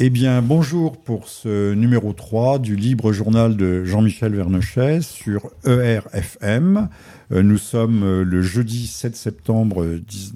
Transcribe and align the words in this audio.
Eh 0.00 0.10
bien, 0.10 0.42
bonjour 0.42 0.96
pour 0.96 1.28
ce 1.28 1.74
numéro 1.74 2.12
3 2.12 2.60
du 2.60 2.76
libre 2.76 3.10
journal 3.12 3.56
de 3.56 3.84
Jean-Michel 3.84 4.32
Vernochet 4.32 5.00
sur 5.00 5.50
ERFM. 5.66 6.88
Euh, 7.32 7.42
nous 7.42 7.58
sommes 7.58 8.04
euh, 8.04 8.22
le 8.22 8.40
jeudi 8.40 8.86
7 8.86 9.16
septembre 9.16 9.84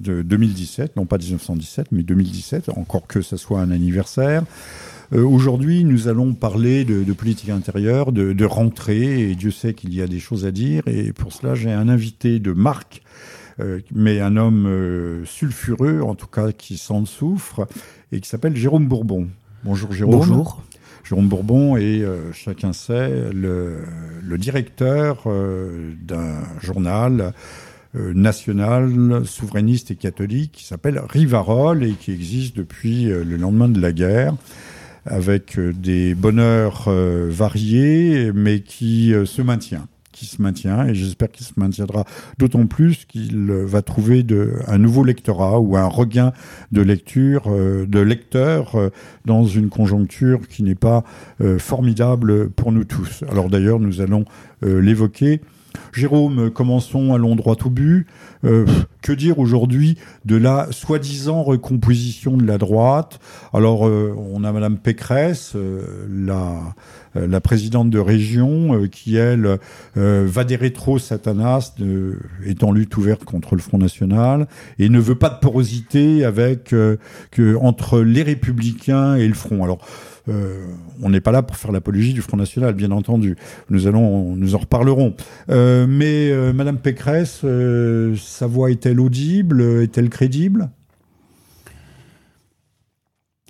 2017, 0.02 0.96
non 0.96 1.06
pas 1.06 1.16
1917, 1.16 1.92
mais 1.92 2.02
2017, 2.02 2.70
encore 2.70 3.06
que 3.06 3.22
ce 3.22 3.36
soit 3.36 3.60
un 3.60 3.70
anniversaire. 3.70 4.42
Euh, 5.12 5.22
aujourd'hui, 5.22 5.84
nous 5.84 6.08
allons 6.08 6.34
parler 6.34 6.84
de, 6.84 7.12
politique 7.12 7.50
intérieure, 7.50 8.10
de, 8.10 8.44
rentrée, 8.44 9.30
et 9.30 9.36
Dieu 9.36 9.52
sait 9.52 9.74
qu'il 9.74 9.94
y 9.94 10.02
a 10.02 10.08
des 10.08 10.18
choses 10.18 10.44
à 10.44 10.50
dire. 10.50 10.82
Et 10.88 11.12
pour 11.12 11.32
cela, 11.32 11.54
j'ai 11.54 11.70
un 11.70 11.88
invité 11.88 12.40
de 12.40 12.50
marque, 12.50 13.00
mais 13.94 14.18
un 14.18 14.36
homme 14.36 15.22
sulfureux, 15.24 16.00
en 16.00 16.16
tout 16.16 16.26
cas 16.26 16.50
qui 16.50 16.78
s'en 16.78 17.06
souffre, 17.06 17.68
et 18.10 18.18
qui 18.18 18.28
s'appelle 18.28 18.56
Jérôme 18.56 18.88
Bourbon. 18.88 19.28
Bonjour 19.64 19.92
Jérôme. 19.92 20.16
Bonjour. 20.16 20.62
Jérôme 21.04 21.28
Bourbon 21.28 21.76
est, 21.76 22.02
euh, 22.02 22.32
chacun 22.32 22.72
sait, 22.72 23.30
le, 23.32 23.84
directeur 24.38 25.24
euh, 25.26 25.92
d'un 26.00 26.40
journal 26.60 27.32
euh, 27.94 28.12
national, 28.14 29.24
souverainiste 29.24 29.90
et 29.90 29.96
catholique 29.96 30.52
qui 30.52 30.64
s'appelle 30.64 31.00
Rivarol 31.08 31.84
et 31.84 31.92
qui 31.92 32.12
existe 32.12 32.56
depuis 32.56 33.04
le 33.04 33.36
lendemain 33.36 33.68
de 33.68 33.80
la 33.80 33.92
guerre 33.92 34.34
avec 35.04 35.58
des 35.58 36.14
bonheurs 36.14 36.88
variés 36.88 38.32
mais 38.32 38.60
qui 38.60 39.12
se 39.24 39.42
maintient 39.42 39.86
qui 40.22 40.28
se 40.28 40.40
maintient 40.40 40.86
et 40.86 40.94
j'espère 40.94 41.32
qu'il 41.32 41.44
se 41.44 41.54
maintiendra 41.56 42.04
d'autant 42.38 42.66
plus 42.66 43.06
qu'il 43.06 43.50
va 43.50 43.82
trouver 43.82 44.24
un 44.68 44.78
nouveau 44.78 45.02
lectorat 45.02 45.58
ou 45.58 45.76
un 45.76 45.86
regain 45.86 46.32
de 46.70 46.80
lecture, 46.80 47.44
euh, 47.48 47.86
de 47.86 47.98
lecteurs 47.98 48.76
euh, 48.76 48.90
dans 49.24 49.44
une 49.44 49.68
conjoncture 49.68 50.46
qui 50.48 50.62
n'est 50.62 50.76
pas 50.76 51.02
euh, 51.40 51.58
formidable 51.58 52.50
pour 52.50 52.70
nous 52.70 52.84
tous. 52.84 53.24
Alors 53.28 53.50
d'ailleurs, 53.50 53.80
nous 53.80 54.00
allons 54.00 54.24
l'évoquer. 54.64 55.40
Jérôme, 55.92 56.50
commençons, 56.50 57.14
allons 57.14 57.34
droit 57.34 57.56
au 57.64 57.70
but. 57.70 58.06
que 58.42 59.12
dire 59.12 59.40
aujourd'hui 59.40 59.98
de 60.24 60.36
la 60.36 60.68
soi-disant 60.70 61.42
recomposition 61.42 62.36
de 62.36 62.46
la 62.46 62.58
droite? 62.58 63.18
Alors, 63.52 63.82
on 63.82 64.44
a 64.44 64.52
Madame 64.52 64.78
Pécresse, 64.78 65.54
euh, 65.56 66.06
la 66.08 66.74
présidente 67.40 67.90
de 67.90 67.98
région, 67.98 68.74
euh, 68.74 68.86
qui 68.86 69.16
elle 69.16 69.58
euh, 69.96 70.26
va 70.26 70.44
des 70.44 70.56
rétro 70.56 70.98
Satanas, 70.98 71.74
est 72.44 72.64
en 72.64 72.72
lutte 72.72 72.96
ouverte 72.96 73.24
contre 73.24 73.54
le 73.54 73.60
Front 73.60 73.78
National 73.78 74.46
et 74.78 74.88
ne 74.88 74.98
veut 74.98 75.14
pas 75.14 75.28
de 75.28 75.38
porosité 75.38 76.24
avec 76.24 76.74
entre 77.60 78.00
les 78.00 78.22
Républicains 78.22 79.16
et 79.16 79.26
le 79.26 79.34
Front. 79.34 79.64
Alors 79.64 79.86
on 81.02 81.10
n'est 81.10 81.20
pas 81.20 81.32
là 81.32 81.42
pour 81.42 81.56
faire 81.56 81.72
l'apologie 81.72 82.12
du 82.12 82.22
Front 82.22 82.36
National, 82.36 82.74
bien 82.74 82.90
entendu. 82.90 83.36
Nous 83.70 83.86
allons, 83.86 84.36
nous 84.36 84.54
en 84.54 84.58
reparlerons. 84.58 85.14
mais 85.48 86.52
Madame 86.52 86.78
Pécresse, 86.78 87.44
sa 88.16 88.46
voix 88.46 88.70
est-elle 88.70 89.00
audible? 89.00 89.62
Est-elle 89.82 90.08
crédible? 90.08 90.70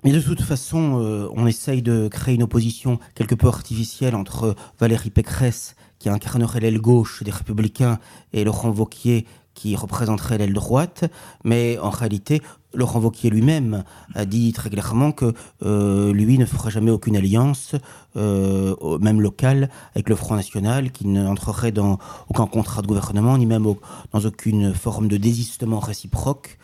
Mais 0.03 0.11
de 0.11 0.19
toute 0.19 0.41
façon, 0.41 0.99
euh, 1.01 1.29
on 1.33 1.47
essaye 1.47 1.81
de 1.81 2.07
créer 2.09 2.35
une 2.35 2.43
opposition 2.43 2.99
quelque 3.15 3.35
peu 3.35 3.47
artificielle 3.47 4.15
entre 4.15 4.55
Valérie 4.79 5.09
Pécresse, 5.09 5.75
qui 5.99 6.09
incarnerait 6.09 6.59
l'aile 6.59 6.81
gauche 6.81 7.23
des 7.23 7.31
Républicains, 7.31 7.99
et 8.33 8.43
Laurent 8.43 8.71
Vauquier, 8.71 9.25
qui 9.53 9.75
représenterait 9.75 10.37
l'aile 10.37 10.53
droite. 10.53 11.05
Mais 11.45 11.77
en 11.79 11.89
réalité, 11.89 12.41
Laurent 12.73 12.99
Vauquier 12.99 13.29
lui-même 13.29 13.83
a 14.13 14.25
dit 14.25 14.51
très 14.51 14.69
clairement 14.69 15.11
que 15.11 15.33
euh, 15.63 16.11
lui 16.11 16.37
ne 16.37 16.45
fera 16.45 16.69
jamais 16.69 16.91
aucune 16.91 17.15
alliance, 17.15 17.75
euh, 18.17 18.75
même 18.99 19.21
locale, 19.21 19.69
avec 19.95 20.09
le 20.09 20.15
Front 20.15 20.35
National, 20.35 20.91
qu'il 20.91 21.13
n'entrerait 21.13 21.71
dans 21.71 21.99
aucun 22.29 22.47
contrat 22.47 22.81
de 22.81 22.87
gouvernement, 22.87 23.37
ni 23.37 23.45
même 23.45 23.63
dans 24.11 24.19
aucune 24.19 24.73
forme 24.73 25.07
de 25.07 25.17
désistement 25.17 25.79
réciproque 25.79 26.57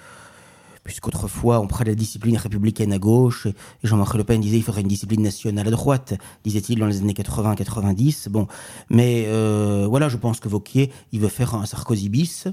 puisqu'autrefois 0.90 1.60
on 1.60 1.68
prenait 1.68 1.92
la 1.92 1.96
discipline 1.96 2.36
républicaine 2.36 2.92
à 2.92 2.98
gauche, 2.98 3.46
et 3.46 3.54
Jean-Marc 3.84 4.16
Le 4.16 4.24
Pen 4.24 4.42
disait 4.42 4.56
qu'il 4.56 4.66
faudrait 4.66 4.82
une 4.82 4.88
discipline 4.88 5.22
nationale 5.22 5.68
à 5.68 5.72
droite, 5.72 6.16
disait-il 6.44 6.80
dans 6.80 6.88
les 6.88 6.98
années 6.98 7.14
80-90. 7.14 8.30
Bon, 8.30 8.48
mais 8.90 9.26
euh, 9.28 9.86
voilà, 9.88 10.10
je 10.10 10.18
pense 10.18 10.40
que 10.40 10.50
Vauquier, 10.50 10.92
il 11.12 11.20
veut 11.20 11.28
faire 11.28 11.54
un 11.54 11.68
Sarkozy 11.68 12.10
bis, 12.10 12.48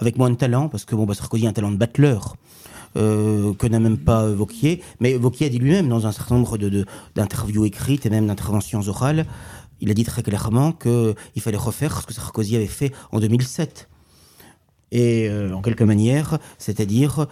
avec 0.00 0.18
moins 0.18 0.28
de 0.28 0.34
talent, 0.34 0.68
parce 0.68 0.84
que 0.84 0.94
bon, 0.94 1.06
bah, 1.06 1.14
Sarkozy 1.14 1.46
a 1.46 1.48
un 1.48 1.54
talent 1.54 1.70
de 1.70 1.78
battleur. 1.78 2.36
Euh, 2.98 3.54
que 3.54 3.66
n'a 3.66 3.80
même 3.80 3.96
pas 3.96 4.28
Vauquier, 4.28 4.82
mais 5.00 5.14
Vauquier 5.14 5.46
a 5.46 5.48
dit 5.48 5.58
lui-même 5.58 5.88
dans 5.88 6.06
un 6.06 6.12
certain 6.12 6.34
nombre 6.34 6.58
d'interviews 7.14 7.64
écrites 7.64 8.04
et 8.04 8.10
même 8.10 8.26
d'interventions 8.26 8.86
orales, 8.86 9.24
il 9.80 9.90
a 9.90 9.94
dit 9.94 10.04
très 10.04 10.22
clairement 10.22 10.72
qu'il 10.72 11.14
fallait 11.40 11.56
refaire 11.56 12.02
ce 12.02 12.06
que 12.06 12.12
Sarkozy 12.12 12.54
avait 12.54 12.66
fait 12.66 12.92
en 13.10 13.18
2007 13.18 13.88
et 14.92 15.28
euh, 15.28 15.52
en 15.54 15.62
quelque 15.62 15.82
manière, 15.82 16.38
c'est-à-dire 16.58 17.26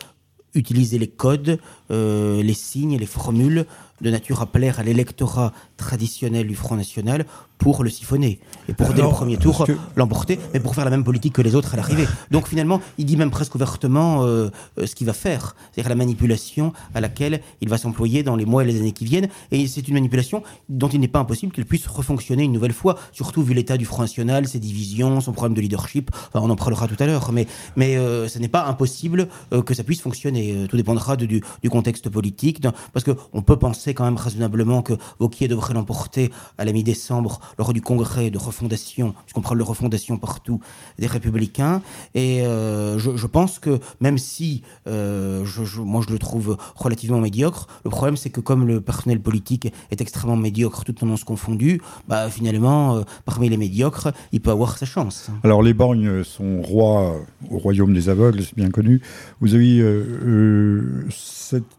utiliser 0.55 0.99
les 0.99 1.09
codes, 1.09 1.59
euh, 1.91 2.43
les 2.43 2.55
signes, 2.55 2.99
les 2.99 3.07
formules 3.07 3.67
de 4.01 4.11
nature 4.11 4.41
à 4.41 4.47
plaire 4.47 4.81
à 4.81 4.83
l'électorat 4.83 5.53
traditionnel 5.81 6.47
du 6.47 6.55
Front 6.55 6.77
National 6.77 7.25
pour 7.61 7.85
le 7.85 7.91
siphonner 7.91 8.41
et 8.69 8.75
pour 8.75 8.93
dès 8.95 9.03
le 9.03 9.09
premier 9.09 9.37
tour 9.37 9.67
l'emporter, 9.95 10.41
mais 10.53 10.61
pour 10.61 10.75
faire 10.75 10.85
la 10.85 10.91
même 10.91 11.05
politique 11.05 11.35
que 11.35 11.43
les 11.43 11.55
autres 11.55 11.75
à 11.75 11.77
l'arrivée. 11.77 12.07
Donc 12.31 12.49
finalement, 12.49 12.81
il 12.99 13.05
dit 13.05 13.17
même 13.17 13.31
presque 13.31 13.55
ouvertement 13.55 14.25
euh, 14.25 14.49
euh, 14.79 14.87
ce 14.87 14.95
qu'il 14.95 15.07
va 15.07 15.13
faire, 15.13 15.55
c'est-à-dire 15.71 15.91
la 15.91 15.95
manipulation 15.95 16.73
à 16.95 17.01
laquelle 17.01 17.41
il 17.61 17.69
va 17.69 17.77
s'employer 17.77 18.23
dans 18.23 18.35
les 18.35 18.47
mois 18.47 18.65
et 18.65 18.67
les 18.67 18.81
années 18.81 18.93
qui 18.93 19.05
viennent. 19.05 19.29
Et 19.51 19.67
c'est 19.67 19.87
une 19.87 19.95
manipulation 19.95 20.43
dont 20.69 20.89
il 20.89 21.01
n'est 21.01 21.09
pas 21.09 21.19
impossible 21.19 21.53
qu'elle 21.53 21.67
puisse 21.67 21.87
refonctionner 21.87 22.45
une 22.45 22.53
nouvelle 22.53 22.73
fois, 22.73 22.97
surtout 23.13 23.43
vu 23.43 23.53
l'état 23.53 23.77
du 23.77 23.85
Front 23.85 24.03
National, 24.03 24.49
ses 24.49 24.59
divisions, 24.59 25.21
son 25.21 25.33
problème 25.33 25.55
de 25.55 25.61
leadership. 25.61 26.11
Enfin, 26.33 26.45
on 26.45 26.51
en 26.51 26.57
parlera 26.57 26.89
tout 26.89 26.97
à 26.99 27.07
l'heure, 27.07 27.31
mais 27.31 27.47
mais 27.77 27.97
euh, 27.97 28.27
ce 28.27 28.39
n'est 28.39 28.49
pas 28.49 28.65
impossible 28.65 29.29
que 29.67 29.75
ça 29.75 29.85
puisse 29.85 30.01
fonctionner. 30.01 30.67
Tout 30.69 30.77
dépendra 30.77 31.17
du, 31.17 31.27
du, 31.27 31.71
contexte 31.71 32.09
politique, 32.09 32.63
parce 32.93 33.05
que 33.05 33.13
on 33.33 33.43
peut 33.43 33.59
penser 33.59 33.93
quand 33.93 34.05
même 34.05 34.17
raisonnablement 34.17 34.83
que 34.83 34.95
Vauquier 35.19 35.49
l'emporter 35.75 36.31
à 36.59 36.65
la 36.65 36.73
mi-décembre 36.73 37.41
lors 37.59 37.73
du 37.73 37.81
congrès 37.81 38.31
de 38.31 38.39
refondation, 38.39 39.15
puisqu'on 39.25 39.41
parle 39.41 39.59
de 39.59 39.63
refondation 39.63 40.17
partout, 40.17 40.61
des 40.99 41.07
républicains. 41.07 41.83
Et 42.15 42.43
euh, 42.43 42.99
je, 42.99 43.27
pense 43.27 43.59
que 43.59 43.79
même 44.01 44.19
si 44.19 44.63
euh, 44.87 45.45
moi 45.79 46.03
je 46.07 46.13
le 46.13 46.19
trouve 46.19 46.57
relativement 46.75 47.19
médiocre, 47.19 47.69
le 47.85 47.91
problème 47.91 48.17
c'est 48.17 48.31
que 48.31 48.41
comme 48.41 48.67
le 48.67 48.81
personnel 48.81 49.21
politique 49.21 49.73
est 49.91 50.01
extrêmement 50.01 50.37
médiocre, 50.37 50.85
tout 50.85 50.93
tendance 50.93 51.25
confondue, 51.25 51.81
bah, 52.09 52.29
finalement, 52.31 52.97
euh, 52.97 53.03
parmi 53.25 53.49
les 53.49 53.57
médiocres, 53.57 54.09
il 54.33 54.41
peut 54.41 54.51
avoir 54.51 54.79
sa 54.79 54.87
chance. 54.87 55.31
Alors 55.45 55.63
les 55.63 55.75
borgnes 55.75 56.25
sont 56.25 56.63
rois 56.63 57.17
au 57.51 57.59
royaume 57.59 57.95
des 57.95 58.09
aveugles, 58.09 58.43
c'est 58.43 58.57
bien 58.57 58.71
connu. 58.71 59.01
Vous 59.41 59.55
avez 59.55 59.81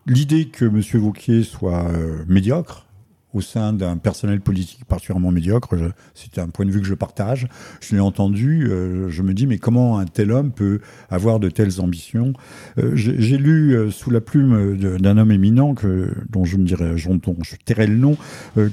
l'idée 0.07 0.47
que 0.47 0.65
M. 0.65 0.81
Vauquier 1.01 1.43
soit 1.43 1.85
médiocre, 2.27 2.85
au 3.33 3.41
sein 3.41 3.73
d'un 3.73 3.97
personnel 3.97 4.41
politique 4.41 4.85
particulièrement 4.85 5.31
médiocre. 5.31 5.75
C'est 6.13 6.39
un 6.39 6.49
point 6.49 6.65
de 6.65 6.71
vue 6.71 6.81
que 6.81 6.87
je 6.87 6.93
partage. 6.93 7.47
Je 7.79 7.95
l'ai 7.95 8.01
entendu. 8.01 8.67
Euh, 8.69 9.09
je 9.09 9.21
me 9.21 9.33
dis, 9.33 9.47
mais 9.47 9.57
comment 9.57 9.99
un 9.99 10.05
tel 10.05 10.31
homme 10.31 10.51
peut 10.51 10.79
avoir 11.09 11.39
de 11.39 11.49
telles 11.49 11.79
ambitions? 11.79 12.33
Euh, 12.77 12.91
J'ai 12.95 13.37
lu 13.37 13.73
euh, 13.73 13.91
sous 13.91 14.11
la 14.11 14.21
plume 14.21 14.77
d'un 14.77 15.17
homme 15.17 15.31
éminent 15.31 15.73
que, 15.73 16.13
dont 16.29 16.45
je 16.45 16.57
me 16.57 16.65
dirais, 16.65 16.95
dont 17.23 17.35
je 17.41 17.55
tairai 17.63 17.87
le 17.87 17.95
nom, 17.95 18.17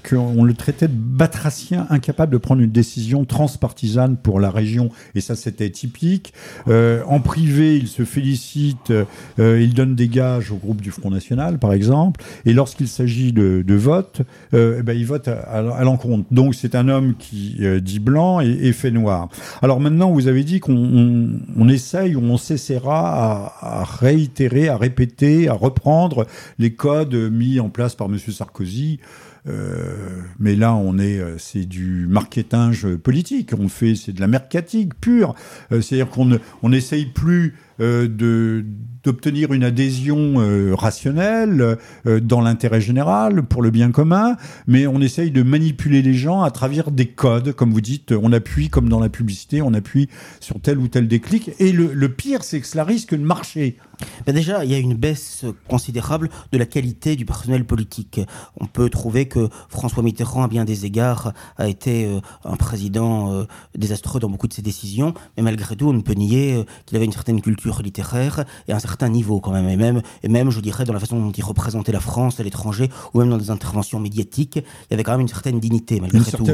qu'on 0.08 0.44
le 0.44 0.54
traitait 0.54 0.88
de 0.88 0.94
batracien 0.94 1.86
incapable 1.90 2.32
de 2.32 2.38
prendre 2.38 2.62
une 2.62 2.70
décision 2.70 3.24
transpartisane 3.24 4.16
pour 4.16 4.40
la 4.40 4.50
région. 4.50 4.90
Et 5.14 5.20
ça, 5.20 5.36
c'était 5.36 5.70
typique. 5.70 6.32
en 6.66 7.20
privé, 7.20 7.76
il 7.76 7.88
se 7.88 8.04
félicite, 8.04 8.92
il 9.38 9.74
donne 9.74 9.94
des 9.94 10.08
gages 10.08 10.50
au 10.50 10.56
groupe 10.56 10.80
du 10.80 10.90
Front 10.90 11.10
National, 11.10 11.58
par 11.58 11.72
exemple. 11.72 12.20
Et 12.44 12.52
lorsqu'il 12.52 12.88
s'agit 12.88 13.32
de, 13.32 13.62
de 13.66 13.74
vote, 13.74 14.22
euh, 14.54 14.76
eh 14.78 14.82
ben, 14.82 14.96
il 14.96 15.06
vote 15.06 15.28
à, 15.28 15.60
l'encontre. 15.82 16.26
Donc 16.30 16.54
c'est 16.54 16.74
un 16.74 16.88
homme 16.88 17.14
qui 17.16 17.56
euh, 17.60 17.80
dit 17.80 17.98
blanc 17.98 18.40
et, 18.40 18.72
fait 18.72 18.90
noir. 18.90 19.28
Alors 19.62 19.80
maintenant, 19.80 20.10
vous 20.10 20.28
avez 20.28 20.44
dit 20.44 20.60
qu'on 20.60 21.40
on, 21.56 21.68
essaye 21.68 22.14
ou 22.16 22.20
on 22.20 22.36
s'essaiera 22.36 23.54
à, 23.60 23.84
réitérer, 23.84 24.68
à 24.68 24.76
répéter, 24.76 25.48
à 25.48 25.54
reprendre 25.54 26.26
les 26.58 26.74
codes 26.74 27.14
mis 27.14 27.60
en 27.60 27.68
place 27.68 27.94
par 27.94 28.08
M. 28.08 28.18
Sarkozy. 28.18 29.00
Euh, 29.48 30.20
mais 30.38 30.54
là, 30.54 30.74
on 30.74 30.98
est, 30.98 31.20
c'est 31.38 31.64
du 31.64 32.06
marketing 32.08 32.98
politique. 32.98 33.52
On 33.58 33.68
fait, 33.68 33.94
c'est 33.94 34.12
de 34.12 34.20
la 34.20 34.26
mercatique 34.26 34.98
pure. 35.00 35.34
C'est-à-dire 35.70 36.08
qu'on 36.10 36.68
n'essaye 36.68 37.06
plus 37.06 37.54
de 37.78 38.64
d'obtenir 39.04 39.52
une 39.52 39.64
adhésion 39.64 40.34
rationnelle 40.76 41.78
dans 42.04 42.40
l'intérêt 42.40 42.80
général, 42.80 43.44
pour 43.44 43.62
le 43.62 43.70
bien 43.70 43.90
commun, 43.90 44.36
mais 44.66 44.86
on 44.86 45.00
essaye 45.00 45.30
de 45.30 45.42
manipuler 45.42 46.02
les 46.02 46.14
gens 46.14 46.42
à 46.42 46.50
travers 46.50 46.90
des 46.90 47.06
codes, 47.06 47.52
comme 47.52 47.72
vous 47.72 47.80
dites, 47.80 48.12
on 48.12 48.32
appuie 48.32 48.68
comme 48.68 48.88
dans 48.88 49.00
la 49.00 49.08
publicité, 49.08 49.62
on 49.62 49.72
appuie 49.72 50.08
sur 50.40 50.60
tel 50.60 50.78
ou 50.78 50.88
tel 50.88 51.08
déclic. 51.08 51.52
Et 51.58 51.72
le, 51.72 51.94
le 51.94 52.08
pire, 52.08 52.42
c'est 52.42 52.60
que 52.60 52.66
cela 52.66 52.84
risque 52.84 53.14
de 53.14 53.22
marcher. 53.22 53.78
Ben 54.26 54.34
déjà, 54.34 54.64
il 54.64 54.70
y 54.70 54.74
a 54.74 54.78
une 54.78 54.94
baisse 54.94 55.44
considérable 55.68 56.28
de 56.52 56.58
la 56.58 56.66
qualité 56.66 57.16
du 57.16 57.24
personnel 57.24 57.64
politique. 57.64 58.20
On 58.60 58.66
peut 58.66 58.88
trouver 58.90 59.26
que 59.26 59.48
François 59.68 60.02
Mitterrand, 60.02 60.44
à 60.44 60.48
bien 60.48 60.64
des 60.64 60.86
égards, 60.86 61.32
a 61.56 61.68
été 61.68 62.06
euh, 62.06 62.20
un 62.44 62.56
président 62.56 63.32
euh, 63.32 63.44
désastreux 63.76 64.20
dans 64.20 64.30
beaucoup 64.30 64.46
de 64.48 64.52
ses 64.52 64.62
décisions, 64.62 65.14
mais 65.36 65.42
malgré 65.42 65.74
tout, 65.76 65.88
on 65.88 65.92
ne 65.92 66.00
peut 66.00 66.14
nier 66.14 66.54
euh, 66.54 66.64
qu'il 66.86 66.96
avait 66.96 67.06
une 67.06 67.12
certaine 67.12 67.40
culture 67.40 67.67
littéraire 67.82 68.44
et 68.66 68.72
un 68.72 68.78
certain 68.78 69.08
niveau 69.08 69.40
quand 69.40 69.52
même. 69.52 69.68
Et 69.68 69.76
même, 69.76 70.02
et 70.22 70.28
même, 70.28 70.50
je 70.50 70.60
dirais, 70.60 70.84
dans 70.84 70.92
la 70.92 71.00
façon 71.00 71.18
dont 71.18 71.32
il 71.32 71.44
représentait 71.44 71.92
la 71.92 72.00
France 72.00 72.40
à 72.40 72.42
l'étranger, 72.42 72.90
ou 73.14 73.20
même 73.20 73.30
dans 73.30 73.38
des 73.38 73.50
interventions 73.50 74.00
médiatiques, 74.00 74.56
il 74.56 74.90
y 74.90 74.94
avait 74.94 75.04
quand 75.04 75.12
même 75.12 75.20
une 75.20 75.28
certaine 75.28 75.60
dignité, 75.60 76.00
malgré 76.00 76.20
tout. 76.30 76.44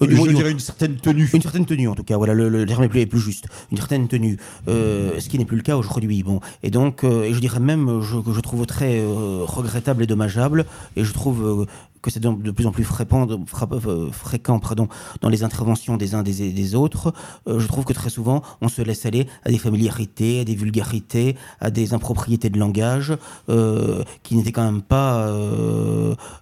je 0.00 0.34
dirais 0.34 0.50
une 0.50 0.58
certaine 0.58 0.96
tenue. 0.96 1.28
Une 1.32 1.42
certaine 1.42 1.66
tenue, 1.66 1.88
en 1.88 1.94
tout 1.94 2.04
cas. 2.04 2.16
Voilà, 2.16 2.34
le, 2.34 2.66
terme 2.66 2.84
est 2.84 2.88
plus, 2.88 3.00
est 3.00 3.06
plus, 3.06 3.20
juste. 3.20 3.46
Une 3.70 3.78
certaine 3.78 4.08
tenue. 4.08 4.38
ce 4.66 5.28
qui 5.28 5.38
n'est 5.38 5.44
plus 5.44 5.56
le 5.56 5.62
cas 5.62 5.76
aujourd'hui. 5.76 6.22
Bon. 6.22 6.40
Et 6.62 6.70
donc, 6.70 7.04
euh, 7.04 7.24
et 7.24 7.34
je 7.34 7.40
dirais 7.40 7.60
même 7.60 8.00
que 8.24 8.32
je 8.32 8.40
trouve 8.40 8.66
très 8.66 9.00
euh, 9.00 9.44
regrettable 9.44 10.02
et 10.02 10.06
dommageable, 10.06 10.66
et 10.96 11.04
je 11.04 11.12
trouve 11.12 11.44
euh, 11.44 11.66
que 12.02 12.10
c'est 12.10 12.20
de 12.20 12.50
plus 12.50 12.66
en 12.66 12.72
plus 12.72 12.84
fréquent, 12.84 13.26
euh, 13.28 14.86
dans 15.20 15.28
les 15.28 15.44
interventions 15.44 15.96
des 15.96 16.14
uns 16.14 16.22
des, 16.22 16.52
des 16.52 16.74
autres, 16.74 17.12
euh, 17.46 17.58
je 17.58 17.66
trouve 17.66 17.84
que 17.84 17.92
très 17.92 18.10
souvent, 18.10 18.42
on 18.60 18.68
se 18.68 18.82
laisse 18.82 19.04
aller 19.06 19.26
à 19.44 19.50
des 19.50 19.58
familiarités, 19.58 20.40
à 20.40 20.44
des 20.44 20.54
vulgarités, 20.54 21.36
à 21.60 21.70
des 21.70 21.92
impropriétés 21.94 22.50
de 22.50 22.58
langage 22.58 23.16
euh, 23.48 24.02
qui 24.22 24.36
n'étaient 24.36 24.52
quand 24.52 24.64
même 24.64 24.82
pas 24.82 25.30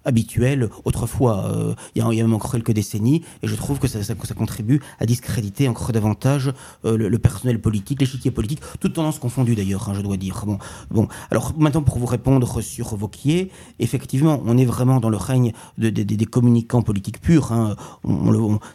habituelles 0.05 0.69
autrefois. 0.85 1.51
Il 1.95 2.01
y, 2.01 2.21
a, 2.21 2.23
même 2.23 2.33
encore 2.33 2.51
quelques 2.51 2.71
décennies, 2.71 3.23
et 3.41 3.47
je 3.47 3.55
trouve 3.55 3.79
que 3.79 3.87
ça, 3.87 4.15
contribue 4.35 4.79
à 4.99 5.05
discréditer 5.05 5.67
encore 5.67 5.91
davantage 5.91 6.53
le, 6.83 6.95
le, 6.95 7.19
personnel 7.19 7.59
politique, 7.59 7.99
l'échiquier 7.99 8.31
politique, 8.31 8.61
toutes 8.79 8.93
tendances 8.93 9.19
confondues 9.19 9.55
d'ailleurs, 9.55 9.89
hein, 9.89 9.93
je 9.95 10.01
dois 10.01 10.17
dire. 10.17 10.43
Bon, 10.45 10.57
bon, 10.91 11.07
alors 11.31 11.53
maintenant 11.57 11.81
pour 11.81 11.97
vous 11.97 12.05
répondre 12.05 12.61
sur 12.61 12.95
Vauquier, 12.95 13.51
effectivement, 13.79 14.41
on 14.45 14.57
est 14.57 14.65
vraiment 14.65 14.99
dans 14.99 15.09
le 15.09 15.17
règne 15.17 15.48
des 15.77 16.25
communicants 16.25 16.81
politiques 16.81 17.21
purs. 17.21 17.51
Hein. 17.51 17.75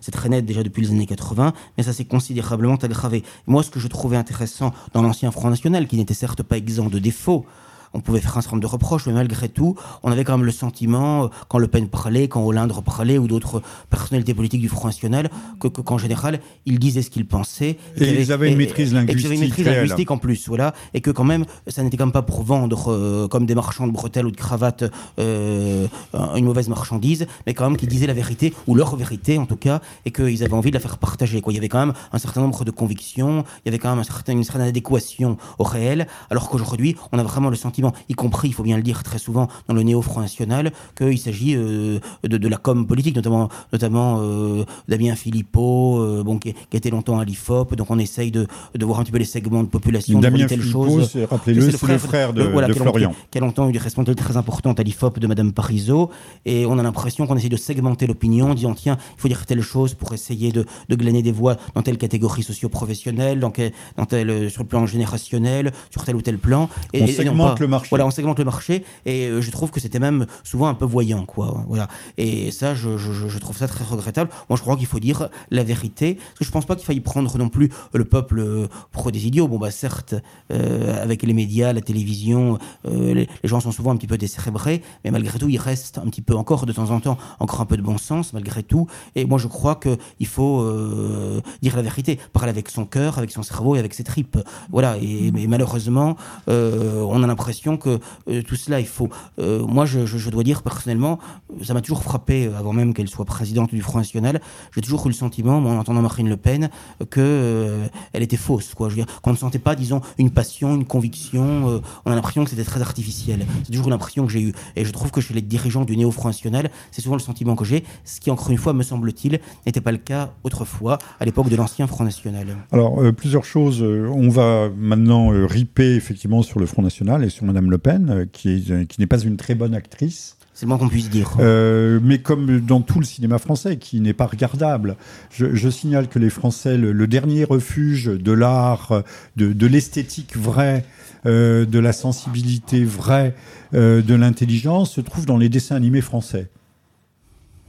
c'est 0.01 0.13
très 0.13 0.29
net 0.29 0.45
déjà 0.45 0.63
depuis 0.63 0.83
les 0.83 0.91
années 0.91 1.07
80, 1.07 1.53
mais 1.77 1.83
ça 1.83 1.93
s'est 1.93 2.05
considérablement 2.05 2.77
aggravé. 2.77 3.23
Moi, 3.47 3.63
ce 3.63 3.71
que 3.71 3.81
je 3.81 3.89
trouvais 3.89 4.17
intéressant 4.17 4.73
dans 4.93 5.03
l'ancien 5.03 5.31
Front 5.31 5.51
National, 5.51 5.87
qui 5.87 5.97
n'était 5.97 6.15
certes 6.15 6.43
pas 6.43 6.57
exempt 6.57 6.91
de 6.91 6.99
défauts, 6.99 7.47
on 7.95 8.01
pouvait 8.01 8.21
faire 8.21 8.37
un 8.37 8.43
certain 8.43 8.57
nombre 8.57 8.69
de 8.69 8.73
reproches, 8.73 9.07
mais 9.07 9.13
malgré 9.13 9.49
tout, 9.49 9.77
on 10.03 10.11
avait 10.11 10.25
quand 10.25 10.37
même 10.37 10.45
le 10.45 10.53
sentiment, 10.53 11.25
euh, 11.25 11.29
quand 11.49 11.59
Le 11.59 11.69
Pen 11.69 11.89
parlait, 11.89 12.29
quand 12.29 12.43
Hollande 12.43 12.73
parlait, 12.85 13.19
ou 13.19 13.29
d'autres 13.29 13.63
personnalités 13.89 14.35
politiques 14.35 14.61
du 14.61 14.69
Front 14.69 14.89
National, 14.89 15.31
que, 15.61 15.69
qu'en 15.69 15.97
général, 15.97 16.41
ils 16.67 16.79
disaient 16.79 17.03
ce 17.03 17.11
qu'ils 17.11 17.27
pensaient. 17.27 17.79
Et, 17.97 18.21
ils 18.21 18.33
avaient 18.33 18.51
une 18.51 18.59
maîtrise 18.59 18.93
linguistique. 18.93 19.31
Et 19.31 19.35
une 19.35 19.41
maîtrise 19.41 19.67
linguistique 19.67 20.11
en 20.11 20.19
plus, 20.19 20.49
voilà. 20.49 20.75
Et 20.93 21.01
que 21.01 21.11
quand 21.11 21.25
même, 21.25 21.45
ça 21.69 21.83
n'était 21.83 21.97
quand 21.97 22.07
même 22.07 22.13
pas 22.13 22.23
pour 22.23 22.43
vendre, 22.43 22.93
euh, 22.93 23.29
comme 23.29 23.47
des 23.47 23.55
marchands 23.55 23.87
de 23.87 23.93
bretelles 23.93 24.27
ou 24.27 24.33
de 24.33 24.37
cravates, 24.37 24.85
euh, 25.21 25.87
une 26.35 26.45
mauvaise 26.45 26.69
marchandise, 26.69 27.27
mais 27.47 27.55
quand 27.55 27.69
même 27.69 27.77
qu'ils 27.77 27.89
disaient 27.89 28.09
la 28.09 28.15
vérité, 28.15 28.53
ou 28.67 28.75
leur 28.75 28.97
vérité 28.97 29.39
en 29.39 29.47
tout 29.47 29.57
cas, 29.57 29.81
et 30.05 30.11
qu'ils 30.11 30.43
avaient 30.43 30.55
envie 30.55 30.71
de 30.71 30.75
la 30.77 30.81
faire 30.81 30.99
partager. 30.99 31.41
Quoi. 31.41 31.53
Il 31.53 31.57
y 31.57 31.59
avait 31.59 31.69
quand 31.69 31.87
même 31.87 31.95
un 32.13 32.19
certain 32.19 32.41
nombre 32.41 32.65
de 32.65 32.71
convictions, 32.73 33.45
il 33.65 33.67
y 33.67 33.69
avait 33.69 33.79
quand 33.79 33.91
même 33.91 34.01
un 34.01 34.05
certain, 34.05 34.33
une 34.33 34.43
certaine 34.43 34.67
adéquation 34.67 35.37
au 35.59 35.65
réel, 35.65 36.09
alors 36.31 36.49
qu'aujourd'hui, 36.49 36.97
on 37.13 37.19
a 37.19 37.23
vraiment 37.23 37.51
le 37.51 37.57
sentiment 37.57 37.84
y 38.09 38.15
compris, 38.15 38.49
il 38.49 38.55
faut 38.55 38.63
bien 38.63 38.77
le 38.77 38.83
dire 38.83 39.03
très 39.03 39.19
souvent, 39.19 39.49
dans 39.69 39.75
le 39.75 39.83
néo-Front 39.83 40.21
National, 40.21 40.73
qu'il 40.97 41.19
s'agit 41.19 41.55
euh, 41.57 41.99
de, 42.23 42.37
de, 42.37 42.49
la 42.49 42.57
com 42.57 42.87
politique, 42.87 43.17
notamment, 43.17 43.49
notamment 43.73 44.19
euh, 44.21 44.65
Damien 44.89 45.15
Philippot, 45.15 46.01
euh, 46.01 46.23
bon, 46.23 46.39
qui, 46.39 46.53
qui, 46.53 46.75
a 46.75 46.77
été 46.77 46.91
longtemps 46.91 47.19
à 47.19 47.25
l'IFOP, 47.25 47.75
donc 47.77 47.91
on 47.91 47.99
essaye 47.99 48.31
de, 48.31 48.47
de 48.75 48.85
voir 48.85 49.01
un 49.01 49.03
petit 49.03 49.13
peu 49.13 49.19
les 49.19 49.25
segments 49.25 49.63
de 49.63 49.69
population. 49.69 50.21
Damien 50.21 50.49
Philippot, 50.49 51.01
rappelez-le, 51.31 51.71
c'est 51.71 51.87
le 51.87 51.99
frère 51.99 52.33
de, 52.33 52.43
de, 52.43 52.73
Florian. 52.75 53.15
Qui 53.31 53.39
a 53.39 53.41
longtemps 53.41 53.69
eu 53.69 53.73
des 53.73 53.79
responsabilités 53.79 54.23
très 54.23 54.37
importantes 54.37 54.81
à 54.81 54.83
l'IFOP 54.83 55.19
de 55.19 55.27
Madame 55.27 55.53
Parizeau, 55.53 56.11
et 56.45 56.67
on 56.67 56.79
a 56.79 56.83
l'impression 56.83 57.27
qu'on 57.27 57.37
essaie 57.37 57.49
de 57.49 57.57
segmenter 57.57 58.07
l'opinion, 58.07 58.51
en 58.51 58.55
disant 58.55 58.75
tiens, 58.75 58.99
il 59.17 59.21
faut 59.21 59.29
dire 59.29 59.47
telle 59.47 59.63
chose 59.63 59.95
pour 59.95 60.13
essayer 60.13 60.53
de, 60.53 60.67
de 60.89 60.97
glaner 60.97 61.23
des 61.23 61.33
voix 61.33 61.57
dans 61.75 61.83
telle 61.83 61.99
catégorie 61.99 62.43
socio-professionnelle, 62.43 63.41
dans, 63.41 63.53
dans 63.97 64.07
tel, 64.07 64.51
sur 64.51 64.63
le 64.63 64.69
plan 64.69 64.87
générationnel, 64.87 65.73
sur 65.91 66.05
tel 66.05 66.17
ou 66.17 66.23
tel 66.23 66.39
plan. 66.39 66.69
Et, 66.93 67.03
on 67.03 67.07
segmente 67.07 67.61
le 67.61 67.67
Voilà, 67.91 68.07
on 68.07 68.11
segmente 68.11 68.39
le 68.39 68.45
marché 68.45 68.85
et 69.07 69.27
euh, 69.27 69.41
je 69.41 69.51
trouve 69.51 69.71
que 69.71 69.81
c'était 69.81 69.99
même 69.99 70.27
souvent 70.43 70.67
un 70.67 70.75
peu 70.75 70.85
voyant, 70.85 71.25
quoi. 71.25 71.65
Voilà. 71.69 71.89
Et 72.19 72.51
ça, 72.51 72.75
je, 72.75 73.39
trouve 73.39 73.57
ça 73.57 73.69
très 73.69 73.85
regrettable. 73.85 74.31
Moi, 74.49 74.57
je 74.57 74.63
crois 74.63 74.77
qu'il 74.77 74.87
faut 74.87 75.01
dire 75.01 75.29
la 75.51 75.65
vérité. 75.65 76.15
Parce 76.15 76.39
que 76.39 76.45
je 76.45 76.51
pense 76.51 76.67
pas 76.67 76.77
qu'il 76.77 76.85
faille 76.85 77.01
prendre 77.01 77.37
non 77.39 77.49
plus 77.49 77.71
le 77.93 78.05
peuple 78.05 78.39
euh, 78.41 78.69
pro 78.93 79.11
des 79.11 79.27
idiots. 79.27 79.49
Bon, 79.49 79.59
bah, 79.59 79.71
certes, 79.71 80.15
euh, 80.53 81.03
avec 81.03 81.23
les 81.23 81.33
médias, 81.33 81.73
la 81.73 81.81
télévision, 81.81 82.59
euh, 82.87 83.15
les, 83.15 83.29
gens 83.45 83.61
sont 83.61 83.73
souvent 83.73 83.93
un 83.93 83.97
petit 83.97 84.07
peu 84.07 84.19
décérébrés, 84.19 84.83
mais 85.05 85.11
malgré 85.11 85.39
tout, 85.39 85.49
il 85.49 85.59
reste 85.59 85.99
un 85.99 86.09
petit 86.09 86.23
peu 86.23 86.35
encore, 86.35 86.67
de 86.67 86.73
temps 86.73 86.91
en 86.91 87.01
temps, 87.01 87.19
encore 87.41 87.61
un 87.61 87.67
peu 87.67 87.77
de 87.77 87.83
bon 87.83 87.99
sens, 87.99 88.33
malgré 88.33 88.63
tout. 88.63 88.87
Et 89.15 89.25
moi, 89.25 89.39
je 89.39 89.49
crois 89.49 89.77
qu'il 89.77 90.27
faut 90.27 90.61
euh, 90.61 91.41
dire 91.63 91.77
la 91.77 91.83
vérité, 91.83 92.19
parler 92.33 92.51
avec 92.51 92.69
son 92.69 92.85
cœur, 92.85 93.19
avec 93.19 93.31
son 93.31 93.43
cerveau 93.43 93.77
et 93.77 93.79
avec 93.79 93.95
ses 93.95 94.05
tripes. 94.05 94.39
Voilà. 94.71 94.97
Et, 94.99 95.31
mais 95.33 95.47
malheureusement, 95.47 96.17
on 96.47 97.23
a 97.23 97.27
l'impression 97.27 97.64
que 97.65 97.99
euh, 98.29 98.43
tout 98.43 98.57
cela, 98.57 98.81
il 98.81 98.87
faut. 98.87 99.09
Euh, 99.39 99.65
moi, 99.67 99.87
je, 99.87 100.31
dois 100.31 100.43
dire 100.43 100.63
personnellement, 100.63 101.19
ça 101.63 101.75
m'a 101.75 101.81
toujours 101.81 102.03
frappé, 102.03 102.47
euh, 102.47 102.59
avant 102.59 102.73
même 102.73 102.93
qu'elle 102.95 103.09
soit 103.09 103.25
présidente 103.25 103.71
du 103.71 103.81
Front 103.81 103.99
National, 103.99 104.41
j'ai 104.75 104.81
toujours 104.81 105.05
eu 105.07 105.09
le 105.09 105.15
sentiment, 105.15 105.59
en 105.59 105.79
entendant 105.79 106.03
Marine 106.03 106.29
Le 106.29 106.37
Pen, 106.37 106.71
que 107.11 107.79
elle 108.13 108.23
était 108.23 108.37
fausse. 108.37 108.75
Quoi. 108.75 108.89
Je 108.89 108.97
veux 108.97 109.05
dire, 109.05 109.21
qu'on 109.23 109.33
ne 109.33 109.37
sentait 109.37 109.59
pas, 109.59 109.75
disons, 109.75 110.01
une 110.19 110.31
passion, 110.31 110.75
une 110.75 110.85
conviction. 110.85 111.81
on 112.05 112.11
a 112.11 112.15
l'impression 112.15 112.45
que 112.45 112.51
c'était 112.51 112.65
très 112.65 112.83
artificiel. 112.83 113.47
C'est 113.65 113.73
toujours 113.73 113.91
l'impression 113.91 114.27
que 114.27 114.33
j'ai 114.33 114.43
eue. 114.43 114.53
Et 114.77 114.85
je 114.85 114.93
trouve 114.93 115.11
que 115.11 115.21
chez 115.21 115.35
les 115.35 115.43
dirigeants 115.43 115.85
du 115.85 115.97
néo-Front 115.97 116.29
National, 116.29 116.71
c'est 116.91 117.01
souvent 117.01 117.17
le 117.17 117.23
sentiment 117.23 117.57
que 117.57 117.65
j'ai, 117.65 117.85
ce 118.05 118.21
qui, 118.21 118.31
encore 118.31 118.51
une 118.51 118.59
fois, 118.59 118.73
me 118.73 118.83
semble-t-il, 118.83 119.41
n'était 119.67 119.81
pas 119.81 119.93
le 119.93 119.99
cas 119.99 120.33
autrefois, 120.43 120.99
à 121.19 121.25
l'époque 121.25 121.49
de 121.49 121.57
l'ancien 121.57 121.87
Front 121.87 122.05
National. 122.05 122.47
Alors, 122.73 123.01
plusieurs 123.17 123.45
choses. 123.45 123.83
on 123.83 124.29
va 124.29 124.69
maintenant 124.77 125.29
riper 125.47 125.95
effectivement 125.95 126.43
sur 126.43 126.61
le 126.61 126.67
Front 126.67 126.83
National 126.83 127.25
et 127.25 127.29
sur 127.29 127.44
Madame 127.45 127.71
Le 127.71 127.79
Pen. 127.79 128.11
Euh, 128.11 128.25
qui 128.27 128.89
n'est 128.99 129.07
pas 129.07 129.21
une 129.21 129.37
très 129.37 129.55
bonne 129.55 129.75
actrice. 129.75 130.37
C'est 130.53 130.67
le 130.67 130.69
moins 130.69 130.79
qu'on 130.79 130.89
puisse 130.89 131.11
dire. 131.11 131.37
Euh, 131.41 131.99
mais 132.03 132.19
comme 132.19 132.61
dans 132.61 132.81
tout 132.81 133.01
le 133.01 133.05
cinéma 133.05 133.39
français, 133.39 133.77
qui 133.77 134.01
n'est 134.01 134.13
pas 134.13 134.27
regardable. 134.27 134.97
Je, 135.31 135.55
je, 135.55 135.69
signale 135.69 136.09
que 136.09 136.21
les 136.21 136.31
Français, 136.31 136.79
le, 136.79 136.93
le 136.93 137.07
dernier 137.09 137.43
refuge 137.43 138.07
de 138.07 138.33
l'art, 138.33 139.03
de, 139.35 139.53
de 139.53 139.67
l'esthétique 139.67 140.37
vraie, 140.37 140.85
euh, 141.27 141.65
de 141.65 141.79
la 141.79 141.95
sensibilité 141.95 142.85
vraie, 142.85 143.35
euh, 143.73 144.03
de 144.03 144.15
l'intelligence, 144.15 144.93
se 144.93 145.01
trouve 145.01 145.25
dans 145.25 145.39
les 145.39 145.49
dessins 145.49 145.75
animés 145.75 146.03
français. 146.03 146.51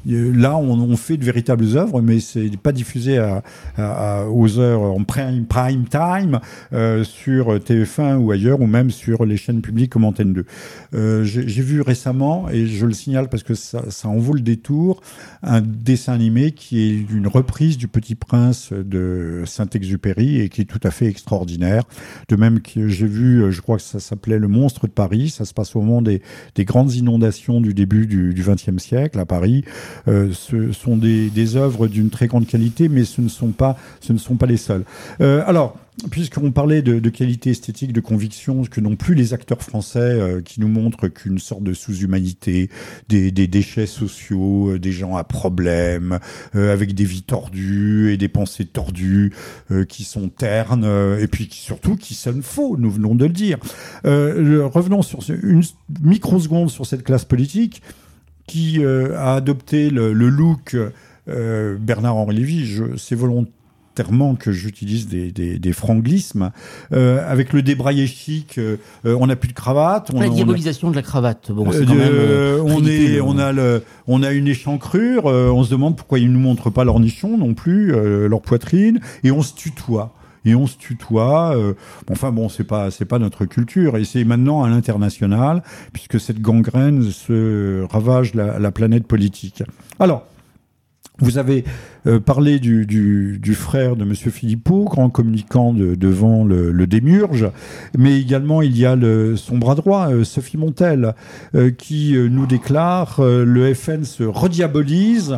Là, 0.06 0.56
on, 0.58 0.80
on, 0.80 0.98
fait 0.98 1.18
de 1.18 1.26
véritables 1.26 1.78
œuvres, 1.78 2.02
mais 2.02 2.20
c'est 2.20 2.56
pas 2.58 2.72
diffusé 2.72 3.18
à, 3.18 3.42
à, 3.76 4.20
à, 4.22 4.26
aux 4.26 4.60
heures 4.60 4.82
en 4.82 5.04
prime, 5.04 5.46
prime 5.46 5.86
time 5.88 6.40
euh, 6.74 7.04
sur 7.04 7.56
TF1 7.58 8.18
ou 8.18 8.32
ailleurs, 8.32 8.62
ou 8.62 8.68
même 8.68 8.92
sur 8.92 9.26
les 9.26 9.38
chaînes 9.38 9.62
publiques 9.62 9.92
comme 9.92 10.06
Antenne 10.06 10.34
2. 10.34 10.46
Euh, 10.94 11.24
J'ai 11.24 11.62
vu 11.62 11.82
récemment, 11.82 12.50
et 12.50 12.68
je 12.68 12.86
le 12.86 12.94
signale 12.94 13.30
parce 13.30 13.44
que 13.44 13.56
ça, 13.56 13.90
ça 13.90 14.08
en 14.08 14.18
vaut 14.18 14.34
le 14.34 14.42
détour, 14.42 15.02
un 15.42 15.62
dessin 15.62 16.14
animé 16.14 16.52
qui 16.52 16.82
est 16.82 17.12
une 17.12 17.28
reprise 17.28 17.78
du 17.78 17.88
Petit 17.88 18.16
Prince 18.16 18.74
de 18.74 19.44
Saint-Exupéry 19.46 20.40
et 20.40 20.50
qui 20.50 20.62
est 20.62 20.66
tout 20.66 20.80
à 20.84 20.92
fait 20.92 21.08
extraordinaire. 21.08 21.84
De 22.30 22.36
même 22.36 22.62
que 22.62 22.88
j'ai 22.88 23.08
vu, 23.08 23.52
je 23.52 23.62
crois 23.62 23.78
que 23.78 23.84
ça 23.84 24.00
s'appelait 24.00 24.38
Le 24.38 24.48
Monstre 24.48 24.86
de 24.86 24.92
Paris. 24.92 25.30
Ça 25.30 25.46
se 25.46 25.54
passe 25.54 25.76
au 25.76 25.82
moment 25.82 26.02
des, 26.02 26.22
des 26.54 26.66
grandes 26.66 26.94
inondations 26.94 27.60
du 27.60 27.74
début 27.74 28.06
du 28.06 28.34
XXe 28.38 28.78
siècle 28.78 29.20
à 29.20 29.26
Paris. 29.26 29.64
Euh, 30.08 30.32
ce 30.34 30.72
sont 30.72 30.98
des, 30.98 31.30
des 31.30 31.56
œuvres 31.56 31.88
d'une 31.88 32.10
très 32.10 32.28
grande 32.28 32.48
qualité, 32.48 32.90
mais 32.90 33.06
ce 33.06 33.22
ne 33.22 33.30
sont 33.30 33.52
pas, 33.52 33.78
ce 34.02 34.14
ne 34.14 34.18
sont 34.18 34.36
pas 34.36 34.46
les 34.46 34.58
seuls. 34.58 34.84
Euh, 35.22 35.44
alors, 35.46 35.78
Puisqu'on 36.12 36.52
parlait 36.52 36.82
de, 36.82 37.00
de, 37.00 37.10
qualité 37.10 37.52
esthétique, 37.52 37.94
de 37.94 38.02
conviction, 38.02 38.64
que 38.64 38.82
non 38.82 38.98
plus 38.98 39.16
les 39.16 39.34
acteurs 39.34 39.62
français 39.62 40.00
euh, 40.00 40.42
qui 40.42 40.60
nous 40.60 40.68
montrent 40.68 41.08
qu'une 41.08 41.40
sorte 41.40 41.64
de 41.64 41.74
sous-humanité, 41.74 42.70
des, 43.08 43.32
des, 43.32 43.48
déchets 43.48 43.86
sociaux, 43.86 44.72
euh, 44.72 44.80
des 44.80 44.92
gens 44.92 45.16
à 45.16 45.24
problème, 45.24 46.20
euh, 46.54 46.74
avec 46.74 46.96
des 46.96 47.06
vies 47.06 47.24
tordues 47.24 48.12
et 48.12 48.18
des 48.18 48.28
pensées 48.28 48.66
tordues, 48.66 49.32
euh, 49.72 49.86
qui 49.86 50.04
sont 50.04 50.28
ternes, 50.28 50.84
euh, 50.84 51.22
et 51.22 51.28
puis 51.28 51.48
qui, 51.48 51.60
surtout 51.60 51.96
qui 51.96 52.14
sonnent 52.14 52.44
faux, 52.44 52.76
nous 52.78 52.92
venons 52.92 53.16
de 53.16 53.26
le 53.26 53.34
dire. 53.34 53.58
revenons 54.04 55.02
sur 55.02 55.20
une 55.30 55.64
microseconde 56.02 56.70
sur 56.70 56.86
cette 56.86 57.04
classe 57.04 57.26
politique 57.26 57.82
qui 58.48 58.84
a 58.84 59.34
adopté 59.34 59.90
le, 59.90 60.14
le 60.14 60.30
look 60.30 60.78
Bernard-Henri 61.28 62.36
Lévy, 62.36 62.82
c'est 62.98 63.16
volontaire 63.16 63.52
volontairement 63.96 64.36
que 64.36 64.52
j'utilise 64.52 65.08
des, 65.08 65.32
des, 65.32 65.58
des, 65.60 65.74
franglismes. 65.74 66.52
Euh, 66.92 67.24
avec 67.30 67.54
le 67.54 67.62
débraillé 67.62 68.08
chic, 68.08 68.58
euh, 68.58 68.78
on 69.06 69.28
n'a 69.28 69.36
plus 69.36 69.50
de 69.50 69.54
cravate. 69.54 70.12
On, 70.14 70.20
la 70.20 70.30
diabolisation 70.30 70.92
de 70.92 70.96
la 70.96 71.02
cravate. 71.02 71.52
Bon, 71.52 71.72
c'est 71.72 71.86
quand 71.86 71.96
même. 71.96 72.12
on, 72.66 72.86
est, 72.86 73.20
on, 73.22 73.38
a 73.38 73.52
le, 73.52 73.84
on 74.08 74.24
a 74.24 74.32
une 74.32 74.48
échancrure. 74.48 75.26
on 75.26 75.64
se 75.64 75.72
demande 75.72 75.96
pourquoi 75.96 76.20
ils 76.20 76.32
nous 76.32 76.40
montrent 76.40 76.70
pas 76.70 76.84
leur 76.84 77.00
nichon 77.00 77.38
non 77.38 77.54
plus, 77.54 77.92
leur 78.28 78.42
poitrine, 78.42 79.00
et 79.24 79.32
on 79.32 79.42
se 79.42 79.54
tutoie 79.54 80.14
et 80.46 80.56
on 80.56 80.68
se 80.68 80.78
tutoie. 80.78 81.56
enfin 82.10 82.32
bon, 82.32 82.50
c'est 82.50 82.64
pas 82.64 82.92
c'est 82.92 83.06
pas 83.06 83.20
notre 83.20 83.46
culture 83.46 83.98
et 83.98 84.06
c'est 84.06 84.24
maintenant 84.24 84.64
à 84.64 84.70
l'international 84.70 85.64
puisque 85.94 86.20
cette 86.20 86.42
gangrène 86.42 87.04
se 87.12 87.84
ravage 87.92 88.34
la, 88.34 88.60
la 88.60 88.72
planète 88.72 89.08
politique. 89.08 89.64
Alors. 90.00 90.26
Vous 91.20 91.38
avez 91.38 91.64
euh, 92.08 92.20
parlé 92.20 92.60
du, 92.60 93.40
frère 93.56 93.96
de 93.96 94.04
M. 94.04 94.14
Philippot, 94.14 94.84
grand 94.84 95.10
communicant 95.10 95.74
de, 95.74 95.96
devant 95.96 96.44
le, 96.44 96.72
le, 96.72 96.88
démurge, 96.88 97.50
mais 97.98 98.20
également 98.20 98.62
il 98.62 98.78
y 98.78 98.86
a 98.86 98.98
son 99.38 99.58
bras 99.58 99.76
droit, 99.76 100.10
euh, 100.10 100.26
Sophie 100.26 100.58
Montel, 100.58 101.16
euh, 101.56 101.72
qui 101.72 102.18
nous 102.18 102.46
déclare 102.46 103.22
le 103.22 103.74
FN 103.74 104.04
se 104.04 104.24
rediabolise 104.24 105.38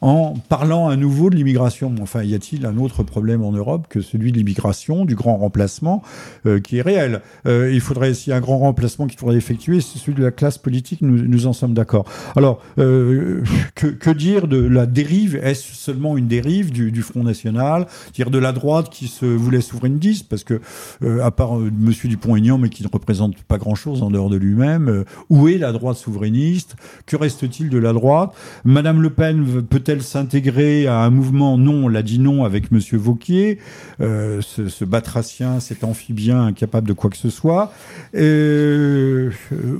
en 0.00 0.34
parlant 0.48 0.88
à 0.88 0.96
nouveau 0.96 1.30
de 1.30 1.36
l'immigration. 1.36 1.94
Enfin, 2.00 2.22
y 2.22 2.34
a-t-il 2.34 2.66
un 2.66 2.76
autre 2.78 3.02
problème 3.02 3.42
en 3.42 3.52
Europe 3.52 3.86
que 3.88 4.00
celui 4.00 4.32
de 4.32 4.38
l'immigration, 4.38 5.04
du 5.04 5.14
grand 5.14 5.36
remplacement, 5.36 6.02
euh, 6.46 6.60
qui 6.60 6.78
est 6.78 6.82
réel? 6.82 7.22
Euh, 7.46 7.70
Il 7.72 7.80
faudrait, 7.80 8.14
s'il 8.14 8.30
y 8.30 8.34
a 8.34 8.36
un 8.36 8.40
grand 8.40 8.58
remplacement 8.58 9.06
qu'il 9.06 9.18
faudrait 9.18 9.36
effectuer, 9.36 9.80
c'est 9.80 9.98
celui 9.98 10.14
de 10.14 10.24
la 10.24 10.30
classe 10.30 10.58
politique, 10.58 11.00
nous, 11.02 11.46
en 11.46 11.52
sommes 11.52 11.74
d'accord. 11.74 12.04
Alors, 12.36 12.60
euh, 12.78 13.42
que, 13.74 14.10
dire 14.10 14.48
de 14.48 14.58
la 14.58 14.86
dérive? 14.86 15.36
Est-ce 15.36 15.74
seulement 15.74 16.16
une 16.16 16.26
dérive 16.26 16.72
du, 16.72 17.02
Front 17.02 17.22
National? 17.22 17.86
Dire 18.14 18.30
de 18.30 18.38
la 18.38 18.52
droite 18.52 18.90
qui 18.90 19.06
se 19.06 19.24
voulait 19.24 19.60
souverainiste 19.60 20.28
Parce 20.28 20.44
que, 20.44 20.60
à 21.22 21.30
part 21.30 21.54
M. 21.54 21.92
Dupont-Aignan, 22.04 22.58
mais 22.58 22.68
qui 22.68 22.82
ne 22.82 22.88
représente 22.88 23.36
pas 23.42 23.58
grand-chose 23.58 24.02
en 24.02 24.10
dehors 24.10 24.30
de 24.30 24.36
lui-même, 24.36 25.04
où 25.30 25.48
est 25.48 25.58
la 25.58 25.72
droite 25.72 25.96
souverainiste? 25.96 26.76
Que 27.06 27.16
reste-t-il 27.16 27.70
de 27.70 27.78
la 27.78 27.92
droite? 27.92 28.32
Madame 28.64 29.00
Le 29.02 29.10
Pen 29.10 29.62
peut 29.62 29.82
elle 29.88 30.02
s'intégrer 30.02 30.86
à 30.86 31.00
un 31.00 31.10
mouvement 31.10 31.58
Non, 31.58 31.84
on 31.84 31.88
l'a 31.88 32.02
dit 32.02 32.18
non 32.18 32.44
avec 32.44 32.70
Monsieur 32.70 32.98
Vauquier, 32.98 33.58
euh, 34.00 34.40
ce, 34.40 34.84
batracien, 34.84 35.60
cet 35.60 35.84
amphibien 35.84 36.46
incapable 36.46 36.88
de 36.88 36.92
quoi 36.92 37.10
que 37.10 37.16
ce 37.16 37.30
soit. 37.30 37.72
Euh, 38.14 39.30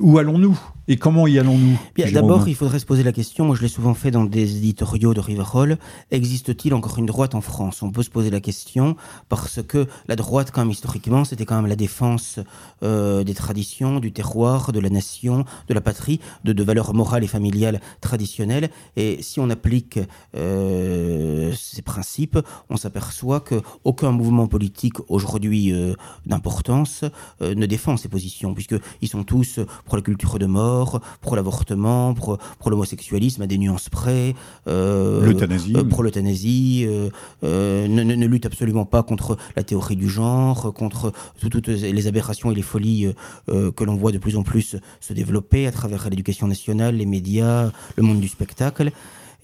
où 0.01 0.19
allons-nous? 0.19 0.59
Et 0.89 0.97
comment 0.97 1.27
y 1.27 1.39
allons-nous 1.39 1.79
D'abord, 2.13 2.49
il 2.49 2.55
faudrait 2.55 2.79
se 2.79 2.87
poser 2.87 3.03
la 3.03 3.13
question, 3.13 3.45
moi 3.45 3.55
je 3.55 3.61
l'ai 3.61 3.69
souvent 3.69 3.93
fait 3.93 4.11
dans 4.11 4.25
des 4.25 4.57
éditoriaux 4.57 5.13
de 5.13 5.21
Riverol, 5.21 5.77
existe-t-il 6.11 6.73
encore 6.73 6.99
une 6.99 7.05
droite 7.05 7.35
en 7.35 7.43
France? 7.43 7.83
On 7.83 7.91
peut 7.91 8.03
se 8.03 8.09
poser 8.09 8.31
la 8.31 8.41
question 8.41 8.97
parce 9.29 9.63
que 9.63 9.87
la 10.09 10.17
droite, 10.17 10.51
quand 10.51 10.63
même 10.63 10.71
historiquement, 10.71 11.25
c'était 11.25 11.45
quand 11.45 11.57
même 11.57 11.67
la 11.67 11.77
défense 11.77 12.41
euh, 12.83 13.23
des 13.23 13.35
traditions, 13.35 14.01
du 14.01 14.13
terroir, 14.13 14.73
de 14.73 14.81
la 14.81 14.89
nation, 14.89 15.45
de 15.69 15.75
la 15.75 15.83
patrie, 15.83 16.21
de, 16.45 16.55
de 16.55 16.63
valeurs 16.63 16.95
morales 16.95 17.23
et 17.23 17.29
familiales 17.29 17.83
traditionnelles. 18.01 18.71
Et 18.97 19.23
si 19.23 19.41
on 19.41 19.51
applique 19.51 20.01
euh, 20.37 21.53
ces 21.55 21.83
principes, 21.83 22.39
on 22.71 22.79
s'aperçoit 22.79 23.41
que 23.41 23.61
aucun 23.85 24.11
mouvement 24.11 24.47
politique 24.47 24.95
aujourd'hui 25.11 25.73
euh, 25.73 25.95
d'importance 26.25 27.05
ne 27.41 27.67
défend 27.67 27.99
ces 27.99 28.09
positions, 28.09 28.55
puisqu'ils 28.55 29.09
sont 29.09 29.25
tous 29.25 29.61
pour 29.85 29.97
la 29.97 30.03
culture 30.03 30.39
de 30.39 30.47
mort, 30.47 30.78
pour 31.21 31.37
l'avortement, 31.37 32.15
pour, 32.15 32.39
pour 32.59 32.71
l'homosexualisme 32.71 33.43
à 33.43 33.47
des 33.47 33.59
nuances 33.59 33.89
près, 33.89 34.35
euh, 34.67 35.25
l'euthanasie, 35.25 35.75
euh, 35.77 35.85
pour 35.85 36.03
l'euthanasie, 36.03 36.87
euh, 36.87 37.89
ne, 37.89 38.03
ne, 38.03 38.27
lutte 38.27 38.47
absolument 38.47 38.85
pas 38.85 39.03
contre 39.03 39.37
la 39.57 39.63
théorie 39.63 39.97
du 39.97 40.09
genre, 40.09 40.73
contre 40.75 41.13
toutes 41.51 41.69
les 41.69 42.07
aberrations 42.07 42.51
et 42.51 42.55
les 42.55 42.63
folies 42.63 43.13
que 43.49 43.85
l'on 43.85 43.97
voit 43.97 44.13
de 44.13 44.19
plus 44.19 44.37
en 44.37 44.43
plus 44.43 44.77
se 45.01 45.13
développer 45.13 45.67
à 45.67 45.73
travers 45.73 46.09
l'éducation 46.09 46.47
nationale, 46.47 46.97
les 46.97 47.07
médias, 47.07 47.71
le 47.97 48.03
monde 48.03 48.21
du 48.21 48.29
spectacle 48.29 48.93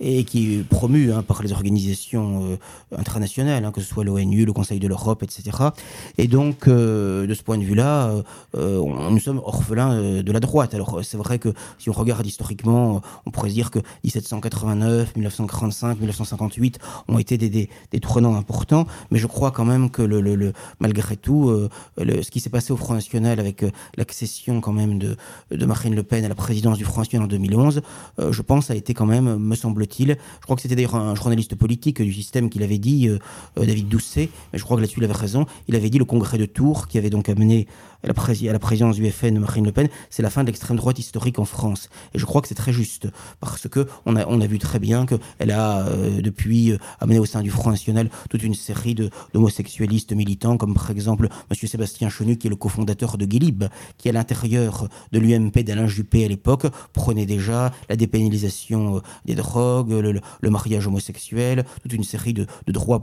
et 0.01 0.25
qui 0.25 0.55
est 0.55 0.63
promu 0.65 1.13
hein, 1.13 1.23
par 1.23 1.43
les 1.43 1.53
organisations 1.53 2.45
euh, 2.45 2.57
internationales, 2.99 3.65
hein, 3.65 3.71
que 3.71 3.81
ce 3.81 3.87
soit 3.87 4.03
l'ONU, 4.03 4.45
le 4.45 4.53
Conseil 4.53 4.81
de 4.81 4.89
l'Europe, 4.89 5.23
etc. 5.23 5.57
Et 6.19 6.27
donc, 6.27 6.67
euh, 6.67 7.27
de 7.27 7.35
ce 7.35 7.43
point 7.43 7.59
de 7.59 7.63
vue-là, 7.63 8.13
euh, 8.57 9.11
nous 9.11 9.21
sommes 9.21 9.41
orphelins 9.45 10.23
de 10.23 10.33
la 10.33 10.41
droite. 10.41 10.75
Alors, 10.75 11.01
c'est 11.05 11.17
vrai 11.17 11.39
que 11.39 11.51
si 11.79 11.91
on 11.91 11.93
regarde 11.93 12.27
historiquement, 12.27 13.03
on 13.25 13.31
pourrait 13.31 13.51
se 13.51 13.55
dire 13.55 13.71
que 13.71 13.79
1789, 14.03 15.15
1945, 15.15 15.99
1958 15.99 16.79
ont 17.09 17.19
été 17.19 17.39
des, 17.39 17.49
des, 17.49 17.69
des 17.93 18.01
tournants 18.01 18.35
importants, 18.35 18.87
mais 19.11 19.19
je 19.19 19.27
crois 19.27 19.53
quand 19.53 19.65
même 19.65 19.91
que 19.91 20.03
malgré 20.81 21.17
tout, 21.17 21.53
ce 21.99 22.31
qui 22.31 22.41
s'est 22.41 22.51
passé 22.51 22.73
au 22.73 22.77
Front 22.77 22.95
National 22.95 23.39
avec 23.41 23.65
l'accession 23.97 24.61
quand 24.61 24.73
même 24.73 24.99
de, 24.99 25.17
de 25.51 25.67
Marine 25.67 25.95
Le 25.95 26.03
Pen 26.03 26.25
à 26.25 26.29
la 26.29 26.35
présidence 26.35 26.79
du 26.79 26.85
Front 26.85 27.01
National 27.01 27.27
en 27.27 27.29
2011, 27.29 27.83
je 28.31 28.43
pense 28.43 28.71
a 28.71 28.75
été 28.75 28.95
quand 28.95 29.07
même, 29.07 29.37
me 29.37 29.55
semble 29.55 29.84
je 29.91 30.17
crois 30.43 30.57
que 30.57 30.63
c'était 30.63 30.75
d'ailleurs 30.77 30.97
un 30.97 31.15
journaliste 31.15 31.55
politique 31.55 32.03
du 32.03 32.13
système 32.13 32.51
qui 32.51 32.59
l'avait 32.59 32.79
dit, 32.79 33.09
euh, 33.09 33.19
euh, 33.59 33.67
David 33.67 33.89
Doucet, 33.89 34.29
mais 34.53 34.59
je 34.59 34.65
crois 34.65 34.77
que 34.77 34.83
là-dessus 34.83 35.01
il 35.01 35.05
avait 35.05 35.13
raison. 35.13 35.47
Il 35.69 35.77
avait 35.77 35.91
dit 35.91 35.99
le 35.99 36.05
congrès 36.05 36.39
de 36.39 36.47
Tours, 36.47 36.89
qui 36.89 36.99
avait 36.99 37.11
donc 37.11 37.29
amené 37.29 37.67
à 38.05 38.07
la, 38.07 38.53
la 38.53 38.59
présidence 38.59 38.97
du 38.97 39.11
FN 39.11 39.39
Marine 39.39 39.65
Le 39.65 39.73
Pen, 39.73 39.89
c'est 40.11 40.23
la 40.23 40.31
fin 40.31 40.43
de 40.43 40.49
l'extrême 40.49 40.77
droite 40.77 40.99
historique 40.99 41.39
en 41.39 41.45
France. 41.45 41.89
Et 42.13 42.19
je 42.19 42.27
crois 42.27 42.43
que 42.43 42.49
c'est 42.49 42.55
très 42.55 42.73
juste, 42.73 43.09
parce 43.41 43.69
que 43.69 43.87
on 44.05 44.17
a, 44.17 44.27
on 44.27 44.41
a 44.41 44.47
vu 44.47 44.59
très 44.59 44.79
bien 44.79 45.07
qu'elle 45.07 45.51
a, 45.51 45.87
euh, 45.87 46.21
depuis, 46.21 46.73
euh, 46.73 46.79
amené 47.01 47.19
au 47.19 47.25
sein 47.25 47.43
du 47.43 47.51
Front 47.51 47.71
National 47.71 48.11
toute 48.29 48.43
une 48.43 48.55
série 48.55 48.95
d'homosexualistes 49.33 50.13
militants, 50.13 50.57
comme 50.57 50.75
par 50.75 50.91
exemple 50.91 51.29
Monsieur 51.51 51.67
Sébastien 51.67 52.09
Chenu, 52.11 52.37
qui 52.37 52.49
est 52.49 52.51
le 52.51 52.57
cofondateur 52.57 53.17
de 53.17 53.25
Guilib, 53.25 53.65
qui 53.97 54.09
à 54.09 54.13
l'intérieur 54.13 54.89
de 55.13 55.19
l'UMP 55.19 55.63
d'Alain 55.65 55.87
Juppé 55.87 56.25
à 56.25 56.29
l'époque, 56.29 56.67
prenait 56.93 57.27
déjà 57.27 57.73
la 57.89 57.97
dépénalisation 57.97 58.97
euh, 58.97 59.01
des 59.25 59.35
drogues, 59.35 59.93
le, 59.93 60.51
mariage 60.51 60.87
homosexuel, 60.87 61.65
toute 61.83 61.93
une 61.93 62.05
série 62.05 62.33
de, 62.33 62.47
de 62.67 62.73
droits 62.73 63.03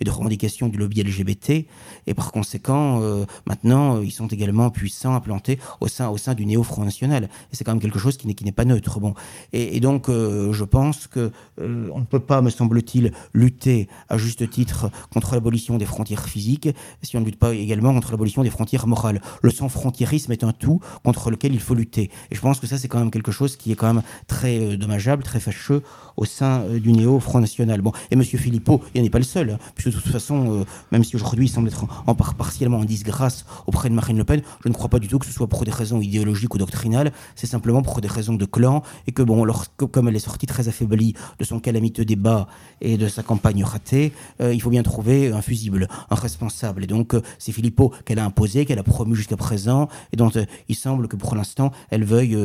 et 0.00 0.04
de 0.04 0.10
revendications 0.10 0.68
du 0.68 0.78
lobby 0.78 1.02
LGBT. 1.02 1.66
Et 2.06 2.14
par 2.14 2.30
conséquent, 2.30 3.00
maintenant, 3.46 4.00
ils 4.00 4.12
sont 4.12 4.25
également 4.32 4.70
puissants, 4.70 5.14
implantés 5.14 5.58
au 5.80 5.88
sein, 5.88 6.08
au 6.08 6.16
sein 6.16 6.34
du 6.34 6.46
néo-Front 6.46 6.84
National. 6.84 7.28
C'est 7.52 7.64
quand 7.64 7.72
même 7.72 7.80
quelque 7.80 7.98
chose 7.98 8.16
qui 8.16 8.26
n'est, 8.26 8.52
pas 8.52 8.64
neutre. 8.64 9.00
Bon. 9.00 9.14
Et, 9.52 9.80
donc, 9.80 10.08
euh, 10.08 10.52
je 10.52 10.64
pense 10.64 11.06
que 11.06 11.32
euh, 11.60 11.90
ne 11.98 12.04
peut 12.04 12.20
pas, 12.20 12.42
me 12.42 12.50
semble-t-il, 12.50 13.12
lutter 13.32 13.88
à 14.08 14.18
juste 14.18 14.48
titre 14.50 14.90
contre 15.12 15.34
l'abolition 15.34 15.78
des 15.78 15.84
frontières 15.84 16.28
physiques 16.28 16.68
si 17.02 17.16
on 17.16 17.20
ne 17.20 17.26
lutte 17.26 17.38
pas 17.38 17.54
également 17.54 17.92
contre 17.92 18.10
l'abolition 18.10 18.42
des 18.42 18.50
frontières 18.50 18.86
morales. 18.86 19.20
Le 19.42 19.50
sans-frontiérisme 19.50 20.32
est 20.32 20.44
un 20.44 20.52
tout 20.52 20.80
contre 21.02 21.30
lequel 21.30 21.54
il 21.54 21.60
faut 21.60 21.74
lutter. 21.74 22.10
Et 22.30 22.34
je 22.34 22.40
pense 22.40 22.60
que 22.60 22.66
ça, 22.66 22.78
c'est 22.78 22.88
quand 22.88 22.98
même 22.98 23.10
quelque 23.10 23.32
chose 23.32 23.56
qui 23.56 23.72
est 23.72 23.76
quand 23.76 23.92
même 23.92 24.02
très 24.26 24.58
euh, 24.58 24.76
dommageable, 24.76 25.22
très 25.22 25.40
fâcheux 25.40 25.82
au 26.16 26.24
sein 26.24 26.64
du 26.68 26.92
néo-Front 26.92 27.40
National. 27.40 27.82
Bon, 27.82 27.92
et 28.10 28.16
Monsieur 28.16 28.38
Philippot, 28.38 28.82
il 28.94 29.02
n'est 29.02 29.10
pas 29.10 29.18
le 29.18 29.24
seul, 29.24 29.50
hein, 29.50 29.58
puisque 29.74 29.96
de 29.96 30.00
toute 30.00 30.10
façon, 30.10 30.64
même 30.90 31.04
si 31.04 31.14
aujourd'hui 31.14 31.46
il 31.46 31.48
semble 31.48 31.68
être 31.68 31.84
en, 31.84 31.88
en 32.06 32.14
part 32.14 32.34
partiellement 32.34 32.78
en 32.78 32.84
disgrâce 32.84 33.44
auprès 33.66 33.90
de 33.90 33.94
Marine 33.94 34.15
Pen, 34.24 34.42
je 34.62 34.68
ne 34.68 34.74
crois 34.74 34.88
pas 34.88 34.98
du 34.98 35.08
tout 35.08 35.18
que 35.18 35.26
ce 35.26 35.32
soit 35.32 35.48
pour 35.48 35.64
des 35.64 35.70
raisons 35.70 36.00
idéologiques 36.00 36.54
ou 36.54 36.58
doctrinales, 36.58 37.12
c'est 37.34 37.46
simplement 37.46 37.82
pour 37.82 38.00
des 38.00 38.08
raisons 38.08 38.34
de 38.34 38.44
clan, 38.44 38.82
et 39.06 39.12
que 39.12 39.22
bon, 39.22 39.44
lorsque, 39.44 39.86
comme 39.90 40.08
elle 40.08 40.16
est 40.16 40.20
sortie 40.20 40.46
très 40.46 40.68
affaiblie 40.68 41.14
de 41.38 41.44
son 41.44 41.60
calamiteux 41.60 42.04
débat 42.04 42.46
et 42.80 42.96
de 42.96 43.08
sa 43.08 43.22
campagne 43.22 43.64
ratée, 43.64 44.12
euh, 44.40 44.54
il 44.54 44.60
faut 44.60 44.70
bien 44.70 44.82
trouver 44.82 45.32
un 45.32 45.42
fusible, 45.42 45.88
un 46.10 46.14
responsable. 46.14 46.84
Et 46.84 46.86
donc, 46.86 47.14
euh, 47.14 47.22
c'est 47.38 47.52
Philippot 47.52 47.92
qu'elle 48.04 48.18
a 48.18 48.24
imposé, 48.24 48.64
qu'elle 48.64 48.78
a 48.78 48.82
promu 48.82 49.14
jusqu'à 49.14 49.36
présent, 49.36 49.88
et 50.12 50.16
dont 50.16 50.30
euh, 50.36 50.44
il 50.68 50.74
semble 50.74 51.08
que 51.08 51.16
pour 51.16 51.34
l'instant, 51.34 51.72
elle 51.90 52.04
veuille 52.04 52.36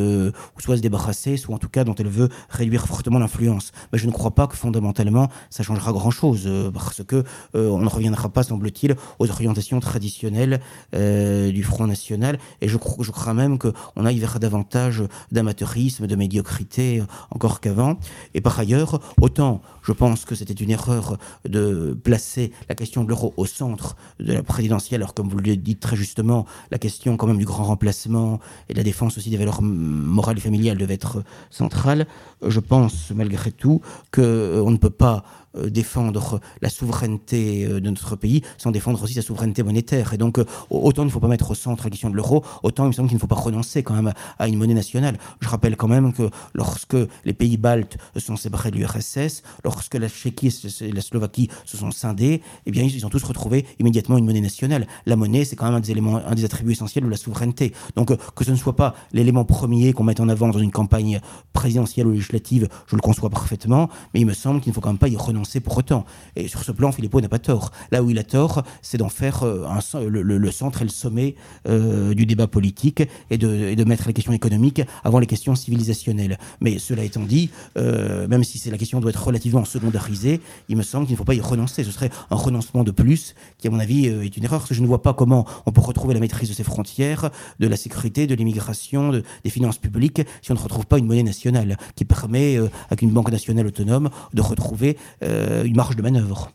soit 0.59 0.77
se 0.77 0.81
débarrasser, 0.81 1.37
soit 1.37 1.55
en 1.55 1.57
tout 1.57 1.69
cas 1.69 1.83
dont 1.83 1.95
elle 1.95 2.07
veut 2.07 2.29
réduire 2.49 2.87
fortement 2.87 3.19
l'influence. 3.19 3.71
Mais 3.91 3.99
je 3.99 4.07
ne 4.07 4.11
crois 4.11 4.31
pas 4.31 4.47
que 4.47 4.55
fondamentalement, 4.55 5.29
ça 5.49 5.63
changera 5.63 5.91
grand-chose, 5.91 6.49
parce 6.73 7.03
que 7.03 7.23
on 7.53 7.79
ne 7.79 7.89
reviendra 7.89 8.29
pas, 8.29 8.43
semble-t-il, 8.43 8.95
aux 9.19 9.29
orientations 9.29 9.79
traditionnelles 9.79 10.61
du 10.93 11.60
Front 11.63 11.87
National, 11.87 12.37
et 12.61 12.67
je, 12.67 12.77
crois, 12.77 13.33
même 13.33 13.57
qu'on 13.57 14.05
aille 14.05 14.19
vers 14.19 14.39
davantage 14.39 15.03
d'amateurisme, 15.31 16.07
de 16.07 16.15
médiocrité 16.15 17.03
encore 17.29 17.61
qu'avant. 17.61 17.97
Et 18.33 18.41
par 18.41 18.59
ailleurs, 18.59 18.99
autant 19.19 19.61
je 19.83 19.91
pense 19.91 20.25
que 20.25 20.35
c'était 20.35 20.53
une 20.53 20.69
erreur 20.69 21.17
de 21.47 21.97
placer 22.03 22.51
la 22.69 22.75
question 22.75 23.03
de 23.03 23.09
l'euro 23.09 23.33
au 23.37 23.45
centre 23.45 23.95
de 24.19 24.33
la 24.33 24.43
présidentielle, 24.43 25.01
alors 25.01 25.13
comme 25.13 25.29
vous 25.29 25.37
le 25.37 25.55
dites 25.55 25.79
très 25.79 25.95
justement, 25.95 26.45
la 26.71 26.77
question 26.77 27.17
quand 27.17 27.27
même 27.27 27.37
du 27.37 27.45
grand 27.45 27.63
remplacement 27.63 28.39
et 28.69 28.73
de 28.73 28.77
la 28.77 28.83
défense 28.83 29.17
aussi 29.17 29.29
des 29.29 29.37
valeurs 29.37 29.61
morales 29.61 30.37
et 30.37 30.41
familiales 30.41 30.77
devait 30.77 30.93
être 30.93 31.23
centrale. 31.49 32.07
Je 32.45 32.59
pense 32.59 33.11
malgré 33.11 33.51
tout 33.51 33.81
qu'on 34.11 34.21
euh, 34.21 34.69
ne 34.69 34.77
peut 34.77 34.89
pas 34.89 35.23
euh, 35.57 35.69
défendre 35.69 36.39
la 36.61 36.69
souveraineté 36.69 37.65
euh, 37.65 37.81
de 37.81 37.89
notre 37.89 38.15
pays 38.15 38.41
sans 38.57 38.71
défendre 38.71 39.03
aussi 39.03 39.15
sa 39.15 39.21
souveraineté 39.21 39.63
monétaire. 39.63 40.13
Et 40.13 40.17
donc, 40.17 40.39
autant 40.69 41.03
il 41.03 41.07
ne 41.07 41.11
faut 41.11 41.19
pas 41.19 41.27
mettre 41.27 41.51
au 41.51 41.55
centre 41.55 41.83
la 41.83 41.89
question 41.89 42.09
de 42.09 42.15
l'euro, 42.15 42.43
autant 42.63 42.85
il 42.85 42.87
me 42.87 42.93
semble 42.93 43.09
qu'il 43.09 43.17
ne 43.17 43.21
faut 43.21 43.27
pas 43.27 43.35
renoncer 43.35 43.83
quand 43.83 43.93
même 43.93 44.13
à 44.39 44.47
une 44.47 44.57
monnaie 44.57 44.73
nationale. 44.73 45.17
Je 45.41 45.49
rappelle 45.49 45.75
quand 45.75 45.89
même 45.89 46.13
que 46.13 46.29
lorsque 46.53 46.95
les 47.25 47.33
pays 47.33 47.57
baltes 47.57 47.97
sont 48.17 48.37
séparés 48.37 48.71
de 48.71 48.77
l'URSS, 48.77 49.43
lorsque 49.71 49.95
la 49.95 50.09
Tchéquie 50.09 50.53
et 50.81 50.91
la 50.91 51.01
Slovaquie 51.01 51.49
se 51.65 51.77
sont 51.77 51.91
scindés, 51.91 52.41
eh 52.65 52.71
bien, 52.71 52.83
ils 52.83 53.05
ont 53.05 53.09
tous 53.09 53.23
retrouvé 53.23 53.65
immédiatement 53.79 54.17
une 54.17 54.25
monnaie 54.25 54.41
nationale. 54.41 54.87
La 55.05 55.15
monnaie, 55.15 55.45
c'est 55.45 55.55
quand 55.55 55.65
même 55.65 55.75
un 55.75 55.79
des 55.79 55.91
éléments, 55.91 56.17
un 56.17 56.35
des 56.35 56.45
attributs 56.45 56.73
essentiels 56.73 57.05
de 57.05 57.09
la 57.09 57.17
souveraineté. 57.17 57.73
Donc, 57.95 58.15
que 58.35 58.43
ce 58.43 58.51
ne 58.51 58.55
soit 58.55 58.75
pas 58.75 58.95
l'élément 59.13 59.45
premier 59.45 59.93
qu'on 59.93 60.03
mette 60.03 60.19
en 60.19 60.29
avant 60.29 60.49
dans 60.49 60.59
une 60.59 60.71
campagne 60.71 61.21
présidentielle 61.53 62.07
ou 62.07 62.11
législative, 62.11 62.67
je 62.87 62.95
le 62.95 63.01
conçois 63.01 63.29
parfaitement, 63.29 63.89
mais 64.13 64.19
il 64.19 64.25
me 64.25 64.33
semble 64.33 64.61
qu'il 64.61 64.71
ne 64.71 64.75
faut 64.75 64.81
quand 64.81 64.89
même 64.89 64.97
pas 64.97 65.07
y 65.07 65.15
renoncer 65.15 65.59
pour 65.59 65.77
autant. 65.77 66.05
Et 66.35 66.47
sur 66.47 66.63
ce 66.63 66.71
plan, 66.71 66.91
Philippot 66.91 67.21
n'a 67.21 67.29
pas 67.29 67.39
tort. 67.39 67.71
Là 67.91 68.03
où 68.03 68.09
il 68.09 68.19
a 68.19 68.23
tort, 68.23 68.63
c'est 68.81 68.97
d'en 68.97 69.09
faire 69.09 69.43
euh, 69.43 69.65
le, 70.09 70.51
centre 70.51 70.81
et 70.81 70.85
le 70.85 70.89
sommet 70.89 71.35
euh, 71.67 72.13
du 72.13 72.25
débat 72.25 72.47
politique 72.47 73.03
et 73.29 73.37
de, 73.37 73.83
mettre 73.83 74.07
les 74.07 74.13
questions 74.13 74.33
économiques 74.33 74.81
avant 75.03 75.19
les 75.19 75.27
questions 75.27 75.55
civilisationnelles. 75.55 76.37
Mais 76.59 76.77
cela 76.79 77.03
étant 77.03 77.23
dit, 77.23 77.49
euh, 77.77 78.27
même 78.27 78.43
si 78.43 78.69
la 78.69 78.77
question 78.77 78.99
doit 78.99 79.09
être 79.09 79.23
relativement 79.23 79.60
secondarisée, 79.65 80.41
il 80.69 80.77
me 80.77 80.83
semble 80.83 81.05
qu'il 81.05 81.13
ne 81.13 81.17
faut 81.17 81.23
pas 81.23 81.33
y 81.33 81.41
renoncer. 81.41 81.83
Ce 81.83 81.91
serait 81.91 82.09
un 82.29 82.35
renoncement 82.35 82.83
de 82.83 82.91
plus 82.91 83.35
qui, 83.57 83.67
à 83.67 83.71
mon 83.71 83.79
avis, 83.79 84.07
est 84.07 84.37
une 84.37 84.43
erreur, 84.43 84.59
parce 84.59 84.69
que 84.69 84.75
je 84.75 84.81
ne 84.81 84.87
vois 84.87 85.01
pas 85.01 85.13
comment 85.13 85.45
on 85.65 85.71
peut 85.71 85.81
retrouver 85.81 86.13
la 86.13 86.19
maîtrise 86.19 86.49
de 86.49 86.53
ses 86.53 86.63
frontières, 86.63 87.29
de 87.59 87.67
la 87.67 87.77
sécurité, 87.77 88.27
de 88.27 88.35
l'immigration, 88.35 89.09
de, 89.09 89.23
des 89.43 89.49
finances 89.49 89.77
publiques, 89.77 90.21
si 90.41 90.51
on 90.51 90.55
ne 90.55 90.59
retrouve 90.59 90.85
pas 90.85 90.97
une 90.97 91.05
monnaie 91.05 91.23
nationale 91.23 91.77
qui 91.95 92.05
permet, 92.05 92.57
avec 92.89 93.01
une 93.01 93.11
banque 93.11 93.31
nationale 93.31 93.67
autonome, 93.67 94.09
de 94.33 94.41
retrouver 94.41 94.97
une 95.21 95.75
marge 95.75 95.95
de 95.95 96.01
manœuvre. 96.01 96.51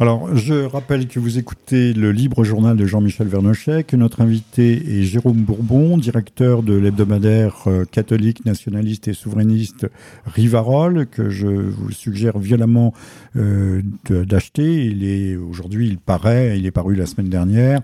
Alors, 0.00 0.34
je 0.36 0.54
rappelle 0.54 1.06
que 1.06 1.20
vous 1.20 1.38
écoutez 1.38 1.92
le 1.92 2.10
libre 2.10 2.42
journal 2.42 2.76
de 2.76 2.84
Jean-Michel 2.84 3.28
Vernochet, 3.28 3.84
que 3.84 3.94
notre 3.94 4.22
invité 4.22 4.98
est 4.98 5.02
Jérôme 5.04 5.36
Bourbon, 5.36 5.98
directeur 5.98 6.64
de 6.64 6.74
l'hebdomadaire 6.74 7.62
euh, 7.68 7.84
catholique, 7.84 8.44
nationaliste 8.44 9.06
et 9.06 9.12
souverainiste 9.12 9.86
Rivarol, 10.26 11.06
que 11.06 11.30
je 11.30 11.46
vous 11.46 11.92
suggère 11.92 12.40
violemment 12.40 12.92
euh, 13.36 13.82
d'acheter. 14.10 14.84
Il 14.84 15.04
est 15.04 15.36
aujourd'hui, 15.36 15.86
il 15.86 15.98
paraît, 15.98 16.58
il 16.58 16.66
est 16.66 16.72
paru 16.72 16.96
la 16.96 17.06
semaine 17.06 17.28
dernière. 17.28 17.80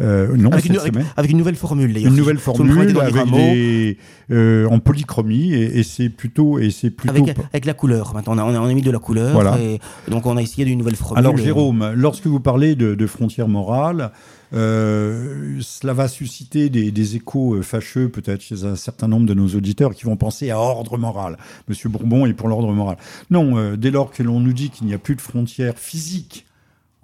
Euh, 0.00 0.36
non, 0.36 0.50
avec, 0.50 0.64
une, 0.66 0.76
avec, 1.16 1.30
une, 1.30 1.38
nouvelle 1.38 1.54
formule, 1.54 1.92
d'ailleurs. 1.92 2.10
Une 2.10 2.16
nouvelle 2.16 2.38
formule 2.38 2.98
avec 2.98 3.30
des, 3.30 3.96
euh, 4.30 4.66
en 4.68 4.80
polychromie 4.80 5.52
et, 5.52 5.78
et 5.78 5.82
c'est 5.84 6.08
plutôt 6.08 6.58
et 6.58 6.70
c'est 6.70 6.90
plutôt 6.90 7.14
avec, 7.14 7.36
avec, 7.52 7.64
la 7.64 7.74
couleur. 7.74 8.12
Maintenant, 8.14 8.34
on 8.34 8.54
a, 8.54 8.60
on 8.60 8.66
a 8.66 8.74
mis 8.74 8.82
de 8.82 8.90
la 8.90 8.98
couleur. 8.98 9.32
Voilà. 9.32 9.56
Et 9.60 9.80
donc, 10.10 10.26
on 10.26 10.36
a 10.36 10.42
essayé 10.42 10.64
d'une 10.64 10.78
nouvelle 10.78 10.96
formule. 10.96 11.18
Alors, 11.18 11.36
Jérôme, 11.44 11.92
lorsque 11.94 12.26
vous 12.26 12.40
parlez 12.40 12.74
de, 12.74 13.06
frontières 13.06 13.48
morales. 13.48 14.10
Euh, 14.52 15.58
cela 15.62 15.94
va 15.94 16.06
susciter 16.06 16.70
des, 16.70 17.16
échos 17.16 17.54
euh, 17.54 17.62
fâcheux 17.62 18.08
peut-être 18.08 18.40
chez 18.40 18.64
un 18.64 18.76
certain 18.76 19.08
nombre 19.08 19.26
de 19.26 19.34
nos 19.34 19.48
auditeurs 19.48 19.94
qui 19.94 20.04
vont 20.04 20.16
penser 20.16 20.50
à 20.50 20.58
ordre 20.58 20.96
moral. 20.96 21.38
Monsieur 21.68 21.88
Bourbon 21.88 22.26
est 22.26 22.34
pour 22.34 22.48
l'ordre 22.48 22.72
moral. 22.72 22.96
Non, 23.30 23.58
euh, 23.58 23.76
dès 23.76 23.90
lors 23.90 24.12
que 24.12 24.22
l'on 24.22 24.38
nous 24.38 24.52
dit 24.52 24.70
qu'il 24.70 24.86
n'y 24.86 24.94
a 24.94 24.98
plus 24.98 25.16
de 25.16 25.20
frontières 25.20 25.76
physiques 25.76 26.46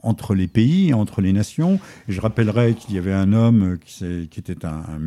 entre 0.03 0.35
les 0.35 0.47
pays, 0.47 0.95
entre 0.95 1.21
les 1.21 1.33
nations. 1.33 1.81
Je 2.09 2.21
rappellerai 2.21 2.75
qu'il 2.75 2.95
y 2.95 2.99
avait 2.99 3.13
un 3.13 3.33
homme 3.33 3.79
qui 3.85 4.29
était 4.39 4.65
un, 4.65 4.99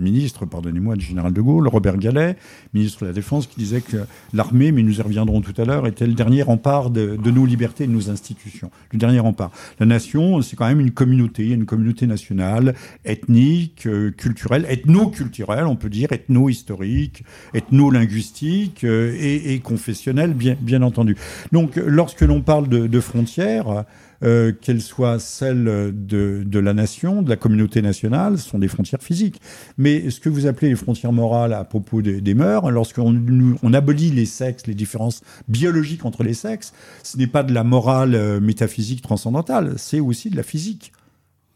ministre, 0.00 0.46
pardonnez-moi, 0.46 0.96
du 0.96 1.04
général 1.04 1.32
de 1.32 1.40
Gaulle, 1.40 1.68
Robert 1.68 1.96
Gallet, 1.96 2.36
ministre 2.74 3.02
de 3.02 3.06
la 3.06 3.12
Défense, 3.12 3.46
qui 3.46 3.56
disait 3.58 3.80
que 3.80 3.98
l'armée, 4.32 4.72
mais 4.72 4.82
nous 4.82 4.98
y 4.98 5.02
reviendrons 5.02 5.40
tout 5.40 5.54
à 5.60 5.64
l'heure, 5.64 5.86
était 5.86 6.06
le 6.06 6.14
dernier 6.14 6.42
rempart 6.42 6.90
de, 6.90 7.16
nos 7.30 7.46
libertés 7.46 7.84
et 7.84 7.86
de 7.86 7.92
nos 7.92 8.10
institutions. 8.10 8.70
Le 8.92 8.98
dernier 8.98 9.20
rempart. 9.20 9.50
La 9.78 9.86
nation, 9.86 10.42
c'est 10.42 10.56
quand 10.56 10.66
même 10.66 10.80
une 10.80 10.90
communauté, 10.90 11.50
une 11.50 11.66
communauté 11.66 12.06
nationale, 12.06 12.74
ethnique, 13.04 13.86
euh, 13.86 14.10
culturelle, 14.10 14.66
ethno-culturelle, 14.68 15.66
on 15.66 15.76
peut 15.76 15.90
dire, 15.90 16.12
ethno-historique, 16.12 17.24
ethno-linguistique 17.54 18.84
euh, 18.84 19.14
et, 19.18 19.54
et, 19.54 19.60
confessionnelle, 19.60 20.34
bien, 20.34 20.82
entendu. 20.82 21.16
Donc, 21.52 21.76
lorsque 21.76 22.22
l'on 22.22 22.40
parle 22.40 22.68
de 22.68 23.00
frontières, 23.00 23.84
euh, 24.22 24.52
qu'elles 24.52 24.82
soient 24.82 25.18
celles 25.18 25.64
de, 25.64 26.42
de, 26.44 26.58
la 26.58 26.74
nation, 26.74 27.22
de 27.22 27.28
la 27.30 27.36
communauté 27.36 27.82
nationale, 27.82 28.38
ce 28.38 28.48
sont 28.48 28.58
des 28.58 28.68
frontières 28.68 29.02
physiques. 29.02 29.40
Mais 29.78 30.10
ce 30.10 30.20
que 30.20 30.28
vous 30.28 30.46
appelez 30.46 30.68
les 30.68 30.76
frontières 30.76 31.12
morales 31.12 31.52
à 31.52 31.64
propos 31.64 32.02
des, 32.02 32.20
des 32.20 32.34
mœurs, 32.34 32.70
lorsqu'on 32.70 33.20
on 33.62 33.74
abolit 33.74 34.10
les 34.10 34.26
sexes, 34.26 34.66
les 34.66 34.74
différences 34.74 35.22
biologiques 35.48 36.04
entre 36.04 36.22
les 36.22 36.34
sexes, 36.34 36.72
ce 37.02 37.16
n'est 37.16 37.26
pas 37.26 37.42
de 37.42 37.52
la 37.52 37.64
morale 37.64 38.14
euh, 38.14 38.40
métaphysique 38.40 39.02
transcendantale, 39.02 39.74
c'est 39.76 40.00
aussi 40.00 40.30
de 40.30 40.36
la 40.36 40.42
physique. 40.42 40.92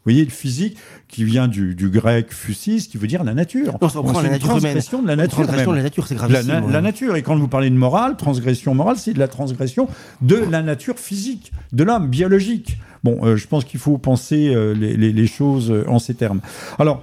Vous 0.04 0.12
voyez, 0.12 0.24
le 0.24 0.30
physique 0.30 0.76
qui 1.08 1.24
vient 1.24 1.48
du, 1.48 1.74
du 1.74 1.88
grec 1.88 2.30
fusis, 2.30 2.88
qui 2.88 2.98
veut 2.98 3.06
dire 3.06 3.24
la 3.24 3.32
nature. 3.32 3.78
Non, 3.80 3.88
ça 3.88 4.00
reprend 4.00 4.20
la 4.20 4.28
nature 4.28 4.48
transgression 4.48 5.00
de 5.00 5.06
la 5.06 5.16
nature. 5.16 5.38
Transgression 5.38 5.70
de 5.70 5.76
la 5.76 5.82
nature, 5.82 6.06
c'est 6.06 6.14
gravissime. 6.14 6.48
La, 6.48 6.60
la, 6.60 6.80
nature. 6.82 7.16
Et 7.16 7.22
quand 7.22 7.36
vous 7.36 7.48
parlez 7.48 7.70
de 7.70 7.74
morale, 7.74 8.16
transgression 8.18 8.74
morale, 8.74 8.96
c'est 8.98 9.14
de 9.14 9.18
la 9.18 9.28
transgression 9.28 9.88
de 10.20 10.36
la 10.36 10.60
nature 10.60 10.98
physique, 10.98 11.52
de 11.72 11.84
l'homme 11.84 12.08
biologique. 12.08 12.76
Bon, 13.02 13.18
euh, 13.22 13.36
je 13.36 13.46
pense 13.46 13.64
qu'il 13.64 13.80
faut 13.80 13.98
penser 13.98 14.54
euh, 14.54 14.74
les, 14.74 14.96
les, 14.96 15.12
les, 15.12 15.26
choses 15.26 15.70
euh, 15.70 15.84
en 15.88 15.98
ces 15.98 16.14
termes. 16.14 16.40
Alors, 16.78 17.02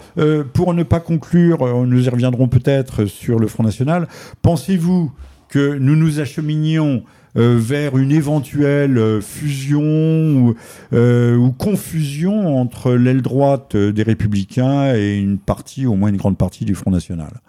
pour 0.53 0.73
ne 0.73 0.83
pas 0.83 0.99
conclure, 0.99 1.85
nous 1.85 2.05
y 2.05 2.09
reviendrons 2.09 2.47
peut-être 2.47 3.05
sur 3.05 3.39
le 3.39 3.47
Front 3.47 3.63
National. 3.63 4.07
Pensez-vous 4.41 5.11
que 5.47 5.77
nous 5.77 5.95
nous 5.95 6.19
acheminions 6.19 7.03
euh, 7.37 7.57
vers 7.57 7.97
une 7.97 8.11
éventuelle 8.11 8.97
euh, 8.97 9.21
fusion 9.21 9.81
ou, 9.81 10.55
euh, 10.91 11.37
ou 11.37 11.51
confusion 11.51 12.59
entre 12.59 12.91
l'aile 12.91 13.21
droite 13.21 13.77
des 13.77 14.03
Républicains 14.03 14.93
et 14.95 15.17
une 15.17 15.37
partie, 15.37 15.85
au 15.85 15.95
moins 15.95 16.09
une 16.09 16.17
grande 16.17 16.37
partie 16.37 16.65
du 16.65 16.75
Front 16.75 16.91
National. 16.91 17.39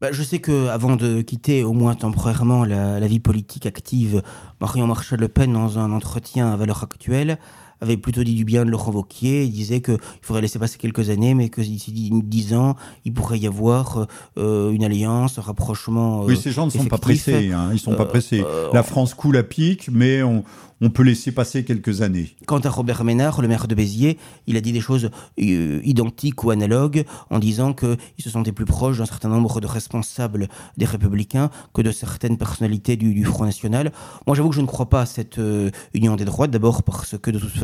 Bah, 0.00 0.08
je 0.12 0.22
sais 0.22 0.38
que 0.38 0.68
avant 0.68 0.96
de 0.96 1.20
quitter 1.22 1.64
au 1.64 1.72
moins 1.72 1.94
temporairement 1.94 2.64
la, 2.64 3.06
vie 3.06 3.20
politique 3.20 3.66
active, 3.66 4.22
Marion 4.60 4.86
Marchal 4.86 5.20
Le 5.20 5.28
Pen, 5.28 5.52
dans 5.52 5.78
un 5.78 5.92
entretien 5.92 6.52
à 6.52 6.56
valeur 6.56 6.82
actuelle, 6.82 7.38
avait 7.82 7.96
plutôt 7.96 8.24
dit 8.24 8.34
du 8.34 8.44
bien 8.44 8.64
de 8.64 8.70
Laurent 8.70 8.92
Wauquiez. 8.92 9.44
Il 9.44 9.50
disait 9.50 9.82
qu'il 9.82 9.98
faudrait 10.22 10.40
laisser 10.40 10.58
passer 10.58 10.78
quelques 10.78 11.10
années, 11.10 11.34
mais 11.34 11.48
que 11.48 11.60
d'ici 11.60 11.92
dix 11.92 12.54
ans, 12.54 12.76
il 13.04 13.12
pourrait 13.12 13.38
y 13.38 13.46
avoir 13.46 14.06
euh, 14.38 14.70
une 14.70 14.84
alliance, 14.84 15.38
un 15.38 15.42
rapprochement. 15.42 16.22
Euh, 16.22 16.26
oui, 16.26 16.36
ces 16.36 16.52
gens 16.52 16.66
ne 16.66 16.70
sont 16.70 16.86
pas 16.86 16.98
pressés. 16.98 17.52
Hein, 17.52 17.70
ils 17.72 17.78
sont 17.78 17.94
pas 17.94 18.04
euh, 18.04 18.06
pressés. 18.06 18.44
La 18.72 18.82
France 18.82 19.14
coule 19.14 19.36
à 19.36 19.42
pic, 19.42 19.88
mais 19.90 20.22
on, 20.22 20.44
on 20.82 20.90
peut 20.90 21.04
laisser 21.04 21.30
passer 21.30 21.64
quelques 21.64 22.02
années. 22.02 22.34
Quant 22.46 22.58
à 22.58 22.68
Robert 22.68 23.04
Ménard, 23.04 23.40
le 23.40 23.46
maire 23.46 23.68
de 23.68 23.74
Béziers, 23.74 24.18
il 24.48 24.56
a 24.56 24.60
dit 24.60 24.72
des 24.72 24.80
choses 24.80 25.10
euh, 25.40 25.80
identiques 25.84 26.42
ou 26.42 26.50
analogues 26.50 27.04
en 27.30 27.38
disant 27.38 27.72
qu'il 27.72 27.96
se 28.18 28.28
sentait 28.28 28.50
plus 28.50 28.64
proche 28.64 28.98
d'un 28.98 29.06
certain 29.06 29.28
nombre 29.28 29.60
de 29.60 29.66
responsables 29.68 30.48
des 30.76 30.84
Républicains 30.84 31.50
que 31.72 31.82
de 31.82 31.92
certaines 31.92 32.36
personnalités 32.36 32.96
du, 32.96 33.14
du 33.14 33.24
Front 33.24 33.44
National. 33.44 33.92
Moi, 34.26 34.34
j'avoue 34.34 34.50
que 34.50 34.56
je 34.56 34.60
ne 34.60 34.66
crois 34.66 34.88
pas 34.88 35.02
à 35.02 35.06
cette 35.06 35.38
euh, 35.38 35.70
union 35.94 36.16
des 36.16 36.24
droites, 36.24 36.50
d'abord 36.50 36.82
parce 36.82 37.16
que 37.16 37.30
de 37.30 37.38
toute 37.38 37.56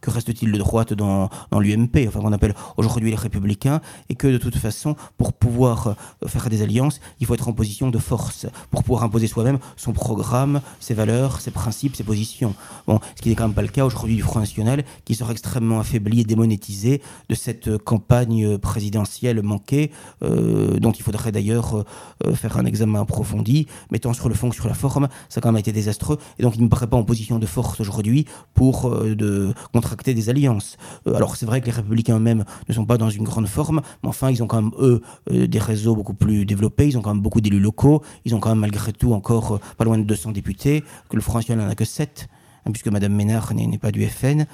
que 0.00 0.10
reste-t-il 0.10 0.52
de 0.52 0.58
droite 0.58 0.92
dans, 0.92 1.28
l'UMP, 1.52 2.06
enfin 2.08 2.20
qu'on 2.20 2.32
appelle 2.32 2.54
aujourd'hui 2.76 3.10
les 3.10 3.16
Républicains, 3.16 3.80
et 4.08 4.14
que 4.14 4.26
de 4.26 4.38
toute 4.38 4.56
façon, 4.56 4.96
pour 5.16 5.32
pouvoir 5.32 5.88
euh, 6.24 6.28
faire 6.28 6.48
des 6.50 6.62
alliances, 6.62 7.00
il 7.20 7.26
faut 7.26 7.34
être 7.34 7.48
en 7.48 7.52
position 7.52 7.90
de 7.90 7.98
force, 7.98 8.46
pour 8.70 8.82
pouvoir 8.82 9.04
imposer 9.04 9.26
soi-même 9.26 9.58
son 9.76 9.92
programme, 9.92 10.60
ses 10.80 10.94
valeurs, 10.94 11.40
ses 11.40 11.50
principes, 11.50 11.96
ses 11.96 12.04
positions. 12.04 12.54
Bon, 12.86 13.00
ce 13.16 13.22
qui 13.22 13.28
n'est 13.28 13.34
quand 13.34 13.46
même 13.46 13.54
pas 13.54 13.62
le 13.62 13.68
cas 13.68 13.84
aujourd'hui 13.84 14.16
du 14.16 14.22
Front 14.22 14.40
National, 14.40 14.84
qui 15.04 15.14
sera 15.14 15.32
extrêmement 15.32 15.80
affaibli 15.80 16.20
et 16.20 16.24
démonétisé 16.24 17.02
de 17.28 17.34
cette 17.34 17.78
campagne 17.78 18.58
présidentielle 18.58 19.42
manquée, 19.42 19.90
euh, 20.22 20.78
dont 20.78 20.92
il 20.92 21.02
faudrait 21.02 21.32
d'ailleurs 21.32 21.84
euh, 22.24 22.34
faire 22.34 22.56
un 22.56 22.64
examen 22.64 23.00
approfondi, 23.00 23.66
mettant 23.90 24.12
sur 24.12 24.28
le 24.28 24.34
fond 24.34 24.50
que 24.50 24.54
sur 24.54 24.68
la 24.68 24.74
forme, 24.74 25.08
ça 25.28 25.38
a 25.38 25.40
quand 25.40 25.52
même 25.52 25.60
été 25.60 25.72
désastreux, 25.72 26.18
et 26.38 26.42
donc 26.42 26.54
il 26.56 26.60
ne 26.60 26.64
me 26.64 26.68
paraît 26.68 26.86
pas 26.86 26.96
en 26.96 27.04
position 27.04 27.38
de 27.38 27.46
force 27.46 27.80
aujourd'hui 27.80 28.26
pour 28.54 28.86
euh, 28.86 29.14
de 29.14 29.54
contracter 29.72 30.14
des 30.14 30.28
alliances. 30.28 30.76
Euh, 31.06 31.14
alors 31.14 31.36
c'est 31.36 31.46
vrai 31.46 31.60
que 31.60 31.66
les 31.66 31.72
républicains 31.72 32.16
eux-mêmes 32.16 32.44
ne 32.68 32.74
sont 32.74 32.86
pas 32.86 32.98
dans 32.98 33.10
une 33.10 33.24
grande 33.24 33.46
forme, 33.46 33.80
mais 34.02 34.08
enfin 34.08 34.30
ils 34.30 34.42
ont 34.42 34.46
quand 34.46 34.62
même 34.62 34.72
eux 34.78 35.02
euh, 35.30 35.46
des 35.46 35.58
réseaux 35.58 35.94
beaucoup 35.94 36.14
plus 36.14 36.44
développés, 36.46 36.86
ils 36.86 36.98
ont 36.98 37.02
quand 37.02 37.14
même 37.14 37.22
beaucoup 37.22 37.40
d'élus 37.40 37.60
locaux, 37.60 38.02
ils 38.24 38.34
ont 38.34 38.40
quand 38.40 38.50
même 38.50 38.60
malgré 38.60 38.92
tout 38.92 39.12
encore 39.12 39.54
euh, 39.54 39.60
pas 39.76 39.84
loin 39.84 39.98
de 39.98 40.04
200 40.04 40.32
députés, 40.32 40.84
que 41.08 41.16
le 41.16 41.22
Front 41.22 41.38
National 41.38 41.64
n'en 41.64 41.70
a 41.70 41.74
que 41.74 41.84
7. 41.84 42.28
Hein, 42.66 42.72
puisque 42.72 42.88
Madame 42.88 43.14
Ménard 43.14 43.54
n'est 43.54 43.78
pas 43.78 43.92
du 43.92 44.04
FN. 44.06 44.44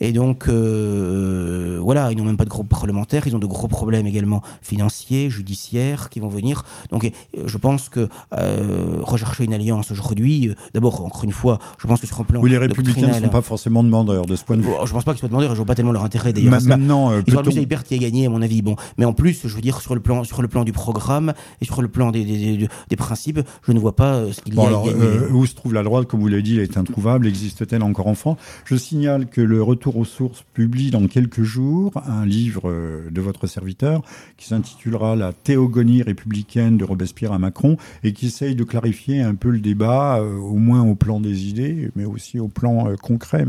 Et 0.00 0.12
donc, 0.12 0.48
euh, 0.48 1.78
voilà, 1.82 2.10
ils 2.10 2.16
n'ont 2.16 2.24
même 2.24 2.36
pas 2.36 2.44
de 2.44 2.50
groupe 2.50 2.68
parlementaire, 2.68 3.26
ils 3.26 3.36
ont 3.36 3.38
de 3.38 3.46
gros 3.46 3.68
problèmes 3.68 4.06
également 4.06 4.42
financiers, 4.62 5.28
judiciaires 5.28 6.08
qui 6.08 6.20
vont 6.20 6.28
venir. 6.28 6.64
Donc, 6.90 7.04
euh, 7.04 7.42
je 7.46 7.58
pense 7.58 7.88
que 7.90 8.08
euh, 8.32 8.96
rechercher 9.02 9.44
une 9.44 9.52
alliance 9.52 9.90
aujourd'hui, 9.90 10.54
d'abord, 10.72 11.04
encore 11.04 11.24
une 11.24 11.32
fois, 11.32 11.58
je 11.78 11.86
pense 11.86 12.00
que 12.00 12.06
sur 12.06 12.18
un 12.20 12.24
plan. 12.24 12.40
Oui, 12.40 12.50
les 12.50 12.58
républicains 12.58 13.08
ne 13.08 13.12
sont 13.12 13.28
pas 13.28 13.42
forcément 13.42 13.84
demandeurs 13.84 14.26
de 14.26 14.36
ce 14.36 14.44
point 14.44 14.56
de 14.56 14.62
vue. 14.62 14.70
Je 14.84 14.92
pense 14.92 15.04
pas 15.04 15.12
qu'ils 15.12 15.20
soient 15.20 15.28
demandeurs, 15.28 15.50
je 15.50 15.56
vois 15.56 15.66
pas 15.66 15.74
tellement 15.74 15.92
leur 15.92 16.04
intérêt 16.04 16.32
d'ailleurs. 16.32 16.50
Maintenant, 16.50 17.10
euh, 17.10 17.22
ils 17.26 17.36
ont 17.36 17.42
plus 17.42 17.56
Hyper 17.56 17.84
qui 17.84 17.94
a 17.94 17.98
gagné, 17.98 18.26
à 18.26 18.30
mon 18.30 18.40
avis. 18.40 18.62
Bon, 18.62 18.76
mais 18.96 19.04
en 19.04 19.12
plus, 19.12 19.46
je 19.46 19.54
veux 19.54 19.60
dire, 19.60 19.80
sur 19.82 19.94
le 19.94 20.00
plan, 20.00 20.24
sur 20.24 20.40
le 20.40 20.48
plan 20.48 20.64
du 20.64 20.72
programme 20.72 21.34
et 21.60 21.66
sur 21.66 21.82
le 21.82 21.88
plan 21.88 22.10
des, 22.10 22.24
des, 22.24 22.56
des, 22.56 22.68
des 22.88 22.96
principes, 22.96 23.40
je 23.66 23.72
ne 23.72 23.78
vois 23.78 23.94
pas 23.94 24.32
ce 24.32 24.40
qu'il 24.40 24.54
bon, 24.54 24.62
y 24.62 24.66
a. 24.66 24.68
Alors, 24.68 24.86
où 25.32 25.44
se 25.44 25.54
trouve 25.54 25.74
la 25.74 25.82
droite, 25.82 26.06
comme 26.08 26.20
vous 26.20 26.28
l'avez 26.28 26.42
dit, 26.42 26.56
elle 26.56 26.62
est 26.62 26.78
introuvable. 26.78 27.26
Existe-t-elle 27.26 27.82
encore 27.82 28.06
en 28.06 28.14
France? 28.14 28.38
Je 28.64 28.76
signale 28.76 29.26
que 29.26 29.42
le 29.42 29.62
retour 29.62 29.89
Retour 29.90 30.02
aux 30.02 30.04
sources 30.04 30.44
publie 30.54 30.92
dans 30.92 31.08
quelques 31.08 31.42
jours 31.42 31.92
un 32.06 32.24
livre 32.24 32.72
de 33.10 33.20
votre 33.20 33.48
serviteur 33.48 34.02
qui 34.36 34.46
s'intitulera 34.46 35.16
La 35.16 35.32
théogonie 35.32 36.02
républicaine 36.02 36.76
de 36.76 36.84
Robespierre 36.84 37.32
à 37.32 37.40
Macron 37.40 37.76
et 38.04 38.12
qui 38.12 38.26
essaye 38.26 38.54
de 38.54 38.62
clarifier 38.62 39.20
un 39.20 39.34
peu 39.34 39.50
le 39.50 39.58
débat, 39.58 40.22
au 40.22 40.58
moins 40.58 40.82
au 40.82 40.94
plan 40.94 41.18
des 41.18 41.48
idées, 41.48 41.90
mais 41.96 42.04
aussi 42.04 42.38
au 42.38 42.46
plan 42.46 42.94
concret 43.02 43.44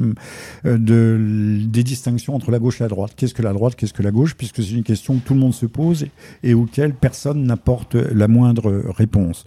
de, 0.65 1.59
des 1.67 1.83
distinctions 1.83 2.33
entre 2.33 2.49
la 2.49 2.57
gauche 2.57 2.81
et 2.81 2.85
la 2.85 2.89
droite. 2.89 3.13
Qu'est-ce 3.15 3.35
que 3.35 3.43
la 3.43 3.53
droite, 3.53 3.75
qu'est-ce 3.75 3.93
que 3.93 4.03
la 4.03 4.11
gauche, 4.11 4.33
puisque 4.35 4.63
c'est 4.63 4.71
une 4.71 4.83
question 4.83 5.17
que 5.19 5.27
tout 5.27 5.35
le 5.35 5.39
monde 5.39 5.53
se 5.53 5.67
pose 5.67 6.07
et, 6.43 6.53
auquel 6.55 6.93
personne 6.93 7.43
n'apporte 7.43 7.93
la 7.93 8.27
moindre 8.27 8.83
réponse. 8.97 9.43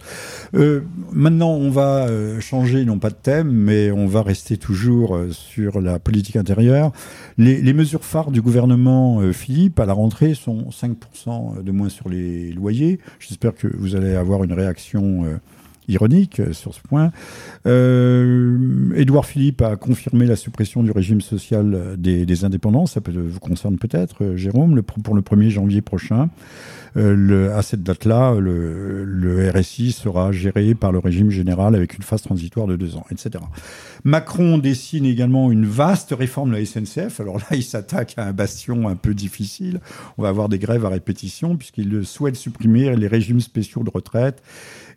maintenant, 1.11 1.51
on 1.51 1.71
va 1.71 2.07
changer, 2.39 2.85
non 2.85 2.99
pas 2.99 3.09
de 3.09 3.15
thème, 3.15 3.51
mais 3.51 3.91
on 3.91 4.07
va 4.07 4.21
rester 4.21 4.55
toujours 4.55 5.19
sur 5.31 5.81
la 5.81 5.99
politique 5.99 6.37
intérieure. 6.37 6.84
Les, 7.37 7.73
mesures 7.73 8.03
phares 8.03 8.31
du 8.31 8.41
gouvernement 8.41 9.19
euh, 9.19 9.33
Philippe 9.33 9.79
à 9.79 9.85
la 9.85 9.93
rentrée 9.93 10.33
sont 10.33 10.69
5% 10.69 11.63
de 11.63 11.71
moins 11.71 11.89
sur 11.89 12.09
les 12.09 12.51
loyers. 12.51 12.99
J'espère 13.19 13.53
que 13.55 13.67
vous 13.67 13.95
allez 13.95 14.15
avoir 14.15 14.43
une 14.43 14.53
réaction 14.53 15.25
euh, 15.25 15.37
ironique 15.87 16.39
euh, 16.39 16.53
sur 16.53 16.73
ce 16.73 16.81
point. 16.81 17.11
Édouard 18.95 19.25
Philippe 19.25 19.61
a 19.61 19.75
confirmé 19.75 20.25
la 20.25 20.35
suppression 20.35 20.83
du 20.83 20.91
régime 20.91 21.21
social 21.21 21.95
des, 21.97 22.45
indépendants. 22.45 22.85
Ça 22.85 23.01
peut, 23.01 23.11
vous 23.11 23.39
concerne 23.39 23.77
peut-être, 23.77 24.35
Jérôme, 24.35 24.81
pour 24.81 25.15
le 25.15 25.21
1er 25.21 25.49
janvier 25.49 25.81
prochain. 25.81 26.29
à 26.95 27.61
cette 27.61 27.83
date-là, 27.83 28.35
le, 28.39 29.03
le, 29.03 29.49
RSI 29.49 29.91
sera 29.91 30.31
géré 30.31 30.75
par 30.75 30.91
le 30.91 30.99
régime 30.99 31.31
général 31.31 31.75
avec 31.75 31.95
une 31.95 32.03
phase 32.03 32.21
transitoire 32.21 32.67
de 32.67 32.75
deux 32.75 32.95
ans, 32.95 33.05
etc. 33.11 33.43
Macron 34.05 34.59
dessine 34.59 35.05
également 35.05 35.51
une 35.51 35.65
vaste 35.65 36.13
réforme 36.17 36.51
de 36.51 36.57
la 36.57 36.65
SNCF. 36.65 37.19
Alors 37.19 37.37
là, 37.37 37.45
il 37.51 37.63
s'attaque 37.63 38.13
à 38.17 38.25
un 38.27 38.33
bastion 38.33 38.87
un 38.87 38.95
peu 38.95 39.15
difficile. 39.15 39.79
On 40.17 40.21
va 40.23 40.29
avoir 40.29 40.47
des 40.47 40.59
grèves 40.59 40.85
à 40.85 40.89
répétition 40.89 41.57
puisqu'il 41.57 42.05
souhaite 42.05 42.35
supprimer 42.35 42.95
les 42.95 43.07
régimes 43.07 43.41
spéciaux 43.41 43.83
de 43.83 43.89
retraite 43.89 44.43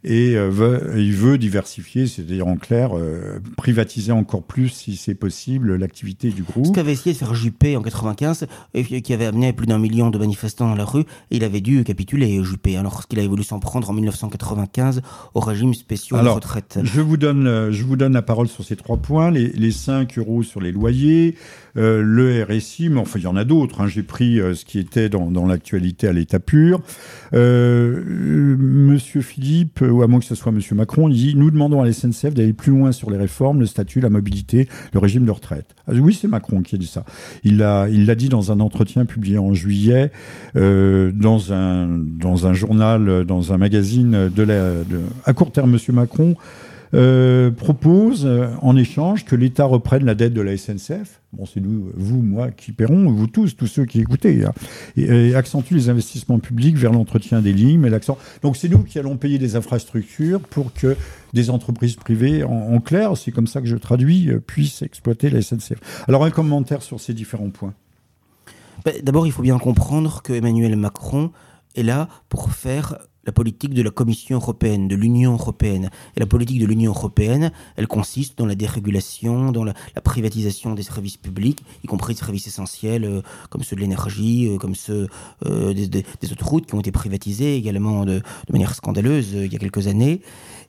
et 0.04 0.36
euh, 0.36 0.48
veut, 0.48 0.94
il 0.96 1.12
veut 1.12 1.38
diversifier, 1.38 2.06
c'est-à-dire 2.06 2.46
en 2.46 2.56
clair, 2.56 2.96
euh, 2.96 3.40
privatiser 3.56 4.12
encore 4.12 4.42
plus, 4.42 4.68
si 4.68 4.96
c'est 4.96 5.14
possible, 5.14 5.76
l'activité 5.76 6.30
du 6.30 6.42
groupe. 6.42 6.66
Ce 6.66 6.72
qu'avait 6.72 6.92
essayé 6.92 7.12
de 7.12 7.18
faire 7.18 7.34
Juppé 7.34 7.76
en 7.76 7.82
95, 7.82 8.46
et 8.74 9.02
qui 9.02 9.12
avait 9.12 9.26
amené 9.26 9.52
plus 9.52 9.66
d'un 9.66 9.78
million 9.78 10.10
de 10.10 10.18
manifestants 10.18 10.68
dans 10.68 10.74
la 10.74 10.84
rue, 10.84 11.02
et 11.30 11.36
il 11.36 11.44
avait 11.44 11.60
dû 11.60 11.82
capituler, 11.84 12.42
Juppé, 12.44 12.76
alors 12.76 13.06
qu'il 13.08 13.18
avait 13.18 13.28
voulu 13.28 13.42
s'en 13.42 13.58
prendre 13.58 13.90
en 13.90 13.92
1995 13.92 15.02
au 15.34 15.40
régime 15.40 15.74
spécial 15.74 16.24
de 16.24 16.28
retraite. 16.28 16.78
Je 16.82 17.00
vous, 17.00 17.16
donne, 17.16 17.46
euh, 17.46 17.72
je 17.72 17.84
vous 17.84 17.96
donne 17.96 18.12
la 18.12 18.22
parole 18.22 18.48
sur 18.48 18.64
ces 18.64 18.76
trois 18.76 18.96
points, 18.96 19.30
les, 19.30 19.48
les 19.48 19.72
5 19.72 20.18
euros 20.18 20.42
sur 20.42 20.60
les 20.60 20.72
loyers, 20.72 21.36
euh, 21.78 22.02
le 22.02 22.44
RSI, 22.44 22.88
mais 22.88 23.00
enfin 23.00 23.18
il 23.18 23.22
y 23.22 23.26
en 23.26 23.36
a 23.36 23.44
d'autres. 23.44 23.80
Hein. 23.80 23.86
J'ai 23.86 24.02
pris 24.02 24.40
euh, 24.40 24.54
ce 24.54 24.64
qui 24.64 24.78
était 24.78 25.08
dans, 25.08 25.46
l'actualité 25.46 26.08
à 26.08 26.12
l'état 26.12 26.40
pur. 26.40 26.80
Euh, 27.34 28.56
Monsieur 28.58 29.20
Philippe, 29.20 29.80
ou 29.80 30.02
à 30.02 30.08
moins 30.08 30.18
que 30.18 30.26
ce 30.26 30.34
soit 30.34 30.50
Monsieur 30.52 30.74
Macron, 30.74 31.08
il 31.08 31.14
dit 31.14 31.34
nous 31.36 31.50
demandons 31.50 31.80
à 31.80 31.86
la 31.86 31.92
d'aller 32.30 32.52
plus 32.52 32.72
loin 32.72 32.92
sur 32.92 33.10
les 33.10 33.16
réformes, 33.16 33.60
le 33.60 33.66
statut, 33.66 34.00
la 34.00 34.10
mobilité, 34.10 34.68
le 34.92 34.98
régime 34.98 35.24
de 35.24 35.30
retraite. 35.30 35.74
Ah, 35.86 35.92
oui, 35.94 36.16
c'est 36.20 36.28
Macron 36.28 36.62
qui 36.62 36.74
a 36.74 36.78
dit 36.78 36.86
ça. 36.86 37.04
Il 37.44 37.58
l'a 37.58 38.14
dit 38.14 38.28
dans 38.28 38.52
un 38.52 38.60
entretien 38.60 39.04
publié 39.04 39.38
en 39.38 39.54
juillet 39.54 40.10
dans 40.54 41.52
un 41.52 42.52
journal, 42.52 43.24
dans 43.24 43.52
un 43.52 43.58
magazine 43.58 44.28
de 44.28 44.42
la 44.42 44.72
à 45.24 45.32
court 45.32 45.52
terme. 45.52 45.70
Monsieur 45.72 45.92
Macron 45.92 46.36
euh, 46.94 47.50
propose 47.50 48.24
euh, 48.24 48.48
en 48.62 48.76
échange 48.76 49.24
que 49.24 49.36
l'État 49.36 49.64
reprenne 49.64 50.04
la 50.04 50.14
dette 50.14 50.32
de 50.32 50.40
la 50.40 50.56
SNCF. 50.56 51.20
Bon, 51.34 51.44
c'est 51.44 51.60
nous, 51.60 51.90
vous, 51.94 52.22
moi, 52.22 52.50
qui 52.50 52.72
paierons, 52.72 53.10
vous 53.10 53.26
tous, 53.26 53.54
tous 53.56 53.66
ceux 53.66 53.84
qui 53.84 54.00
écoutez, 54.00 54.44
hein, 54.44 54.52
et, 54.96 55.34
accentue 55.34 55.74
les 55.74 55.90
investissements 55.90 56.38
publics 56.38 56.76
vers 56.76 56.92
l'entretien 56.92 57.42
des 57.42 57.52
lignes. 57.52 57.90
Donc, 58.42 58.56
c'est 58.56 58.68
nous 58.68 58.82
qui 58.82 58.98
allons 58.98 59.18
payer 59.18 59.38
des 59.38 59.54
infrastructures 59.54 60.40
pour 60.40 60.72
que 60.72 60.96
des 61.34 61.50
entreprises 61.50 61.96
privées, 61.96 62.42
en, 62.44 62.80
clair, 62.80 63.16
c'est 63.16 63.32
comme 63.32 63.46
ça 63.46 63.60
que 63.60 63.66
je 63.66 63.76
traduis, 63.76 64.30
euh, 64.30 64.40
puissent 64.40 64.80
exploiter 64.80 65.28
la 65.28 65.42
SNCF. 65.42 66.04
Alors, 66.08 66.24
un 66.24 66.30
commentaire 66.30 66.80
sur 66.80 67.00
ces 67.00 67.12
différents 67.12 67.50
points. 67.50 67.74
Ben, 68.86 68.94
d'abord, 69.02 69.26
il 69.26 69.32
faut 69.32 69.42
bien 69.42 69.58
comprendre 69.58 70.22
que 70.22 70.32
Emmanuel 70.32 70.76
Macron 70.76 71.32
est 71.76 71.82
là 71.82 72.08
pour 72.28 72.50
faire 72.52 72.98
la 73.28 73.32
politique 73.32 73.74
de 73.74 73.82
la 73.82 73.90
Commission 73.90 74.36
européenne, 74.36 74.88
de 74.88 74.96
l'Union 74.96 75.34
européenne. 75.34 75.90
Et 76.16 76.20
la 76.20 76.24
politique 76.24 76.60
de 76.60 76.64
l'Union 76.64 76.92
européenne, 76.92 77.52
elle 77.76 77.86
consiste 77.86 78.38
dans 78.38 78.46
la 78.46 78.54
dérégulation, 78.54 79.52
dans 79.52 79.64
la, 79.64 79.74
privatisation 80.02 80.72
des 80.72 80.82
services 80.82 81.18
publics, 81.18 81.62
y 81.84 81.86
compris 81.86 82.14
des 82.14 82.20
services 82.20 82.46
essentiels 82.46 83.04
euh, 83.04 83.20
comme 83.50 83.62
ceux 83.62 83.76
de 83.76 83.82
l'énergie, 83.82 84.48
euh, 84.48 84.56
comme 84.56 84.74
ceux 84.74 85.08
euh, 85.44 85.74
des, 85.74 86.32
autoroutes 86.32 86.64
qui 86.64 86.74
ont 86.74 86.80
été 86.80 86.90
privatisés 86.90 87.54
également 87.56 88.06
de 88.06 88.22
manière 88.50 88.74
scandaleuse 88.74 89.32
il 89.32 89.52
y 89.52 89.56
a 89.56 89.58
quelques 89.58 89.88
années. 89.88 90.22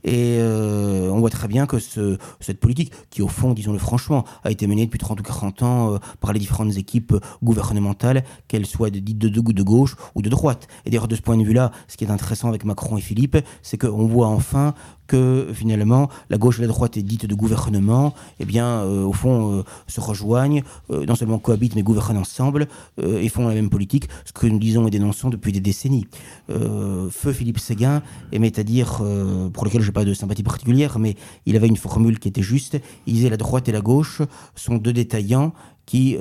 Et 0.03 0.37
euh, 0.39 1.09
on 1.11 1.19
voit 1.19 1.29
très 1.29 1.47
bien 1.47 1.65
que 1.65 1.79
ce, 1.79 2.17
cette 2.39 2.59
politique, 2.59 2.93
qui 3.09 3.21
au 3.21 3.27
fond, 3.27 3.53
disons-le 3.53 3.79
franchement, 3.79 4.25
a 4.43 4.51
été 4.51 4.67
menée 4.67 4.85
depuis 4.85 4.99
30 4.99 5.19
ou 5.19 5.23
40 5.23 5.63
ans 5.63 5.93
euh, 5.93 5.97
par 6.19 6.33
les 6.33 6.39
différentes 6.39 6.75
équipes 6.77 7.15
gouvernementales, 7.43 8.23
qu'elles 8.47 8.65
soient 8.65 8.89
dites 8.89 9.17
de, 9.17 9.29
de, 9.29 9.41
de, 9.41 9.63
gauche 9.63 9.95
ou 10.15 10.21
de 10.21 10.29
droite. 10.29 10.67
Et 10.85 10.89
d'ailleurs, 10.89 11.07
de 11.07 11.15
ce 11.15 11.21
point 11.21 11.37
de 11.37 11.43
vue-là, 11.43 11.71
ce 11.87 11.97
qui 11.97 12.05
est 12.05 12.11
intéressant 12.11 12.47
avec 12.47 12.63
Macron 12.63 12.97
et 12.97 13.01
Philippe, 13.01 13.37
c'est 13.61 13.77
qu'on 13.77 14.07
voit 14.07 14.27
enfin 14.27 14.73
que 15.09 15.47
finalement 15.53 16.07
la 16.29 16.37
gauche 16.37 16.59
et 16.59 16.61
la 16.61 16.67
droite 16.67 16.95
est 16.95 17.03
dite 17.03 17.25
de 17.25 17.35
gouvernement, 17.35 18.13
eh 18.39 18.45
bien 18.45 18.65
euh, 18.65 19.03
au 19.03 19.11
fond 19.11 19.57
euh, 19.57 19.63
se 19.87 19.99
rejoignent, 19.99 20.61
euh, 20.91 21.05
non 21.05 21.15
seulement 21.15 21.39
cohabitent 21.39 21.75
mais 21.75 21.81
gouvernent 21.81 22.19
ensemble 22.19 22.67
et 23.01 23.27
font 23.27 23.47
la 23.47 23.55
même 23.55 23.69
politique, 23.69 24.07
ce 24.23 24.31
que 24.31 24.45
nous 24.45 24.59
disons 24.59 24.87
et 24.87 24.91
dénonçons 24.91 25.29
depuis 25.29 25.51
des 25.51 25.59
décennies. 25.59 26.05
Feu 26.47 27.33
Philippe 27.33 27.59
Séguin 27.59 28.03
aimait 28.31 28.59
à 28.59 28.63
dire, 28.63 29.01
pour 29.53 29.65
lequel 29.65 29.81
je 29.81 29.87
n'ai 29.87 29.93
pas 29.93 30.05
de 30.05 30.13
sympathie 30.13 30.43
particulière, 30.43 30.99
mais 30.99 31.15
il 31.45 31.55
avait 31.55 31.67
une 31.67 31.77
formule 31.77 32.19
qui 32.19 32.27
était 32.27 32.43
juste. 32.43 32.79
Il 33.07 33.13
disait 33.13 33.29
la 33.29 33.37
droite 33.37 33.67
et 33.67 33.71
la 33.71 33.81
gauche 33.81 34.21
sont 34.55 34.77
deux 34.77 34.93
détaillants 34.93 35.53
qui 35.85 36.17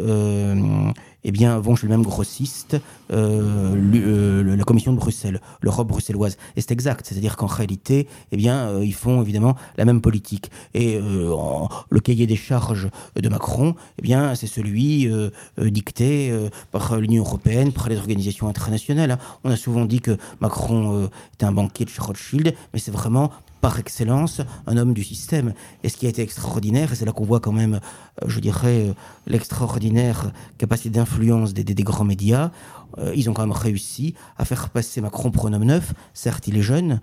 eh 1.29 1.31
bien, 1.31 1.61
le 1.61 1.89
même 1.91 2.03
grossiste, 2.03 2.81
euh, 3.13 3.77
euh, 3.95 4.57
la 4.57 4.65
Commission 4.65 4.95
de 4.95 4.97
Bruxelles, 4.97 5.43
l'Europe 5.61 5.89
bruxelloise. 5.89 6.39
Et 6.57 6.63
c'est 6.63 6.73
exact, 6.73 7.07
c'est-à-dire 7.07 7.37
qu'en 7.37 7.47
réalité, 7.47 8.09
eh 8.33 8.37
bien, 8.39 8.69
euh, 8.69 8.83
ils 8.83 8.95
font 8.95 9.21
évidemment 9.21 9.55
la 9.77 9.85
même 9.85 10.01
politique. 10.01 10.51
Et 10.73 10.99
le 10.99 12.01
cahier 12.01 12.27
des 12.27 12.37
charges 12.37 12.89
de 13.15 13.29
Macron, 13.29 13.75
eh 13.99 14.03
bien, 14.03 14.35
c'est 14.35 14.47
celui 14.47 15.11
dicté 15.59 16.33
par 16.73 16.97
l'Union 16.97 17.25
européenne, 17.25 17.73
par 17.73 17.91
les 17.91 17.99
organisations 17.99 18.49
internationales. 18.49 19.11
Hein. 19.11 19.19
On 19.45 19.51
a 19.51 19.57
souvent 19.57 19.85
dit 19.85 20.01
que 20.01 20.17
Macron 20.41 21.11
était 21.35 21.45
un 21.45 21.53
banquier 21.53 21.85
de 21.85 21.91
Rothschild, 21.99 22.55
mais 22.73 22.79
c'est 22.79 22.91
vraiment 22.91 23.31
par 23.61 23.79
excellence 23.79 24.41
un 24.67 24.77
homme 24.77 24.95
du 24.95 25.05
système. 25.05 25.55
Et 25.83 25.89
ce 25.89 25.97
qui 25.97 26.07
a 26.07 26.09
été 26.09 26.23
extraordinaire, 26.23 26.93
et 26.93 26.97
c'est 26.97 27.05
là 27.05 27.13
qu'on 27.13 27.25
voit 27.25 27.41
quand 27.41 27.53
même, 27.53 27.81
euh, 28.23 28.27
je 28.29 28.41
dirais, 28.41 28.89
euh, 28.89 28.93
l'extraordinaire 29.27 30.33
capacité 30.59 30.91
d'influence 30.91 31.55
des, 31.55 31.75
grands 31.85 32.05
médias, 32.05 32.51
euh, 32.99 33.13
ils 33.15 33.29
ont 33.29 33.35
quand 33.35 33.43
même 33.43 33.53
réussi 33.53 34.15
à 34.37 34.45
faire 34.45 34.71
passer 34.71 35.01
Macron 35.01 35.31
homme 35.53 35.65
neuf. 35.65 35.93
Certes, 36.15 36.49
il 36.49 36.57
est 36.57 36.63
jeune, 36.63 37.01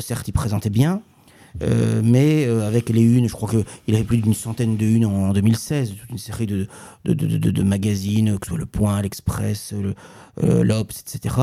certes, 0.00 0.28
il 0.28 0.32
présentait 0.32 0.70
bien, 0.70 1.02
euh, 1.62 2.00
mais 2.04 2.46
euh, 2.46 2.66
avec 2.66 2.88
les 2.88 3.02
unes, 3.02 3.28
je 3.28 3.32
crois 3.32 3.48
qu'il 3.48 3.94
avait 3.94 4.04
plus 4.04 4.18
d'une 4.18 4.34
centaine 4.34 4.76
de 4.76 4.86
unes 4.86 5.06
en, 5.06 5.32
2016, 5.32 5.94
toute 6.00 6.10
une 6.10 6.18
série 6.18 6.46
de, 6.46 6.66
de, 7.04 7.14
de, 7.14 7.62
magazines, 7.62 8.38
que 8.38 8.46
ce 8.46 8.50
soit 8.50 8.58
Le 8.58 8.66
Point, 8.66 9.02
l'Express, 9.02 9.74
euh, 10.42 10.62
l'Obs, 10.62 11.00
etc. 11.00 11.34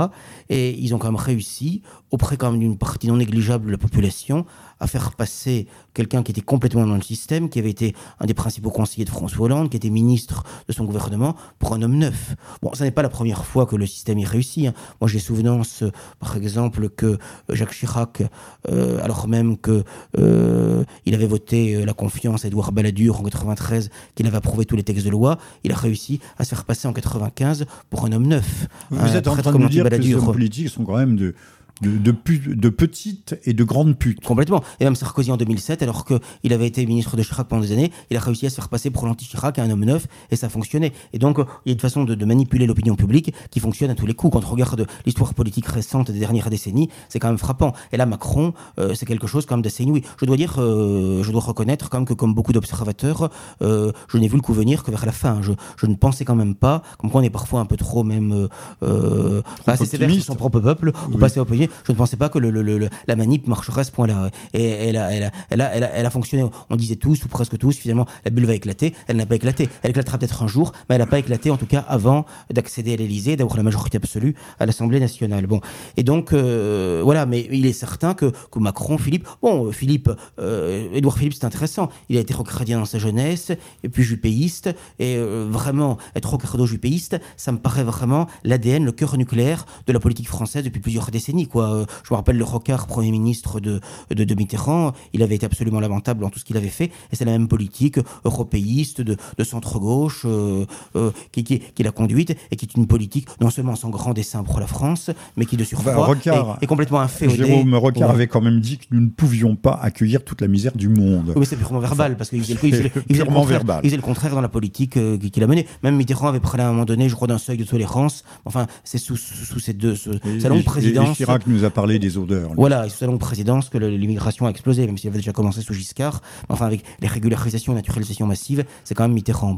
Et 0.49 0.77
ils 0.79 0.95
ont 0.95 0.97
quand 0.97 1.07
même 1.07 1.15
réussi, 1.15 1.81
auprès 2.11 2.37
quand 2.37 2.51
même 2.51 2.59
d'une 2.59 2.77
partie 2.77 3.07
non 3.07 3.17
négligeable 3.17 3.67
de 3.67 3.71
la 3.71 3.77
population, 3.77 4.45
à 4.79 4.87
faire 4.87 5.13
passer 5.13 5.67
quelqu'un 5.93 6.23
qui 6.23 6.31
était 6.31 6.41
complètement 6.41 6.85
dans 6.85 6.95
le 6.95 7.01
système, 7.01 7.49
qui 7.49 7.59
avait 7.59 7.69
été 7.69 7.95
un 8.19 8.25
des 8.25 8.33
principaux 8.33 8.71
conseillers 8.71 9.05
de 9.05 9.09
François 9.09 9.45
Hollande, 9.45 9.69
qui 9.69 9.77
était 9.77 9.89
ministre 9.89 10.43
de 10.67 10.73
son 10.73 10.85
gouvernement, 10.85 11.35
pour 11.59 11.73
un 11.73 11.81
homme 11.81 11.97
neuf. 11.97 12.35
Bon, 12.61 12.73
ça 12.73 12.83
n'est 12.83 12.91
pas 12.91 13.03
la 13.03 13.09
première 13.09 13.45
fois 13.45 13.65
que 13.65 13.75
le 13.75 13.85
système 13.85 14.19
y 14.19 14.25
réussit. 14.25 14.67
Hein. 14.67 14.73
Moi, 15.01 15.09
j'ai 15.09 15.19
souvenance, 15.19 15.83
par 16.19 16.35
exemple, 16.37 16.89
que 16.89 17.17
Jacques 17.49 17.73
Chirac, 17.73 18.23
alors 18.67 19.27
même 19.27 19.57
que 19.57 19.83
euh, 20.17 20.83
il 21.05 21.13
avait 21.13 21.27
voté 21.27 21.75
euh, 21.75 21.85
la 21.85 21.93
confiance 21.93 22.45
à 22.45 22.47
Édouard 22.47 22.71
Balladur 22.71 23.19
en 23.19 23.23
93, 23.23 23.89
qu'il 24.15 24.27
avait 24.27 24.37
approuvé 24.37 24.65
tous 24.65 24.75
les 24.75 24.83
textes 24.83 25.05
de 25.05 25.09
loi. 25.09 25.37
Il 25.63 25.71
a 25.71 25.75
réussi 25.75 26.19
à 26.37 26.43
se 26.43 26.49
faire 26.49 26.65
passer 26.65 26.87
en 26.87 26.93
95 26.93 27.65
pour 27.89 28.05
un 28.05 28.11
homme 28.11 28.27
neuf. 28.27 28.67
Vous 28.91 29.15
êtes 29.15 29.27
en 29.27 29.35
train 29.35 29.51
de 29.51 29.67
dire 29.67 29.83
que 29.85 29.95
les 29.95 30.15
hommes 30.15 30.25
politiques 30.25 30.69
sont 30.69 30.83
quand 30.83 30.97
même 30.97 31.15
de 31.15 31.35
de, 31.81 31.97
de, 31.97 32.69
petites 32.69 33.37
et 33.43 33.53
de 33.53 33.63
grandes 33.63 33.97
putes. 33.97 34.23
Complètement. 34.23 34.63
Et 34.79 34.85
même 34.85 34.95
Sarkozy 34.95 35.31
en 35.31 35.37
2007, 35.37 35.83
alors 35.83 36.05
qu'il 36.05 36.53
avait 36.53 36.67
été 36.67 36.85
ministre 36.85 37.17
de 37.17 37.23
Chirac 37.23 37.47
pendant 37.47 37.61
des 37.61 37.71
années, 37.71 37.91
il 38.09 38.17
a 38.17 38.19
réussi 38.19 38.45
à 38.45 38.49
se 38.49 38.55
faire 38.55 38.69
passer 38.69 38.89
pour 38.89 39.05
l'anti-Chirac, 39.05 39.59
un 39.59 39.69
homme 39.69 39.85
neuf, 39.85 40.07
et 40.31 40.35
ça 40.35 40.49
fonctionnait. 40.49 40.93
Et 41.13 41.19
donc, 41.19 41.37
il 41.65 41.69
y 41.69 41.71
a 41.71 41.73
une 41.73 41.79
façon 41.79 42.03
de, 42.03 42.25
manipuler 42.25 42.65
l'opinion 42.65 42.95
publique 42.95 43.33
qui 43.51 43.59
fonctionne 43.59 43.91
à 43.91 43.95
tous 43.95 44.05
les 44.05 44.13
coups. 44.13 44.33
Quand 44.33 44.45
on 44.45 44.49
regarde 44.49 44.87
l'histoire 45.05 45.33
politique 45.33 45.67
récente 45.67 46.11
des 46.11 46.19
dernières 46.19 46.49
décennies, 46.49 46.89
c'est 47.09 47.19
quand 47.19 47.27
même 47.27 47.37
frappant. 47.37 47.73
Et 47.91 47.97
là, 47.97 48.05
Macron, 48.05 48.53
euh, 48.79 48.93
c'est 48.95 49.05
quelque 49.05 49.27
chose 49.27 49.45
quand 49.45 49.55
même 49.55 49.61
d'assez 49.61 49.83
inouï. 49.83 50.01
Je 50.19 50.25
dois 50.25 50.37
dire, 50.37 50.55
euh, 50.57 51.23
je 51.23 51.31
dois 51.31 51.41
reconnaître 51.41 51.89
quand 51.89 51.97
même 51.97 52.07
que 52.07 52.13
comme 52.13 52.33
beaucoup 52.33 52.53
d'observateurs, 52.53 53.29
euh, 53.61 53.91
je 54.07 54.17
n'ai 54.17 54.27
vu 54.27 54.37
le 54.37 54.41
coup 54.41 54.53
venir 54.53 54.83
que 54.83 54.91
vers 54.91 55.05
la 55.05 55.11
fin. 55.11 55.41
Je, 55.41 55.51
je, 55.77 55.85
ne 55.85 55.95
pensais 55.95 56.25
quand 56.25 56.35
même 56.35 56.55
pas, 56.55 56.81
comme 56.97 57.11
quoi 57.11 57.21
on 57.21 57.23
est 57.23 57.29
parfois 57.29 57.59
un 57.59 57.65
peu 57.65 57.77
trop 57.77 58.03
même 58.03 58.47
euh, 58.83 59.41
assez 59.67 59.85
sévère 59.85 60.11
sur 60.11 60.23
son 60.23 60.35
propre 60.35 60.59
peuple, 60.59 60.91
ou 61.11 61.17
passer 61.17 61.39
au 61.39 61.45
Je 61.85 61.91
ne 61.91 61.97
pensais 61.97 62.17
pas 62.17 62.29
que 62.29 62.39
la 62.39 63.15
manip 63.15 63.47
marcherait 63.47 63.81
à 63.81 63.83
ce 63.83 63.91
point-là. 63.91 64.29
Et 64.53 64.65
elle 64.65 64.97
a, 64.97 66.09
fonctionné. 66.09 66.45
On 66.69 66.75
disait 66.75 66.95
tous, 66.95 67.23
ou 67.25 67.27
presque 67.27 67.57
tous, 67.57 67.75
finalement, 67.77 68.05
la 68.23 68.31
bulle 68.31 68.45
va 68.45 68.53
éclater. 68.53 68.93
Elle 69.07 69.17
n'a 69.17 69.25
pas 69.25 69.35
éclaté. 69.35 69.69
Elle 69.83 69.91
éclatera 69.91 70.17
peut-être 70.17 70.43
un 70.43 70.47
jour, 70.47 70.71
mais 70.89 70.95
elle 70.95 71.01
n'a 71.01 71.07
pas 71.07 71.19
éclaté, 71.19 71.51
en 71.51 71.57
tout 71.57 71.65
cas, 71.65 71.85
avant 71.87 72.25
d'accéder 72.51 72.93
à 72.93 72.95
l'Elysée, 72.97 73.35
d'avoir 73.35 73.57
la 73.57 73.63
majorité 73.63 73.97
absolue 73.97 74.35
à 74.59 74.65
l'Assemblée 74.65 74.99
nationale. 74.99 75.47
Bon. 75.47 75.61
Et 75.97 76.03
donc, 76.03 76.33
euh, 76.33 77.01
voilà, 77.03 77.25
mais 77.25 77.47
il 77.51 77.65
est 77.65 77.73
certain 77.73 78.13
que, 78.13 78.31
Macron, 78.55 78.97
Philippe, 78.97 79.27
bon, 79.41 79.71
Philippe, 79.71 80.09
euh, 80.39 80.87
Édouard 80.93 81.17
Philippe, 81.17 81.33
c'est 81.33 81.45
intéressant. 81.45 81.89
Il 82.09 82.17
a 82.17 82.21
été 82.21 82.33
rocardien 82.33 82.79
dans 82.79 82.85
sa 82.85 82.99
jeunesse, 82.99 83.51
et 83.83 83.89
puis 83.89 84.03
jupéiste, 84.03 84.69
et 84.99 85.17
euh, 85.17 85.47
vraiment, 85.49 85.97
être 86.15 86.29
rocardo-jupéiste, 86.29 87.19
ça 87.37 87.51
me 87.51 87.57
paraît 87.57 87.83
vraiment 87.83 88.27
l'ADN, 88.43 88.85
le 88.85 88.91
cœur 88.91 89.17
nucléaire 89.17 89.65
de 89.87 89.93
la 89.93 89.99
politique 89.99 90.27
française 90.27 90.63
depuis 90.63 90.79
plusieurs 90.79 91.11
décennies, 91.11 91.47
quoi. 91.47 91.54
Je 91.61 92.13
me 92.13 92.15
rappelle 92.15 92.37
le 92.37 92.43
Rocard, 92.43 92.87
Premier 92.87 93.11
ministre 93.11 93.59
de, 93.59 93.79
de, 94.13 94.23
de 94.23 94.35
Mitterrand, 94.35 94.93
il 95.13 95.23
avait 95.23 95.35
été 95.35 95.45
absolument 95.45 95.79
lamentable 95.79 96.21
dans 96.21 96.29
tout 96.29 96.39
ce 96.39 96.45
qu'il 96.45 96.57
avait 96.57 96.67
fait, 96.67 96.85
et 96.85 97.15
c'est 97.15 97.25
la 97.25 97.31
même 97.31 97.47
politique 97.47 97.99
européiste 98.23 99.01
de, 99.01 99.15
de 99.37 99.43
centre-gauche 99.43 100.23
euh, 100.25 100.65
euh, 100.95 101.11
qui, 101.31 101.43
qui, 101.43 101.59
qui 101.59 101.83
l'a 101.83 101.91
conduite, 101.91 102.35
et 102.51 102.55
qui 102.55 102.65
est 102.65 102.75
une 102.75 102.87
politique 102.87 103.27
non 103.41 103.49
seulement 103.49 103.75
sans 103.75 103.89
grand 103.89 104.13
dessein 104.13 104.43
pour 104.43 104.59
la 104.59 104.67
France, 104.67 105.09
mais 105.37 105.45
qui 105.45 105.57
de 105.57 105.63
surcroît 105.63 106.15
est, 106.61 106.67
complètement 106.67 106.99
inféodée. 106.99 107.37
Jérôme 107.37 107.75
Rocard 107.75 108.09
avait 108.09 108.27
quand 108.27 108.41
même 108.41 108.59
dit 108.59 108.77
que 108.77 108.85
nous 108.91 109.01
ne 109.01 109.09
pouvions 109.09 109.55
pas 109.55 109.73
accueillir 109.81 110.23
toute 110.23 110.41
la 110.41 110.47
misère 110.47 110.75
du 110.75 110.89
monde. 110.89 111.33
Oui, 111.35 111.45
c'est 111.45 111.55
purement 111.55 111.79
verbal, 111.79 112.17
parce 112.17 112.29
qu'il 112.29 112.41
faisait, 112.41 112.55
le, 112.55 112.91
il 113.07 113.95
le 113.95 114.01
contraire 114.01 114.35
dans 114.35 114.41
la 114.41 114.49
politique 114.49 114.97
euh, 114.97 115.17
qu'il 115.17 115.43
a 115.43 115.47
menée. 115.47 115.67
Même 115.83 115.95
Mitterrand 115.95 116.27
avait 116.27 116.39
parlé 116.39 116.63
à 116.63 116.67
un 116.67 116.71
moment 116.71 116.85
donné, 116.85 117.09
je 117.09 117.15
crois, 117.15 117.27
d'un 117.27 117.37
seuil 117.37 117.57
de 117.57 117.63
tolérance. 117.63 118.23
Enfin, 118.45 118.67
c'est 118.83 118.97
sous, 118.97 119.15
sous, 119.15 119.59
ces 119.59 119.73
deux, 119.73 119.95
ce, 119.95 120.11
sa 120.39 120.49
longue 120.49 120.63
présidence. 120.63 121.11
Et 121.11 121.13
Chirac 121.15 121.44
nous 121.47 121.63
a 121.63 121.69
parlé 121.69 121.99
des 121.99 122.17
odeurs. 122.17 122.51
Voilà, 122.55 122.89
sous 122.89 122.97
sa 122.97 123.05
longue 123.05 123.19
présidence 123.19 123.69
que 123.69 123.77
l'immigration 123.77 124.45
a 124.45 124.49
explosé, 124.49 124.85
même 124.85 124.97
s'il 124.97 125.09
avait 125.09 125.19
déjà 125.19 125.31
commencé 125.31 125.61
sous 125.61 125.73
Giscard. 125.73 126.21
Enfin, 126.49 126.65
avec 126.65 126.83
les 126.99 127.07
régularisations 127.07 127.73
et 127.73 127.75
naturalisations 127.75 128.25
massives, 128.25 128.65
c'est 128.83 128.95
quand 128.95 129.03
même 129.03 129.13
Mitterrand. 129.13 129.55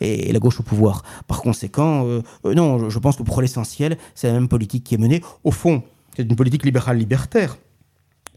Et, 0.00 0.32
la 0.32 0.38
gauche 0.38 0.60
au 0.60 0.62
pouvoir. 0.62 1.02
Par 1.26 1.42
conséquent, 1.42 2.06
euh, 2.06 2.22
euh, 2.44 2.54
non, 2.54 2.88
je, 2.88 2.98
pense 2.98 3.16
que 3.16 3.22
pour 3.22 3.40
l'essentiel, 3.42 3.96
c'est 4.14 4.28
la 4.28 4.34
même 4.34 4.48
politique 4.48 4.84
qui 4.84 4.94
est 4.94 4.98
menée. 4.98 5.22
Au 5.44 5.50
fond, 5.50 5.82
c'est 6.16 6.22
une 6.22 6.36
politique 6.36 6.64
libérale 6.64 6.98
libertaire. 6.98 7.56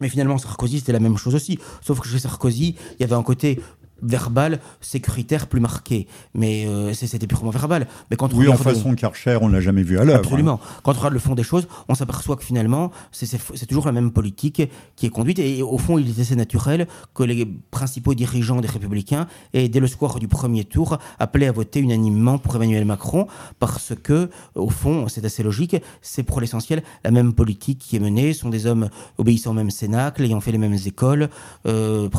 Mais 0.01 0.09
finalement, 0.09 0.37
Sarkozy, 0.37 0.79
c'était 0.79 0.91
la 0.91 0.99
même 0.99 1.17
chose 1.17 1.35
aussi. 1.35 1.59
Sauf 1.81 1.99
que 1.99 2.07
chez 2.07 2.19
Sarkozy, 2.19 2.75
il 2.97 3.01
y 3.01 3.03
avait 3.03 3.15
un 3.15 3.23
côté 3.23 3.59
verbal, 4.03 4.59
sécuritaire 4.81 5.47
plus 5.47 5.59
marqué. 5.59 6.07
Mais 6.33 6.65
euh, 6.67 6.93
c'était 6.93 7.27
purement 7.27 7.51
verbal. 7.51 7.87
Mais 8.11 8.17
quand 8.17 8.33
on 8.33 8.37
oui, 8.37 8.47
en 8.47 8.57
façon 8.57 8.93
Karcher, 8.95 9.37
on 9.41 9.47
l'a 9.47 9.61
jamais 9.61 9.83
vu 9.83 9.97
à 9.97 10.03
l'œuvre. 10.03 10.19
Absolument. 10.19 10.59
Quand 10.83 10.91
on 10.91 10.97
regarde 10.97 11.13
le 11.13 11.19
fond 11.19 11.35
des 11.35 11.43
choses, 11.43 11.67
on 11.87 11.95
s'aperçoit 11.95 12.35
que 12.35 12.43
finalement, 12.43 12.91
c'est 13.11 13.65
toujours 13.67 13.85
la 13.85 13.91
même 13.91 14.11
politique 14.11 14.61
qui 14.95 15.05
est 15.05 15.09
conduite. 15.09 15.39
Et, 15.39 15.61
au 15.61 15.77
fond, 15.77 15.97
il 15.97 16.09
est 16.09 16.21
assez 16.21 16.35
naturel 16.35 16.87
que 17.13 17.23
les 17.23 17.45
principaux 17.71 18.13
dirigeants 18.13 18.61
des 18.61 18.67
Républicains 18.67 19.27
aient, 19.53 19.69
dès 19.69 19.79
le 19.79 19.87
score 19.87 20.19
du 20.19 20.27
premier 20.27 20.65
tour, 20.65 20.97
appelé 21.19 21.47
à 21.47 21.51
voter 21.51 21.79
unanimement 21.79 22.37
pour 22.37 22.55
Emmanuel 22.55 22.85
Macron, 22.85 23.27
parce 23.59 23.93
que, 24.01 24.29
au 24.55 24.69
fond, 24.69 25.07
c'est 25.07 25.25
assez 25.25 25.43
logique, 25.43 25.75
c'est 26.01 26.23
pour 26.23 26.41
l'essentiel 26.41 26.83
la 27.03 27.11
même 27.11 27.33
politique 27.33 27.79
qui 27.79 27.95
est 27.95 27.99
menée. 27.99 28.33
Ce 28.33 28.41
sont 28.41 28.49
des 28.49 28.65
hommes 28.65 28.89
obéissant 29.17 29.51
au 29.51 29.53
même 29.53 29.71
cénacle, 29.71 30.23
ayant 30.23 30.41
fait 30.41 30.51
les 30.51 30.57
mêmes 30.57 30.77
écoles, 30.85 31.29
euh, 31.67 32.09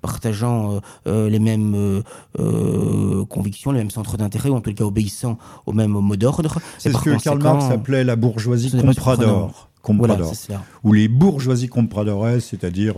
partageant 0.00 0.74
euh, 0.74 0.80
euh, 1.18 1.28
les 1.28 1.38
mêmes 1.38 1.74
euh, 1.74 2.02
euh, 2.38 3.24
convictions, 3.26 3.72
les 3.72 3.78
mêmes 3.78 3.90
centres 3.90 4.16
d'intérêt, 4.16 4.48
ou 4.48 4.54
en 4.54 4.60
tout 4.60 4.72
cas 4.72 4.84
obéissant 4.84 5.38
au 5.66 5.72
même 5.72 5.92
mot 5.92 6.16
d'ordre. 6.16 6.58
C'est 6.78 6.92
ce 6.92 6.98
que 6.98 7.22
Karl 7.22 7.42
Marx 7.42 7.66
appelait 7.70 8.04
la 8.04 8.16
bourgeoisie 8.16 8.70
comprador. 8.70 9.68
Comprador, 9.82 10.32
ou 10.82 10.92
les 10.92 11.08
bourgeoisies 11.08 11.68
compradores, 11.68 12.40
c'est-à-dire 12.40 12.96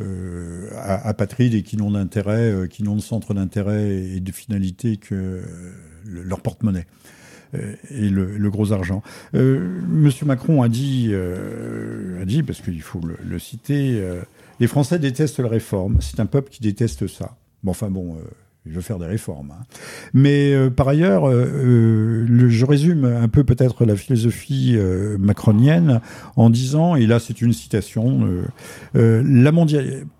euh, 0.00 0.70
apatrides 0.76 1.54
et 1.54 1.62
qui 1.62 1.76
n'ont 1.76 1.90
d'intérêt, 1.90 2.68
qui 2.68 2.82
n'ont 2.82 2.96
de 2.96 3.00
centre 3.00 3.34
d'intérêt 3.34 3.90
et 3.90 4.20
de 4.20 4.32
finalité 4.32 4.96
que 4.96 5.42
leur 6.04 6.40
porte-monnaie 6.40 6.86
et 7.90 8.08
le, 8.08 8.50
gros 8.50 8.72
argent. 8.72 9.02
Monsieur 9.32 10.26
Macron 10.26 10.62
a 10.62 10.68
dit, 10.68 11.12
a 11.14 12.24
dit 12.24 12.42
parce 12.42 12.60
qu'il 12.60 12.82
faut 12.82 13.00
le, 13.00 13.38
citer, 13.38 14.02
les 14.60 14.66
Français 14.66 14.98
détestent 14.98 15.40
la 15.40 15.48
réforme. 15.48 15.98
C'est 16.00 16.20
un 16.20 16.26
peuple 16.26 16.50
qui 16.50 16.62
déteste 16.62 17.06
ça. 17.06 17.36
Bon, 17.62 17.70
enfin 17.70 17.90
bon, 17.90 18.14
euh, 18.14 18.20
il 18.66 18.72
veut 18.72 18.80
faire 18.80 18.98
des 18.98 19.06
réformes. 19.06 19.52
Hein. 19.52 19.64
Mais 20.12 20.52
euh, 20.52 20.70
par 20.70 20.88
ailleurs, 20.88 21.28
euh, 21.28 22.26
je 22.48 22.66
résume 22.66 23.04
un 23.04 23.28
peu 23.28 23.42
peut-être 23.42 23.84
la 23.84 23.96
philosophie 23.96 24.76
macronienne 25.18 26.00
en 26.36 26.50
disant, 26.50 26.94
et 26.94 27.06
là 27.06 27.18
c'est 27.18 27.40
une 27.40 27.52
citation, 27.52 28.28
la 28.94 29.52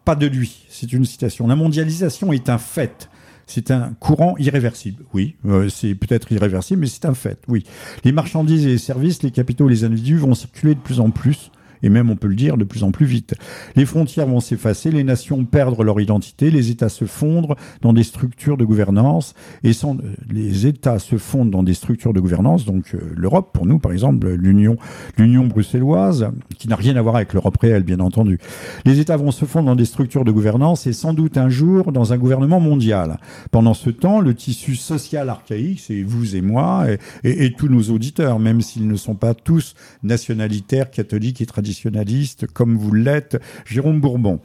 pas 0.05 0.17
de 0.17 0.27
lui, 0.27 0.67
c'est 0.69 0.93
une 0.93 1.05
citation. 1.05 1.47
La 1.47 1.57
mondialisation 1.57 2.33
est 2.33 2.49
un 2.49 2.59
fait. 2.59 3.09
C'est 3.47 3.71
un 3.71 3.95
courant 4.01 4.35
irréversible, 4.39 5.05
oui. 5.13 5.37
c'est 5.69 5.95
peut-être 5.95 6.33
irréversible, 6.33 6.81
mais 6.81 6.87
c'est 6.87 7.05
un 7.05 7.15
fait, 7.15 7.39
oui. 7.49 7.65
Les 8.05 8.13
marchandises 8.13 8.67
et 8.67 8.71
les 8.71 8.79
services, 8.79 9.23
les 9.23 9.31
capitaux, 9.31 9.69
les 9.69 9.85
individus 9.85 10.17
vont 10.17 10.35
circuler 10.35 10.75
de 10.75 10.81
plus 10.81 11.01
en 11.01 11.11
plus 11.11 11.51
et 11.85 11.91
même 11.91 12.11
on 12.11 12.17
peut 12.17 12.29
le 12.29 12.35
dire 12.35 12.57
de 12.57 12.65
plus 12.65 12.83
en 12.83 12.91
plus 12.91 13.07
vite. 13.07 13.35
Les 13.77 13.85
frontières 13.85 14.27
vont 14.27 14.41
s'effacer, 14.41 14.91
les 14.91 15.05
nations 15.05 15.45
perdre 15.45 15.85
leur 15.85 16.01
identité, 16.01 16.51
les 16.51 16.71
États 16.71 16.89
se 16.89 17.05
fondre 17.05 17.57
dans 17.83 17.93
des 17.93 18.03
structures 18.03 18.57
de 18.57 18.65
gouvernance 18.65 19.35
et 19.63 19.75
sans, 19.75 19.99
les 20.31 20.67
États 20.67 20.99
se 20.99 21.19
fondent 21.19 21.51
dans 21.51 21.63
des 21.63 21.75
structures 21.75 22.15
de 22.15 22.21
gouvernance. 22.21 22.65
Donc 22.65 22.95
euh, 22.95 22.99
l'Europe, 23.15 23.51
pour 23.53 23.67
nous 23.67 23.79
par 23.79 23.93
exemple, 23.93 24.29
l'Union, 24.31 24.77
l'Union 25.19 25.47
bruxelloise, 25.47 26.31
qui 26.59 26.69
n'a 26.69 26.77
rien 26.77 26.97
à 26.97 27.03
voir 27.03 27.17
avec 27.17 27.35
l'Europe 27.35 27.59
réelle 27.59 27.83
bien 27.83 28.01
entendu. 28.01 28.39
Les 28.87 28.99
États 28.99 29.19
vont 29.19 29.31
se 29.31 29.45
fondre 29.45 29.67
dans 29.67 29.77
des 29.77 29.85
structures 29.85 30.25
de 30.25 30.33
gouvernance 30.33 30.87
et 30.87 30.95
sans 30.95 31.13
doute 31.13 31.37
un 31.37 31.51
jour 31.51 31.93
dans 31.93 32.15
un 32.15 32.17
gouvernement 32.17 32.61
mondial. 32.61 33.19
Pendant 33.51 33.75
ce 33.75 33.91
temps, 33.91 34.21
le 34.21 34.35
tissu 34.35 34.75
social 34.75 35.29
archaïque, 35.29 35.81
c'est 35.81 36.03
vous 36.03 36.35
et 36.35 36.41
moi 36.41 36.87
et 37.25 37.53
tous 37.53 37.69
nos 37.69 37.91
auditeurs, 37.91 38.39
même 38.39 38.63
s'ils 38.63 38.89
ne 38.89 38.97
sont 38.97 39.15
pas 39.15 39.35
tous 39.35 39.75
nationalitaires, 40.03 40.91
catholiques 40.91 41.43
et 41.43 41.47
traditionnels 41.47 41.74
comme 42.53 42.77
vous 42.77 42.93
l'êtes 42.93 43.41
Jérôme 43.67 44.01
Bourbon, 44.01 44.41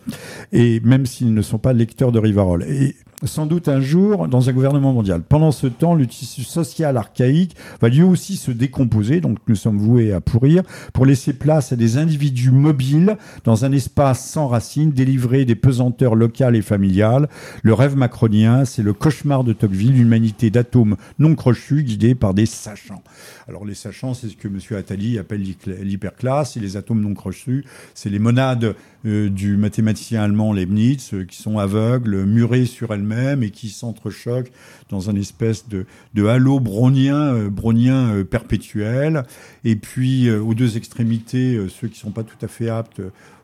et 0.51 0.79
même 0.81 1.05
s'ils 1.05 1.33
ne 1.33 1.41
sont 1.41 1.59
pas 1.59 1.73
lecteurs 1.73 2.11
de 2.11 2.19
Rivarol. 2.19 2.63
Et 2.63 2.95
sans 3.23 3.45
doute 3.45 3.67
un 3.67 3.81
jour 3.81 4.27
dans 4.27 4.49
un 4.49 4.53
gouvernement 4.53 4.93
mondial. 4.93 5.21
Pendant 5.21 5.51
ce 5.51 5.67
temps, 5.67 5.93
le 5.93 6.07
tissu 6.07 6.43
social 6.43 6.97
archaïque 6.97 7.55
va 7.81 7.89
lui 7.89 8.01
aussi 8.01 8.37
se 8.37 8.51
décomposer, 8.51 9.21
donc 9.21 9.39
nous 9.47 9.55
sommes 9.55 9.77
voués 9.77 10.13
à 10.13 10.21
pourrir, 10.21 10.63
pour 10.93 11.05
laisser 11.05 11.33
place 11.33 11.71
à 11.71 11.75
des 11.75 11.97
individus 11.97 12.51
mobiles 12.51 13.17
dans 13.43 13.65
un 13.65 13.71
espace 13.71 14.25
sans 14.25 14.47
racines, 14.47 14.91
délivrés 14.91 15.45
des 15.45 15.55
pesanteurs 15.55 16.15
locales 16.15 16.55
et 16.55 16.61
familiales. 16.61 17.29
Le 17.63 17.73
rêve 17.73 17.95
macronien, 17.95 18.65
c'est 18.65 18.83
le 18.83 18.93
cauchemar 18.93 19.43
de 19.43 19.53
Tocqueville, 19.53 19.93
l'humanité 19.93 20.49
d'atomes 20.49 20.95
non 21.17 21.35
crochus 21.35 21.83
guidés 21.83 22.15
par 22.15 22.33
des 22.33 22.45
sachants. 22.45 23.03
Alors 23.47 23.65
les 23.65 23.73
sachants, 23.73 24.13
c'est 24.13 24.29
ce 24.29 24.35
que 24.35 24.47
M. 24.47 24.59
Attali 24.77 25.19
appelle 25.19 25.43
l'hyperclasse, 25.81 26.55
et 26.55 26.59
les 26.59 26.77
atomes 26.77 27.01
non 27.01 27.13
crochus, 27.13 27.65
c'est 27.93 28.09
les 28.09 28.19
monades 28.19 28.75
euh, 29.05 29.29
du 29.29 29.55
mathématicien 29.55 30.21
allemand 30.21 30.51
Leibniz, 30.51 31.13
euh, 31.13 31.23
qui 31.23 31.41
sont 31.41 31.57
aveugles, 31.57 32.25
murés 32.25 32.65
sur 32.65 32.93
elles-mêmes 32.93 33.43
et 33.43 33.49
qui 33.49 33.69
s'entrechoquent 33.69 34.51
dans 34.89 35.09
un 35.09 35.15
espèce 35.15 35.67
de, 35.69 35.85
halo 36.25 36.59
brownien, 36.59 37.33
euh, 37.33 38.23
perpétuel. 38.25 39.23
Et 39.63 39.77
puis, 39.77 40.29
aux 40.29 40.53
deux 40.53 40.75
extrémités, 40.75 41.57
ceux 41.69 41.87
qui 41.87 41.93
ne 41.93 41.99
sont 41.99 42.11
pas 42.11 42.23
tout 42.23 42.37
à 42.41 42.49
fait 42.49 42.67
aptes, 42.67 43.01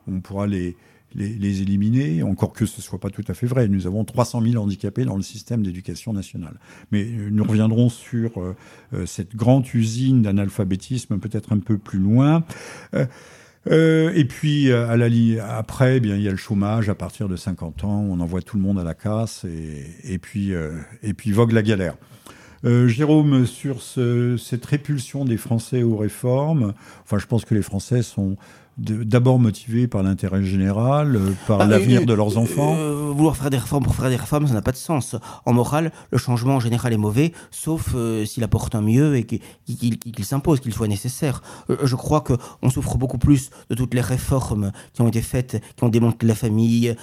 on 0.09 0.19
pourra 0.19 0.45
les, 0.45 0.75
les, 1.15 1.61
éliminer, 1.61 2.21
encore 2.21 2.51
que 2.51 2.65
ce 2.65 2.77
ne 2.77 2.81
soit 2.81 2.99
pas 2.99 3.09
tout 3.09 3.23
à 3.27 3.33
fait 3.33 3.47
vrai. 3.47 3.69
Nous 3.69 3.87
avons 3.87 4.03
300 4.03 4.41
000 4.41 4.61
handicapés 4.61 5.05
dans 5.05 5.15
le 5.15 5.23
système 5.23 5.63
d'éducation 5.63 6.11
nationale. 6.11 6.59
Mais 6.91 7.05
nous 7.05 7.43
reviendrons 7.43 7.89
sur 7.89 8.31
cette 9.05 9.35
grande 9.35 9.65
usine 9.73 10.21
d'analphabétisme 10.21 11.17
peut-être 11.19 11.53
un 11.53 11.59
peu 11.59 11.77
plus 11.77 11.99
loin. 11.99 12.43
Euh, 13.67 14.11
et 14.13 14.25
puis 14.25 14.69
euh, 14.69 14.87
à 14.87 14.97
la 14.97 15.07
après, 15.57 15.97
eh 15.97 15.99
bien 15.99 16.15
il 16.15 16.21
y 16.21 16.27
a 16.27 16.31
le 16.31 16.37
chômage 16.37 16.89
à 16.89 16.95
partir 16.95 17.27
de 17.27 17.35
50 17.35 17.83
ans, 17.83 18.05
on 18.09 18.19
envoie 18.19 18.41
tout 18.41 18.57
le 18.57 18.63
monde 18.63 18.79
à 18.79 18.83
la 18.83 18.93
casse 18.93 19.45
et, 19.45 20.17
puis 20.19 20.53
euh, 20.53 20.73
et 21.01 21.13
puis 21.13 21.31
vogue 21.31 21.51
la 21.51 21.63
galère. 21.63 21.95
Jérôme, 22.87 23.45
sur 23.45 23.83
ce, 23.83 24.37
cette 24.37 24.65
répulsion 24.65 25.23
des 25.23 25.37
Français 25.37 25.83
aux 25.83 25.97
réformes, 25.97 26.73
enfin 27.03 27.19
je 27.19 27.27
pense 27.27 27.45
que 27.45 27.53
les 27.53 27.61
Français 27.61 28.01
sont 28.01 28.37
d'abord 28.77 29.39
motivés 29.39 29.87
par 29.87 30.03
l'intérêt 30.03 30.43
général, 30.43 31.15
euh, 31.15 31.31
par 31.47 31.59
bah, 31.59 31.65
l'avenir 31.65 32.01
euh, 32.01 32.05
de 32.05 32.13
leurs 32.13 32.37
enfants 32.37 32.75
euh, 32.77 33.11
Vouloir 33.15 33.37
faire 33.37 33.49
des 33.49 33.57
réformes 33.57 33.85
pour 33.85 33.95
faire 33.95 34.09
des 34.09 34.17
réformes, 34.17 34.47
ça 34.47 34.53
n'a 34.53 34.61
pas 34.61 34.73
de 34.73 34.77
sens. 34.77 35.15
En 35.45 35.53
morale, 35.53 35.93
le 36.11 36.17
changement 36.17 36.55
en 36.55 36.59
général 36.59 36.91
est 36.91 36.97
mauvais, 36.97 37.31
sauf 37.49 37.95
s'il 38.25 38.43
apporte 38.43 38.75
un 38.75 38.81
mieux 38.81 39.15
et 39.15 39.23
qu'il 39.23 40.25
s'impose, 40.25 40.59
qu'il 40.59 40.73
soit 40.73 40.89
nécessaire. 40.89 41.41
je 41.81 41.95
crois 41.95 42.21
qu'on 42.21 42.69
souffre 42.69 42.97
beaucoup 42.97 43.17
plus 43.17 43.51
de 43.69 43.75
toutes 43.75 43.93
les 43.93 44.01
réformes 44.01 44.73
qui 44.91 45.01
ont 45.01 45.07
été 45.07 45.21
faites, 45.21 45.61
qui 45.77 45.83
ont 45.85 45.89
démantelé 45.89 46.27
la 46.27 46.35
famille, 46.35 46.93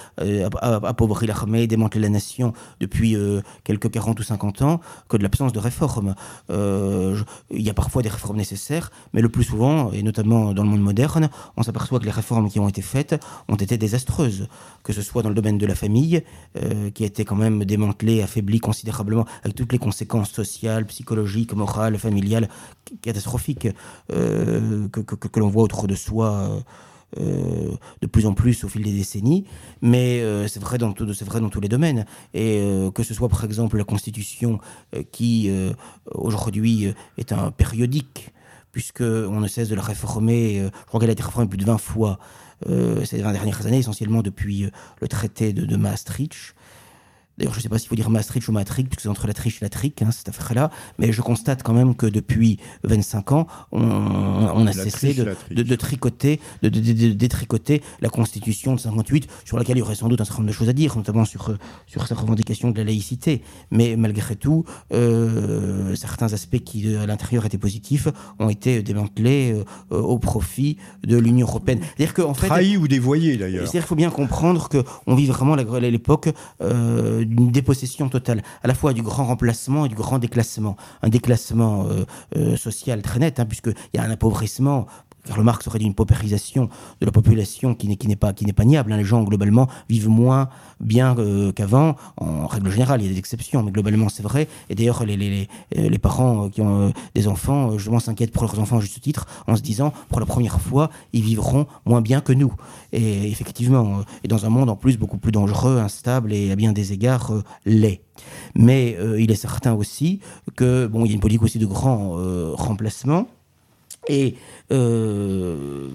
appauvri 0.61 1.25
l'armée, 1.25 1.65
démantelé 1.65 2.03
la 2.03 2.09
nation 2.09 2.53
depuis 2.79 3.17
quelques 3.63 3.89
40 3.89 4.19
ou 4.19 4.23
50 4.23 4.61
ans, 4.61 4.81
que 5.09 5.17
de 5.17 5.23
l'absence 5.23 5.51
de 5.51 5.59
réformes. 5.59 6.13
Il 6.49 7.23
y 7.49 7.69
a 7.71 7.73
parfois 7.73 8.03
des 8.03 8.09
réformes 8.09 8.37
nécessaires, 8.37 8.91
mais 9.13 9.21
le 9.21 9.29
plus 9.29 9.45
souvent, 9.45 9.91
et 9.91 10.03
notamment 10.03 10.53
dans 10.53 10.63
le 10.63 10.69
monde 10.69 10.81
moderne, 10.81 11.29
on 11.57 11.62
on 11.63 11.65
s'aperçoit 11.65 11.99
que 11.99 12.03
les 12.03 12.11
réformes 12.11 12.49
qui 12.49 12.59
ont 12.59 12.67
été 12.67 12.81
faites 12.81 13.15
ont 13.47 13.55
été 13.55 13.77
désastreuses, 13.77 14.49
que 14.83 14.91
ce 14.91 15.01
soit 15.01 15.23
dans 15.23 15.29
le 15.29 15.35
domaine 15.35 15.57
de 15.57 15.65
la 15.65 15.75
famille, 15.75 16.21
euh, 16.57 16.89
qui 16.89 17.03
a 17.03 17.07
été 17.07 17.23
quand 17.23 17.37
même 17.37 17.63
démantelée, 17.63 18.21
affaiblie 18.21 18.59
considérablement, 18.59 19.25
avec 19.43 19.55
toutes 19.55 19.71
les 19.71 19.77
conséquences 19.77 20.31
sociales, 20.31 20.85
psychologiques, 20.87 21.53
morales, 21.53 21.97
familiales, 21.97 22.49
catastrophiques 23.01 23.69
euh, 24.11 24.89
que, 24.89 25.39
l'on 25.39 25.47
voit 25.47 25.63
autour 25.63 25.87
de 25.87 25.95
soi. 25.95 26.49
Euh, 27.21 27.69
de 28.01 28.07
plus 28.07 28.25
en 28.25 28.33
plus 28.33 28.63
au 28.63 28.67
fil 28.67 28.81
des 28.81 28.91
décennies, 28.91 29.45
mais 29.83 30.23
c'est 30.47 30.59
vrai, 30.59 30.79
dans 30.79 30.95
vrai 30.97 31.39
dans 31.41 31.49
tous 31.49 31.61
les 31.61 31.69
domaines. 31.69 32.07
Et 32.33 32.59
que 32.95 33.03
ce 33.03 33.13
soit 33.13 33.29
par 33.29 33.43
exemple 33.43 33.77
la 33.77 33.83
Constitution 33.83 34.57
qui 35.11 35.51
aujourd'hui 36.07 36.91
est 37.19 37.31
un 37.31 37.51
périodique 37.51 38.33
puisqu'on 38.73 39.39
ne 39.39 39.47
cesse 39.47 39.69
de 39.69 39.75
la 39.75 39.81
réformer. 39.81 40.59
Euh, 40.59 40.69
je 40.81 40.85
crois 40.87 40.99
qu'elle 40.99 41.09
a 41.09 41.13
été 41.13 41.23
réformée 41.23 41.47
plus 41.47 41.59
de 41.59 41.63
20 41.65 41.77
fois 41.77 42.19
euh, 42.67 43.05
ces 43.05 43.21
20 43.21 43.31
dernières 43.31 43.65
années, 43.65 43.77
essentiellement 43.77 44.21
depuis 44.21 44.65
euh, 44.65 44.71
le 44.99 45.07
traité 45.07 45.53
de, 45.53 45.63
de 45.65 45.75
Maastricht. 45.77 46.55
D'ailleurs, 47.37 47.53
je 47.53 47.59
ne 47.59 47.63
sais 47.63 47.69
pas 47.69 47.79
s'il 47.79 47.89
faut 47.89 47.95
dire 47.95 48.11
Maastricht 48.11 48.47
ou 48.47 48.51
Maastricht, 48.51 48.87
puisque 48.87 49.01
c'est 49.01 49.09
entre 49.09 49.25
la 49.25 49.33
triche 49.33 49.59
et 49.61 49.65
la 49.65 49.69
trique, 49.69 50.03
hein, 50.03 50.11
cette 50.11 50.29
affaire-là. 50.29 50.69
Mais 50.99 51.11
je 51.11 51.21
constate 51.21 51.63
quand 51.63 51.73
même 51.73 51.95
que 51.95 52.05
depuis 52.05 52.59
25 52.83 53.31
ans, 53.31 53.47
on, 53.71 54.67
a 54.67 54.71
cessé 54.71 55.15
de, 55.49 55.75
tricoter, 55.75 56.39
de, 56.61 56.69
détricoter 56.69 57.81
la 58.01 58.09
Constitution 58.09 58.75
de 58.75 58.79
58, 58.79 59.27
sur 59.45 59.57
laquelle 59.57 59.77
il 59.77 59.79
y 59.79 59.81
aurait 59.81 59.95
sans 59.95 60.09
doute 60.09 60.21
un 60.21 60.25
certain 60.25 60.41
nombre 60.41 60.51
de 60.51 60.55
choses 60.55 60.69
à 60.69 60.73
dire, 60.73 60.95
notamment 60.95 61.25
sur, 61.25 61.57
sur 61.87 62.05
sa 62.05 62.13
revendication 62.13 62.69
de 62.69 62.77
la 62.77 62.83
laïcité. 62.83 63.41
Mais 63.71 63.95
malgré 63.95 64.35
tout, 64.35 64.63
euh, 64.93 65.95
certains 65.95 66.33
aspects 66.33 66.59
qui, 66.59 66.95
à 66.95 67.07
l'intérieur, 67.07 67.47
étaient 67.47 67.57
positifs, 67.57 68.09
ont 68.37 68.49
été 68.49 68.83
démantelés 68.83 69.55
euh, 69.91 69.99
au 69.99 70.19
profit 70.19 70.77
de 71.03 71.17
l'Union 71.17 71.47
européenne. 71.47 71.79
C'est-à-dire 71.81 72.13
qu'en 72.13 72.35
fait... 72.35 72.45
Trahis 72.45 72.77
ou 72.77 72.87
dévoyés, 72.87 73.37
d'ailleurs. 73.37 73.63
C'est-à-dire 73.63 73.81
qu'il 73.81 73.87
faut 73.87 73.95
bien 73.95 74.11
comprendre 74.11 74.69
qu'on 74.69 75.15
vit 75.15 75.25
vraiment 75.25 75.55
l'époque... 75.55 76.29
Euh, 76.61 77.22
d'une 77.25 77.51
dépossession 77.51 78.09
totale, 78.09 78.41
à 78.63 78.67
la 78.67 78.73
fois 78.73 78.93
du 78.93 79.01
grand 79.01 79.25
remplacement 79.25 79.85
et 79.85 79.89
du 79.89 79.95
grand 79.95 80.19
déclassement. 80.19 80.75
Un 81.01 81.09
déclassement 81.09 81.85
euh, 81.85 82.05
euh, 82.35 82.57
social 82.57 83.01
très 83.01 83.19
net, 83.19 83.39
hein, 83.39 83.45
puisqu'il 83.45 83.75
y 83.93 83.97
a 83.97 84.03
un 84.03 84.11
appauvrissement 84.11 84.87
Karl 85.25 85.41
Marx 85.41 85.67
aurait 85.67 85.79
dit 85.79 85.85
une 85.85 85.95
paupérisation 85.95 86.69
de 86.99 87.05
la 87.05 87.11
population 87.11 87.75
qui 87.75 87.87
n'est 87.87 88.15
pas 88.15 88.33
qui 88.33 88.45
n'est 88.45 88.53
pas 88.53 88.65
niable. 88.65 88.91
Hein. 88.91 88.97
Les 88.97 89.03
gens 89.03 89.23
globalement 89.23 89.67
vivent 89.89 90.09
moins 90.09 90.49
bien 90.79 91.15
euh, 91.17 91.51
qu'avant. 91.51 91.95
En 92.17 92.47
règle 92.47 92.69
générale, 92.69 93.01
il 93.01 93.07
y 93.07 93.09
a 93.09 93.13
des 93.13 93.19
exceptions, 93.19 93.63
mais 93.63 93.71
globalement 93.71 94.09
c'est 94.09 94.23
vrai. 94.23 94.47
Et 94.69 94.75
d'ailleurs, 94.75 95.05
les, 95.05 95.47
les, 95.71 95.97
parents 95.99 96.49
qui 96.49 96.61
ont 96.61 96.91
des 97.15 97.27
enfants, 97.27 97.77
justement, 97.77 97.99
s'inquiètent 97.99 98.31
pour 98.31 98.43
leurs 98.43 98.59
enfants 98.59 98.77
à 98.77 98.81
juste 98.81 98.99
titre, 99.01 99.25
en 99.47 99.55
se 99.55 99.61
disant, 99.61 99.93
pour 100.09 100.19
la 100.19 100.25
première 100.25 100.59
fois, 100.59 100.89
ils 101.13 101.23
vivront 101.23 101.67
moins 101.85 102.01
bien 102.01 102.21
que 102.21 102.33
nous. 102.33 102.53
Et 102.91 103.29
effectivement, 103.29 104.01
et 104.23 104.27
dans 104.27 104.45
un 104.45 104.49
monde 104.49 104.69
en 104.69 104.75
plus 104.75 104.97
beaucoup 104.97 105.17
plus 105.17 105.31
dangereux, 105.31 105.79
instable 105.79 106.33
et 106.33 106.51
à 106.51 106.55
bien 106.55 106.73
des 106.73 106.93
égards 106.93 107.31
laid. 107.65 108.01
Mais 108.55 108.97
il 109.17 109.31
est 109.31 109.35
certain 109.35 109.73
aussi 109.73 110.19
que 110.55 110.87
bon, 110.87 111.05
il 111.05 111.09
y 111.09 111.11
a 111.11 111.15
une 111.15 111.21
politique 111.21 111.43
aussi 111.43 111.59
de 111.59 111.65
grand 111.65 112.17
remplacement. 112.53 113.27
Et 114.07 114.35
euh, 114.71 115.89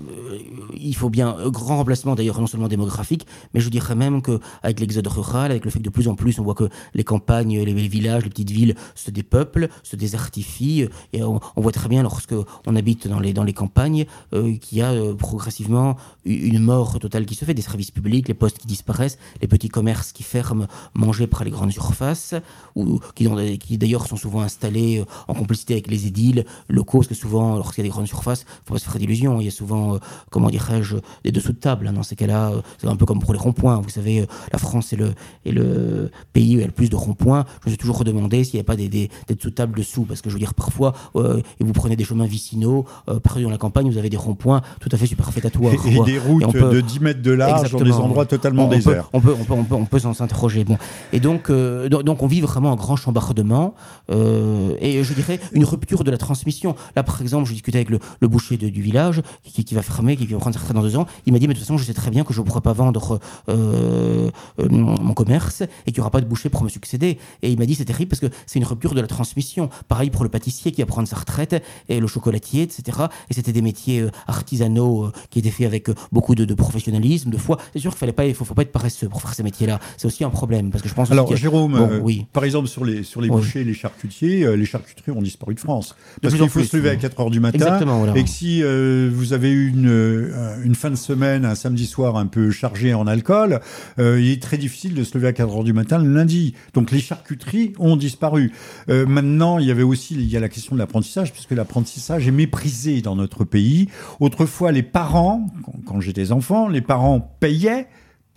il 0.79 0.95
faut 0.95 1.11
bien 1.11 1.37
un 1.37 1.49
grand 1.51 1.79
remplacement 1.79 2.15
d'ailleurs 2.15 2.41
non 2.41 2.47
seulement 2.47 2.69
démographique, 2.69 3.27
mais 3.53 3.61
je 3.61 3.69
dirais 3.69 3.95
même 3.95 4.23
que 4.23 4.41
avec 4.63 4.81
l'exode 4.81 5.07
rural, 5.07 5.51
avec 5.51 5.65
le 5.65 5.71
fait 5.71 5.79
que 5.79 5.85
de 5.85 5.91
plus 5.91 6.09
en 6.09 6.15
plus 6.15 6.39
on 6.39 6.43
voit 6.43 6.55
que 6.55 6.69
les 6.95 7.05
campagnes, 7.05 7.63
les, 7.63 7.89
villages, 7.89 8.25
les 8.25 8.31
petites 8.31 8.51
villes 8.51 8.75
se 8.95 9.11
dépeuplent, 9.11 9.69
se 9.83 9.97
désertifient, 9.97 10.89
et 11.13 11.23
on, 11.23 11.41
voit 11.57 11.73
très 11.73 11.89
bien 11.89 12.03
lorsque 12.03 12.35
on 12.67 12.77
habite 12.77 13.09
dans 13.09 13.21
les 13.21 13.33
dans 13.33 13.45
les 13.45 13.53
campagnes 13.53 14.07
euh, 14.33 14.57
qu'il 14.57 14.79
y 14.79 14.83
a 14.83 14.93
euh, 14.93 15.15
progressivement 15.15 15.97
une 16.25 16.61
mort 16.61 16.99
totale 16.99 17.27
qui 17.27 17.35
se 17.35 17.45
fait, 17.45 17.55
des 17.55 17.63
services 17.63 17.91
publics, 17.91 18.29
les 18.29 18.35
postes 18.35 18.59
qui 18.59 18.67
disparaissent, 18.67 19.19
les 19.41 19.49
petits 19.49 19.69
commerces 19.69 20.13
qui 20.13 20.23
ferment, 20.23 20.67
mangés 20.95 21.27
par 21.27 21.45
les 21.45 21.51
grandes 21.51 21.73
surfaces, 21.73 22.35
ou 22.75 23.01
qui, 23.15 23.29
qui 23.59 23.79
d'ailleurs 23.79 24.07
sont 24.07 24.17
souvent 24.17 24.43
installés 24.43 25.05
en 25.27 25.35
complicité 25.35 25.75
avec 25.75 25.89
les 25.89 26.07
édiles 26.07 26.45
locaux, 26.69 26.99
parce 26.99 27.09
que 27.09 27.15
souvent 27.15 27.57
lorsqu'il 27.57 27.85
y 27.85 27.87
a 27.87 27.91
des 27.91 27.98
grandes 27.99 28.09
surfaces, 28.09 28.45
faut 28.65 28.75
pas 28.75 28.81
se 28.81 28.85
faire 28.85 28.99
d'illusions. 28.99 29.41
Il 29.41 29.45
y 29.45 29.49
a 29.49 29.51
souvent, 29.51 29.95
euh, 29.95 29.99
comment 30.31 30.51
dirais-je, 30.51 30.97
des 31.25 31.33
dessous 31.33 31.53
de 31.53 31.59
table. 31.59 31.87
Hein. 31.89 31.93
Dans 31.93 32.03
ces 32.03 32.17
cas-là, 32.17 32.51
euh, 32.51 32.61
c'est 32.79 32.87
un 32.87 32.97
peu 32.97 33.07
comme 33.07 33.19
pour 33.19 33.33
les 33.33 33.39
ronds-points. 33.39 33.81
Vous 33.81 33.89
savez, 33.91 34.21
euh, 34.21 34.27
la 34.53 34.59
France 34.59 34.93
est 34.93 34.97
le, 34.97 35.15
est 35.45 35.51
le 35.51 36.11
pays 36.33 36.57
où 36.57 36.59
il 36.59 36.61
y 36.61 36.65
a 36.65 36.67
le 36.67 36.73
plus 36.73 36.91
de 36.91 36.97
ronds-points. 36.97 37.45
Je 37.63 37.67
me 37.67 37.71
suis 37.71 37.79
toujours 37.79 38.05
demandé 38.05 38.45
s'il 38.45 38.55
n'y 38.55 38.61
a 38.61 38.65
pas 38.65 38.77
des, 38.77 38.89
des, 38.89 39.11
des 39.27 39.35
dessous 39.35 39.51
de 39.51 39.55
table 39.55 39.77
dessous. 39.79 40.05
Parce 40.05 40.23
que 40.23 40.31
je 40.31 40.35
veux 40.35 40.41
dire, 40.41 40.55
parfois, 40.55 40.95
et 41.17 41.65
vous 41.65 41.73
prenez 41.73 41.97
des 41.97 42.05
chemins 42.05 42.27
vicinaux, 42.27 42.87
perdus 43.23 43.43
dans 43.43 43.51
la 43.51 43.59
campagne, 43.59 43.91
vous 43.91 43.99
avez 43.99 44.11
des 44.11 44.17
ronds-points 44.17 44.63
tout 44.81 44.89
à 44.93 44.97
fait 44.97 45.07
superfétatoires. 45.07 45.73
Et, 45.73 45.97
et 45.97 46.05
des 46.05 46.19
routes 46.19 46.53
de 46.53 46.81
10 46.81 47.01
mètres 47.01 47.23
de 47.23 47.33
large 47.33 47.73
dans 47.73 47.81
des 47.81 47.93
endroits 47.93 48.27
totalement 48.27 48.69
déserts. 48.69 49.09
on, 49.13 49.21
peut, 49.21 49.35
on, 49.39 49.45
peut, 49.45 49.55
on, 49.55 49.65
peut, 49.65 49.75
on 49.75 49.85
peut, 49.85 49.99
s'en 49.99 50.15
s'interroger. 50.15 50.65
Bon. 50.65 50.79
Et 51.13 51.21
donc, 51.21 51.51
donc, 51.51 52.23
on 52.23 52.27
vit 52.27 52.41
vraiment 52.41 52.73
un 52.73 52.77
grand 52.77 52.97
chambardement. 52.97 53.75
et 54.11 55.03
je 55.03 55.13
dirais 55.15 55.41
une 55.53 55.65
rupture 55.65 56.05
de 56.05 56.11
la 56.11 56.19
transmission. 56.19 56.77
Là, 56.97 57.03
par 57.03 57.21
exemple, 57.21 57.47
je 57.47 57.53
discutais 57.53 57.79
avec 57.79 57.88
le, 57.91 57.99
le 58.21 58.29
boucher 58.29 58.57
de, 58.57 58.69
du 58.69 58.83
village 58.83 59.23
qui, 59.43 59.65
qui, 59.65 59.75
va 59.75 59.83
fermer, 59.83 60.17
qui 60.17 60.27
va 60.27 60.39
prendre 60.39 60.55
sa 60.55 60.61
retraite 60.61 60.77
dans 60.77 60.83
deux 60.83 60.97
ans. 60.97 61.07
Il 61.27 61.33
m'a 61.33 61.39
dit, 61.39 61.49
mais 61.49 61.55
de 61.55 61.59
toute 61.59 61.67
façon, 61.67 61.79
je 61.79 61.85
sais 61.85 61.95
très 61.95 62.11
bien 62.11 62.25
que 62.25 62.33
je 62.33 62.41
ne 62.41 62.47
pourrai 62.47 62.61
pas 62.61 62.73
vendre 62.73 63.21
euh, 63.49 64.31
euh, 64.59 64.69
mon 64.69 65.15
commerce 65.15 65.63
et 65.63 65.67
qu'il 65.87 65.95
n'y 65.95 66.01
aura 66.01 66.11
pas 66.11 66.21
de 66.21 66.27
boucher 66.27 66.49
pour 66.49 66.63
me 66.63 66.69
succéder. 66.69 67.19
Et 67.43 67.51
il 67.51 67.59
m'a 67.59 67.67
dit, 67.67 67.75
c'est 67.75 67.85
terrible 67.85 68.09
parce 68.09 68.21
que 68.21 68.29
c'est 68.47 68.59
une 68.59 68.65
rupture 68.65 68.95
de 68.95 69.01
la 69.01 69.07
transmission. 69.07 69.71
Pareil 69.89 70.11
pour 70.11 70.25
le 70.25 70.31
pâtissier 70.31 70.73
qui 70.73 70.81
va 70.81 70.87
prendre 70.87 71.09
sa 71.09 71.17
retraite 71.17 71.63
et 71.89 72.01
le 72.01 72.07
chocolatier, 72.07 72.63
etc. 72.63 72.99
Et 73.31 73.35
c'était 73.35 73.53
des 73.53 73.63
métiers 73.63 74.01
euh, 74.01 74.11
artisanaux 74.27 75.11
qui 75.31 75.39
étaient 75.39 75.51
faits 75.51 75.67
avec 75.67 75.89
beaucoup 76.13 76.35
de, 76.35 76.55
professionnalisme, 76.55 77.31
de 77.31 77.37
foi. 77.37 77.59
C'est 77.73 77.79
sûr 77.79 77.91
qu'il 77.91 77.99
fallait 77.99 78.13
pas, 78.13 78.27
il 78.27 78.35
faut, 78.35 78.45
faut 78.45 78.55
pas 78.55 78.63
être 78.63 78.73
paresseux 78.73 79.09
pour 79.09 79.21
faire 79.21 79.35
ces 79.35 79.43
métiers-là. 79.43 79.79
C'est 79.97 80.07
aussi 80.07 80.25
un 80.25 80.31
problème 80.31 80.71
parce 80.71 80.83
que 80.83 80.89
je 80.89 80.95
pense. 80.95 81.11
Alors, 81.11 81.35
Jérôme, 81.37 82.01
oui. 82.03 82.27
par 82.33 82.45
exemple, 82.45 82.69
sur 82.69 82.85
les, 82.85 83.03
sur 83.03 83.21
les 83.21 83.29
bouchers, 83.29 83.65
les 83.65 83.75
charcutiers, 83.75 84.57
les 84.57 84.65
charcuteries 84.65 85.13
ont 85.13 85.23
disparu 85.23 85.55
de 85.55 85.61
France. 85.61 85.95
Parce 86.21 86.35
qu'il 86.35 86.49
faut 86.49 86.63
se 86.63 86.77
lever 86.77 86.91
à 86.91 86.97
4 86.97 87.21
heures 87.21 87.31
du 87.31 87.41
matin. 87.41 87.59
Exactement, 87.59 87.78
Et 88.17 88.25
que 88.25 88.31
si 88.31 88.63
euh, 88.63 89.11
vous 89.13 89.33
avez 89.33 89.51
eu 89.51 89.69
une, 89.69 89.89
euh, 89.89 90.57
une 90.65 90.75
fin 90.75 90.91
de 90.91 90.97
semaine, 90.97 91.45
un 91.45 91.55
samedi 91.55 91.87
soir 91.87 92.17
un 92.17 92.27
peu 92.27 92.51
chargé 92.51 92.95
en 92.95 93.07
alcool, 93.07 93.61
euh, 93.99 94.21
il 94.21 94.31
est 94.31 94.43
très 94.43 94.59
difficile 94.59 94.95
de 94.95 95.05
se 95.05 95.17
lever 95.17 95.29
à 95.29 95.33
4 95.33 95.57
heures 95.57 95.65
du 95.65 95.73
matin 95.73 95.99
le 95.99 96.13
lundi. 96.13 96.55
Donc 96.75 96.91
les 96.91 97.01
charcuteries 97.01 97.73
ont 97.79 97.97
disparu. 97.97 98.53
maintenant, 98.89 99.59
il 99.59 99.67
y 99.67 99.71
avait 99.71 99.83
aussi 99.83 100.15
il 100.15 100.29
y 100.29 100.37
a 100.37 100.41
la 100.41 100.49
question 100.49 100.75
de 100.75 100.81
l'apprentissage, 100.81 101.33
puisque 101.33 101.53
l'apprentissage 101.53 102.27
est 102.27 102.33
méprisé 102.33 103.01
dans 103.03 103.17
notre 103.17 103.45
pays. 103.45 103.89
Autrefois, 104.21 104.73
les 104.73 104.83
parents, 104.83 105.47
quand 105.87 106.01
j'étais 106.01 106.33
enfant, 106.33 106.69
les 106.69 106.81
parents 106.81 107.37
payaient 107.41 107.87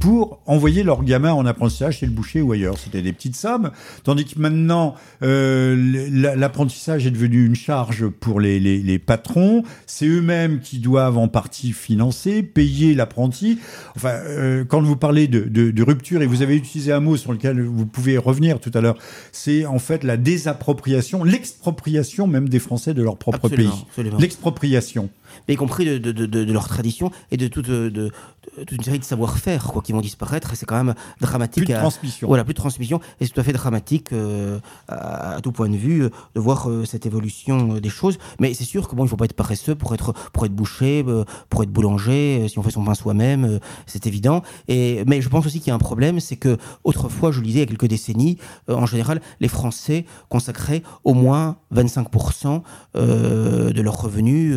pour 0.01 0.41
envoyer 0.47 0.81
leurs 0.81 1.03
gamins 1.03 1.31
en 1.31 1.45
apprentissage 1.45 1.99
chez 1.99 2.07
le 2.07 2.11
boucher 2.11 2.41
ou 2.41 2.51
ailleurs. 2.51 2.77
C'était 2.77 3.03
des 3.03 3.13
petites 3.13 3.35
sommes. 3.35 3.69
Tandis 4.03 4.25
que 4.25 4.39
maintenant, 4.39 4.95
euh, 5.21 5.75
l'apprentissage 6.35 7.05
est 7.05 7.11
devenu 7.11 7.45
une 7.45 7.55
charge 7.55 8.07
pour 8.07 8.41
les, 8.41 8.59
les, 8.59 8.79
les 8.79 8.97
patrons. 8.97 9.63
C'est 9.85 10.07
eux-mêmes 10.07 10.59
qui 10.59 10.79
doivent 10.79 11.19
en 11.19 11.27
partie 11.27 11.71
financer, 11.71 12.41
payer 12.41 12.95
l'apprenti. 12.95 13.59
Enfin, 13.95 14.13
euh, 14.25 14.65
quand 14.65 14.81
vous 14.81 14.95
parlez 14.95 15.27
de, 15.27 15.41
de, 15.41 15.69
de, 15.69 15.83
rupture, 15.83 16.23
et 16.23 16.25
vous 16.25 16.41
avez 16.41 16.55
utilisé 16.55 16.91
un 16.91 16.99
mot 16.99 17.15
sur 17.15 17.31
lequel 17.31 17.61
vous 17.61 17.85
pouvez 17.85 18.17
revenir 18.17 18.59
tout 18.59 18.71
à 18.73 18.81
l'heure, 18.81 18.97
c'est 19.31 19.67
en 19.67 19.79
fait 19.79 20.03
la 20.03 20.17
désappropriation, 20.17 21.23
l'expropriation 21.23 22.25
même 22.25 22.49
des 22.49 22.59
Français 22.59 22.95
de 22.95 23.03
leur 23.03 23.17
propre 23.17 23.49
pays. 23.49 23.69
L'expropriation 24.17 25.09
mais 25.47 25.53
y 25.53 25.57
compris 25.57 25.85
de, 25.85 25.97
de, 25.97 26.11
de, 26.11 26.25
de, 26.25 26.53
leur 26.53 26.67
tradition 26.67 27.11
et 27.31 27.37
de 27.37 27.47
toute, 27.47 27.69
de, 27.69 28.11
toute 28.57 28.71
une 28.71 28.83
série 28.83 28.99
de 28.99 29.03
savoir-faire 29.03 29.65
quoi, 29.65 29.81
qui 29.81 29.91
vont 29.91 30.01
disparaître. 30.01 30.53
Et 30.53 30.55
c'est 30.55 30.65
quand 30.65 30.83
même 30.83 30.95
dramatique. 31.19 31.65
Plus 31.65 31.73
de 31.73 31.79
transmission. 31.79 32.27
Voilà, 32.27 32.43
plus 32.43 32.53
de 32.53 32.59
transmission. 32.59 32.99
Et 33.19 33.25
c'est 33.25 33.33
tout 33.33 33.39
à 33.39 33.43
fait 33.43 33.53
dramatique 33.53 34.13
euh, 34.13 34.59
à, 34.87 35.39
tout 35.41 35.51
point 35.51 35.69
de 35.69 35.75
vue 35.75 36.09
de 36.35 36.39
voir 36.39 36.69
euh, 36.69 36.85
cette 36.85 37.05
évolution 37.05 37.75
euh, 37.75 37.79
des 37.79 37.89
choses. 37.89 38.17
Mais 38.39 38.53
c'est 38.53 38.63
sûr 38.63 38.87
que 38.87 38.95
bon, 38.95 39.05
il 39.05 39.09
faut 39.09 39.17
pas 39.17 39.25
être 39.25 39.33
paresseux 39.33 39.75
pour 39.75 39.93
être, 39.93 40.13
pour 40.33 40.45
être 40.45 40.53
boucher, 40.53 41.05
pour 41.49 41.63
être 41.63 41.71
boulanger. 41.71 42.47
si 42.49 42.59
on 42.59 42.63
fait 42.63 42.71
son 42.71 42.83
pain 42.83 42.93
soi-même, 42.93 43.59
c'est 43.85 44.07
évident. 44.07 44.41
Et, 44.67 45.03
mais 45.07 45.21
je 45.21 45.29
pense 45.29 45.45
aussi 45.45 45.59
qu'il 45.59 45.69
y 45.69 45.71
a 45.71 45.75
un 45.75 45.79
problème, 45.79 46.19
c'est 46.19 46.35
que 46.35 46.57
autrefois, 46.83 47.31
je 47.31 47.39
le 47.39 47.45
disais 47.45 47.59
il 47.59 47.61
y 47.61 47.63
a 47.63 47.67
quelques 47.67 47.87
décennies, 47.87 48.37
en 48.67 48.85
général, 48.85 49.21
les 49.39 49.47
Français 49.47 50.05
consacraient 50.29 50.83
au 51.03 51.13
moins 51.13 51.57
25% 51.73 52.61
de 52.95 53.81
leurs 53.81 54.01
revenus 54.01 54.55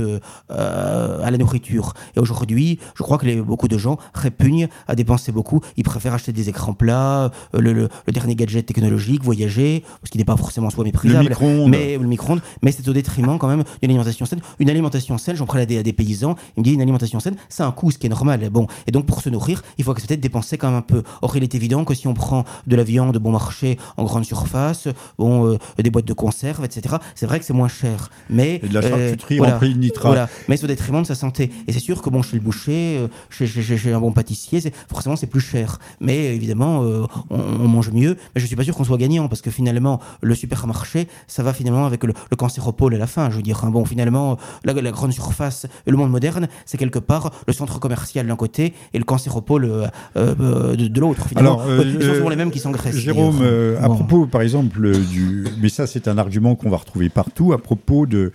à 0.64 1.30
la 1.30 1.38
nourriture. 1.38 1.94
Et 2.16 2.20
aujourd'hui, 2.20 2.78
je 2.96 3.02
crois 3.02 3.18
que 3.18 3.26
les, 3.26 3.40
beaucoup 3.40 3.68
de 3.68 3.78
gens 3.78 3.98
répugnent 4.14 4.68
à 4.88 4.94
dépenser 4.94 5.32
beaucoup. 5.32 5.60
Ils 5.76 5.84
préfèrent 5.84 6.14
acheter 6.14 6.32
des 6.32 6.48
écrans 6.48 6.74
plats, 6.74 7.30
le, 7.52 7.72
le, 7.72 7.88
dernier 8.12 8.34
gadget 8.34 8.66
technologique, 8.66 9.22
voyager, 9.22 9.84
ce 10.04 10.10
qui 10.10 10.18
n'est 10.18 10.24
pas 10.24 10.36
forcément 10.36 10.70
soit 10.70 10.84
méprisable. 10.84 11.28
Le 11.28 11.68
mais 11.68 11.98
le 11.98 12.06
micro-ondes, 12.06 12.40
mais 12.62 12.72
c'est 12.72 12.88
au 12.88 12.92
détriment 12.92 13.38
quand 13.38 13.48
même 13.48 13.64
d'une 13.82 13.90
alimentation 13.90 14.26
saine. 14.26 14.40
Une 14.58 14.70
alimentation 14.70 15.18
saine, 15.18 15.36
j'en 15.36 15.46
parlais 15.46 15.78
à 15.78 15.82
des, 15.82 15.92
paysans, 15.92 16.36
ils 16.56 16.60
me 16.60 16.64
disent 16.64 16.74
une 16.74 16.82
alimentation 16.82 17.20
saine, 17.20 17.36
c'est 17.48 17.62
un 17.62 17.72
coût, 17.72 17.90
ce 17.90 17.98
qui 17.98 18.06
est 18.06 18.10
normal. 18.10 18.48
Bon, 18.50 18.66
et 18.86 18.92
donc 18.92 19.06
pour 19.06 19.20
se 19.20 19.30
nourrir, 19.30 19.62
il 19.78 19.84
faut 19.84 19.90
accepter 19.90 20.16
de 20.16 20.22
dépenser 20.22 20.58
quand 20.58 20.68
même 20.68 20.78
un 20.78 20.82
peu. 20.82 21.02
Or, 21.22 21.36
il 21.36 21.42
est 21.42 21.54
évident 21.54 21.84
que 21.84 21.94
si 21.94 22.06
on 22.06 22.14
prend 22.14 22.44
de 22.66 22.76
la 22.76 22.84
viande 22.84 23.16
bon 23.18 23.32
marché 23.32 23.78
en 23.96 24.04
grande 24.04 24.24
surface, 24.24 24.88
bon, 25.18 25.46
euh, 25.46 25.58
des 25.82 25.90
boîtes 25.90 26.06
de 26.06 26.12
conserve, 26.12 26.64
etc., 26.64 26.96
c'est 27.14 27.26
vrai 27.26 27.38
que 27.38 27.44
c'est 27.44 27.52
moins 27.52 27.68
cher. 27.68 28.10
Mais 28.30 28.60
et 28.62 28.68
de 28.68 28.74
la 28.74 28.82
charcuterie 28.82 29.40
euh, 29.40 29.44
remplie 29.44 29.74
de 29.74 29.78
nitrate. 29.78 30.06
Voilà, 30.06 30.28
mais 30.48 30.53
c'est 30.56 30.64
au 30.64 30.68
détriment 30.68 31.02
de 31.02 31.06
sa 31.06 31.14
santé. 31.14 31.50
Et 31.66 31.72
c'est 31.72 31.80
sûr 31.80 32.02
que 32.02 32.10
bon, 32.10 32.22
chez 32.22 32.36
le 32.36 32.42
boucher, 32.42 32.98
euh, 32.98 33.08
chez, 33.30 33.46
chez, 33.46 33.92
un 33.92 34.00
bon 34.00 34.12
pâtissier, 34.12 34.60
forcément 34.88 35.16
c'est 35.16 35.26
plus 35.26 35.40
cher. 35.40 35.78
Mais 36.00 36.34
évidemment, 36.34 36.84
on, 37.30 37.68
mange 37.68 37.90
mieux. 37.90 38.16
Mais 38.34 38.40
je 38.40 38.46
suis 38.46 38.56
pas 38.56 38.64
sûr 38.64 38.74
qu'on 38.74 38.84
soit 38.84 38.98
gagnant 38.98 39.28
parce 39.28 39.42
que 39.42 39.50
finalement, 39.50 40.00
le 40.20 40.34
supermarché, 40.34 41.08
ça 41.26 41.42
va 41.42 41.52
finalement 41.52 41.86
avec 41.86 42.04
le, 42.04 42.12
le 42.30 42.36
cancéropole 42.36 42.94
à 42.94 42.98
la 42.98 43.06
fin. 43.06 43.30
Je 43.30 43.36
veux 43.36 43.42
dire, 43.42 43.64
hein, 43.64 43.70
bon, 43.70 43.84
finalement, 43.84 44.38
la, 44.64 44.72
la, 44.72 44.90
grande 44.90 45.12
surface 45.12 45.66
et 45.86 45.90
le 45.90 45.96
monde 45.96 46.10
moderne, 46.10 46.48
c'est 46.66 46.78
quelque 46.78 46.98
part 46.98 47.30
le 47.46 47.52
centre 47.52 47.78
commercial 47.80 48.26
d'un 48.26 48.36
côté 48.36 48.74
et 48.92 48.98
le 48.98 49.04
cancéropole 49.04 49.64
euh, 49.64 49.86
euh, 50.16 50.76
de, 50.76 51.00
l'autre. 51.00 51.26
Alors, 51.36 51.64
euh, 51.66 51.82
ils 51.84 52.02
sont 52.02 52.14
souvent 52.14 52.28
les 52.28 52.36
mêmes 52.36 52.50
qui 52.50 52.58
s'engraissent. 52.58 52.96
Jérôme, 52.96 53.42
à 53.80 53.88
propos, 53.88 54.26
par 54.26 54.42
exemple, 54.42 54.96
du, 54.98 55.44
mais 55.60 55.68
ça, 55.68 55.86
c'est 55.86 56.08
un 56.08 56.18
argument 56.18 56.54
qu'on 56.54 56.70
va 56.70 56.76
retrouver 56.76 57.08
partout 57.08 57.52
à 57.52 57.58
propos 57.58 58.06
de 58.06 58.32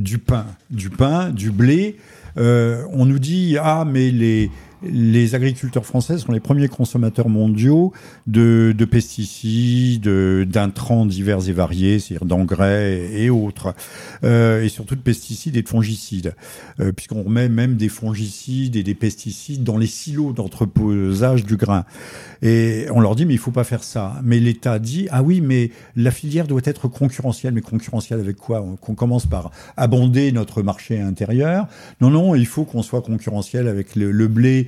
du 0.00 0.18
pain, 0.18 0.46
du 0.70 0.90
pain, 0.90 1.30
du 1.30 1.50
blé. 1.50 1.96
on 2.36 3.04
nous 3.04 3.18
dit 3.18 3.56
ah 3.60 3.84
mais 3.86 4.10
les 4.10 4.50
les 4.82 5.34
agriculteurs 5.34 5.84
français 5.84 6.18
sont 6.18 6.32
les 6.32 6.40
premiers 6.40 6.68
consommateurs 6.68 7.28
mondiaux 7.28 7.92
de, 8.26 8.72
pesticides, 8.90 10.08
d'intrants 10.08 11.06
divers 11.06 11.48
et 11.48 11.52
variés, 11.52 11.98
c'est-à-dire 11.98 12.26
d'engrais 12.26 13.10
et 13.12 13.30
autres, 13.30 13.74
euh, 14.24 14.62
et 14.62 14.68
surtout 14.68 14.94
de 14.94 15.00
pesticides 15.00 15.56
et 15.56 15.62
de 15.62 15.68
fongicides, 15.68 16.34
euh, 16.80 16.92
puisqu'on 16.92 17.22
remet 17.22 17.48
même 17.48 17.76
des 17.76 17.88
fongicides 17.88 18.76
et 18.76 18.82
des 18.82 18.94
pesticides 18.94 19.64
dans 19.64 19.78
les 19.78 19.86
silos 19.86 20.32
d'entreposage 20.32 21.44
du 21.44 21.56
grain. 21.56 21.84
Et 22.42 22.86
on 22.92 23.00
leur 23.00 23.16
dit 23.16 23.26
mais 23.26 23.34
il 23.34 23.38
faut 23.38 23.50
pas 23.50 23.64
faire 23.64 23.82
ça. 23.82 24.20
Mais 24.22 24.38
l'État 24.38 24.78
dit 24.78 25.08
ah 25.10 25.22
oui 25.22 25.40
mais 25.40 25.70
la 25.96 26.10
filière 26.10 26.46
doit 26.46 26.60
être 26.64 26.88
concurrentielle. 26.88 27.52
Mais 27.52 27.60
concurrentielle 27.60 28.20
avec 28.20 28.36
quoi? 28.36 28.64
Qu'on 28.80 28.94
commence 28.94 29.26
par 29.26 29.50
abonder 29.76 30.30
notre 30.32 30.62
marché 30.62 31.00
intérieur. 31.00 31.66
Non 32.00 32.10
non, 32.10 32.34
il 32.34 32.46
faut 32.46 32.64
qu'on 32.64 32.82
soit 32.82 33.02
concurrentiel 33.02 33.66
avec 33.66 33.96
le 33.96 34.28
blé 34.28 34.67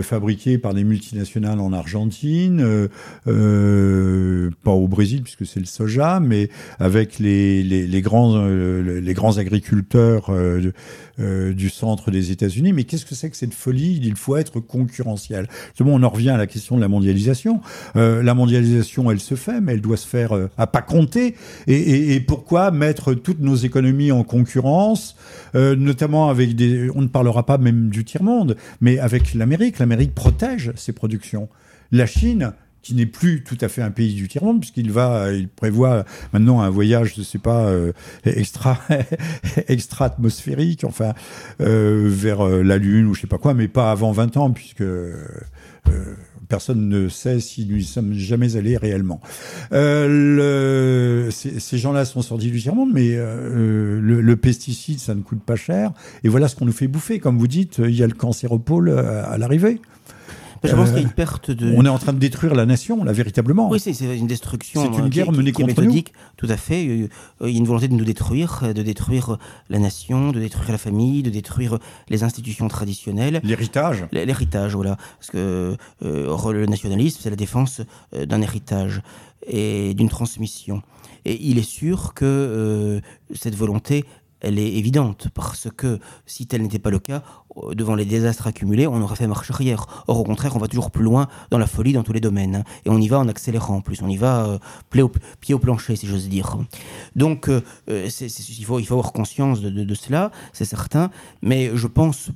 fabriqués 0.00 0.56
par 0.58 0.72
des 0.72 0.84
multinationales 0.84 1.60
en 1.60 1.72
Argentine, 1.72 2.60
euh, 2.60 2.88
euh, 3.26 4.50
pas 4.62 4.70
au 4.70 4.88
Brésil 4.88 5.22
puisque 5.22 5.46
c'est 5.46 5.60
le 5.60 5.66
soja, 5.66 6.20
mais 6.20 6.48
avec 6.78 7.18
les, 7.18 7.62
les, 7.62 8.02
grands, 8.02 8.46
les 8.46 9.14
grands 9.14 9.38
agriculteurs 9.38 10.30
du 11.18 11.70
centre 11.70 12.10
des 12.10 12.30
États-Unis. 12.30 12.72
Mais 12.72 12.84
qu'est-ce 12.84 13.06
que 13.06 13.14
c'est 13.14 13.30
que 13.30 13.36
cette 13.36 13.54
folie? 13.54 14.00
Il 14.02 14.16
faut 14.16 14.36
être 14.36 14.60
concurrentiel. 14.60 15.48
Justement, 15.68 15.94
on 15.94 16.02
en 16.02 16.08
revient 16.08 16.30
à 16.30 16.36
la 16.36 16.46
question 16.46 16.76
de 16.76 16.80
la 16.80 16.88
mondialisation. 16.88 17.60
la 17.94 18.34
mondialisation, 18.34 19.10
elle 19.10 19.20
se 19.20 19.34
fait, 19.34 19.60
mais 19.60 19.72
elle 19.72 19.80
doit 19.80 19.96
se 19.96 20.06
faire 20.06 20.32
à 20.56 20.66
pas 20.66 20.82
compter. 20.82 21.34
Et, 21.66 22.14
et, 22.14 22.20
pourquoi 22.20 22.70
mettre 22.70 23.14
toutes 23.14 23.40
nos 23.40 23.56
économies 23.56 24.12
en 24.12 24.24
concurrence, 24.24 25.16
notamment 25.54 26.28
avec 26.28 26.54
des... 26.54 26.90
On 26.94 27.02
ne 27.02 27.08
parlera 27.08 27.44
pas 27.44 27.58
même 27.58 27.90
du 27.90 28.04
tiers-monde, 28.04 28.56
mais 28.80 28.98
avec 28.98 29.34
l'Amérique 29.34 29.81
l'Amérique 29.82 30.14
protège 30.14 30.72
ses 30.76 30.92
productions. 30.92 31.48
La 31.90 32.06
Chine, 32.06 32.52
qui 32.82 32.94
n'est 32.94 33.06
plus 33.06 33.44
tout 33.44 33.58
à 33.60 33.68
fait 33.68 33.82
un 33.82 33.90
pays 33.90 34.14
du 34.14 34.28
tiers-monde, 34.28 34.60
puisqu'il 34.60 34.90
va, 34.90 35.32
il 35.32 35.48
prévoit 35.48 36.04
maintenant 36.32 36.60
un 36.60 36.70
voyage, 36.70 37.14
je 37.14 37.20
ne 37.20 37.24
sais 37.24 37.38
pas, 37.38 37.66
euh, 37.66 37.92
extra, 38.24 38.78
extra 39.68 40.06
atmosphérique, 40.06 40.84
enfin, 40.84 41.14
euh, 41.60 42.08
vers 42.08 42.46
euh, 42.46 42.62
la 42.62 42.78
Lune 42.78 43.06
ou 43.06 43.14
je 43.14 43.22
sais 43.22 43.26
pas 43.26 43.38
quoi, 43.38 43.54
mais 43.54 43.68
pas 43.68 43.90
avant 43.90 44.12
20 44.12 44.36
ans, 44.36 44.50
puisque 44.50 44.84
personne 46.52 46.86
ne 46.86 47.08
sait 47.08 47.40
si 47.40 47.64
nous 47.64 47.78
y 47.78 47.82
sommes 47.82 48.12
jamais 48.12 48.56
allés 48.56 48.76
réellement. 48.76 49.22
Le, 49.70 51.30
ces, 51.30 51.78
gens-là 51.78 52.04
sont 52.04 52.20
sortis 52.20 52.50
du 52.50 52.60
tiers-monde, 52.60 52.90
mais 52.92 53.16
le, 53.16 53.98
le, 53.98 54.36
pesticide, 54.36 54.98
ça 54.98 55.14
ne 55.14 55.22
coûte 55.22 55.42
pas 55.42 55.56
cher. 55.56 55.92
Et 56.24 56.28
voilà 56.28 56.48
ce 56.48 56.56
qu'on 56.56 56.66
nous 56.66 56.72
fait 56.72 56.88
bouffer. 56.88 57.20
Comme 57.20 57.38
vous 57.38 57.48
dites, 57.48 57.78
il 57.78 57.94
y 57.94 58.02
a 58.02 58.06
le 58.06 58.12
cancéropole 58.12 58.90
à 58.90 59.38
l'arrivée. 59.38 59.80
Je 60.64 60.74
pense 60.74 60.88
qu'il 60.90 60.98
y 60.98 61.00
a 61.00 61.02
une 61.02 61.10
perte 61.10 61.50
de. 61.50 61.74
On 61.76 61.84
est 61.84 61.88
en 61.88 61.98
train 61.98 62.12
de 62.12 62.18
détruire 62.18 62.54
la 62.54 62.66
nation, 62.66 63.04
là, 63.04 63.12
véritablement. 63.12 63.68
Oui, 63.68 63.80
c'est 63.80 63.92
une 64.16 64.26
destruction. 64.26 64.92
C'est 64.92 65.00
une 65.00 65.08
guerre 65.08 65.32
menée 65.32 65.52
contre 65.52 65.68
méthodique, 65.68 66.12
Tout 66.36 66.46
à 66.48 66.56
fait. 66.56 66.84
Il 66.84 67.02
y 67.02 67.08
a 67.44 67.48
une 67.48 67.64
volonté 67.64 67.88
de 67.88 67.94
nous 67.94 68.04
détruire, 68.04 68.62
de 68.74 68.82
détruire 68.82 69.38
la 69.68 69.78
nation, 69.78 70.30
de 70.30 70.40
détruire 70.40 70.72
la 70.72 70.78
famille, 70.78 71.22
de 71.22 71.30
détruire 71.30 71.78
les 72.08 72.22
institutions 72.24 72.68
traditionnelles. 72.68 73.40
L'héritage. 73.42 74.06
L'héritage, 74.12 74.74
voilà. 74.74 74.96
Parce 75.18 75.30
que 75.30 75.76
euh, 76.04 76.52
le 76.52 76.66
nationalisme, 76.66 77.20
c'est 77.22 77.30
la 77.30 77.36
défense 77.36 77.80
euh, 78.14 78.26
d'un 78.26 78.42
héritage 78.42 79.02
et 79.46 79.94
d'une 79.94 80.08
transmission. 80.08 80.82
Et 81.24 81.38
il 81.40 81.58
est 81.58 81.68
sûr 81.68 82.14
que 82.14 82.24
euh, 82.24 83.00
cette 83.34 83.54
volonté 83.54 84.04
elle 84.42 84.58
est 84.58 84.74
évidente, 84.74 85.28
parce 85.34 85.68
que 85.74 85.98
si 86.26 86.46
tel 86.46 86.62
n'était 86.62 86.80
pas 86.80 86.90
le 86.90 86.98
cas, 86.98 87.22
euh, 87.56 87.74
devant 87.74 87.94
les 87.94 88.04
désastres 88.04 88.48
accumulés, 88.48 88.86
on 88.86 89.00
aurait 89.00 89.16
fait 89.16 89.26
marche 89.26 89.50
arrière. 89.50 90.04
Or, 90.08 90.20
au 90.20 90.24
contraire, 90.24 90.56
on 90.56 90.58
va 90.58 90.68
toujours 90.68 90.90
plus 90.90 91.04
loin 91.04 91.28
dans 91.50 91.58
la 91.58 91.66
folie 91.66 91.92
dans 91.92 92.02
tous 92.02 92.12
les 92.12 92.20
domaines. 92.20 92.56
Hein. 92.56 92.64
et 92.84 92.90
on 92.90 92.98
y 92.98 93.08
va 93.08 93.20
en 93.20 93.28
accélérant 93.28 93.76
en 93.76 93.80
plus. 93.80 94.02
On 94.02 94.08
y 94.08 94.16
va 94.16 94.46
euh, 94.46 94.58
pied, 95.40 95.54
au, 95.54 95.58
plancher, 95.58 95.96
si 95.96 96.06
j'ose 96.06 96.28
dire. 96.28 96.58
Donc, 97.16 97.48
euh, 97.48 97.62
il, 97.88 98.64
faut, 98.64 98.80
il 98.80 98.86
faut 98.86 98.94
avoir 98.94 99.12
conscience 99.12 99.60
de, 99.60 99.70
de 99.70 99.94
cela, 99.94 100.32
c'est 100.52 100.64
certain. 100.64 101.10
Mais 101.40 101.70
je 101.74 101.86
pense 101.86 102.30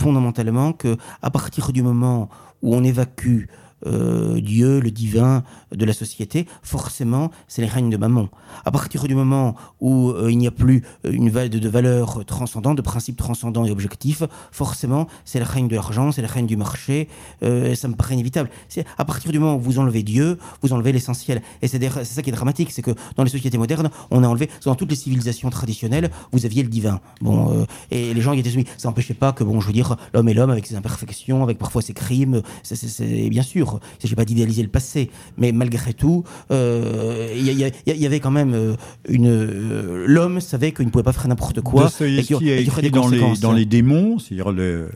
fondamentalement 0.00 0.72
que 0.72 0.96
à 1.20 1.30
partir 1.30 1.72
du 1.72 1.82
moment 1.82 2.28
où 2.62 2.74
on 2.74 2.82
évacue 2.82 3.44
euh, 3.86 4.40
Dieu, 4.40 4.80
le 4.80 4.90
divin 4.90 5.42
de 5.72 5.84
la 5.84 5.92
société, 5.92 6.46
forcément, 6.62 7.30
c'est 7.48 7.62
les 7.62 7.68
règnes 7.68 7.90
de 7.90 7.96
Mammon. 7.96 8.28
À 8.64 8.70
partir 8.70 9.04
du 9.04 9.14
moment 9.14 9.54
où 9.80 10.10
euh, 10.10 10.30
il 10.30 10.38
n'y 10.38 10.46
a 10.46 10.50
plus 10.50 10.84
une 11.04 11.30
de, 11.30 11.58
de 11.58 11.68
valeurs 11.68 12.24
transcendantes, 12.24 12.76
de 12.76 12.82
principes 12.82 13.16
transcendants 13.16 13.64
et 13.64 13.70
objectifs, 13.70 14.22
forcément, 14.50 15.06
c'est 15.24 15.38
le 15.38 15.44
règne 15.44 15.68
de 15.68 15.74
l'argent, 15.74 16.12
c'est 16.12 16.22
le 16.22 16.28
règne 16.28 16.46
du 16.46 16.56
marché. 16.56 17.08
Euh, 17.42 17.74
ça 17.74 17.88
me 17.88 17.94
paraît 17.94 18.14
inévitable. 18.14 18.50
C'est 18.68 18.84
à 18.98 19.04
partir 19.04 19.32
du 19.32 19.38
moment 19.38 19.56
où 19.56 19.60
vous 19.60 19.78
enlevez 19.78 20.02
Dieu, 20.02 20.38
vous 20.62 20.72
enlevez 20.72 20.92
l'essentiel. 20.92 21.42
Et 21.62 21.68
c'est 21.68 21.80
ça 22.04 22.22
qui 22.22 22.30
est 22.30 22.32
dramatique, 22.32 22.70
c'est 22.70 22.82
que 22.82 22.92
dans 23.16 23.24
les 23.24 23.30
sociétés 23.30 23.58
modernes, 23.58 23.90
on 24.10 24.22
a 24.22 24.28
enlevé, 24.28 24.50
dans 24.64 24.74
toutes 24.74 24.90
les 24.90 24.96
civilisations 24.96 25.50
traditionnelles, 25.50 26.10
vous 26.32 26.44
aviez 26.44 26.62
le 26.62 26.68
divin. 26.68 27.00
Bon, 27.20 27.66
et 27.90 28.14
les 28.14 28.20
gens 28.20 28.32
y 28.32 28.40
étaient 28.40 28.50
soumis. 28.50 28.66
Ça 28.76 28.88
n'empêchait 28.88 29.14
pas 29.14 29.32
que, 29.32 29.44
bon, 29.44 29.60
je 29.60 29.66
veux 29.66 29.72
dire, 29.72 29.96
l'homme 30.14 30.28
est 30.28 30.34
l'homme 30.34 30.50
avec 30.50 30.66
ses 30.66 30.76
imperfections, 30.76 31.42
avec 31.42 31.58
parfois 31.58 31.82
ses 31.82 31.94
crimes. 31.94 32.42
C'est 32.62 33.28
bien 33.28 33.42
sûr. 33.42 33.71
Il 33.80 33.96
ne 33.96 34.02
s'agit 34.02 34.14
pas 34.14 34.24
d'idéaliser 34.24 34.62
le 34.62 34.68
passé, 34.68 35.10
mais 35.36 35.52
malgré 35.52 35.94
tout, 35.94 36.24
euh, 36.50 37.32
il 37.34 37.46
y, 37.46 38.06
avait 38.06 38.20
quand 38.20 38.30
même 38.30 38.54
euh, 38.54 38.74
une. 39.08 39.28
Euh, 39.28 40.04
l'homme 40.06 40.40
savait 40.40 40.72
qu'il 40.72 40.86
ne 40.86 40.90
pouvait 40.90 41.04
pas 41.04 41.12
faire 41.12 41.28
n'importe 41.28 41.60
quoi. 41.60 41.90
et 42.00 42.22
qu'il 42.22 42.36
y, 42.42 42.70
aurait 42.70 42.82
des 42.82 42.90
dans 42.90 43.08
Les, 43.08 43.20
dans 43.40 43.52
les 43.52 43.66
démons, 43.66 44.18
c'est-à-dire 44.18 44.52
le 44.52 44.88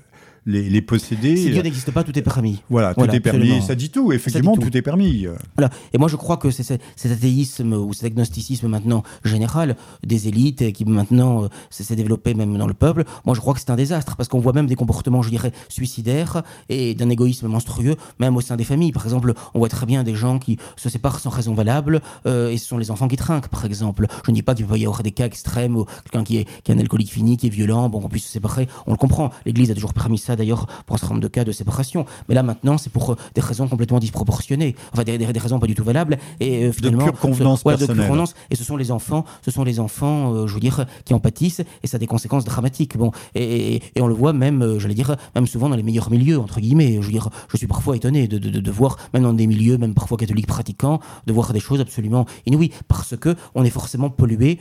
les, 0.46 0.68
les 0.68 0.82
posséder. 0.82 1.36
Si 1.36 1.50
Dieu 1.50 1.62
n'existe 1.62 1.90
pas, 1.90 2.04
tout 2.04 2.16
est 2.18 2.22
permis. 2.22 2.62
Voilà, 2.70 2.94
tout 2.94 3.04
est 3.04 3.20
permis. 3.20 3.60
Ça 3.62 3.74
dit 3.74 3.90
tout, 3.90 4.12
effectivement, 4.12 4.56
tout. 4.56 4.74
est 4.76 4.82
permis. 4.82 5.26
Voilà. 5.56 5.70
Et 5.92 5.98
moi, 5.98 6.08
je 6.08 6.16
crois 6.16 6.36
que 6.36 6.50
c'est 6.50 6.62
cet 6.62 7.12
athéisme 7.12 7.72
ou 7.72 7.92
cet 7.92 8.04
agnosticisme 8.04 8.68
maintenant 8.68 9.02
général 9.24 9.76
des 10.04 10.28
élites 10.28 10.72
qui 10.72 10.84
maintenant 10.84 11.44
euh, 11.44 11.48
s'est 11.70 11.96
développé 11.96 12.34
même 12.34 12.56
dans 12.56 12.66
le 12.66 12.74
peuple. 12.74 13.04
Moi, 13.24 13.34
je 13.34 13.40
crois 13.40 13.54
que 13.54 13.60
c'est 13.60 13.70
un 13.70 13.76
désastre 13.76 14.16
parce 14.16 14.28
qu'on 14.28 14.38
voit 14.38 14.52
même 14.52 14.66
des 14.66 14.76
comportements, 14.76 15.22
je 15.22 15.30
dirais, 15.30 15.52
suicidaires 15.68 16.42
et 16.68 16.94
d'un 16.94 17.10
égoïsme 17.10 17.48
monstrueux, 17.48 17.96
même 18.20 18.36
au 18.36 18.40
sein 18.40 18.56
des 18.56 18.64
familles. 18.64 18.92
Par 18.92 19.04
exemple, 19.04 19.34
on 19.54 19.58
voit 19.58 19.68
très 19.68 19.86
bien 19.86 20.04
des 20.04 20.14
gens 20.14 20.38
qui 20.38 20.58
se 20.76 20.88
séparent 20.88 21.20
sans 21.20 21.30
raison 21.30 21.54
valable 21.54 22.00
euh, 22.26 22.50
et 22.50 22.58
ce 22.58 22.66
sont 22.66 22.78
les 22.78 22.90
enfants 22.90 23.08
qui 23.08 23.16
trinquent, 23.16 23.48
par 23.48 23.64
exemple. 23.64 24.06
Je 24.24 24.30
ne 24.30 24.34
dis 24.36 24.42
pas 24.42 24.54
qu'il 24.54 24.66
peut 24.66 24.78
y 24.78 24.84
avoir 24.84 25.02
des 25.02 25.12
cas 25.12 25.26
extrêmes 25.26 25.76
ou 25.76 25.86
quelqu'un 26.04 26.24
qui 26.24 26.36
est, 26.38 26.44
qui 26.62 26.70
est 26.70 26.74
un 26.74 26.78
alcoolique 26.78 27.10
fini, 27.10 27.36
qui 27.36 27.46
est 27.46 27.50
violent, 27.50 27.88
bon, 27.88 28.00
qu'on 28.00 28.08
puisse 28.08 28.26
se 28.26 28.32
séparer. 28.32 28.68
On 28.86 28.92
le 28.92 28.96
comprend. 28.96 29.30
L'Église 29.44 29.70
a 29.70 29.74
toujours 29.74 29.94
permis 29.94 30.18
ça 30.18 30.35
d'ailleurs 30.36 30.66
pour 30.86 30.94
un 30.94 30.98
certain 30.98 31.14
nombre 31.14 31.22
de 31.22 31.28
cas 31.28 31.44
de 31.44 31.52
séparation. 31.52 32.06
Mais 32.28 32.34
là 32.34 32.42
maintenant, 32.42 32.78
c'est 32.78 32.90
pour 32.90 33.16
des 33.34 33.40
raisons 33.40 33.68
complètement 33.68 33.98
disproportionnées, 33.98 34.74
enfin 34.92 35.04
des, 35.04 35.16
raisons 35.38 35.58
pas 35.58 35.66
du 35.66 35.74
tout 35.74 35.84
valables 35.84 36.18
et 36.40 36.70
finalement 36.72 37.06
de 37.06 37.10
pure 37.10 37.20
convenance 37.20 37.62
personnelle. 37.62 38.24
et 38.50 38.56
ce 38.56 38.64
sont 38.64 38.76
les 38.76 38.90
enfants, 38.90 39.24
ce 39.42 39.50
sont 39.50 39.64
les 39.64 39.80
enfants, 39.80 40.46
je 40.46 40.54
veux 40.54 40.60
dire, 40.60 40.86
qui 41.04 41.14
en 41.14 41.20
pâtissent 41.20 41.62
et 41.82 41.86
ça 41.86 41.96
a 41.96 41.98
des 41.98 42.06
conséquences 42.06 42.44
dramatiques. 42.44 42.96
Bon, 42.96 43.10
et, 43.34 43.76
et, 43.94 44.00
on 44.00 44.06
le 44.06 44.14
voit 44.14 44.32
même, 44.32 44.78
j'allais 44.78 44.94
dire, 44.94 45.16
même 45.34 45.46
souvent 45.46 45.68
dans 45.68 45.76
les 45.76 45.82
meilleurs 45.82 46.10
milieux 46.10 46.38
entre 46.38 46.60
guillemets. 46.60 46.98
Je 47.00 47.06
veux 47.06 47.12
dire, 47.12 47.28
je 47.48 47.56
suis 47.56 47.66
parfois 47.66 47.96
étonné 47.96 48.28
de, 48.28 48.38
de, 48.38 48.60
de, 48.60 48.70
voir, 48.70 48.96
même 49.14 49.22
dans 49.22 49.32
des 49.32 49.46
milieux, 49.46 49.78
même 49.78 49.94
parfois 49.94 50.16
catholiques 50.16 50.46
pratiquants, 50.46 51.00
de 51.26 51.32
voir 51.32 51.52
des 51.52 51.60
choses 51.60 51.80
absolument 51.80 52.26
inouïes 52.46 52.70
parce 52.88 53.16
que 53.16 53.34
on 53.54 53.64
est 53.64 53.70
forcément 53.70 54.10
pollué 54.10 54.58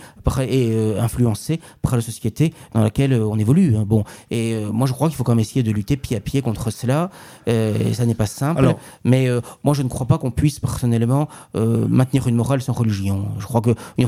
et 0.47 0.71
euh, 0.71 1.01
influencé 1.01 1.59
par 1.81 1.95
la 1.95 2.01
société 2.01 2.53
dans 2.73 2.81
laquelle 2.81 3.13
euh, 3.13 3.27
on 3.27 3.37
évolue. 3.37 3.75
Hein. 3.75 3.83
Bon, 3.85 4.03
et 4.31 4.53
euh, 4.53 4.71
moi 4.71 4.87
je 4.87 4.93
crois 4.93 5.07
qu'il 5.07 5.17
faut 5.17 5.23
quand 5.23 5.33
même 5.33 5.39
essayer 5.39 5.63
de 5.65 5.71
lutter 5.71 5.97
pied 5.97 6.15
à 6.15 6.19
pied 6.19 6.41
contre 6.41 6.71
cela. 6.71 7.09
et 7.47 7.93
ça 7.93 8.05
n'est 8.05 8.15
pas 8.15 8.25
simple, 8.25 8.75
mais 9.03 9.27
moi 9.63 9.73
je 9.73 9.81
ne 9.81 9.89
crois 9.89 10.07
pas 10.07 10.17
qu'on 10.17 10.31
puisse 10.31 10.59
personnellement 10.59 11.27
maintenir 11.53 12.27
une 12.27 12.35
morale 12.35 12.61
sans 12.61 12.73
religion. 12.73 13.25
Je 13.39 13.45
crois 13.45 13.61
que 13.61 13.71
une, 13.97 14.05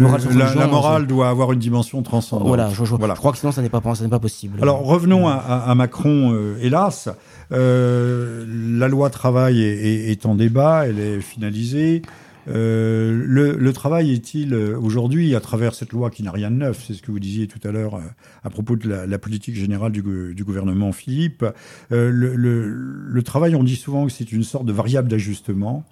morale 0.00 0.20
sans 0.20 0.28
religion, 0.28 0.60
la, 0.60 0.66
morale 0.66 1.06
doit 1.06 1.28
avoir 1.28 1.52
une 1.52 1.58
dimension 1.58 2.02
transcendante. 2.02 2.48
Voilà, 2.48 2.70
je, 2.72 2.84
crois 3.14 3.32
que 3.32 3.38
sinon 3.38 3.52
ça 3.52 3.62
n'est 3.62 3.68
pas, 3.68 3.82
ça 3.94 4.04
n'est 4.04 4.10
pas 4.10 4.18
possible. 4.18 4.58
Alors 4.62 4.82
revenons 4.84 5.28
à, 5.28 5.34
à, 5.34 5.74
Macron, 5.74 6.34
hélas. 6.60 7.08
la 7.50 8.88
loi 8.88 9.10
travail 9.10 9.62
est, 9.62 10.10
est, 10.10 10.26
en 10.26 10.34
débat, 10.34 10.86
elle 10.86 10.98
est 10.98 11.20
finalisée. 11.20 12.02
Euh, 12.48 13.22
le, 13.58 13.72
travail 13.72 14.12
est-il 14.12 14.54
euh, 14.54 14.78
aujourd'hui, 14.78 15.34
à 15.34 15.40
travers 15.40 15.74
cette 15.74 15.92
loi 15.92 16.10
qui 16.10 16.22
n'a 16.22 16.32
rien 16.32 16.50
de 16.50 16.56
neuf, 16.56 16.84
c'est 16.86 16.94
ce 16.94 17.02
que 17.02 17.10
vous 17.10 17.20
disiez 17.20 17.46
tout 17.46 17.60
à 17.66 17.70
l'heure 17.70 17.96
euh, 17.96 18.00
à 18.44 18.50
propos 18.50 18.76
de 18.76 18.88
la, 18.88 19.18
politique 19.18 19.54
générale 19.54 19.92
du, 19.92 20.02
gouvernement 20.44 20.92
Philippe, 20.92 21.44
le, 21.90 23.20
travail, 23.22 23.54
on 23.54 23.62
dit 23.62 23.76
souvent 23.76 24.06
que 24.06 24.12
c'est 24.12 24.32
une 24.32 24.44
sorte 24.44 24.64
de 24.64 24.72
variable 24.72 25.08
d'ajustement. 25.08 25.84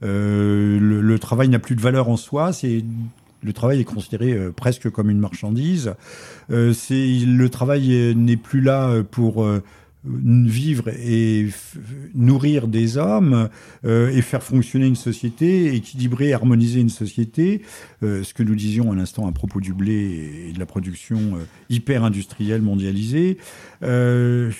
le, 0.00 1.16
travail 1.18 1.48
n'a 1.48 1.58
plus 1.58 1.76
de 1.76 1.80
valeur 1.80 2.08
en 2.08 2.16
soi, 2.16 2.50
le 3.44 3.52
travail 3.52 3.80
est 3.80 3.84
considéré 3.84 4.38
presque 4.56 4.88
comme 4.90 5.10
une 5.10 5.18
marchandise. 5.18 5.94
le 6.48 7.46
travail 7.48 8.14
n'est 8.16 8.36
plus 8.36 8.62
là 8.62 9.02
pour 9.10 9.46
vivre 10.04 10.88
et 10.88 11.48
nourrir 12.14 12.66
des 12.66 12.96
hommes 12.96 13.48
euh, 13.84 14.10
et 14.10 14.22
faire 14.22 14.42
fonctionner 14.42 14.86
une 14.86 14.96
société, 14.96 15.74
équilibrer, 15.74 16.32
harmoniser 16.32 16.80
une 16.80 16.88
société. 16.88 17.62
Euh, 18.02 18.24
ce 18.24 18.34
que 18.34 18.42
nous 18.42 18.56
disions 18.56 18.90
à 18.90 18.96
l'instant 18.96 19.28
à 19.28 19.32
propos 19.32 19.60
du 19.60 19.72
blé 19.72 20.48
et 20.48 20.52
de 20.52 20.58
la 20.58 20.66
production 20.66 21.18
euh, 21.18 21.44
hyper 21.70 22.02
industrielle 22.04 22.62
mondialisée. 22.62 23.38
Le, 23.80 24.50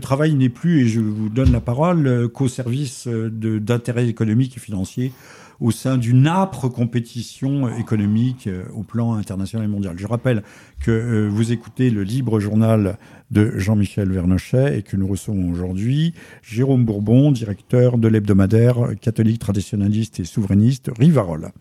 travail 0.00 0.34
n'est 0.34 0.48
plus, 0.48 0.80
et 0.80 0.88
je 0.88 1.00
vous 1.00 1.28
donne 1.28 1.52
la 1.52 1.60
parole, 1.60 2.28
qu'au 2.34 2.48
service 2.48 3.06
d'intérêts 3.06 4.08
économiques 4.08 4.56
et 4.56 4.60
financiers 4.60 5.12
au 5.60 5.70
sein 5.70 5.98
d'une 5.98 6.26
âpre 6.26 6.68
compétition 6.68 7.74
économique 7.76 8.46
euh, 8.46 8.64
au 8.74 8.82
plan 8.82 9.14
international 9.14 9.66
et 9.66 9.70
mondial. 9.70 9.98
Je 9.98 10.06
rappelle 10.06 10.42
que 10.80 10.90
euh, 10.90 11.28
vous 11.28 11.52
écoutez 11.52 11.90
le 11.90 12.02
libre 12.02 12.40
journal 12.40 12.98
de 13.30 13.58
Jean-Michel 13.58 14.10
Vernochet 14.10 14.78
et 14.78 14.82
que 14.82 14.96
nous 14.96 15.06
recevons 15.06 15.50
aujourd'hui 15.50 16.14
Jérôme 16.42 16.84
Bourbon, 16.84 17.32
directeur 17.32 17.98
de 17.98 18.08
l'hebdomadaire 18.08 18.90
catholique 19.00 19.38
traditionnaliste 19.38 20.20
et 20.20 20.24
souverainiste 20.24 20.90
Rivarol. 20.98 21.52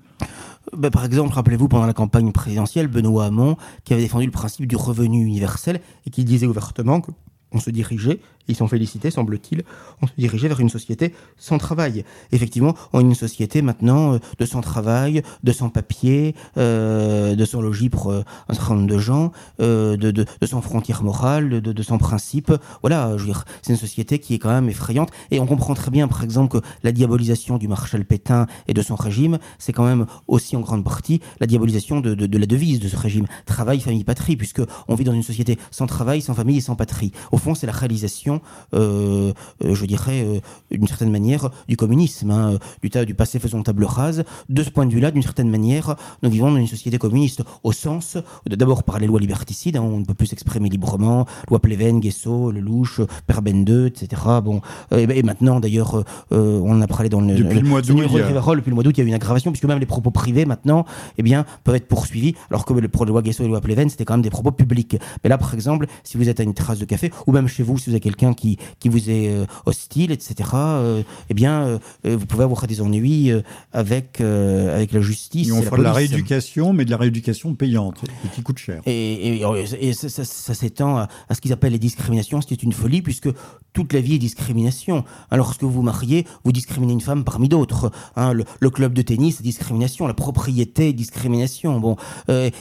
Ben, 0.77 0.91
par 0.91 1.05
exemple, 1.05 1.33
rappelez-vous 1.33 1.67
pendant 1.67 1.87
la 1.87 1.93
campagne 1.93 2.31
présidentielle, 2.31 2.87
Benoît 2.87 3.25
Hamon, 3.25 3.57
qui 3.83 3.93
avait 3.93 4.03
défendu 4.03 4.25
le 4.25 4.31
principe 4.31 4.67
du 4.67 4.75
revenu 4.75 5.25
universel 5.25 5.81
et 6.05 6.09
qui 6.09 6.23
disait 6.23 6.47
ouvertement 6.47 7.01
qu'on 7.01 7.59
se 7.59 7.71
dirigeait 7.71 8.19
ils 8.51 8.55
sont 8.55 8.67
félicités, 8.67 9.11
semble-t-il, 9.11 9.63
on 10.01 10.07
se 10.07 10.13
dirigeait 10.17 10.47
vers 10.47 10.59
une 10.59 10.69
société 10.69 11.13
sans 11.37 11.57
travail. 11.57 12.03
Effectivement, 12.31 12.75
on 12.93 12.99
a 12.99 13.01
une 13.01 13.15
société 13.15 13.61
maintenant 13.61 14.13
euh, 14.13 14.19
de 14.37 14.45
sans 14.45 14.61
travail, 14.61 15.23
de 15.43 15.51
sans 15.51 15.69
papier, 15.69 16.35
euh, 16.57 17.35
de 17.35 17.45
sans 17.45 17.61
logis 17.61 17.89
pour 17.89 18.11
euh, 18.11 18.23
un 18.49 18.53
certain 18.53 18.75
nombre 18.75 18.87
de 18.87 18.97
gens, 18.97 19.31
de, 19.59 20.25
sans 20.43 20.61
frontières 20.61 21.03
morales, 21.03 21.49
de, 21.49 21.71
de, 21.71 21.83
sans 21.83 21.97
principes. 21.97 22.53
Voilà, 22.81 23.17
je 23.17 23.21
veux 23.21 23.27
dire, 23.27 23.45
c'est 23.61 23.73
une 23.73 23.79
société 23.79 24.19
qui 24.19 24.33
est 24.33 24.39
quand 24.39 24.49
même 24.49 24.69
effrayante. 24.69 25.09
Et 25.31 25.39
on 25.39 25.45
comprend 25.45 25.73
très 25.73 25.91
bien, 25.91 26.07
par 26.07 26.23
exemple, 26.23 26.59
que 26.59 26.65
la 26.83 26.91
diabolisation 26.91 27.57
du 27.57 27.67
maréchal 27.67 28.05
Pétain 28.05 28.47
et 28.67 28.73
de 28.73 28.81
son 28.81 28.95
régime, 28.95 29.39
c'est 29.59 29.73
quand 29.73 29.85
même 29.85 30.05
aussi 30.27 30.55
en 30.55 30.61
grande 30.61 30.83
partie 30.83 31.21
la 31.39 31.47
diabolisation 31.47 32.01
de, 32.01 32.13
de, 32.13 32.37
la 32.37 32.45
devise 32.45 32.79
de 32.79 32.87
ce 32.87 32.97
régime. 32.97 33.25
Travail, 33.45 33.79
famille, 33.79 34.03
patrie, 34.03 34.35
puisque 34.35 34.61
on 34.87 34.95
vit 34.95 35.03
dans 35.03 35.13
une 35.13 35.23
société 35.23 35.57
sans 35.71 35.87
travail, 35.87 36.21
sans 36.21 36.33
famille 36.33 36.57
et 36.57 36.61
sans 36.61 36.75
patrie. 36.75 37.11
Au 37.31 37.37
fond, 37.37 37.55
c'est 37.55 37.67
la 37.67 37.73
réalisation 37.73 38.40
euh, 38.73 39.33
euh, 39.63 39.75
je 39.75 39.85
dirais, 39.85 40.23
euh, 40.23 40.39
d'une 40.71 40.87
certaine 40.87 41.11
manière, 41.11 41.49
du 41.67 41.77
communisme, 41.77 42.31
hein, 42.31 42.57
du, 42.81 42.89
du 43.05 43.13
passé 43.13 43.39
faisant 43.39 43.61
table 43.63 43.85
rase. 43.85 44.23
De 44.49 44.63
ce 44.63 44.69
point 44.69 44.85
de 44.85 44.91
vue-là, 44.91 45.11
d'une 45.11 45.21
certaine 45.21 45.49
manière, 45.49 45.95
nous 46.23 46.29
vivons 46.29 46.51
dans 46.51 46.57
une 46.57 46.67
société 46.67 46.97
communiste 46.97 47.43
au 47.63 47.71
sens, 47.71 48.17
d'abord 48.49 48.83
par 48.83 48.99
les 48.99 49.07
lois 49.07 49.19
liberticides, 49.19 49.77
hein, 49.77 49.81
on 49.83 49.99
ne 49.99 50.05
peut 50.05 50.13
plus 50.13 50.27
s'exprimer 50.27 50.69
librement, 50.69 51.25
loi 51.49 51.59
Pleven, 51.59 51.99
Guesso, 51.99 52.51
Lelouch, 52.51 53.01
Perben 53.27 53.63
2, 53.63 53.87
etc. 53.87 54.21
Bon, 54.43 54.61
et, 54.91 55.23
maintenant, 55.23 55.59
d'ailleurs, 55.59 56.03
on 56.31 56.71
en 56.71 56.81
a 56.81 56.87
parlé 56.87 57.09
dans 57.09 57.21
le, 57.21 57.35
depuis 57.35 57.59
le, 57.59 57.67
mois 57.67 57.81
d'août, 57.81 58.01
depuis 58.01 58.69
le 58.69 58.75
mois 58.75 58.83
d'août, 58.83 58.93
il 58.97 58.99
y 58.99 59.01
a 59.01 59.05
eu 59.05 59.07
une 59.07 59.13
aggravation, 59.13 59.51
puisque 59.51 59.65
même 59.65 59.79
les 59.79 59.85
propos 59.85 60.11
privés 60.11 60.45
maintenant, 60.45 60.85
eh 61.17 61.23
bien, 61.23 61.45
peuvent 61.63 61.75
être 61.75 61.87
poursuivis, 61.87 62.35
alors 62.49 62.65
que 62.65 62.73
le, 62.73 62.87
pour 62.87 63.05
loi 63.05 63.21
Guesso 63.21 63.43
et 63.43 63.47
loi 63.47 63.61
Pleven, 63.61 63.89
c'était 63.89 64.05
quand 64.05 64.13
même 64.13 64.21
des 64.21 64.29
propos 64.29 64.51
publics. 64.51 64.97
Mais 65.23 65.29
là, 65.29 65.37
par 65.37 65.53
exemple, 65.53 65.87
si 66.03 66.17
vous 66.17 66.29
êtes 66.29 66.39
à 66.39 66.43
une 66.43 66.53
terrasse 66.53 66.79
de 66.79 66.85
café, 66.85 67.11
ou 67.27 67.31
même 67.31 67.47
chez 67.47 67.63
vous, 67.63 67.77
si 67.77 67.89
vous 67.89 67.93
avez 67.93 67.99
quelqu'un 67.99 68.20
qui, 68.33 68.57
qui 68.79 68.89
vous 68.89 69.09
est 69.09 69.29
euh, 69.29 69.45
hostile, 69.65 70.11
etc., 70.11 70.49
euh, 70.53 71.03
eh 71.29 71.33
bien, 71.33 71.61
euh, 72.05 72.17
vous 72.17 72.25
pouvez 72.25 72.43
avoir 72.43 72.67
des 72.67 72.81
ennuis 72.81 73.31
avec, 73.73 74.21
avec 74.21 74.91
la 74.91 75.01
justice. 75.01 75.49
Et 75.49 75.51
on 75.51 75.61
fera 75.61 75.77
de 75.77 75.83
la 75.83 75.93
rééducation, 75.93 76.73
mais 76.73 76.85
de 76.85 76.91
la 76.91 76.97
rééducation 76.97 77.55
payante 77.55 78.03
et 78.25 78.29
qui 78.29 78.43
coûte 78.43 78.59
cher. 78.59 78.81
Et, 78.85 79.41
et, 79.81 79.93
ça, 79.93 80.23
s'étend 80.53 80.97
à, 80.97 81.07
ce 81.31 81.41
qu'ils 81.41 81.53
appellent 81.53 81.71
les 81.71 81.79
discriminations. 81.79 82.39
C'est 82.41 82.63
une 82.63 82.73
folie 82.73 83.01
puisque 83.01 83.29
toute 83.73 83.93
la 83.93 84.01
vie 84.01 84.15
est 84.15 84.19
discrimination. 84.19 85.03
Alors, 85.29 85.47
lorsque 85.47 85.63
vous 85.63 85.71
vous 85.71 85.81
mariez, 85.81 86.27
vous 86.43 86.51
discriminez 86.51 86.93
une 86.93 87.01
femme 87.01 87.23
parmi 87.23 87.49
d'autres. 87.49 87.91
Hein. 88.15 88.33
le, 88.33 88.69
club 88.69 88.93
de 88.93 89.01
tennis, 89.01 89.41
discrimination. 89.41 90.07
La 90.07 90.13
propriété, 90.13 90.93
discrimination. 90.93 91.79
Bon, 91.79 91.95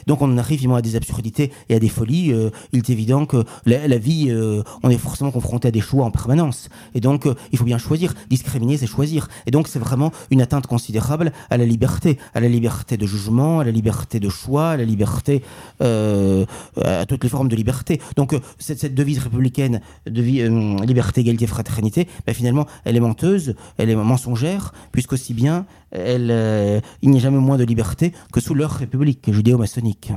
donc 0.06 0.22
on 0.22 0.38
arrive 0.38 0.72
à 0.72 0.82
des 0.82 0.96
absurdités 0.96 1.52
et 1.68 1.74
à 1.74 1.78
des 1.78 1.88
folies. 1.88 2.32
il 2.72 2.78
est 2.78 2.90
évident 2.90 3.26
que 3.26 3.44
la, 3.66 3.88
la 3.88 3.98
vie, 3.98 4.32
on 4.82 4.90
est 4.90 4.98
forcément 4.98 5.30
confronté 5.30 5.49
à 5.59 5.70
des 5.70 5.80
choix 5.80 6.05
en 6.05 6.11
permanence. 6.11 6.68
Et 6.94 7.01
donc, 7.01 7.26
euh, 7.26 7.34
il 7.53 7.59
faut 7.59 7.64
bien 7.64 7.78
choisir. 7.78 8.14
Discriminer, 8.28 8.76
c'est 8.76 8.86
choisir. 8.86 9.28
Et 9.46 9.51
donc, 9.51 9.68
c'est 9.68 9.78
vraiment 9.78 10.12
une 10.30 10.42
atteinte 10.42 10.66
considérable 10.66 11.32
à 11.51 11.57
la 11.57 11.64
liberté, 11.64 12.18
à 12.34 12.40
la 12.40 12.48
liberté 12.48 12.96
de 12.96 13.07
jugement, 13.07 13.61
à 13.61 13.64
la 13.64 13.70
liberté 13.70 14.20
de 14.20 14.28
choix, 14.28 14.70
à 14.70 14.76
la 14.76 14.84
liberté, 14.84 15.42
euh, 15.82 16.44
à 16.82 17.07
toutes 17.07 17.24
les 17.24 17.30
formes 17.30 17.48
de 17.48 17.57
liberté. 17.57 18.01
Donc, 18.16 18.32
euh, 18.32 18.40
cette, 18.59 18.94
devise 18.94 19.18
républicaine 19.18 19.80
liberté, 20.07 21.20
égalité, 21.20 21.46
fraternité, 21.46 22.09
ben, 22.26 22.34
finalement, 22.34 22.66
elle 22.84 22.96
est 22.96 23.01
menteuse, 23.01 23.55
elle 23.78 23.90
est 23.90 23.96
mensongère, 23.96 24.72
puisqu'aussi 24.92 25.34
bien, 25.34 25.66
elle, 25.90 26.82
il 27.03 27.11
n'y 27.11 27.18
a 27.18 27.20
jamais 27.20 27.38
moins 27.38 27.57
de 27.57 27.64
liberté 27.64 28.12
que 28.32 28.40
sous 28.40 28.55
leur 28.55 28.70
république 28.70 29.32
judéo-maçonnique. 29.32 30.12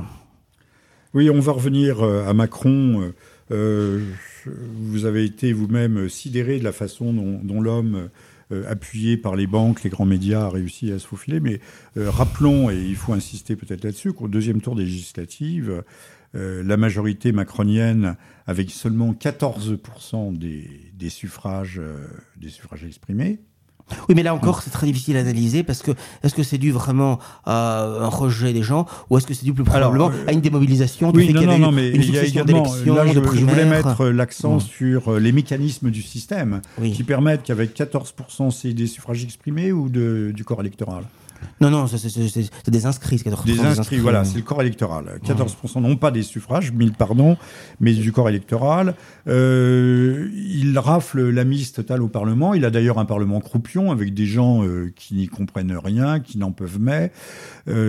Oui, 1.14 1.30
on 1.30 1.40
va 1.40 1.52
revenir 1.52 2.02
à 2.02 2.32
Macron. 2.34 3.12
Euh, 3.54 4.00
vous 4.46 5.04
avez 5.04 5.24
été 5.24 5.52
vous-même 5.52 6.08
sidéré 6.08 6.58
de 6.58 6.64
la 6.64 6.72
façon 6.72 7.12
dont, 7.12 7.60
l'homme 7.60 8.10
euh, 8.52 8.64
appuyé 8.68 9.16
par 9.16 9.36
les 9.36 9.46
banques, 9.46 9.82
les 9.84 9.90
grands 9.90 10.04
médias, 10.04 10.46
a 10.46 10.50
réussi 10.50 10.92
à 10.92 10.98
se 10.98 11.06
faufiler. 11.06 11.40
Mais 11.40 11.60
euh, 11.96 12.10
rappelons, 12.10 12.70
et 12.70 12.76
il 12.76 12.96
faut 12.96 13.12
insister 13.12 13.56
peut-être 13.56 13.84
là-dessus, 13.84 14.12
qu'au 14.12 14.28
deuxième 14.28 14.60
tour 14.60 14.74
des 14.74 14.84
législatives, 14.84 15.82
la 16.36 16.76
majorité 16.76 17.30
macronienne, 17.30 18.16
avec 18.48 18.72
seulement 18.72 19.12
14% 19.12 20.36
des, 20.36 20.68
des, 20.92 21.08
suffrages, 21.08 21.80
des 22.36 22.48
suffrages 22.48 22.82
exprimés, 22.82 23.38
oui, 24.08 24.14
mais 24.14 24.22
là 24.22 24.34
encore, 24.34 24.62
c'est 24.62 24.70
très 24.70 24.86
difficile 24.86 25.16
à 25.16 25.20
analyser 25.20 25.62
parce 25.62 25.82
que 25.82 25.92
est-ce 26.22 26.34
que 26.34 26.42
c'est 26.42 26.58
dû 26.58 26.72
vraiment 26.72 27.18
à 27.44 27.84
un 27.84 28.08
rejet 28.08 28.52
des 28.52 28.62
gens 28.62 28.86
ou 29.10 29.18
est-ce 29.18 29.26
que 29.26 29.34
c'est 29.34 29.44
dû 29.44 29.52
plus 29.52 29.64
probablement 29.64 30.10
à 30.26 30.32
une 30.32 30.40
démobilisation 30.40 31.12
Oui, 31.14 31.32
non, 31.32 31.42
non, 31.42 31.58
non, 31.58 31.72
mais 31.72 31.90
il 31.90 32.10
y 32.10 32.18
a 32.18 32.24
également, 32.24 32.64
là, 32.64 33.06
je, 33.06 33.12
je, 33.12 33.44
voulais 33.44 33.64
mettre 33.64 34.06
l'accent 34.06 34.60
sur 34.60 35.12
euh, 35.12 35.18
les 35.18 35.32
mécanismes 35.32 35.90
du 35.90 36.02
système 36.02 36.62
qui 36.82 37.04
permettent 37.04 37.42
qu'avec 37.42 37.76
14% 37.76 38.50
c'est 38.50 38.72
des 38.72 38.86
suffrages 38.86 39.22
exprimés 39.24 39.72
ou 39.72 39.88
de, 39.88 40.32
du 40.34 40.44
corps 40.44 40.60
électoral? 40.60 41.04
Non, 41.60 41.70
non, 41.70 41.86
c'est 41.86 42.70
des 42.70 42.86
inscrits. 42.86 43.18
14 43.18 43.44
des 43.44 43.60
inscrits, 43.60 43.98
voilà, 43.98 44.24
c'est 44.24 44.36
le 44.36 44.42
corps 44.42 44.60
électoral. 44.60 45.20
14% 45.24 45.80
non 45.80 45.96
pas 45.96 46.10
des 46.10 46.22
suffrages, 46.22 46.72
mille 46.72 46.92
pardon, 46.92 47.36
mais 47.80 47.92
du 47.94 48.12
corps 48.12 48.28
électoral. 48.28 48.94
Euh, 49.28 50.28
il 50.34 50.78
rafle 50.78 51.28
la 51.30 51.44
mise 51.44 51.72
totale 51.72 52.02
au 52.02 52.08
Parlement. 52.08 52.54
Il 52.54 52.64
a 52.64 52.70
d'ailleurs 52.70 52.98
un 52.98 53.04
Parlement 53.04 53.40
croupion 53.40 53.92
avec 53.92 54.14
des 54.14 54.26
gens 54.26 54.62
qui 54.96 55.14
n'y 55.14 55.28
comprennent 55.28 55.76
rien, 55.76 56.20
qui 56.20 56.38
n'en 56.38 56.52
peuvent 56.52 56.78
mais, 56.80 57.12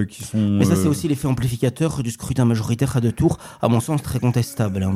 qui 0.09 0.23
sont. 0.23 0.37
Mais 0.37 0.65
ça, 0.65 0.75
c'est 0.75 0.87
aussi 0.87 1.07
l'effet 1.07 1.27
amplificateur 1.27 2.03
du 2.03 2.11
scrutin 2.11 2.45
majoritaire 2.45 2.95
à 2.97 3.01
deux 3.01 3.11
tours, 3.11 3.37
à 3.61 3.67
mon 3.67 3.79
sens 3.79 4.01
très 4.01 4.19
contestable. 4.19 4.83
Hein, 4.83 4.93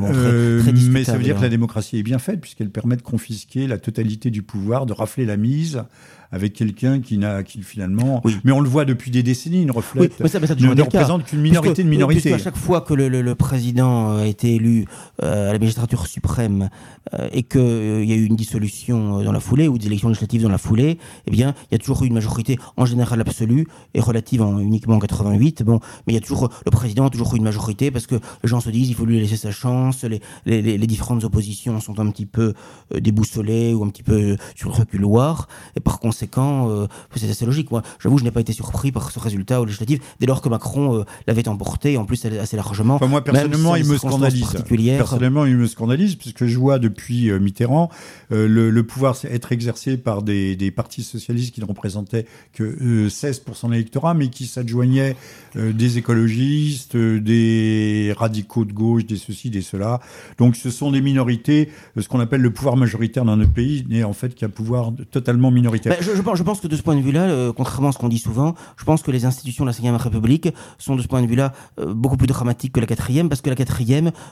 mais 0.90 1.04
ça 1.04 1.18
veut 1.18 1.24
dire 1.24 1.38
que 1.38 1.42
la 1.42 1.50
démocratie 1.50 1.98
est 1.98 2.04
bien 2.04 2.20
faite 2.20 2.42
puisqu'elle 2.42 2.70
permet 2.70 2.96
de 2.96 3.02
confisquer 3.02 3.68
la 3.68 3.78
totalité 3.78 4.30
du 4.30 4.42
pouvoir, 4.42 4.86
de 4.86 4.94
rafler 4.94 5.26
la 5.26 5.38
mise 5.38 5.84
avec 6.32 6.54
quelqu'un 6.54 7.02
qui 7.02 7.18
n'a 7.18 7.44
qui 7.44 7.64
finalement 7.64 8.22
mais 8.44 8.52
on 8.52 8.60
le 8.60 8.70
voit 8.70 8.86
depuis 8.86 9.10
des 9.10 9.24
décennies 9.24 9.64
il 9.64 9.72
reflète. 9.72 10.14
Oui, 10.20 10.30
ça, 10.30 10.46
ça 10.46 10.56
ne, 10.56 10.82
représente 10.82 11.26
qu'une 11.26 11.42
minorité 11.42 11.84
de 11.84 11.90
minorité 11.90 12.34
à 12.34 12.38
chaque 12.38 12.56
fois 12.56 12.82
que 12.82 12.94
le, 12.94 13.10
le, 13.10 13.36
président 13.36 14.18
a 14.18 14.28
été 14.28 14.56
élu 14.56 14.86
euh, 15.24 15.50
à 15.50 15.54
la 15.54 15.60
magistrature 15.60 16.06
suprême 16.06 16.70
euh, 17.14 17.28
et 17.32 17.44
qu'il 17.44 17.62
euh, 17.62 18.06
y 18.06 18.12
a 18.12 18.16
eu 18.16 18.26
une 18.26 18.36
dissolution 18.36 19.24
dans 19.24 19.32
la 19.32 19.40
foulée 19.40 19.68
ou 19.68 19.78
des 19.78 19.88
élections 19.88 20.10
législatives 20.10 20.44
dans 20.44 20.50
la 20.50 20.58
foulée 20.58 21.00
eh 21.26 21.32
bien 21.32 21.56
il 21.72 21.74
y 21.74 21.76
a 21.76 21.80
toujours 21.80 22.04
eu 22.04 22.08
une 22.08 22.14
majorité 22.14 22.58
en 22.78 22.86
général 22.86 23.20
absolue 23.22 23.66
et 23.94 24.00
relative 24.00 24.42
en 24.42 24.60
uniquement 24.60 24.96
en 24.96 25.00
88 25.00 25.64
bon 25.64 25.80
mais 26.06 26.14
il 26.14 26.16
y 26.16 26.20
a 26.20 26.22
toujours 26.22 26.50
le 26.66 26.72
président 26.72 27.08
a 27.08 27.10
toujours 27.10 27.34
eu 27.34 27.38
une 27.38 27.44
majorité 27.44 27.90
parce 27.90 28.06
que 28.06 28.16
les 28.16 28.50
gens 28.50 28.60
se 28.60 28.70
disent 28.70 28.90
il 28.90 28.96
faut 28.96 29.06
lui 29.06 29.20
laisser 29.20 29.38
sa 29.38 29.52
chance 29.52 30.04
les, 30.04 30.22
les, 30.46 30.78
les 30.78 30.88
différentes 30.88 31.24
oppositions 31.24 31.80
sont 31.80 32.00
un 32.00 32.10
petit 32.12 32.26
peu 32.28 32.54
déboussolées 32.94 33.74
ou 33.74 33.84
un 33.84 33.90
petit 33.90 34.04
peu 34.04 34.38
sur 34.56 34.70
le 34.70 34.76
reculoir 34.76 35.48
et 35.76 35.80
par 35.80 36.00
conséquent 36.00 36.19
conséquent, 36.20 36.70
euh, 36.70 36.88
c'est 37.16 37.30
assez 37.30 37.46
logique. 37.46 37.72
Moi, 37.72 37.82
j'avoue, 38.00 38.18
je 38.18 38.26
n'ai 38.26 38.32
pas 38.32 38.42
été 38.42 38.52
surpris 38.52 38.92
par 38.92 39.12
ce 39.12 39.20
résultat 39.20 39.62
au 39.62 39.66
législatif 39.66 40.00
dès 40.20 40.26
lors 40.26 40.42
que 40.42 40.50
Macron 40.50 41.00
euh, 41.00 41.04
l'avait 41.28 41.48
emporté, 41.48 41.98
en 41.98 42.04
plus 42.04 42.26
assez 42.26 42.58
largement. 42.58 43.00
moi, 43.08 43.24
personnellement, 43.24 43.76
il 43.78 43.86
me 43.86 43.98
scandalise. 43.98 44.58
Personnellement, 44.98 45.46
il 45.46 45.56
me 45.56 45.68
scandalise 45.68 46.16
puisque 46.16 46.46
je 46.46 46.58
vois 46.58 46.78
depuis 46.78 47.30
euh, 47.30 47.40
Mitterrand 47.40 47.90
le, 48.32 48.82
pouvoir 48.82 49.16
être 49.30 49.52
exercé 49.52 49.98
par 49.98 50.24
des, 50.24 50.56
des, 50.56 50.72
partis 50.72 51.04
socialistes 51.04 51.54
qui 51.54 51.62
ne 51.62 51.66
représentaient 51.66 52.26
que 52.54 53.08
16% 53.08 53.68
de 53.68 53.74
l'électorat, 53.74 54.14
mais 54.14 54.30
qui 54.30 54.46
s'adjoignaient 54.48 55.16
des 55.56 55.98
écologistes, 55.98 56.96
des 56.98 58.14
radicaux 58.18 58.66
de 58.66 58.74
gauche, 58.74 59.06
des 59.06 59.18
ceci, 59.18 59.50
des 59.50 59.62
cela. 59.62 60.00
Donc, 60.38 60.56
ce 60.56 60.70
sont 60.70 60.92
des 60.92 61.02
minorités, 61.02 61.70
ce 61.98 62.08
qu'on 62.08 62.20
appelle 62.20 62.42
le 62.42 62.52
pouvoir 62.52 62.78
majoritaire 62.78 63.26
dans 63.26 63.38
notre 63.38 63.52
pays 63.52 63.86
n'est 63.90 64.04
en 64.04 64.14
fait 64.14 64.36
qu'un 64.36 64.50
pouvoir 64.50 64.92
totalement 65.12 65.52
minoritaire. 65.52 65.94
Bah, 65.94 66.00
je, 66.02 66.09
je, 66.16 66.44
pense, 66.44 66.60
que 66.60 66.68
de 66.68 66.76
ce 66.76 66.82
point 66.82 66.96
de 66.96 67.02
vue-là, 67.02 67.24
euh, 67.24 67.54
contrairement 67.54 67.90
à 67.90 67.92
ce 67.92 67.98
qu'on 67.98 68.10
dit 68.10 68.20
souvent, 68.20 68.56
je 68.78 68.84
pense 68.84 69.02
que 69.02 69.12
les 69.12 69.26
institutions 69.26 69.66
de 69.66 69.70
la 69.70 69.74
5 69.74 70.02
République 70.02 70.50
sont 70.78 70.96
de 70.96 71.02
ce 71.02 71.08
point 71.08 71.22
de 71.22 71.28
vue-là 71.28 71.54
euh, 71.80 71.94
beaucoup 71.94 72.18
plus 72.18 72.28
dramatiques 72.28 72.74
que 72.74 72.80
la 72.80 72.86
4 72.86 73.28
parce 73.28 73.42
que 73.42 73.50
la 73.50 73.56
4 73.56 73.82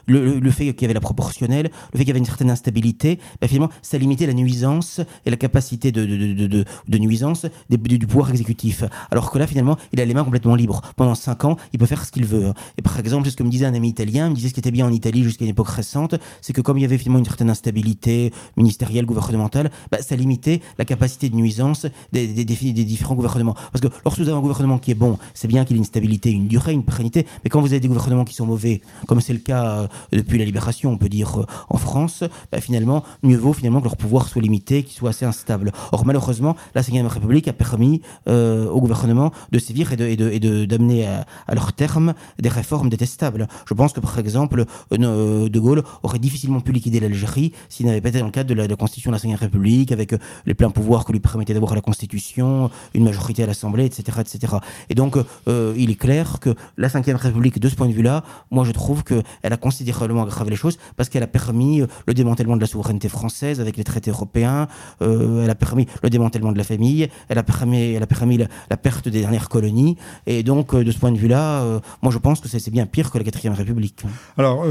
le, 0.07 0.51
fait 0.51 0.73
qu'il 0.73 0.81
y 0.81 0.85
avait 0.85 0.93
la 0.93 0.99
proportionnelle, 0.99 1.69
le 1.93 1.97
fait 1.97 2.03
qu'il 2.03 2.07
y 2.07 2.11
avait 2.11 2.19
une 2.19 2.25
certaine 2.25 2.51
instabilité, 2.51 3.19
bah, 3.41 3.47
finalement, 3.47 3.69
ça 3.81 3.97
limitait 3.97 4.27
la 4.27 4.33
nuisance 4.33 5.01
et 5.25 5.29
la 5.29 5.37
capacité 5.37 5.91
de, 5.91 6.65
nuisance 6.97 7.45
du 7.69 8.07
pouvoir 8.07 8.29
exécutif. 8.29 8.83
Alors 9.11 9.31
que 9.31 9.37
là, 9.37 9.47
finalement, 9.47 9.77
il 9.93 10.01
a 10.01 10.05
les 10.05 10.13
mains 10.13 10.23
complètement 10.23 10.55
libres. 10.55 10.81
Pendant 10.95 11.15
5 11.15 11.45
ans, 11.45 11.57
il 11.73 11.79
peut 11.79 11.85
faire 11.85 12.05
ce 12.05 12.11
qu'il 12.11 12.25
veut. 12.25 12.53
Et 12.77 12.81
par 12.81 12.99
exemple, 12.99 13.25
c'est 13.25 13.31
ce 13.31 13.37
que 13.37 13.43
me 13.43 13.49
disait 13.49 13.65
un 13.65 13.73
ami 13.73 13.89
italien, 13.89 14.29
me 14.29 14.35
disait 14.35 14.49
ce 14.49 14.53
qui 14.53 14.59
était 14.59 14.71
bien 14.71 14.85
en 14.85 14.91
Italie 14.91 15.23
jusqu'à 15.23 15.45
une 15.45 15.51
époque 15.51 15.69
récente, 15.69 16.15
c'est 16.41 16.53
que 16.53 16.61
comme 16.61 16.77
il 16.77 16.81
y 16.81 16.85
avait 16.85 16.97
finalement 16.97 17.19
une 17.19 17.25
certaine 17.25 17.49
instabilité 17.49 18.31
ministérielle, 18.55 19.05
gouvernementale, 19.05 19.71
bah, 19.91 19.99
ça 20.01 20.15
limitait 20.15 20.61
la 20.77 20.85
capacité 20.85 21.29
de 21.29 21.35
nuisance 21.35 21.66
des, 22.11 22.27
différents 22.27 23.15
gouvernements. 23.15 23.55
Parce 23.71 23.81
que 23.81 23.87
lorsque 24.05 24.19
vous 24.19 24.27
avez 24.27 24.37
un 24.37 24.41
gouvernement 24.41 24.77
qui 24.77 24.91
est 24.91 24.95
bon, 24.95 25.17
c'est 25.33 25.47
bien 25.47 25.65
qu'il 25.65 25.75
ait 25.75 25.79
une 25.79 25.85
stabilité, 25.85 26.31
une 26.31 26.47
durée, 26.47 26.73
une 26.73 26.83
pérennité, 26.83 27.25
mais 27.43 27.49
quand 27.49 27.61
vous 27.61 27.67
avez 27.67 27.79
des 27.79 27.87
gouvernements 27.87 28.25
qui 28.25 28.33
sont 28.33 28.45
mauvais, 28.45 28.81
comme 29.07 29.21
c'est 29.21 29.33
le 29.33 29.39
cas 29.39 29.63
euh, 29.65 29.87
depuis 30.11 30.37
la 30.37 30.45
libération, 30.45 30.91
on 30.91 30.97
peut 30.97 31.09
dire, 31.09 31.41
euh, 31.41 31.45
en 31.69 31.77
France, 31.77 32.23
bah, 32.51 32.61
finalement, 32.61 33.03
mieux 33.23 33.37
vaut 33.37 33.53
finalement 33.53 33.79
que 33.79 33.85
leur 33.85 33.97
pouvoir 33.97 34.27
soit 34.27 34.41
limité, 34.41 34.83
qu'il 34.83 34.95
soit 34.95 35.09
assez 35.09 35.25
instable. 35.25 35.71
Or, 35.91 36.05
malheureusement, 36.05 36.55
la 36.75 36.83
5 36.83 36.93
République 37.07 37.47
a 37.47 37.53
permis 37.53 38.01
euh, 38.27 38.69
au 38.69 38.81
gouvernement 38.81 39.31
de 39.51 39.59
sévir 39.59 39.91
et 39.93 39.95
d'amener 39.97 40.39
de, 40.39 40.93
et 40.93 41.05
à, 41.05 41.55
leur 41.55 41.73
terme 41.73 42.13
des 42.39 42.49
réformes 42.49 42.89
détestables. 42.89 43.47
Je 43.67 43.73
pense 43.73 43.93
que, 43.93 43.99
par 43.99 44.17
exemple, 44.19 44.65
De 44.91 45.59
Gaulle 45.59 45.83
aurait 46.03 46.19
difficilement 46.19 46.61
pu 46.61 46.71
liquider 46.71 46.99
l'Algérie 46.99 47.53
s'il 47.69 47.85
n'avait 47.85 48.01
pas 48.01 48.09
été 48.09 48.19
dans 48.19 48.25
le 48.25 48.31
cadre 48.31 48.49
de 48.49 48.53
la, 48.53 48.65
de 48.65 48.71
la 48.71 48.75
Constitution 48.75 49.11
de 49.11 49.15
la 49.15 49.19
5 49.19 49.37
République, 49.37 49.91
avec 49.91 50.13
les 50.45 50.53
pleins 50.53 50.69
pouvoirs 50.69 51.05
que 51.05 51.11
lui 51.11 51.19
permettait 51.19 51.53
d'avoir 51.57 51.73
à 51.73 51.75
la 51.75 51.81
Constitution, 51.81 52.69
une 52.93 53.03
majorité 53.03 53.43
à 53.43 53.47
l'Assemblée, 53.47 53.85
etc., 53.85 54.19
etc. 54.21 54.57
Et 54.89 54.95
donc, 54.95 55.17
euh, 55.47 55.73
il 55.75 55.89
est 55.89 55.95
clair 55.95 56.39
que 56.39 56.51
la 56.77 56.87
Ve 56.87 57.15
République, 57.15 57.59
de 57.59 57.69
ce 57.69 57.75
point 57.75 57.87
de 57.87 57.93
vue-là, 57.93 58.23
moi 58.51 58.63
je 58.63 58.71
trouve 58.71 59.03
qu'elle 59.03 59.23
a 59.43 59.57
considérablement 59.57 60.23
aggravé 60.23 60.51
les 60.51 60.55
choses 60.55 60.77
parce 60.95 61.09
qu'elle 61.09 61.23
a 61.23 61.27
permis 61.27 61.81
euh, 61.81 61.87
le 62.05 62.13
démantèlement 62.13 62.55
de 62.55 62.61
la 62.61 62.67
souveraineté 62.67 63.09
française 63.09 63.59
avec 63.59 63.75
les 63.75 63.83
traités 63.83 64.11
européens, 64.11 64.67
euh, 65.01 65.43
elle 65.43 65.49
a 65.49 65.55
permis 65.55 65.87
le 66.03 66.09
démantèlement 66.09 66.51
de 66.51 66.57
la 66.57 66.63
famille, 66.63 67.09
elle 67.29 67.39
a 67.39 67.43
permis, 67.43 67.93
elle 67.93 68.03
a 68.03 68.07
permis 68.07 68.37
la, 68.37 68.77
perte 68.77 69.09
des 69.09 69.21
dernières 69.21 69.49
colonies. 69.49 69.97
Et 70.27 70.43
donc, 70.43 70.75
de 70.75 70.91
ce 70.91 70.99
point 70.99 71.11
de 71.11 71.17
vue-là, 71.17 71.81
moi 72.03 72.11
je 72.11 72.19
pense 72.19 72.39
que 72.39 72.47
c'est 72.47 72.69
bien 72.69 72.85
pire 72.85 73.11
que 73.11 73.17
la 73.17 73.23
Quatrième 73.23 73.53
République. 73.53 74.03
Alors, 74.37 74.65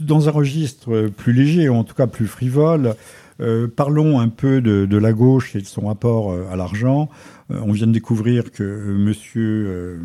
dans 0.00 0.28
un 0.28 0.30
registre 0.30 1.08
plus 1.16 1.32
léger, 1.32 1.68
ou 1.68 1.74
en 1.74 1.84
tout 1.84 1.94
cas 1.94 2.06
plus 2.06 2.26
frivole, 2.26 2.94
euh, 3.40 3.68
parlons 3.68 4.18
un 4.18 4.28
peu 4.28 4.60
de, 4.60 4.96
la 4.96 5.12
gauche 5.12 5.54
et 5.56 5.60
de 5.60 5.66
son 5.66 5.86
rapport 5.86 6.32
euh, 6.32 6.46
à 6.50 6.56
l'argent. 6.56 7.08
Euh, 7.50 7.60
on 7.62 7.72
vient 7.72 7.86
de 7.86 7.92
découvrir 7.92 8.50
que 8.50 8.62
Monsieur, 8.62 10.00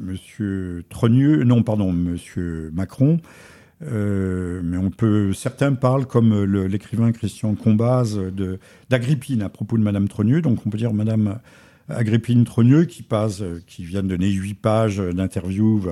Monsieur 0.00 0.84
Trogneux, 0.88 1.44
non 1.44 1.62
pardon, 1.62 1.92
Monsieur 1.92 2.70
Macron, 2.74 3.18
mais 3.80 4.76
on 4.78 4.90
peut, 4.90 5.32
certains 5.32 5.72
parlent 5.74 6.06
comme 6.06 6.44
l'écrivain 6.44 7.12
Christian 7.12 7.54
Combaz 7.54 8.18
d'Agrippine 8.88 9.42
à 9.42 9.48
propos 9.48 9.76
de 9.76 9.82
Madame 9.82 10.08
Trogneux. 10.08 10.40
Donc 10.40 10.66
on 10.66 10.70
peut 10.70 10.78
dire 10.78 10.94
Madame 10.94 11.38
Agrippine 11.88 12.44
Trogneux 12.44 12.84
qui 12.84 13.02
passe, 13.02 13.42
qui 13.66 13.84
vient 13.84 14.02
de 14.02 14.08
donner 14.08 14.30
huit 14.30 14.54
pages 14.54 14.98
d'interview 14.98 15.82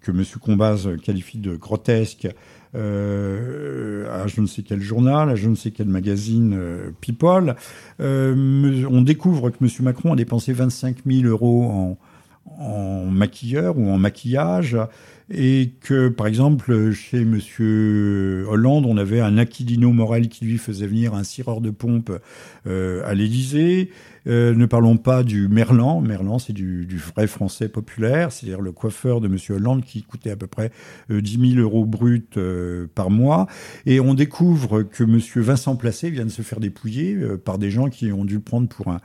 que 0.00 0.12
Monsieur 0.12 0.38
Combaz 0.38 0.88
qualifie 1.02 1.38
de 1.38 1.56
grotesque 1.56 2.28
à 2.74 4.26
je 4.26 4.40
ne 4.40 4.46
sais 4.46 4.62
quel 4.62 4.80
journal, 4.80 5.30
à 5.30 5.34
je 5.34 5.48
ne 5.48 5.54
sais 5.54 5.70
quel 5.70 5.88
magazine 5.88 6.54
euh, 6.54 6.90
People. 7.00 7.56
Euh, 8.00 8.84
on 8.90 9.02
découvre 9.02 9.50
que 9.50 9.56
M. 9.62 9.68
Macron 9.80 10.12
a 10.12 10.16
dépensé 10.16 10.52
25 10.52 10.98
000 11.06 11.28
euros 11.28 11.64
en, 11.64 11.98
en 12.58 13.04
maquilleur 13.06 13.78
ou 13.78 13.88
en 13.88 13.98
maquillage 13.98 14.76
et 15.32 15.74
que, 15.80 16.08
par 16.08 16.26
exemple, 16.26 16.90
chez 16.92 17.24
Monsieur 17.24 18.44
Hollande, 18.48 18.84
on 18.84 18.96
avait 18.96 19.20
un 19.20 19.38
Aquilino 19.38 19.92
Morel 19.92 20.28
qui 20.28 20.44
lui 20.44 20.58
faisait 20.58 20.88
venir 20.88 21.14
un 21.14 21.22
cireur 21.22 21.60
de 21.60 21.70
pompe 21.70 22.10
euh, 22.66 23.02
à 23.06 23.14
l'Élysée. 23.14 23.90
Euh, 24.26 24.54
ne 24.54 24.66
parlons 24.66 24.96
pas 24.96 25.22
du 25.22 25.48
Merlan. 25.48 26.00
Merlan, 26.00 26.38
c'est 26.38 26.52
du, 26.52 26.86
vrai 27.14 27.26
français 27.26 27.68
populaire, 27.68 28.32
c'est-à-dire 28.32 28.60
le 28.60 28.72
coiffeur 28.72 29.20
de 29.20 29.28
Monsieur 29.28 29.54
Hollande 29.54 29.84
qui 29.84 30.02
coûtait 30.02 30.30
à 30.30 30.36
peu 30.36 30.46
près 30.46 30.70
euh, 31.10 31.20
10 31.20 31.54
000 31.54 31.60
euros 31.60 31.84
bruts 31.84 32.22
euh, 32.36 32.86
par 32.94 33.10
mois. 33.10 33.46
Et 33.86 34.00
on 34.00 34.14
découvre 34.14 34.82
que 34.82 35.04
Monsieur 35.04 35.40
Vincent 35.40 35.76
Placé 35.76 36.10
vient 36.10 36.24
de 36.24 36.30
se 36.30 36.42
faire 36.42 36.60
dépouiller 36.60 37.14
euh, 37.14 37.36
par 37.36 37.58
des 37.58 37.70
gens 37.70 37.88
qui 37.88 38.12
ont 38.12 38.24
dû 38.24 38.34
le 38.34 38.40
prendre 38.40 38.68
pour 38.68 38.88
un, 38.88 39.00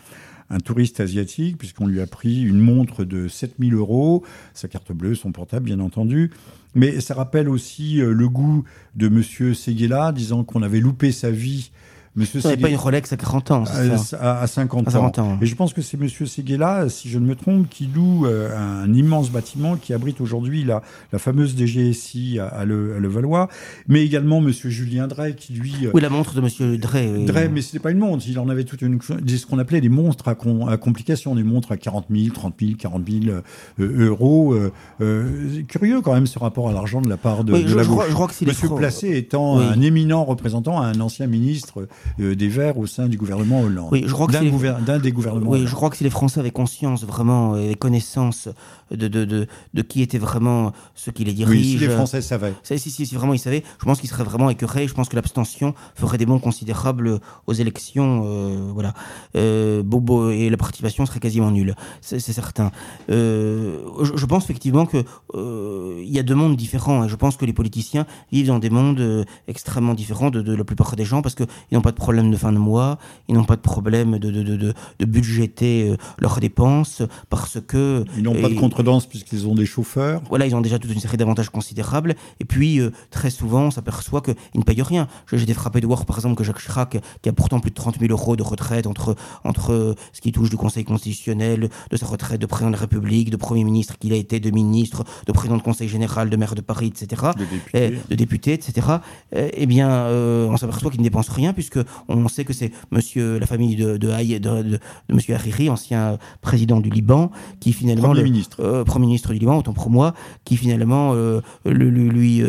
touriste 0.64 1.00
asiatique, 1.00 1.58
puisqu'on 1.58 1.88
lui 1.88 2.02
a 2.02 2.08
pris 2.08 2.44
une 2.44 2.60
montre 2.60 3.04
de 3.04 3.28
7000 3.28 3.74
euros, 3.74 4.24
sa 4.54 4.68
carte 4.68 4.92
bleue, 4.92 5.16
son 5.16 5.32
portable, 5.32 5.66
bien 5.66 5.80
entendu. 5.80 6.32
Mais 6.76 7.00
ça 7.00 7.16
rappelle 7.16 7.50
aussi 7.50 8.02
euh, 8.02 8.14
le 8.14 8.30
goût 8.30 8.64
de 8.96 9.08
Monsieur 9.08 9.54
Seguela, 9.54 10.12
disant 10.12 10.44
qu'on 10.44 10.62
avait 10.62 10.82
loupé 10.82 11.12
sa 11.12 11.32
vie 11.32 11.72
Monsieur 12.16 12.40
Seguela, 12.40 12.58
pas 12.62 12.70
une 12.70 12.78
Rolex 12.78 13.12
à 13.12 13.18
40 13.18 13.52
ans, 13.52 13.64
à, 13.66 14.42
à, 14.42 14.48
50, 14.48 14.96
ans. 15.20 15.38
Et 15.42 15.46
je 15.46 15.56
pense 15.56 15.74
que 15.74 15.82
c'est 15.82 15.98
Monsieur 15.98 16.26
Seguela, 16.26 16.88
si 16.88 17.10
je 17.10 17.20
ne 17.20 17.26
me 17.26 17.36
trompe, 17.36 17.68
qui 17.70 17.88
loue 17.94 18.26
euh, 18.26 18.56
un 18.58 18.94
immense 18.94 19.30
bâtiment 19.32 19.76
qui 19.76 19.94
abrite 19.94 20.22
aujourd'hui 20.22 20.64
la, 20.64 20.82
la, 21.12 21.20
fameuse 21.20 21.58
DGSI 21.58 22.40
à, 22.40 22.48
à, 22.48 22.64
le, 22.64 22.96
à 22.96 23.00
Levallois, 23.00 23.50
mais 23.90 24.06
également 24.06 24.40
Monsieur 24.40 24.70
Julien 24.70 25.08
Drey 25.08 25.36
qui 25.36 25.54
lui. 25.54 25.74
Euh, 25.88 25.92
oui, 25.94 26.02
la 26.02 26.10
montre 26.10 26.34
de 26.36 26.42
Monsieur 26.42 26.78
Drey. 26.78 27.12
Oui. 27.14 27.26
Drey, 27.26 27.50
mais 27.50 27.62
c'était 27.62 27.80
pas 27.80 27.92
une 27.92 28.00
montre. 28.00 28.24
Il 28.28 28.40
en 28.40 28.48
avait 28.48 28.64
toute 28.64 28.82
une, 28.82 29.00
ce 29.02 29.46
qu'on 29.46 29.60
appelait 29.60 29.82
des 29.82 29.90
monstres 29.90 30.30
à, 30.30 30.32
à, 30.32 30.78
complications, 30.78 31.36
des 31.36 31.44
montres 31.44 31.74
à 31.74 31.78
40 31.78 32.06
000, 32.10 32.34
30 32.34 32.56
000, 32.60 32.72
40 32.80 33.04
000 33.10 33.38
euros. 33.80 34.54
Euh, 34.54 34.72
euh, 35.02 35.64
curieux 35.68 36.00
quand 36.02 36.14
même 36.14 36.28
ce 36.28 36.40
rapport 36.40 36.70
à 36.70 36.74
l'argent 36.74 37.02
de 37.02 37.10
la 37.10 37.18
part 37.18 37.44
de, 37.44 37.54
oui, 37.54 37.64
de 37.64 37.68
je, 37.68 37.76
la 37.76 37.84
je 37.84 37.90
gauche. 37.90 38.06
je 38.08 38.14
crois 38.14 38.28
que 38.28 38.46
Monsieur 38.46 38.70
Placé 38.70 39.18
étant 39.18 39.58
oui. 39.58 39.66
un 39.66 39.82
éminent 39.82 40.24
représentant, 40.24 40.82
un 40.82 41.00
ancien 41.02 41.28
ministre 41.28 41.88
euh, 42.20 42.36
des 42.36 42.48
Verts 42.48 42.78
au 42.78 42.88
sein 42.88 43.08
du 43.08 43.18
gouvernement 43.18 43.62
Hollande. 43.62 43.90
Oui, 43.92 44.04
je 44.06 44.14
crois 44.14 44.28
que 44.28 44.34
d'un, 44.34 44.42
si 44.42 44.50
gouver... 44.50 44.74
d'un 44.86 45.00
des 45.00 45.12
gouvernements. 45.12 45.50
Oui, 45.50 45.58
Hollande. 45.58 45.70
je 45.70 45.76
crois 45.76 45.90
que 45.90 45.98
si 45.98 46.04
les 46.04 46.10
Français 46.10 46.40
avaient 46.40 46.52
conscience 46.52 47.04
vraiment 47.04 47.58
et 47.58 47.76
connaissance 47.76 48.50
de, 48.92 49.08
de, 49.08 49.26
de, 49.26 49.48
de 49.74 49.82
qui 49.82 50.02
étaient 50.02 50.18
vraiment 50.18 50.72
ceux 50.94 51.12
qui 51.12 51.24
les 51.24 51.34
dirigent. 51.34 51.60
Oui, 51.60 51.64
si 51.64 51.78
les 51.78 51.90
Français 51.90 52.22
savaient. 52.22 52.54
Si, 52.64 52.78
si, 52.78 52.92
si, 52.92 53.06
si 53.06 53.16
vraiment 53.16 53.34
ils 53.34 53.40
savaient, 53.40 53.64
je 53.80 53.86
pense 53.86 54.00
qu'ils 54.00 54.10
seraient 54.10 54.24
vraiment 54.24 54.50
écœurés. 54.50 54.88
Je 54.88 54.94
pense 54.94 55.10
que 55.10 55.16
l'abstention 55.16 55.74
ferait 55.96 56.18
des 56.18 56.26
bons 56.26 56.40
considérables 56.40 57.20
aux 57.48 57.54
élections. 57.54 58.24
Euh, 58.26 58.72
voilà. 58.74 58.94
Euh, 59.36 59.84
Bobo 59.84 60.30
et 60.30 60.50
la 60.50 60.58
participation 60.58 61.06
serait 61.06 61.20
quasiment 61.20 61.52
nulle. 61.52 61.76
C'est, 62.02 62.20
certain. 62.20 62.72
Euh, 63.10 63.80
je, 64.04 64.16
je, 64.16 64.26
pense 64.26 64.44
effectivement 64.44 64.86
que 64.86 65.04
euh, 65.34 66.02
il 66.04 66.12
y 66.12 66.20
a 66.20 66.24
deux 66.24 66.36
mondes 66.36 66.56
différents. 66.56 67.06
Et 67.06 67.10
je 67.10 67.16
pense 67.16 67.38
que 67.38 67.46
les 67.46 67.54
politiciens 67.54 68.06
vivent 68.32 68.48
dans 68.48 68.60
des 68.60 68.70
mondes 68.70 69.26
extrêmement 69.48 69.94
différents 69.94 70.30
de, 70.30 70.42
de 70.42 70.56
la 70.56 70.64
plupart 70.64 70.96
des 70.96 71.06
gens 71.06 71.22
parce 71.22 71.36
qu'ils 71.36 71.48
n'ont 71.72 71.82
pas 71.82 71.92
de 71.92 71.98
problème 71.98 72.32
de 72.32 72.38
fin 72.38 72.52
de 72.52 72.58
mois, 72.58 73.00
ils 73.28 73.36
n'ont 73.36 73.44
pas 73.44 73.56
de 73.56 73.62
problème 73.62 74.20
de, 74.20 74.30
de, 74.32 74.44
de, 74.44 74.74
de 75.00 75.06
budgéter 75.06 75.96
leurs 76.20 76.40
dépenses 76.40 77.02
parce 77.30 77.60
que... 77.66 78.06
Ils 78.18 78.24
n'ont 78.24 78.42
pas 78.42 78.50
de 78.50 78.56
contredanse 78.76 79.06
puisqu'ils 79.06 79.48
ont 79.48 79.56
des 79.56 79.66
chauffeurs. 79.66 80.22
Voilà, 80.28 80.46
ils 80.46 80.54
ont 80.54 80.60
déjà 80.60 80.80
toute 80.80 80.92
une 80.92 81.00
série 81.00 81.16
d'avantages 81.16 81.50
considérables. 81.50 82.16
Et 82.42 82.46
puis, 82.46 82.82
euh, 82.82 82.92
très 83.10 83.30
souvent, 83.30 83.64
on 83.64 83.72
s'aperçoit 83.72 84.22
qu'ils 84.22 84.36
ne 84.56 84.64
payent 84.64 84.82
rien. 84.82 85.08
J'ai 85.32 85.44
été 85.44 85.54
frappé 85.54 85.80
de 85.80 85.88
voir, 85.88 86.06
par 86.06 86.18
exemple, 86.18 86.36
que 86.36 86.44
Jacques 86.44 86.60
Chirac, 86.60 86.98
qui 87.22 87.30
a 87.30 87.34
pourtant 87.34 87.62
plus 87.62 87.72
de 87.72 87.76
30 87.76 88.00
000 88.00 88.12
euros 88.12 88.36
de 88.36 88.44
retraite 88.44 88.86
entre, 88.86 89.16
entre 89.46 89.96
ce 90.12 90.20
qui 90.20 90.34
touche 90.34 90.50
du 90.50 90.58
Conseil 90.58 90.84
constitutionnel, 90.84 91.70
de 91.90 91.98
sa 91.98 92.06
retraite 92.06 92.42
de 92.42 92.46
président 92.46 92.70
de 92.70 92.76
la 92.76 92.82
République, 92.82 93.30
de 93.30 93.38
Premier 93.38 93.64
ministre 93.64 93.98
qu'il 93.98 94.12
a 94.12 94.18
été, 94.18 94.42
de 94.42 94.52
ministre, 94.52 95.06
de 95.26 95.32
président 95.32 95.56
de 95.56 95.64
Conseil 95.64 95.88
général, 95.88 96.30
de 96.30 96.36
maire 96.36 96.56
de 96.56 96.62
Paris, 96.62 96.88
etc., 96.88 97.32
de 97.38 97.46
député, 97.46 98.00
de 98.10 98.16
député 98.16 98.54
etc., 98.54 98.88
eh 99.34 99.66
bien, 99.66 99.90
euh, 99.90 100.48
on 100.48 100.58
s'aperçoit 100.58 100.92
qu'il 100.92 101.00
ne 101.00 101.06
dépense 101.06 101.30
rien, 101.30 101.54
puisque 101.54 101.80
on 102.10 102.28
sait 102.28 102.44
que 102.44 102.54
c'est 102.54 102.72
monsieur, 102.92 103.40
la 103.40 103.48
famille 103.48 103.76
de, 103.76 103.98
de, 103.98 104.08
de, 104.08 104.64
de, 104.64 104.80
monsieur 105.10 105.36
Hariri, 105.36 105.70
ancien 105.70 106.18
président 106.42 106.80
du 106.80 106.90
Liban, 106.90 107.32
qui 107.60 107.72
finalement... 107.74 108.10
Premier 108.10 108.24
ministre. 108.24 108.65
Euh, 108.66 108.84
Premier 108.84 109.08
ministre 109.08 109.34
du 109.34 109.40
Liban, 109.40 109.58
autant 109.58 109.74
pour 109.74 109.90
moi, 109.90 110.14
qui 110.44 110.58
finalement 110.58 111.12
euh, 111.14 111.42
le, 111.66 111.90
lui 111.90 112.44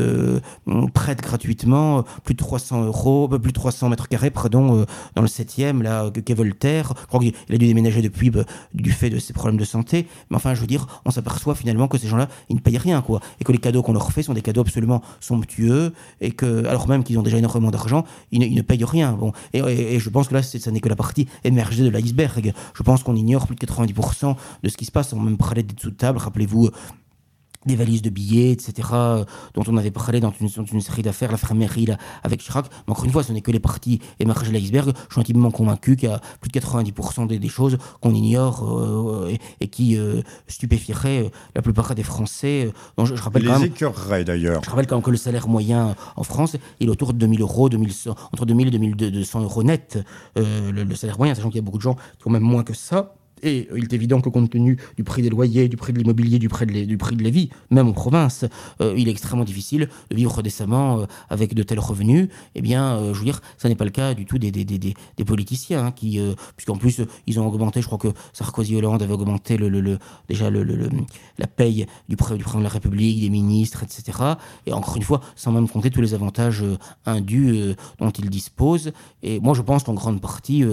prête 0.92 1.20
gratuitement 1.22 2.04
plus 2.24 2.34
de 2.34 2.38
300 2.38 2.84
euros, 2.84 3.28
plus 3.28 3.52
de 3.52 3.56
300 3.56 3.88
mètres 3.88 4.08
carrés, 4.08 4.30
pardon, 4.30 4.84
dans 5.14 5.22
le 5.22 5.28
7e, 5.28 5.82
là, 5.82 6.10
qu'est 6.10 6.34
Voltaire. 6.34 6.92
Je 7.00 7.06
crois 7.06 7.20
qu'il 7.20 7.32
a 7.50 7.58
dû 7.58 7.66
déménager 7.66 8.02
depuis 8.02 8.30
bah, 8.30 8.44
du 8.74 8.92
fait 8.92 9.10
de 9.10 9.18
ses 9.18 9.32
problèmes 9.32 9.56
de 9.56 9.64
santé. 9.64 10.06
Mais 10.30 10.36
enfin, 10.36 10.54
je 10.54 10.60
veux 10.60 10.66
dire, 10.66 10.86
on 11.04 11.10
s'aperçoit 11.10 11.54
finalement 11.54 11.88
que 11.88 11.98
ces 11.98 12.08
gens-là, 12.08 12.28
ils 12.48 12.56
ne 12.56 12.60
payent 12.60 12.78
rien, 12.78 13.02
quoi. 13.02 13.20
Et 13.40 13.44
que 13.44 13.52
les 13.52 13.58
cadeaux 13.58 13.82
qu'on 13.82 13.92
leur 13.92 14.12
fait 14.12 14.22
sont 14.22 14.34
des 14.34 14.42
cadeaux 14.42 14.62
absolument 14.62 15.02
somptueux, 15.20 15.92
et 16.20 16.32
que, 16.32 16.66
alors 16.66 16.88
même 16.88 17.04
qu'ils 17.04 17.18
ont 17.18 17.22
déjà 17.22 17.38
énormément 17.38 17.70
d'argent, 17.70 18.04
ils, 18.32 18.54
ne 18.54 18.62
payent 18.62 18.84
rien. 18.84 19.12
Bon. 19.12 19.32
Et, 19.52 19.98
je 19.98 20.10
pense 20.10 20.28
que 20.28 20.34
là, 20.34 20.42
ça 20.42 20.70
n'est 20.70 20.80
que 20.80 20.88
la 20.88 20.96
partie 20.96 21.26
émergée 21.44 21.84
de 21.84 21.88
l'iceberg. 21.88 22.52
Je 22.74 22.82
pense 22.82 23.02
qu'on 23.02 23.16
ignore 23.16 23.46
plus 23.46 23.56
de 23.56 23.66
90% 23.66 24.36
de 24.62 24.68
ce 24.68 24.76
qui 24.76 24.84
se 24.84 24.92
passe. 24.92 25.12
On 25.12 25.20
même 25.20 25.36
parler 25.36 25.62
des 25.62 25.74
dessous 25.74 25.90
Rappelez-vous 26.14 26.70
des 27.66 27.76
valises 27.76 28.02
de 28.02 28.11
billets, 28.11 28.52
etc., 28.52 28.88
euh, 28.92 29.24
dont 29.54 29.64
on 29.66 29.76
avait 29.76 29.90
parlé 29.90 30.20
dans 30.20 30.32
une, 30.40 30.48
une 30.72 30.80
série 30.80 31.02
d'affaires, 31.02 31.30
la 31.30 31.36
framerie 31.36 31.86
là, 31.86 31.98
avec 32.22 32.40
Chirac. 32.40 32.66
Mais 32.86 32.92
encore 32.92 33.04
une 33.04 33.11
fois, 33.11 33.22
ce 33.22 33.32
n'est 33.32 33.40
que 33.40 33.50
les 33.50 33.61
parties 33.61 34.00
émergées 34.20 34.48
de 34.48 34.52
l'iceberg. 34.52 34.92
Je 35.09 35.14
suis 35.14 35.20
intimement 35.20 35.50
convaincu 35.50 35.96
qu'il 35.96 36.09
y 36.09 36.12
a 36.12 36.20
plus 36.40 36.50
de 36.50 36.59
90% 36.59 37.26
des, 37.26 37.38
des, 37.38 37.48
choses 37.48 37.78
qu'on 38.00 38.14
ignore 38.14 38.64
euh, 38.64 39.34
et, 39.61 39.68
qui 39.68 39.98
euh, 39.98 40.22
stupéfieraient 40.46 41.30
la 41.54 41.62
plupart 41.62 41.94
des 41.94 42.02
Français. 42.02 42.72
je, 42.98 43.14
rappelle 43.14 43.42
les 43.42 44.24
d'ailleurs. 44.24 44.62
Je 44.62 44.70
rappelle 44.70 44.86
quand 44.86 44.96
même 44.96 45.02
que 45.02 45.11
le 45.11 45.16
salaire 45.16 45.48
moyen 45.48 45.94
en 46.14 46.22
France 46.22 46.57
il 46.80 46.88
est 46.88 46.90
autour 46.90 47.12
de 47.12 47.18
2000 47.18 47.40
euros, 47.40 47.68
2100, 47.68 48.14
entre 48.32 48.46
2000 48.46 48.68
et 48.68 48.70
2200 48.70 49.40
euros 49.42 49.62
net, 49.62 49.98
le, 50.36 50.70
le 50.70 50.94
salaire 50.94 51.18
moyen, 51.18 51.34
sachant 51.34 51.48
qu'il 51.48 51.57
y 51.57 51.61
a 51.61 51.62
beaucoup 51.62 51.78
de 51.78 51.82
gens 51.82 51.94
qui 51.94 52.26
ont 52.26 52.30
même 52.30 52.42
moins 52.42 52.62
que 52.62 52.74
ça. 52.74 53.14
Et 53.43 53.68
il 53.76 53.84
est 53.84 53.93
évident 53.93 54.20
que 54.20 54.28
compte 54.28 54.51
tenu 54.51 54.78
du 54.97 55.05
prix 55.05 55.22
des 55.22 55.28
loyers, 55.28 55.68
du 55.68 55.76
prix 55.76 55.93
de 55.93 55.99
l'immobilier, 55.99 56.39
du, 56.39 56.49
prix 56.49 56.66
de 56.66 57.22
la 57.22 57.30
vie, 57.30 57.51
même 57.70 57.89
en 57.89 57.93
province, 57.93 58.45
euh, 58.80 58.95
il 58.97 59.09
est 59.09 59.11
extrêmement 59.11 59.45
difficile 59.45 59.89
de 60.11 60.16
vivre 60.16 60.43
décemment 60.43 61.01
euh, 61.01 61.07
avec 61.28 61.55
de 61.55 61.62
tels 61.62 61.78
revenus. 61.78 62.28
Eh 62.55 62.62
bien, 62.62 62.97
euh, 62.97 63.12
je 63.12 63.18
veux 63.18 63.24
dire, 63.24 63.41
ça 63.59 63.68
n'est 63.68 63.74
pas 63.74 63.84
le 63.84 63.91
cas 63.91 64.14
du 64.14 64.24
tout 64.24 64.39
des, 64.39 64.51
des, 64.51 64.64
des, 64.64 64.78
des 64.78 65.24
politiciens, 65.24 65.87
hein, 65.87 65.93
qui, 65.93 66.18
puisqu'en 66.57 66.76
plus, 66.76 67.03
ils 67.26 67.39
ont 67.39 67.47
augmenté, 67.47 67.82
je 67.82 67.87
crois 67.87 67.99
que 67.99 68.09
Sarkozy 68.32 68.74
Hollande 68.76 69.03
avait 69.03 69.12
augmenté 69.12 69.57
le, 69.57 69.68
le, 69.68 69.99
déjà 70.28 70.49
le, 70.49 70.64
la 71.39 71.47
paye 71.47 71.87
du, 72.09 72.16
du 72.16 72.43
président 72.43 72.59
de 72.59 72.64
la 72.64 72.70
République, 72.70 73.20
des 73.20 73.30
ministres, 73.30 73.82
etc. 73.82 74.18
Et 74.64 74.72
encore 74.72 74.97
une 74.97 75.03
fois, 75.03 75.20
sans 75.34 75.53
même 75.53 75.68
compter 75.68 75.91
tous 75.91 76.01
les 76.01 76.14
avantages 76.14 76.64
indus 77.05 77.74
dont 77.99 78.11
ils 78.11 78.30
disposent. 78.30 78.93
Et 79.22 79.41
moi, 79.41 79.55
je 79.55 79.62
pense 79.62 79.82
qu'en 79.82 79.95
grande 79.95 80.20
partie, 80.20 80.64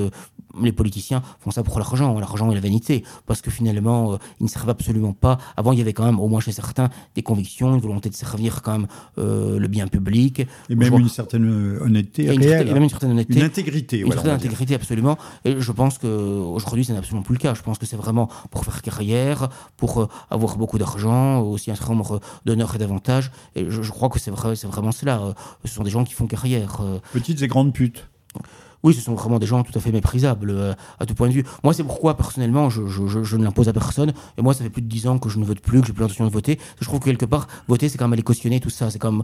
les 0.61 0.71
politiciens 0.71 1.21
font 1.39 1.51
ça 1.51 1.63
pour 1.63 1.79
l'argent, 1.79 2.19
l'argent 2.19 2.47
vanité, 2.63 3.03
parce 3.25 3.41
que 3.41 3.51
finalement, 3.51 4.13
euh, 4.13 4.17
ils 4.39 4.43
ne 4.43 4.49
servent 4.49 4.69
absolument 4.69 5.13
pas. 5.13 5.37
Avant, 5.55 5.71
il 5.71 5.79
y 5.79 5.81
avait 5.81 5.93
quand 5.93 6.05
même, 6.05 6.19
au 6.19 6.27
moins 6.27 6.39
chez 6.39 6.51
certains, 6.51 6.89
des 7.15 7.21
convictions, 7.21 7.75
une 7.75 7.81
volonté 7.81 8.09
de 8.09 8.15
servir 8.15 8.61
quand 8.61 8.71
même 8.71 8.87
euh, 9.17 9.59
le 9.59 9.67
bien 9.67 9.87
public. 9.87 10.41
Et 10.69 10.75
même 10.75 10.93
une 10.93 11.09
certaine 11.09 11.45
euh, 11.45 11.83
honnêteté 11.83 12.25
et 12.25 12.31
réelle. 12.31 12.73
même 12.73 12.83
une 12.83 12.89
certaine 12.89 13.11
honnêteté. 13.11 13.39
Une 13.39 13.45
intégrité. 13.45 13.99
Une 13.99 14.11
certaine 14.11 14.31
intégrité, 14.31 14.75
absolument. 14.75 15.17
Et 15.45 15.59
je 15.59 15.71
pense 15.71 15.97
qu'aujourd'hui, 15.97 16.85
ce 16.85 16.91
n'est 16.91 16.97
absolument 16.97 17.23
plus 17.23 17.35
le 17.35 17.39
cas. 17.39 17.53
Je 17.53 17.61
pense 17.61 17.77
que 17.77 17.85
c'est 17.85 17.97
vraiment 17.97 18.29
pour 18.49 18.65
faire 18.65 18.81
carrière, 18.81 19.49
pour 19.77 20.09
avoir 20.29 20.57
beaucoup 20.57 20.77
d'argent, 20.77 21.41
aussi 21.41 21.69
un 21.71 21.75
certain 21.75 21.93
nombre 21.93 22.19
d'honneurs 22.45 22.75
et 22.75 22.77
d'avantages. 22.79 23.31
Et 23.55 23.65
je, 23.69 23.91
crois 23.91 24.09
que 24.09 24.19
c'est 24.19 24.31
vrai, 24.31 24.55
vraiment 24.63 24.91
cela. 24.91 25.33
Ce 25.65 25.73
sont 25.73 25.83
des 25.83 25.91
gens 25.91 26.03
qui 26.03 26.13
font 26.13 26.27
carrière. 26.27 26.81
Petites 27.11 27.41
et 27.41 27.47
grandes 27.47 27.73
putes. 27.73 28.07
Oui, 28.83 28.93
ce 28.93 29.01
sont 29.01 29.15
vraiment 29.15 29.39
des 29.39 29.45
gens 29.45 29.63
tout 29.63 29.77
à 29.77 29.81
fait 29.81 29.91
méprisables 29.91 30.49
euh, 30.49 30.73
à 30.99 31.05
tout 31.05 31.15
point 31.15 31.27
de 31.29 31.33
vue. 31.33 31.45
Moi, 31.63 31.73
c'est 31.73 31.83
pourquoi, 31.83 32.17
personnellement, 32.17 32.69
je, 32.69 32.85
je, 32.87 33.23
je, 33.23 33.37
ne 33.37 33.43
l'impose 33.43 33.69
à 33.69 33.73
personne. 33.73 34.13
Et 34.37 34.41
moi, 34.41 34.53
ça 34.53 34.63
fait 34.63 34.69
plus 34.69 34.81
de 34.81 34.87
dix 34.87 35.07
ans 35.07 35.19
que 35.19 35.29
je 35.29 35.39
ne 35.39 35.45
vote 35.45 35.59
plus, 35.59 35.81
que 35.81 35.87
j'ai 35.87 35.93
plus 35.93 36.01
l'intention 36.01 36.25
de 36.25 36.31
voter. 36.31 36.59
Je 36.79 36.85
trouve 36.85 36.99
que 36.99 37.05
quelque 37.05 37.25
part, 37.25 37.47
voter, 37.67 37.89
c'est 37.89 37.97
quand 37.97 38.05
même 38.05 38.13
aller 38.13 38.23
cautionner 38.23 38.59
tout 38.59 38.69
ça. 38.69 38.89
C'est 38.89 38.99
comme 38.99 39.23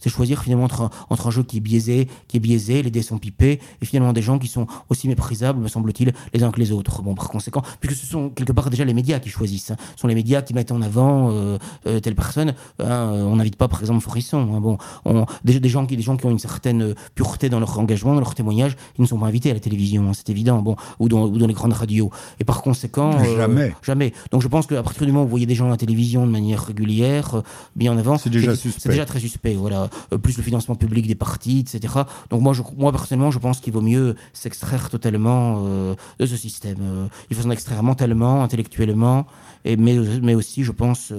c'est 0.00 0.10
choisir 0.10 0.42
finalement 0.42 0.64
entre 0.64 0.82
un, 0.82 0.90
entre 1.10 1.28
un 1.28 1.30
jeu 1.30 1.42
qui 1.42 1.58
est 1.58 1.60
biaisé, 1.60 2.08
qui 2.28 2.38
est 2.38 2.40
biaisé, 2.40 2.82
les 2.82 2.90
dés 2.90 3.02
sont 3.02 3.18
pipés, 3.18 3.60
et 3.80 3.84
finalement 3.84 4.12
des 4.12 4.22
gens 4.22 4.38
qui 4.38 4.48
sont 4.48 4.66
aussi 4.88 5.08
méprisables, 5.08 5.60
me 5.60 5.68
semble-t-il, 5.68 6.12
les 6.32 6.42
uns 6.42 6.50
que 6.50 6.58
les 6.58 6.72
autres. 6.72 7.02
Bon, 7.02 7.14
par 7.14 7.28
conséquent, 7.28 7.62
puisque 7.80 8.00
ce 8.00 8.06
sont 8.06 8.30
quelque 8.30 8.52
part 8.52 8.70
déjà 8.70 8.84
les 8.84 8.94
médias 8.94 9.20
qui 9.20 9.28
choisissent. 9.28 9.70
Hein. 9.70 9.76
Ce 9.94 10.00
sont 10.00 10.08
les 10.08 10.14
médias 10.14 10.42
qui 10.42 10.54
mettent 10.54 10.72
en 10.72 10.82
avant 10.82 11.30
euh, 11.30 11.58
euh, 11.86 12.00
telle 12.00 12.14
personne. 12.14 12.54
Hein, 12.80 13.10
on 13.12 13.36
n'invite 13.36 13.56
pas, 13.56 13.68
par 13.68 13.80
exemple, 13.80 14.00
Forisson. 14.00 14.54
Hein. 14.54 14.60
Bon, 14.60 14.78
on, 15.04 15.26
des, 15.44 15.60
des, 15.60 15.68
gens 15.68 15.86
qui, 15.86 15.96
des 15.96 16.02
gens 16.02 16.16
qui 16.16 16.26
ont 16.26 16.30
une 16.30 16.38
certaine 16.38 16.94
pureté 17.14 17.48
dans 17.48 17.60
leur 17.60 17.78
engagement, 17.78 18.14
dans 18.14 18.20
leur 18.20 18.34
témoignage, 18.34 18.76
ils 18.98 19.02
ne 19.02 19.06
sont 19.06 19.18
pas 19.18 19.26
invités 19.26 19.50
à 19.50 19.54
la 19.54 19.60
télévision, 19.60 20.08
hein, 20.08 20.12
c'est 20.14 20.28
évident, 20.30 20.60
bon, 20.62 20.76
ou 20.98 21.08
dans, 21.08 21.26
ou 21.26 21.38
dans 21.38 21.46
les 21.46 21.54
grandes 21.54 21.72
radios. 21.72 22.10
Et 22.38 22.44
par 22.44 22.62
conséquent, 22.62 23.12
euh, 23.18 23.36
jamais, 23.36 23.74
jamais. 23.82 24.12
Donc 24.30 24.42
je 24.42 24.48
pense 24.48 24.66
qu'à 24.66 24.82
partir 24.82 25.06
du 25.06 25.12
moment 25.12 25.22
où 25.22 25.26
vous 25.26 25.30
voyez 25.30 25.46
des 25.46 25.54
gens 25.54 25.66
à 25.66 25.70
la 25.70 25.76
télévision 25.76 26.26
de 26.26 26.30
manière 26.30 26.64
régulière, 26.64 27.36
euh, 27.36 27.42
bien 27.76 27.92
en 27.92 27.98
avant, 27.98 28.18
c'est 28.18 28.30
déjà 28.30 28.54
suspect. 28.54 28.80
C'est 28.80 28.88
déjà 28.90 29.04
très 29.04 29.20
suspect, 29.20 29.54
voilà. 29.54 29.88
Euh, 30.12 30.18
plus 30.18 30.36
le 30.36 30.42
financement 30.42 30.74
public 30.74 31.06
des 31.06 31.14
partis, 31.14 31.60
etc. 31.60 31.94
Donc 32.30 32.40
moi, 32.42 32.52
je, 32.52 32.62
moi 32.76 32.92
personnellement, 32.92 33.30
je 33.30 33.38
pense 33.38 33.60
qu'il 33.60 33.72
vaut 33.72 33.80
mieux 33.80 34.14
s'extraire 34.32 34.90
totalement 34.90 35.62
de 35.62 36.26
ce 36.26 36.36
système. 36.36 37.08
il 37.30 37.36
faut 37.36 37.42
s'en 37.42 37.50
extraire 37.50 37.82
mentalement, 37.82 38.42
intellectuellement, 38.42 39.26
et 39.64 39.76
mais, 39.76 39.96
mais 40.22 40.34
aussi, 40.34 40.64
je 40.64 40.72
pense, 40.72 41.12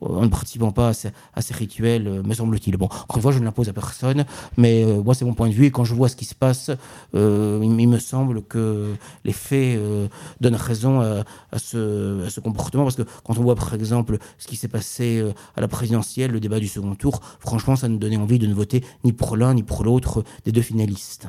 en 0.00 0.22
ne 0.22 0.28
participant 0.28 0.72
pas 0.72 0.88
à 0.88 0.92
ces, 0.92 1.10
à 1.34 1.42
ces 1.42 1.54
rituels, 1.54 2.22
me 2.24 2.34
semble-t-il. 2.34 2.76
Bon, 2.76 2.86
encore 2.86 3.16
une 3.16 3.22
fois, 3.22 3.32
je 3.32 3.38
ne 3.38 3.44
l'impose 3.44 3.68
à 3.68 3.72
personne, 3.72 4.24
mais 4.56 4.84
moi, 4.84 5.14
c'est 5.14 5.24
mon 5.24 5.34
point 5.34 5.48
de 5.48 5.54
vue, 5.54 5.66
et 5.66 5.70
quand 5.70 5.84
je 5.84 5.94
vois 5.94 6.08
ce 6.08 6.16
qui 6.16 6.24
se 6.24 6.34
passe 6.34 6.70
euh, 7.14 7.60
il, 7.62 7.88
me 7.88 7.98
semble 7.98 8.42
que 8.42 8.94
les 9.24 9.32
faits 9.32 9.78
euh, 9.78 10.08
donnent 10.40 10.54
raison 10.54 11.00
à, 11.00 11.58
ce, 11.58 12.40
comportement, 12.40 12.84
parce 12.84 12.96
que 12.96 13.02
quand 13.24 13.38
on 13.38 13.42
voit 13.42 13.54
par 13.54 13.74
exemple 13.74 14.18
ce 14.38 14.46
qui 14.46 14.56
s'est 14.56 14.68
passé 14.68 15.18
euh, 15.18 15.32
à 15.56 15.60
la 15.60 15.68
présidentielle, 15.68 16.30
le 16.30 16.40
débat 16.40 16.60
du 16.60 16.68
second 16.68 16.94
tour, 16.94 17.20
franchement, 17.40 17.76
ça 17.76 17.88
nous 17.88 17.98
donnait 17.98 18.16
envie 18.16 18.38
de 18.38 18.46
ne 18.46 18.54
voter 18.54 18.84
ni 19.04 19.12
pour 19.12 19.36
l'un 19.36 19.54
ni 19.54 19.62
pour 19.62 19.84
l'autre 19.84 20.24
des 20.44 20.52
deux 20.52 20.62
finalistes. 20.62 21.28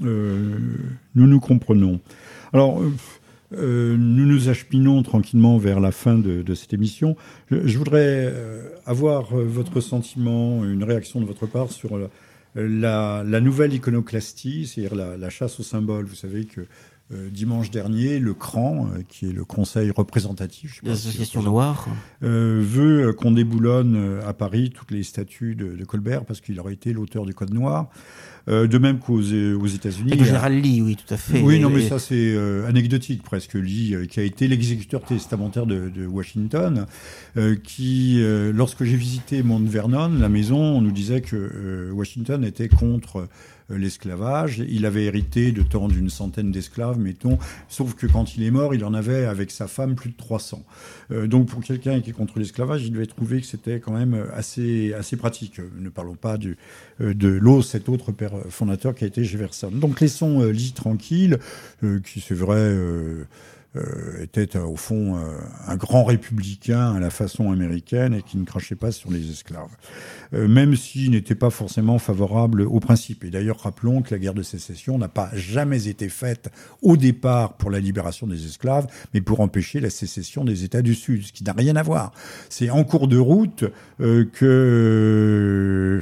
nous 0.00 0.56
nous 1.14 1.40
comprenons. 1.40 2.00
Alors, 2.52 2.80
nous 3.50 4.26
nous 4.26 4.48
achepinons 4.48 5.02
tranquillement 5.02 5.58
vers 5.58 5.80
la 5.80 5.90
fin 5.90 6.18
de, 6.18 6.54
cette 6.54 6.72
émission. 6.72 7.16
Je, 7.50 7.78
voudrais 7.78 8.32
avoir 8.86 9.34
votre 9.34 9.80
sentiment, 9.80 10.64
une 10.64 10.84
réaction 10.84 11.20
de 11.20 11.26
votre 11.26 11.46
part 11.46 11.72
sur 11.72 11.98
nouvelle 13.40 13.72
iconoclastie, 13.74 14.66
c'est-à-dire 14.66 14.94
la, 14.94 15.30
chasse 15.30 15.60
au 15.60 15.62
symbole. 15.62 16.06
Vous 16.06 16.14
savez 16.14 16.44
que 16.44 16.62
euh, 17.10 17.30
dimanche 17.30 17.70
dernier, 17.70 18.18
le 18.18 18.34
CRAN, 18.34 18.86
euh, 18.86 19.02
qui 19.08 19.30
est 19.30 19.32
le 19.32 19.44
Conseil 19.44 19.90
représentatif 19.90 20.82
l'association 20.82 21.42
noire, 21.42 21.88
euh, 22.22 22.60
veut 22.62 23.14
qu'on 23.14 23.30
déboulonne 23.30 24.20
à 24.26 24.34
Paris 24.34 24.70
toutes 24.74 24.90
les 24.90 25.02
statues 25.02 25.54
de 25.54 25.84
Colbert 25.84 26.26
parce 26.26 26.42
qu'il 26.42 26.60
aurait 26.60 26.74
été 26.74 26.92
l'auteur 26.92 27.24
du 27.24 27.32
Code 27.32 27.54
noir. 27.54 27.88
Euh, 28.48 28.66
de 28.66 28.78
même 28.78 28.98
qu'aux 28.98 29.20
aux 29.20 29.66
États-Unis. 29.66 30.12
Le 30.16 30.24
général 30.24 30.54
Lee, 30.58 30.80
oui, 30.80 30.96
tout 30.96 31.12
à 31.12 31.18
fait. 31.18 31.40
Oui, 31.42 31.60
non, 31.60 31.68
mais 31.68 31.86
ça 31.86 31.98
c'est 31.98 32.14
euh, 32.14 32.66
anecdotique 32.66 33.22
presque. 33.22 33.54
Lee, 33.54 33.94
euh, 33.94 34.06
qui 34.06 34.20
a 34.20 34.22
été 34.22 34.48
l'exécuteur 34.48 35.02
testamentaire 35.02 35.66
de, 35.66 35.90
de 35.90 36.06
Washington, 36.06 36.86
qui, 37.62 38.22
lorsque 38.52 38.84
j'ai 38.84 38.96
visité 38.96 39.42
Mount 39.42 39.64
Vernon, 39.64 40.10
la 40.18 40.28
maison, 40.28 40.58
on 40.58 40.80
nous 40.80 40.90
disait 40.90 41.20
que 41.20 41.90
Washington 41.92 42.44
était 42.44 42.68
contre 42.68 43.28
l'esclavage. 43.68 44.62
Il 44.68 44.86
avait 44.86 45.04
hérité 45.04 45.52
de 45.52 45.62
tant 45.62 45.88
d'une 45.88 46.10
centaine 46.10 46.50
d'esclaves, 46.50 46.98
mettons, 46.98 47.38
sauf 47.68 47.94
que 47.94 48.06
quand 48.06 48.36
il 48.36 48.42
est 48.42 48.50
mort, 48.50 48.74
il 48.74 48.84
en 48.84 48.94
avait 48.94 49.24
avec 49.24 49.50
sa 49.50 49.66
femme 49.66 49.94
plus 49.94 50.10
de 50.10 50.16
300. 50.16 50.64
donc 51.26 51.48
pour 51.48 51.62
quelqu'un 51.62 52.00
qui 52.00 52.10
est 52.10 52.12
contre 52.12 52.38
l'esclavage, 52.38 52.84
il 52.84 52.92
devait 52.92 53.06
trouver 53.06 53.40
que 53.40 53.46
c'était 53.46 53.80
quand 53.80 53.92
même 53.92 54.26
assez, 54.34 54.92
assez 54.94 55.16
pratique. 55.16 55.60
Ne 55.78 55.88
parlons 55.88 56.14
pas 56.14 56.38
de 56.38 56.56
l'eau, 57.28 57.62
cet 57.62 57.88
autre 57.88 58.12
père 58.12 58.32
fondateur 58.48 58.94
qui 58.94 59.04
a 59.04 59.06
été 59.06 59.24
Jefferson. 59.24 59.70
Donc 59.70 60.00
laissons 60.00 60.42
euh, 60.42 60.50
Lee 60.50 60.72
tranquille, 60.72 61.38
euh, 61.82 62.00
qui 62.00 62.20
c'est 62.20 62.34
vrai 62.34 62.58
euh, 62.58 63.24
était 64.20 64.58
au 64.58 64.76
fond 64.76 65.18
un 65.66 65.76
grand 65.76 66.04
républicain 66.04 66.94
à 66.94 67.00
la 67.00 67.10
façon 67.10 67.52
américaine 67.52 68.14
et 68.14 68.22
qui 68.22 68.38
ne 68.38 68.44
crachait 68.44 68.74
pas 68.74 68.92
sur 68.92 69.10
les 69.10 69.30
esclaves, 69.30 69.76
même 70.32 70.76
s'il 70.76 71.10
n'était 71.10 71.34
pas 71.34 71.50
forcément 71.50 71.98
favorable 71.98 72.62
au 72.62 72.80
principe. 72.80 73.24
Et 73.24 73.30
d'ailleurs, 73.30 73.60
rappelons 73.60 74.02
que 74.02 74.14
la 74.14 74.18
guerre 74.18 74.34
de 74.34 74.42
sécession 74.42 74.98
n'a 74.98 75.08
pas 75.08 75.30
jamais 75.34 75.88
été 75.88 76.08
faite 76.08 76.50
au 76.82 76.96
départ 76.96 77.56
pour 77.56 77.70
la 77.70 77.80
libération 77.80 78.26
des 78.26 78.46
esclaves, 78.46 78.86
mais 79.14 79.20
pour 79.20 79.40
empêcher 79.40 79.80
la 79.80 79.90
sécession 79.90 80.44
des 80.44 80.64
États 80.64 80.82
du 80.82 80.94
Sud, 80.94 81.26
ce 81.26 81.32
qui 81.32 81.44
n'a 81.44 81.52
rien 81.52 81.76
à 81.76 81.82
voir. 81.82 82.12
C'est 82.48 82.70
en 82.70 82.84
cours 82.84 83.08
de 83.08 83.18
route 83.18 83.64
que 83.98 86.00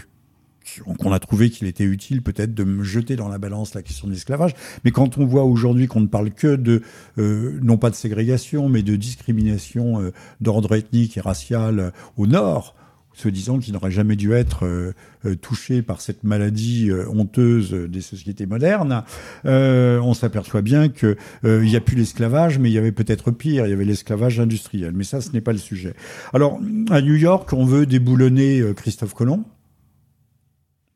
qu'on 0.99 1.13
a 1.13 1.19
trouvé 1.19 1.51
qu'il 1.51 1.67
était 1.67 1.85
utile 1.85 2.23
peut-être 2.23 2.55
de 2.55 2.65
me 2.65 2.83
jeter 2.83 3.17
dans 3.17 3.29
la 3.29 3.39
balance 3.39 3.75
la 3.75 3.83
question 3.83 4.07
de 4.07 4.13
l'esclavage. 4.13 4.55
Mais 4.85 4.91
quand 4.91 5.19
on 5.19 5.27
voit 5.27 5.45
aujourd'hui 5.45 5.87
qu'on 5.87 6.01
ne 6.01 6.07
parle 6.07 6.31
que 6.31 6.57
de, 6.57 6.83
euh, 7.19 7.59
non 7.63 7.79
pas 7.79 7.91
de 7.91 7.95
ségrégation, 7.95 8.69
mais 8.69 8.83
de 8.83 8.97
discrimination 8.97 10.01
euh, 10.01 10.13
d'ordre 10.41 10.75
ethnique 10.75 11.17
et 11.17 11.21
racial 11.21 11.79
euh, 11.79 11.91
au 12.17 12.27
nord, 12.27 12.75
se 13.13 13.29
disant 13.31 13.59
qu'il 13.59 13.73
n'aurait 13.73 13.91
jamais 13.91 14.15
dû 14.15 14.35
être 14.35 14.93
touché 15.41 15.81
par 15.81 16.03
cette 16.03 16.23
maladie 16.23 16.91
honteuse 17.11 17.73
des 17.73 18.03
sociétés 18.03 18.45
modernes, 18.45 19.05
on 19.43 20.13
s'aperçoit 20.13 20.61
bien 20.61 20.91
qu'il 20.91 21.17
n'y 21.43 21.77
a 21.77 21.81
plus 21.81 21.97
l'esclavage, 21.97 22.59
mais 22.59 22.69
il 22.69 22.75
y 22.75 22.79
avait 22.79 22.93
peut-être 22.93 23.31
pire, 23.31 23.67
il 23.67 23.71
y 23.71 23.73
avait 23.73 23.87
l'esclavage 23.87 24.39
industriel. 24.39 24.93
Mais 24.95 25.05
ça, 25.05 25.23
ce 25.23 25.31
n'est 25.31 25.41
pas 25.41 25.53
le 25.53 25.59
sujet. 25.59 25.95
Alors, 26.35 26.61
à 26.91 27.01
New 27.01 27.15
York, 27.15 27.55
on 27.55 27.65
veut 27.65 27.87
déboulonner 27.87 28.63
Christophe 28.77 29.15
Colomb. 29.15 29.47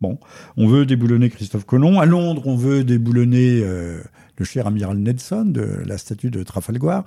Bon, 0.00 0.18
on 0.56 0.66
veut 0.66 0.86
déboulonner 0.86 1.28
Christophe 1.28 1.66
Colomb. 1.66 2.00
À 2.00 2.06
Londres, 2.06 2.42
on 2.46 2.56
veut 2.56 2.84
déboulonner 2.84 3.60
euh, 3.62 4.00
le 4.38 4.44
cher 4.46 4.66
amiral 4.66 4.96
Nelson 4.96 5.44
de 5.44 5.82
la 5.84 5.98
statue 5.98 6.30
de 6.30 6.42
Trafalgar. 6.42 7.04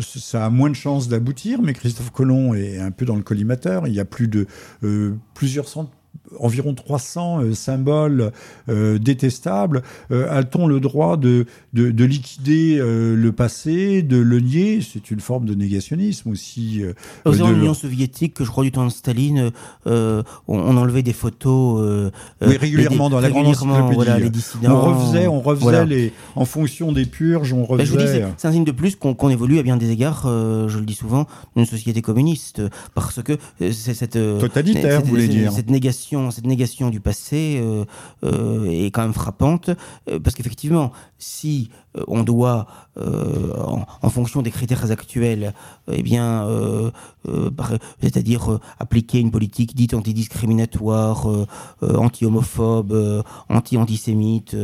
ça 0.00 0.44
a 0.44 0.50
moins 0.50 0.68
de 0.68 0.74
chances 0.74 1.08
d'aboutir, 1.08 1.62
mais 1.62 1.72
Christophe 1.72 2.10
Colomb 2.10 2.52
est 2.54 2.78
un 2.78 2.90
peu 2.90 3.06
dans 3.06 3.16
le 3.16 3.22
collimateur. 3.22 3.86
Il 3.86 3.94
y 3.94 4.00
a 4.00 4.04
plus 4.04 4.28
de 4.28 4.46
euh, 4.84 5.14
plusieurs 5.32 5.66
centaines 5.66 5.95
environ 6.38 6.74
300 6.74 7.40
euh, 7.40 7.54
symboles 7.54 8.32
euh, 8.68 8.98
détestables, 8.98 9.82
euh, 10.10 10.26
a-t-on 10.30 10.66
le 10.66 10.80
droit 10.80 11.16
de, 11.16 11.46
de, 11.72 12.04
liquider 12.04 12.78
le 12.78 13.30
passé, 13.32 14.02
de 14.02 14.16
le 14.16 14.40
nier? 14.40 14.80
C'est 14.80 15.10
une 15.10 15.20
forme 15.20 15.44
de 15.44 15.54
négationnisme 15.54 16.30
aussi. 16.30 16.82
Aux 17.24 17.32
Union 17.32 17.74
soviétique, 17.74 18.36
je 18.38 18.48
crois 18.48 18.64
du 18.64 18.72
temps 18.72 18.86
de 18.86 18.90
Staline, 18.90 19.50
on, 19.86 20.24
enlevait 20.48 21.02
des 21.02 21.12
photos. 21.12 22.10
oui, 22.40 22.56
régulièrement 22.56 23.10
dans 23.10 23.20
la 23.20 23.30
grande 23.30 23.54
voilà, 23.92 24.18
les 24.18 24.30
dissidents. 24.30 24.76
On 24.76 24.94
refaisait, 24.94 25.26
on 25.26 25.40
refaisait 25.40 25.86
les, 25.86 26.12
en 26.34 26.44
fonction 26.44 26.92
des 26.92 27.06
purges, 27.06 27.52
on 27.52 27.62
ben, 27.62 27.80
refaisait. 27.80 28.24
c'est 28.36 28.48
un 28.48 28.52
signe 28.52 28.64
de 28.64 28.72
plus 28.72 28.96
qu'on 28.96 29.28
évolue 29.28 29.58
à 29.58 29.62
bien 29.62 29.76
des 29.76 29.90
égards, 29.90 30.22
je 30.24 30.78
le 30.78 30.84
dis 30.84 30.94
souvent, 30.94 31.26
d'une 31.56 31.66
société 31.66 32.02
communiste, 32.02 32.62
parce 32.94 33.22
que 33.22 33.36
c'est 33.58 33.94
cette 33.94 34.12
totalitaire, 34.12 35.02
vous 35.02 35.08
voulez 35.08 35.28
dire, 35.28 35.52
cette 35.52 35.70
négation 35.70 36.05
cette 36.30 36.46
négation 36.46 36.90
du 36.90 37.00
passé 37.00 37.58
euh, 37.60 37.84
euh, 38.24 38.66
est 38.66 38.90
quand 38.90 39.02
même 39.02 39.12
frappante, 39.12 39.70
euh, 40.08 40.20
parce 40.20 40.36
qu'effectivement, 40.36 40.92
si 41.18 41.70
on 42.08 42.22
doit, 42.22 42.66
en, 42.96 44.10
fonction 44.10 44.40
des 44.42 44.50
critères 44.50 44.90
actuels, 44.90 45.52
eh 45.90 46.02
bien, 46.02 46.46
c'est-à-dire 48.02 48.58
appliquer 48.78 49.20
une 49.20 49.30
politique 49.30 49.74
dite 49.74 49.94
antidiscriminatoire, 49.94 51.28
anti-homophobe, 51.82 53.22
anti-antisémite, 53.48 54.56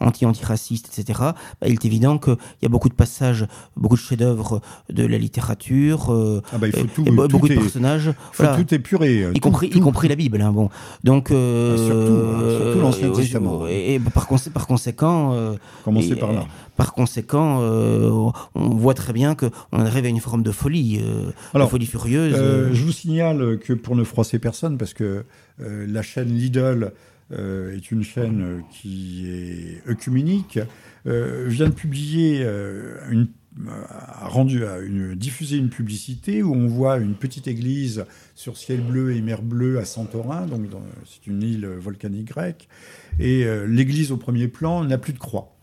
anti-antiraciste, 0.00 0.88
etc., 0.96 1.20
bah, 1.20 1.66
il 1.66 1.72
est 1.72 1.84
évident 1.84 2.18
qu'il 2.18 2.36
y 2.62 2.66
a 2.66 2.68
beaucoup 2.68 2.88
de 2.88 2.94
passages, 2.94 3.46
beaucoup 3.76 3.96
de 3.96 4.00
chefs-d'œuvre 4.00 4.60
de 4.90 5.04
la 5.04 5.18
littérature, 5.18 6.12
ah 6.52 6.58
bah, 6.58 6.68
il 6.68 6.72
faut 6.72 6.86
tout, 6.86 7.04
beaucoup 7.04 7.48
de 7.48 7.54
personnages, 7.54 8.12
faut 8.32 8.44
tout 8.56 8.74
épurer, 8.74 9.26
y 9.34 9.40
compris, 9.40 9.68
y 9.68 9.80
compris 9.80 10.08
la 10.08 10.14
Bible. 10.14 10.40
Hein, 10.40 10.52
bon, 10.52 10.68
donc, 11.04 11.30
euh, 11.30 11.76
surtout, 11.76 12.62
surtout 12.62 12.80
l'Ancien 12.80 13.10
Testament. 13.10 13.66
Et, 13.66 13.98
par, 13.98 14.28
par, 14.52 14.66
conséquent, 14.66 15.32
euh, 15.32 15.54
commencer 15.84 16.16
par 16.16 16.32
là. 16.32 16.44
Par 16.76 16.94
conséquent, 16.94 17.60
euh, 17.60 18.30
on 18.54 18.70
voit 18.70 18.94
très 18.94 19.12
bien 19.12 19.34
qu'on 19.34 19.50
arrive 19.72 20.04
à 20.04 20.08
une 20.08 20.20
forme 20.20 20.42
de 20.42 20.50
folie, 20.50 21.00
Alors, 21.54 21.70
folie 21.70 21.86
furieuse. 21.86 22.34
je 22.72 22.82
vous 22.84 22.92
signale 22.92 23.58
que 23.58 23.72
pour 23.72 23.96
ne 23.96 24.04
froisser 24.04 24.38
personne, 24.38 24.78
parce 24.78 24.94
que 24.94 25.24
la 25.58 26.02
chaîne 26.02 26.28
Lidl 26.28 26.92
est 27.30 27.90
une 27.90 28.02
chaîne 28.02 28.62
qui 28.70 29.26
est 29.28 29.88
œcuménique, 29.88 30.58
vient 31.04 31.68
de 31.68 31.74
publier 31.74 32.46
une 33.10 33.28
a 33.68 34.28
rendu 34.28 34.64
a 34.64 34.78
une, 34.78 35.14
diffusé 35.14 35.56
une 35.56 35.68
publicité 35.68 36.42
où 36.42 36.54
on 36.54 36.66
voit 36.66 36.98
une 36.98 37.14
petite 37.14 37.48
église 37.48 38.06
sur 38.34 38.56
ciel 38.56 38.80
bleu 38.80 39.14
et 39.14 39.20
mer 39.20 39.42
bleue 39.42 39.78
à 39.78 39.84
Santorin, 39.84 40.46
donc 40.46 40.62
c'est 41.04 41.26
une 41.26 41.42
île 41.42 41.66
volcanique 41.66 42.28
grecque, 42.28 42.68
et 43.18 43.44
euh, 43.44 43.66
l'église 43.66 44.10
au 44.10 44.16
premier 44.16 44.48
plan 44.48 44.84
n'a 44.84 44.98
plus 44.98 45.12
de 45.12 45.18
croix. 45.18 45.54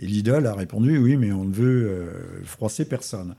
Et 0.00 0.06
l'idole 0.06 0.46
a 0.46 0.54
répondu 0.54 0.98
oui, 0.98 1.16
mais 1.16 1.32
on 1.32 1.44
ne 1.44 1.52
veut 1.52 1.88
euh, 1.88 2.44
froisser 2.44 2.84
personne. 2.84 3.34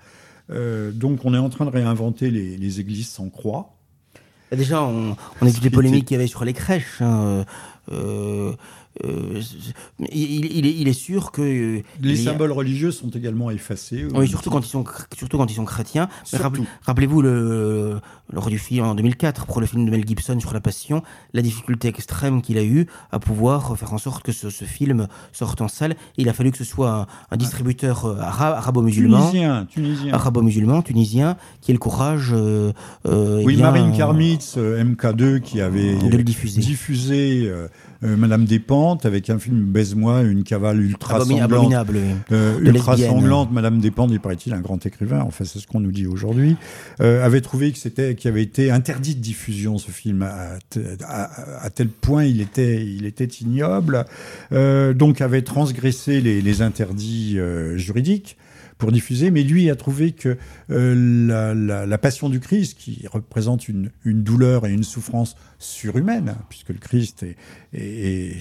Euh, 0.51 0.91
donc 0.91 1.25
on 1.25 1.33
est 1.33 1.37
en 1.37 1.49
train 1.49 1.65
de 1.65 1.69
réinventer 1.69 2.31
les, 2.31 2.79
églises 2.79 3.09
sans 3.09 3.29
croix. 3.29 3.75
Déjà, 4.51 4.81
on, 4.81 5.15
on 5.41 5.45
a 5.45 5.49
vu 5.49 5.61
les 5.61 5.69
polémiques 5.69 6.05
qu'il 6.05 6.15
y 6.15 6.19
avait 6.19 6.27
sur 6.27 6.43
les 6.43 6.53
crèches. 6.53 7.01
Hein, 7.01 7.45
euh, 7.91 8.53
il, 10.11 10.87
est, 10.87 10.93
sûr 10.93 11.31
que 11.31 11.41
euh, 11.41 11.83
les 12.01 12.15
symboles 12.17 12.51
religieux 12.51 12.91
sont 12.91 13.09
également 13.09 13.49
effacés. 13.49 14.05
Oui, 14.13 14.27
surtout 14.27 14.49
quand 14.49 14.59
ils 14.59 14.69
sont 14.69 14.83
surtout 15.15 15.37
quand 15.37 15.49
ils 15.49 15.55
sont 15.55 15.65
chrétiens. 15.65 16.09
Rappelez-vous 16.83 17.21
le, 17.21 17.99
du 18.47 18.59
film 18.59 18.85
en 18.85 18.95
2004 18.95 19.45
pour 19.45 19.61
le 19.61 19.67
film 19.67 19.85
de 19.85 19.91
Mel 19.91 20.05
Gibson 20.05 20.39
sur 20.39 20.53
la 20.53 20.59
Passion, 20.59 21.03
la 21.33 21.41
difficulté 21.41 21.87
extrême 21.87 22.41
qu'il 22.41 22.57
a 22.57 22.63
eu 22.63 22.87
à 23.11 23.19
pouvoir 23.19 23.77
faire 23.77 23.93
en 23.93 23.97
sorte 23.97 24.23
que 24.23 24.31
ce, 24.31 24.49
film 24.49 25.07
sorte 25.31 25.61
en 25.61 25.67
salle. 25.67 25.95
il 26.17 26.27
a 26.27 26.33
fallu 26.33 26.51
que 26.51 26.57
ce 26.57 26.63
soit 26.63 27.07
un, 27.31 27.37
distributeur 27.37 28.05
euh, 28.05 28.19
arabo-musulman, 28.19 29.29
tunisien, 29.29 29.65
tunisien, 29.65 30.13
arabo-musulman, 30.13 30.81
tunisien, 30.81 31.37
qui 31.61 31.71
ait 31.71 31.73
le 31.73 31.79
courage. 31.79 32.33
oui, 33.05 33.57
Marine 33.57 33.95
Karmitz, 33.95 34.57
MK2, 34.57 35.39
qui 35.39 35.61
avait 35.61 35.95
diffusé. 36.23 36.59
diffusé 36.59 37.51
euh, 38.03 38.15
Madame 38.15 38.45
Despentes 38.45 39.05
avec 39.05 39.29
un 39.29 39.39
film 39.39 39.65
Baise-moi, 39.65 40.21
une 40.21 40.43
cavale 40.43 40.81
ultra 40.81 41.19
sanglante. 41.19 41.73
Euh, 42.31 42.57
ultra 42.59 42.95
sanglante. 42.95 43.51
Madame 43.51 43.79
Despentes, 43.79 44.11
il 44.11 44.19
paraît-il 44.19 44.53
un 44.53 44.61
grand 44.61 44.85
écrivain, 44.85 45.21
enfin 45.21 45.43
c'est 45.43 45.59
ce 45.59 45.67
qu'on 45.67 45.81
nous 45.81 45.91
dit 45.91 46.07
aujourd'hui, 46.07 46.55
euh, 47.01 47.25
avait 47.25 47.41
trouvé 47.41 47.71
que 47.71 47.77
c'était, 47.77 48.15
qu'il 48.15 48.29
avait 48.29 48.43
été 48.43 48.71
interdit 48.71 49.15
de 49.15 49.21
diffusion 49.21 49.77
ce 49.77 49.91
film 49.91 50.21
à, 50.21 50.59
à, 51.07 51.69
tel 51.69 51.89
point 51.89 52.23
il 52.23 52.39
était, 52.39 52.85
il 52.85 53.05
était 53.05 53.25
ignoble, 53.25 54.05
donc 54.51 55.21
avait 55.21 55.41
transgressé 55.41 56.21
les, 56.21 56.41
les 56.41 56.61
interdits 56.61 57.37
juridiques 57.75 58.37
pour 58.79 58.93
diffuser, 58.93 59.29
mais 59.29 59.43
lui 59.43 59.69
a 59.69 59.75
trouvé 59.75 60.13
que 60.13 60.37
euh, 60.71 61.85
la, 61.85 61.97
passion 61.97 62.29
du 62.29 62.39
Christ, 62.39 62.77
qui 62.79 63.05
représente 63.11 63.67
une, 63.67 63.91
douleur 64.05 64.65
et 64.65 64.71
une 64.71 64.83
souffrance 64.83 65.35
surhumaine, 65.59 66.35
puisque 66.47 66.69
le 66.69 66.77
Christ 66.79 67.25
est, 67.73 68.37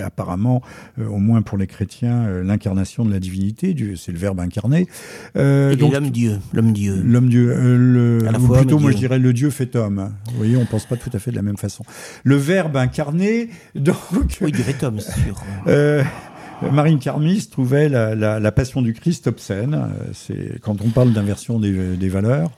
apparemment, 0.00 0.62
euh, 1.00 1.08
au 1.08 1.18
moins 1.18 1.42
pour 1.42 1.58
les 1.58 1.66
chrétiens, 1.66 2.26
euh, 2.26 2.44
l'incarnation 2.44 3.04
de 3.04 3.10
la 3.10 3.18
divinité, 3.18 3.74
c'est 3.96 4.12
le 4.12 4.18
Verbe 4.18 4.38
incarné. 4.38 4.86
l'homme 5.34 6.10
Dieu, 6.10 6.38
l'homme 6.52 6.72
Dieu. 6.72 7.02
L'homme 7.04 7.28
Dieu, 7.28 7.52
le, 7.76 8.20
ou 8.38 8.54
plutôt 8.54 8.78
moi 8.78 8.92
je 8.92 8.98
dirais 8.98 9.18
le 9.18 9.32
Dieu 9.32 9.50
fait 9.50 9.74
homme. 9.74 10.14
Vous 10.30 10.36
voyez, 10.36 10.56
on 10.56 10.64
pense 10.64 10.86
pas 10.86 10.96
tout 10.96 11.10
à 11.12 11.18
fait 11.18 11.32
de 11.32 11.36
la 11.36 11.42
même 11.42 11.58
façon. 11.58 11.84
Le 12.22 12.36
Verbe 12.36 12.76
incarné, 12.76 13.50
donc. 13.74 13.96
Oui, 14.40 14.52
Dieu 14.52 14.62
fait 14.62 14.80
homme, 14.84 15.00
c'est 15.00 15.20
sûr. 15.20 15.42
Marine 16.70 16.98
Carmis 16.98 17.48
trouvait 17.50 17.88
la, 17.88 18.52
passion 18.52 18.82
du 18.82 18.94
Christ 18.94 19.26
obscène. 19.26 19.74
Euh, 19.74 20.10
c'est 20.12 20.60
quand 20.60 20.76
on 20.82 20.90
parle 20.90 21.12
d'inversion 21.12 21.58
des, 21.58 22.08
valeurs. 22.08 22.50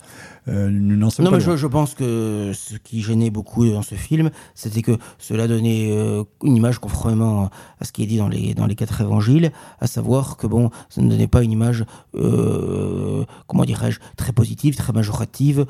Euh, 0.49 0.69
non, 0.71 1.09
mais 1.33 1.41
je, 1.41 1.67
pense 1.67 1.95
que 1.95 2.53
ce 2.55 2.77
qui 2.77 3.01
gênait 3.01 3.31
beaucoup 3.31 3.67
dans 3.67 3.83
ce 3.83 3.95
film, 3.95 4.31
c'était 4.55 4.83
que 4.83 4.99
cela 5.19 5.49
donnait 5.49 5.89
euh, 5.91 6.25
une 6.43 6.57
image 6.57 6.79
conformément 6.79 7.49
à 7.81 7.85
ce 7.85 7.93
qui 7.93 8.03
est 8.03 8.07
dit 8.07 8.19
dans 8.19 8.29
les, 8.29 8.53
dans 8.53 8.67
les 8.67 8.75
quatre 8.75 9.01
évangiles, 9.01 9.53
à 9.81 9.87
savoir 9.87 10.37
que 10.37 10.47
bon, 10.47 10.71
ça 10.91 11.01
ne 11.01 11.09
donnait 11.09 11.29
pas 11.29 11.43
une 11.43 11.53
image, 11.53 11.85
euh, 12.15 13.25
comment 13.47 13.65
dirais-je, 13.65 14.01
très 14.17 14.33
positive, 14.33 14.77
très 14.77 14.93
majorative, 14.93 15.67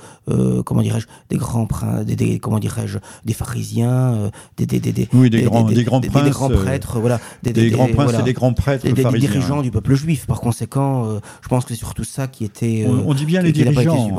comment 0.64 0.83
dirais-je, 0.83 1.07
des 1.31 1.37
grands 1.37 1.68
des, 2.05 2.39
comment 2.41 2.59
dirais-je, 2.59 2.99
des 3.25 3.33
pharisiens, 3.33 4.31
des, 4.57 4.66
des, 4.66 4.81
des, 4.81 5.09
oui, 5.12 5.31
des, 5.31 5.43
grands, 5.43 5.62
des, 5.64 5.85
grands 5.85 6.01
princes, 6.01 6.25
des, 6.25 6.31
grands 6.31 6.51
prêtres, 6.51 6.99
voilà, 6.99 7.20
des, 7.43 7.70
grands 7.70 7.89
princes 7.89 8.14
et 8.18 8.22
des 8.22 8.33
grands 8.33 8.53
prêtres, 8.53 8.85
des, 8.85 9.18
dirigeants 9.18 9.62
du 9.62 9.70
peuple 9.70 9.95
juif. 9.95 10.27
Par 10.27 10.41
conséquent, 10.41 11.20
je 11.43 11.49
pense 11.49 11.64
que 11.64 11.75
c'est 11.75 11.79
surtout 11.79 12.05
ça 12.05 12.27
qui 12.27 12.45
était, 12.45 12.87
on, 12.89 13.14
dit 13.14 13.27
bien 13.27 13.41
les 13.41 13.53
dirigeants, 13.53 14.11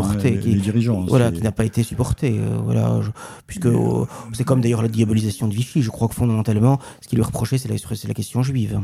qui, 0.52 0.56
dirigeants. 0.56 1.06
Voilà, 1.08 1.32
qui 1.32 1.42
n'a 1.42 1.52
pas 1.52 1.66
été 1.66 1.84
supporté. 1.84 2.38
Euh, 2.40 2.58
voilà, 2.64 3.00
puisque 3.48 3.68
c'est 4.34 4.44
comme 4.44 4.62
d'ailleurs 4.62 4.82
la 4.82 4.88
diabolisation 4.88 5.48
de 5.48 5.54
Vichy. 5.54 5.82
Je 5.82 5.90
crois 5.90 6.08
que 6.08 6.16
fondamentalement, 6.16 6.80
ce 7.02 7.08
qui 7.08 7.16
lui 7.16 7.24
reprochait, 7.24 7.58
c'est 7.58 7.70
la, 7.70 7.76
la 8.08 8.14
question 8.14 8.44
juive. 8.44 8.80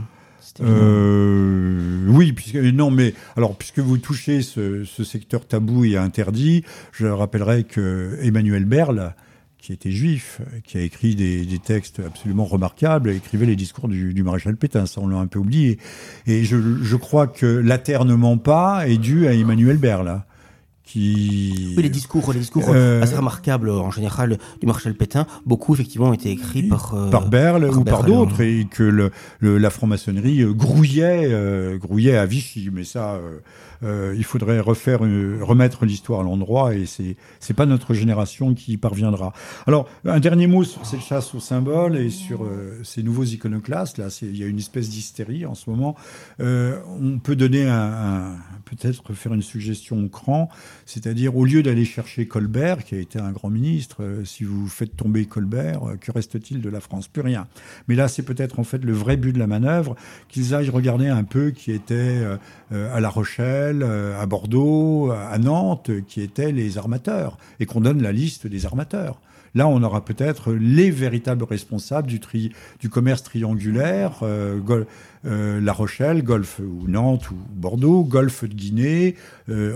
Euh, 0.59 2.05
oui, 2.07 2.34
puisque 2.34 2.55
non, 2.55 2.91
mais 2.91 3.14
alors 3.38 3.55
puisque 3.55 3.80
vous 3.80 3.97
touchez 3.97 4.41
ce, 4.41 4.84
secteur 5.03 5.47
tabou 5.47 5.86
et 5.86 5.97
interdit, 5.97 6.64
je 6.91 7.07
rappellerai 7.07 7.64
que 7.64 8.18
Emmanuel 8.22 8.66
Berle, 8.66 9.14
qui 9.57 9.74
était 9.74 9.91
juif, 9.91 10.41
qui 10.66 10.78
a 10.78 10.82
écrit 10.82 11.16
des, 11.16 11.45
textes 11.64 12.01
absolument 12.05 12.45
remarquables, 12.45 13.12
écrivait 13.12 13.45
les 13.45 13.55
discours 13.55 13.88
du, 13.88 14.24
maréchal 14.24 14.57
Pétain, 14.57 14.86
ça 14.86 15.01
on 15.01 15.07
l'a 15.07 15.18
un 15.18 15.28
peu 15.28 15.39
oublié. 15.39 15.78
Et 16.28 16.43
je, 16.43 16.57
je 16.82 16.95
crois 16.95 17.28
que 17.28 17.45
la 17.45 17.78
terre 17.78 18.05
ne 18.05 18.16
ment 18.16 18.38
pas 18.38 18.88
est 18.88 18.97
due 18.97 19.28
à 19.28 19.34
Emmanuel 19.34 19.78
Berle. 19.78 20.24
Oui, 20.96 21.76
les 21.78 21.90
discours, 21.90 22.34
les 22.34 22.40
discours 22.40 22.66
euh, 22.70 23.02
assez 23.02 23.16
remarquables 23.16 23.70
en 23.70 23.92
général 23.92 24.38
du 24.60 24.68
Marshal 24.68 24.94
Pétain, 24.94 25.26
beaucoup 25.46 25.74
effectivement 25.74 26.10
ont 26.10 26.14
été 26.14 26.32
écrits 26.32 26.64
par 26.64 26.94
euh, 26.94 27.10
par 27.10 27.30
Berle 27.30 27.66
ou 27.66 27.84
par 27.84 28.04
d'autres, 28.04 28.42
et 28.42 28.68
que 28.70 28.84
le, 28.84 29.12
la 29.42 29.70
franc-maçonnerie 29.70 30.44
grouillait, 30.54 31.28
euh, 31.32 31.78
grouillait 31.78 32.18
à 32.18 32.26
Vichy. 32.26 32.70
Mais 32.74 32.84
ça, 32.84 33.20
euh, 33.84 34.14
il 34.16 34.24
faudrait 34.24 34.60
refaire, 34.60 35.00
remettre 35.00 35.86
l'histoire 35.86 36.22
à 36.22 36.24
l'endroit 36.24 36.76
et 36.76 36.86
c'est 36.86 37.16
c'est 37.40 37.54
pas 37.54 37.66
notre 37.66 37.94
génération 37.94 38.54
qui 38.54 38.74
y 38.74 38.78
parviendra. 38.78 39.34
Alors 39.66 39.88
un 40.06 40.20
dernier 40.20 40.48
mot 40.48 40.64
sur 40.64 40.86
cette 40.86 41.02
chasse 41.02 41.34
aux 41.34 41.40
symboles 41.40 41.98
et 41.98 42.10
sur 42.10 42.44
euh, 42.44 42.80
ces 42.84 43.04
nouveaux 43.04 43.24
iconoclastes. 43.24 43.98
Là, 43.98 44.08
il 44.22 44.38
y 44.38 44.44
a 44.44 44.48
une 44.48 44.60
espèce 44.60 44.90
d'hystérie 44.90 45.46
en 45.46 45.56
ce 45.56 45.70
moment. 45.70 45.96
Euh, 46.40 46.80
on 47.00 47.20
peut 47.20 47.36
donner 47.36 47.68
un, 47.68 48.38
peut-être 48.66 49.14
faire 49.14 49.34
une 49.34 49.42
suggestion 49.42 50.04
au 50.04 50.10
cran, 50.10 50.50
c'est-à-dire 50.86 51.36
au 51.36 51.46
lieu 51.46 51.64
d'aller 51.64 51.86
chercher 51.86 52.28
Colbert, 52.28 52.84
qui 52.84 52.96
a 52.96 53.00
été 53.00 53.20
un 53.20 53.32
grand 53.32 53.50
ministre, 53.50 54.22
si 54.26 54.44
vous 54.44 54.68
faites 54.68 54.96
tomber 54.96 55.26
Colbert, 55.26 55.82
que 56.00 56.12
reste-t-il 56.12 56.62
de 56.62 56.70
la 56.70 56.80
France? 56.80 57.08
Plus 57.08 57.22
rien. 57.22 57.48
Mais 57.88 57.96
là, 57.96 58.08
c'est 58.08 58.24
peut-être 58.24 58.60
en 58.60 58.64
fait 58.64 58.84
le 58.84 58.94
vrai 58.94 59.18
but 59.18 59.34
de 59.34 59.40
la 59.40 59.48
manœuvre, 59.48 59.96
qu'ils 60.28 60.54
aillent 60.54 60.70
regarder 60.70 61.08
un 61.08 61.24
peu 61.24 61.52
qui 61.52 61.72
était 61.72 62.22
à 62.72 63.00
La 63.00 63.10
Rochelle 63.10 63.71
euh, 63.84 64.22
à 64.22 64.26
Bordeaux, 64.26 65.12
à 65.12 65.38
Nantes, 65.38 65.92
qui 66.08 66.22
étaient 66.22 66.52
les 66.52 66.78
armateurs, 66.78 67.38
et 67.60 67.66
qu'on 67.66 67.82
donne 67.82 68.02
la 68.02 68.12
liste 68.12 68.48
des 68.48 68.66
armateurs. 68.66 69.20
Là, 69.54 69.68
on 69.68 69.84
aura 69.84 70.06
peut-être 70.06 70.54
les 70.54 70.92
véritables 70.92 71.44
responsables 71.44 72.08
du, 72.08 72.22
tri, 72.22 72.54
du 72.80 72.88
commerce 72.88 73.24
triangulaire, 73.24 74.20
euh, 74.22 74.62
euh, 75.26 75.60
La 75.60 75.74
Rochelle, 75.74 76.24
Golfe 76.24 76.60
ou 76.60 76.88
Nantes 76.88 77.30
ou 77.32 77.36
Bordeaux, 77.54 78.06
Golfe 78.06 78.46
de 78.46 78.54
Guinée, 78.54 79.16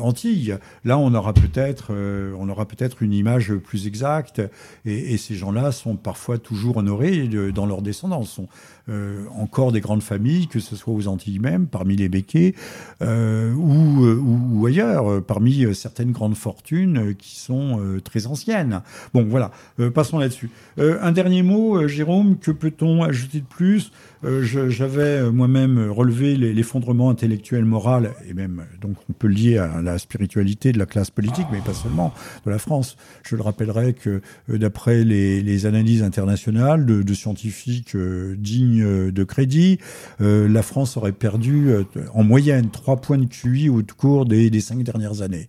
Antilles. 0.02 0.58
Là, 0.86 0.98
on 0.98 1.14
aura 1.14 1.34
peut-être, 1.34 1.88
peut-être 1.90 3.04
une 3.04 3.12
image 3.12 3.54
plus 3.56 3.86
exacte. 3.88 4.42
Et, 4.86 5.18
ces 5.18 5.36
gens-là 5.36 5.74
sont 5.74 5.98
parfois 5.98 6.38
toujours 6.38 6.78
honorés 6.78 7.28
dans 7.54 7.66
leur 7.66 7.82
descendance. 7.82 8.40
Euh, 8.88 9.26
encore 9.36 9.72
des 9.72 9.82
grandes 9.82 10.04
familles, 10.04 10.48
que 10.48 10.60
ce 10.60 10.76
soit 10.76 10.94
aux 10.94 11.08
Antilles 11.08 11.40
même, 11.40 11.66
parmi 11.66 11.96
les 11.96 12.08
béquets, 12.08 12.54
euh, 13.02 13.52
ou, 13.54 14.06
euh, 14.06 14.16
ou, 14.16 14.64
ailleurs, 14.68 15.24
parmi 15.24 15.74
certaines 15.74 16.12
grandes 16.12 16.36
fortunes 16.36 17.16
qui 17.16 17.40
sont 17.40 17.80
très 18.04 18.28
anciennes. 18.28 18.82
Bon, 19.14 19.26
voilà, 19.26 19.52
passons 19.94 20.20
là-dessus. 20.20 20.52
un 20.78 21.12
dernier 21.12 21.42
mot, 21.42 21.88
Jérôme, 21.88 22.38
que 22.38 22.52
peut-on 22.52 23.04
ajouter 23.04 23.40
de 23.40 23.46
plus? 23.46 23.92
J'avais 24.24 25.32
moi-même 25.32 25.90
relevé 25.90 26.36
l'effondrement 26.36 27.10
intellectuel, 27.10 27.66
moral, 27.66 28.14
et 28.28 28.34
même, 28.34 28.64
donc 28.82 28.98
on 29.10 29.14
peut 29.14 29.28
lier 29.28 29.58
à 29.58 29.82
la 29.82 29.98
spiritualité 29.98 30.72
de 30.72 30.80
la 30.80 30.86
classe 30.86 31.12
politique, 31.12 31.46
mais 31.52 31.60
pas 31.60 31.74
seulement 31.74 32.14
de 32.46 32.52
la 32.52 32.60
France. 32.60 32.98
Je 33.24 33.36
le 33.36 33.42
rappellerai 33.42 33.94
que 33.94 34.22
d'après 34.48 35.04
les, 35.04 35.66
analyses 35.66 36.04
internationales 36.04 36.86
de 36.86 37.14
scientifiques 37.14 37.96
dignes 37.96 38.75
euh, 38.82 39.12
de 39.12 39.24
crédit, 39.24 39.80
euh, 40.22 40.48
la 40.48 40.62
France 40.62 40.98
aurait 40.98 41.12
perdu 41.12 41.70
euh, 41.70 41.84
en 42.14 42.24
moyenne 42.24 42.70
3 42.70 42.98
points 42.98 43.18
de 43.18 43.26
QI 43.26 43.70
au 43.70 43.82
cours 43.98 44.26
des, 44.26 44.50
des 44.50 44.60
5 44.60 44.84
dernières 44.84 45.22
années. 45.22 45.48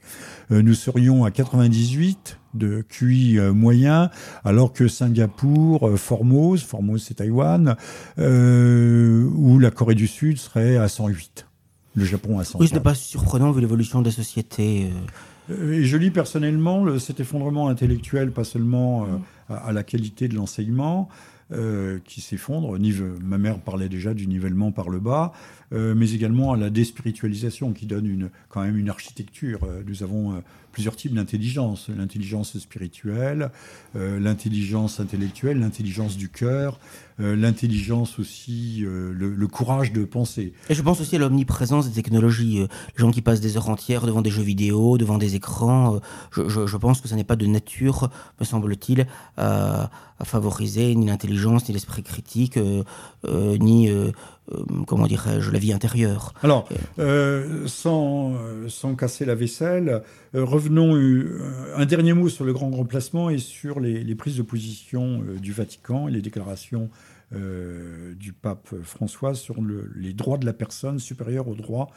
nous 0.50 0.74
serions 0.74 1.24
à 1.24 1.30
98 1.30 2.38
de 2.54 2.82
QI 2.88 3.38
moyen, 3.52 4.10
alors 4.44 4.72
que 4.72 4.88
Singapour, 4.88 5.98
Formose, 5.98 6.62
Formose 6.62 7.02
c'est 7.02 7.14
Taïwan, 7.14 7.76
ou 8.18 9.58
la 9.58 9.70
Corée 9.70 9.94
du 9.94 10.06
Sud 10.06 10.38
serait 10.38 10.76
à 10.76 10.88
108. 10.88 11.46
Le 11.94 12.04
Japon 12.04 12.38
à 12.38 12.44
100. 12.44 12.58
Oui, 12.60 12.68
ce 12.68 12.74
n'est 12.74 12.80
pas 12.80 12.94
surprenant 12.94 13.50
vu 13.50 13.60
l'évolution 13.60 14.00
de 14.00 14.06
la 14.06 14.12
société. 14.12 14.90
Et 15.50 15.84
je 15.84 15.96
lis 15.96 16.10
personnellement 16.10 16.98
cet 16.98 17.20
effondrement 17.20 17.68
intellectuel, 17.68 18.30
pas 18.30 18.44
seulement 18.44 19.06
à, 19.48 19.72
la 19.72 19.82
qualité 19.82 20.28
de 20.28 20.34
l'enseignement, 20.34 21.08
euh, 21.52 22.00
qui 22.04 22.20
s'effondre. 22.20 22.76
Ma 23.22 23.38
mère 23.38 23.60
parlait 23.60 23.88
déjà 23.88 24.14
du 24.14 24.26
nivellement 24.26 24.72
par 24.72 24.88
le 24.88 24.98
bas, 24.98 25.32
euh, 25.72 25.94
mais 25.94 26.10
également 26.10 26.52
à 26.52 26.56
la 26.56 26.70
déspiritualisation 26.70 27.72
qui 27.72 27.86
donne 27.86 28.30
quand 28.48 28.62
même 28.62 28.76
une 28.76 28.88
architecture. 28.88 29.60
Euh, 29.62 29.84
nous 29.86 30.02
avons 30.02 30.42
plusieurs 30.72 30.96
types 30.96 31.14
d'intelligence. 31.14 31.88
L'intelligence 31.88 32.58
spirituelle, 32.58 33.52
l'intelligence 33.94 34.98
intellectuelle, 34.98 35.60
l'intelligence 35.60 36.16
du 36.16 36.30
cœur, 36.30 36.80
l'intelligence 37.18 38.18
aussi, 38.18 38.84
euh, 38.84 39.12
le, 39.12 39.46
courage 39.46 39.92
de 39.92 40.04
penser. 40.04 40.52
Et 40.68 40.74
je 40.74 40.82
pense 40.82 41.00
aussi 41.00 41.16
à 41.16 41.18
l'omniprésence 41.18 41.88
des 41.88 41.94
technologies. 41.94 42.58
les 42.58 42.68
gens 42.96 43.10
qui 43.10 43.22
passent 43.22 43.40
des 43.40 43.56
heures 43.56 43.70
entières 43.70 44.06
devant 44.06 44.22
des 44.22 44.30
jeux 44.30 44.42
vidéo, 44.42 44.98
devant 44.98 45.16
des 45.16 45.34
écrans, 45.34 46.00
je, 46.32 46.76
pense 46.76 47.00
que 47.00 47.08
ça 47.08 47.16
n'est 47.16 47.24
pas 47.24 47.36
de 47.36 47.46
nature, 47.46 48.10
me 48.40 48.44
semble-t-il, 48.44 49.06
à, 49.36 49.90
favoriser 50.24 50.94
ni 50.94 51.06
l'intelligence, 51.06 51.68
ni 51.68 51.74
l'esprit 51.74 52.02
critique, 52.02 52.58
ni 53.26 53.90
euh, 54.52 54.64
comment 54.86 55.06
dirais-je, 55.06 55.50
la 55.50 55.58
vie 55.58 55.72
intérieure. 55.72 56.32
Alors, 56.42 56.68
euh, 56.98 57.66
sans, 57.66 58.34
euh, 58.34 58.68
sans 58.68 58.94
casser 58.94 59.24
la 59.24 59.34
vaisselle, 59.34 60.02
revenons 60.34 60.94
un 61.76 61.86
dernier 61.86 62.12
mot 62.12 62.28
sur 62.28 62.44
le 62.44 62.52
grand 62.52 62.70
remplacement 62.70 63.30
et 63.30 63.38
sur 63.38 63.80
les, 63.80 64.14
prises 64.14 64.36
de 64.36 64.42
position 64.42 65.22
du 65.40 65.52
Vatican 65.52 66.08
et 66.08 66.10
les 66.10 66.22
déclarations 66.22 66.90
du 67.32 68.32
pape 68.32 68.68
François 68.82 69.34
sur 69.34 69.56
les 69.96 70.12
droits 70.12 70.38
de 70.38 70.46
la 70.46 70.52
personne 70.52 70.98
supérieurs 70.98 71.48
aux 71.48 71.54
droits 71.54 71.88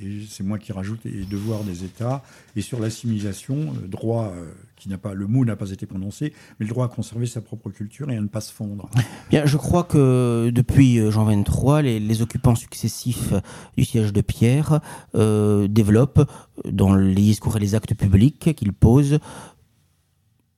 et 0.00 0.20
c'est 0.28 0.44
moi 0.44 0.58
qui 0.58 0.72
rajoute 0.72 1.00
les 1.04 1.24
devoirs 1.24 1.64
des 1.64 1.84
États, 1.84 2.22
et 2.56 2.60
sur 2.60 2.80
l'assimilation, 2.80 3.74
droit 3.86 4.32
euh, 4.34 4.52
qui 4.76 4.88
n'a 4.88 4.98
pas, 4.98 5.14
le 5.14 5.26
mot 5.26 5.44
n'a 5.44 5.56
pas 5.56 5.70
été 5.70 5.86
prononcé, 5.86 6.32
mais 6.58 6.66
le 6.66 6.70
droit 6.70 6.86
à 6.86 6.88
conserver 6.88 7.26
sa 7.26 7.40
propre 7.40 7.70
culture 7.70 8.10
et 8.10 8.16
à 8.16 8.20
ne 8.20 8.26
pas 8.26 8.40
se 8.40 8.52
fondre. 8.52 8.88
Bien, 9.30 9.46
je 9.46 9.56
crois 9.56 9.84
que 9.84 10.50
depuis 10.52 10.98
euh, 10.98 11.10
Jean 11.10 11.24
23, 11.24 11.82
les, 11.82 12.22
occupants 12.22 12.54
successifs 12.54 13.32
du 13.76 13.84
siège 13.84 14.12
de 14.12 14.20
Pierre 14.20 14.80
euh, 15.14 15.66
développent, 15.66 16.28
dans 16.64 16.94
les 16.94 17.14
discours 17.14 17.56
et 17.56 17.60
les 17.60 17.74
actes 17.74 17.94
publics 17.94 18.54
qu'ils 18.54 18.72
posent, 18.72 19.18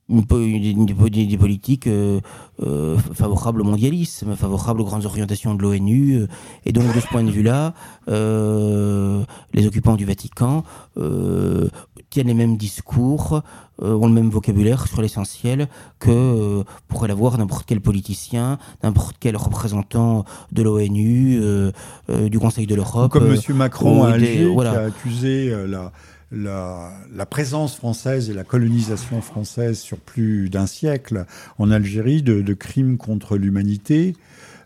des 0.07 1.37
politiques 1.37 1.87
euh, 1.87 2.19
euh, 2.61 2.97
favorables 3.13 3.61
au 3.61 3.63
mondialisme, 3.63 4.35
favorables 4.35 4.81
aux 4.81 4.85
grandes 4.85 5.05
orientations 5.05 5.55
de 5.55 5.61
l'ONU. 5.61 6.15
Euh, 6.15 6.27
et 6.65 6.71
donc, 6.71 6.93
de 6.93 6.99
ce 6.99 7.07
point 7.07 7.23
de 7.23 7.31
vue-là, 7.31 7.73
les 8.07 9.65
occupants 9.65 9.95
du 9.95 10.05
Vatican 10.05 10.63
tiennent 12.09 12.27
les 12.27 12.33
mêmes 12.33 12.57
discours, 12.57 13.41
ont 13.81 14.07
le 14.07 14.13
même 14.13 14.29
vocabulaire 14.29 14.87
sur 14.87 15.01
l'essentiel 15.01 15.67
que 15.99 16.63
pourrait 16.87 17.07
l'avoir 17.07 17.37
n'importe 17.37 17.65
quel 17.65 17.81
politicien, 17.81 18.57
n'importe 18.83 19.17
quel 19.19 19.35
représentant 19.35 20.23
de 20.51 20.63
l'ONU, 20.63 21.41
du 22.29 22.39
Conseil 22.39 22.67
de 22.67 22.75
l'Europe. 22.75 23.11
Comme 23.11 23.31
M. 23.31 23.39
Macron 23.55 24.03
à 24.03 24.11
Alger, 24.11 24.53
qui 24.55 24.65
a 24.65 24.81
accusé 24.81 25.53
la 25.67 25.91
la, 26.35 27.25
présence 27.29 27.75
française 27.75 28.29
et 28.29 28.33
la 28.33 28.43
colonisation 28.43 29.21
française 29.21 29.79
sur 29.79 29.97
plus 29.97 30.49
d'un 30.49 30.67
siècle 30.67 31.25
en 31.57 31.71
Algérie 31.71 32.21
de, 32.21 32.53
crimes 32.53 32.97
contre 32.97 33.37
l'humanité. 33.37 34.15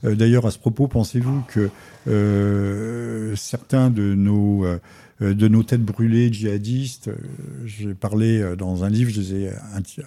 Euh, 0.05 0.15
d'ailleurs, 0.15 0.45
à 0.45 0.51
ce 0.51 0.59
propos, 0.59 0.87
pensez-vous 0.87 1.41
que 1.47 1.69
euh, 2.07 3.35
certains 3.35 3.89
de 3.89 4.13
nos 4.13 4.65
euh, 4.65 4.79
de 5.19 5.49
nos 5.49 5.63
têtes 5.63 5.83
brûlées 5.83 6.31
djihadistes. 6.31 7.11
J'ai 7.65 7.93
parlé 7.93 8.55
dans 8.57 8.85
un 8.85 8.89
livre, 8.89 9.11
je 9.11 9.19
les 9.19 9.35
ai 9.35 9.51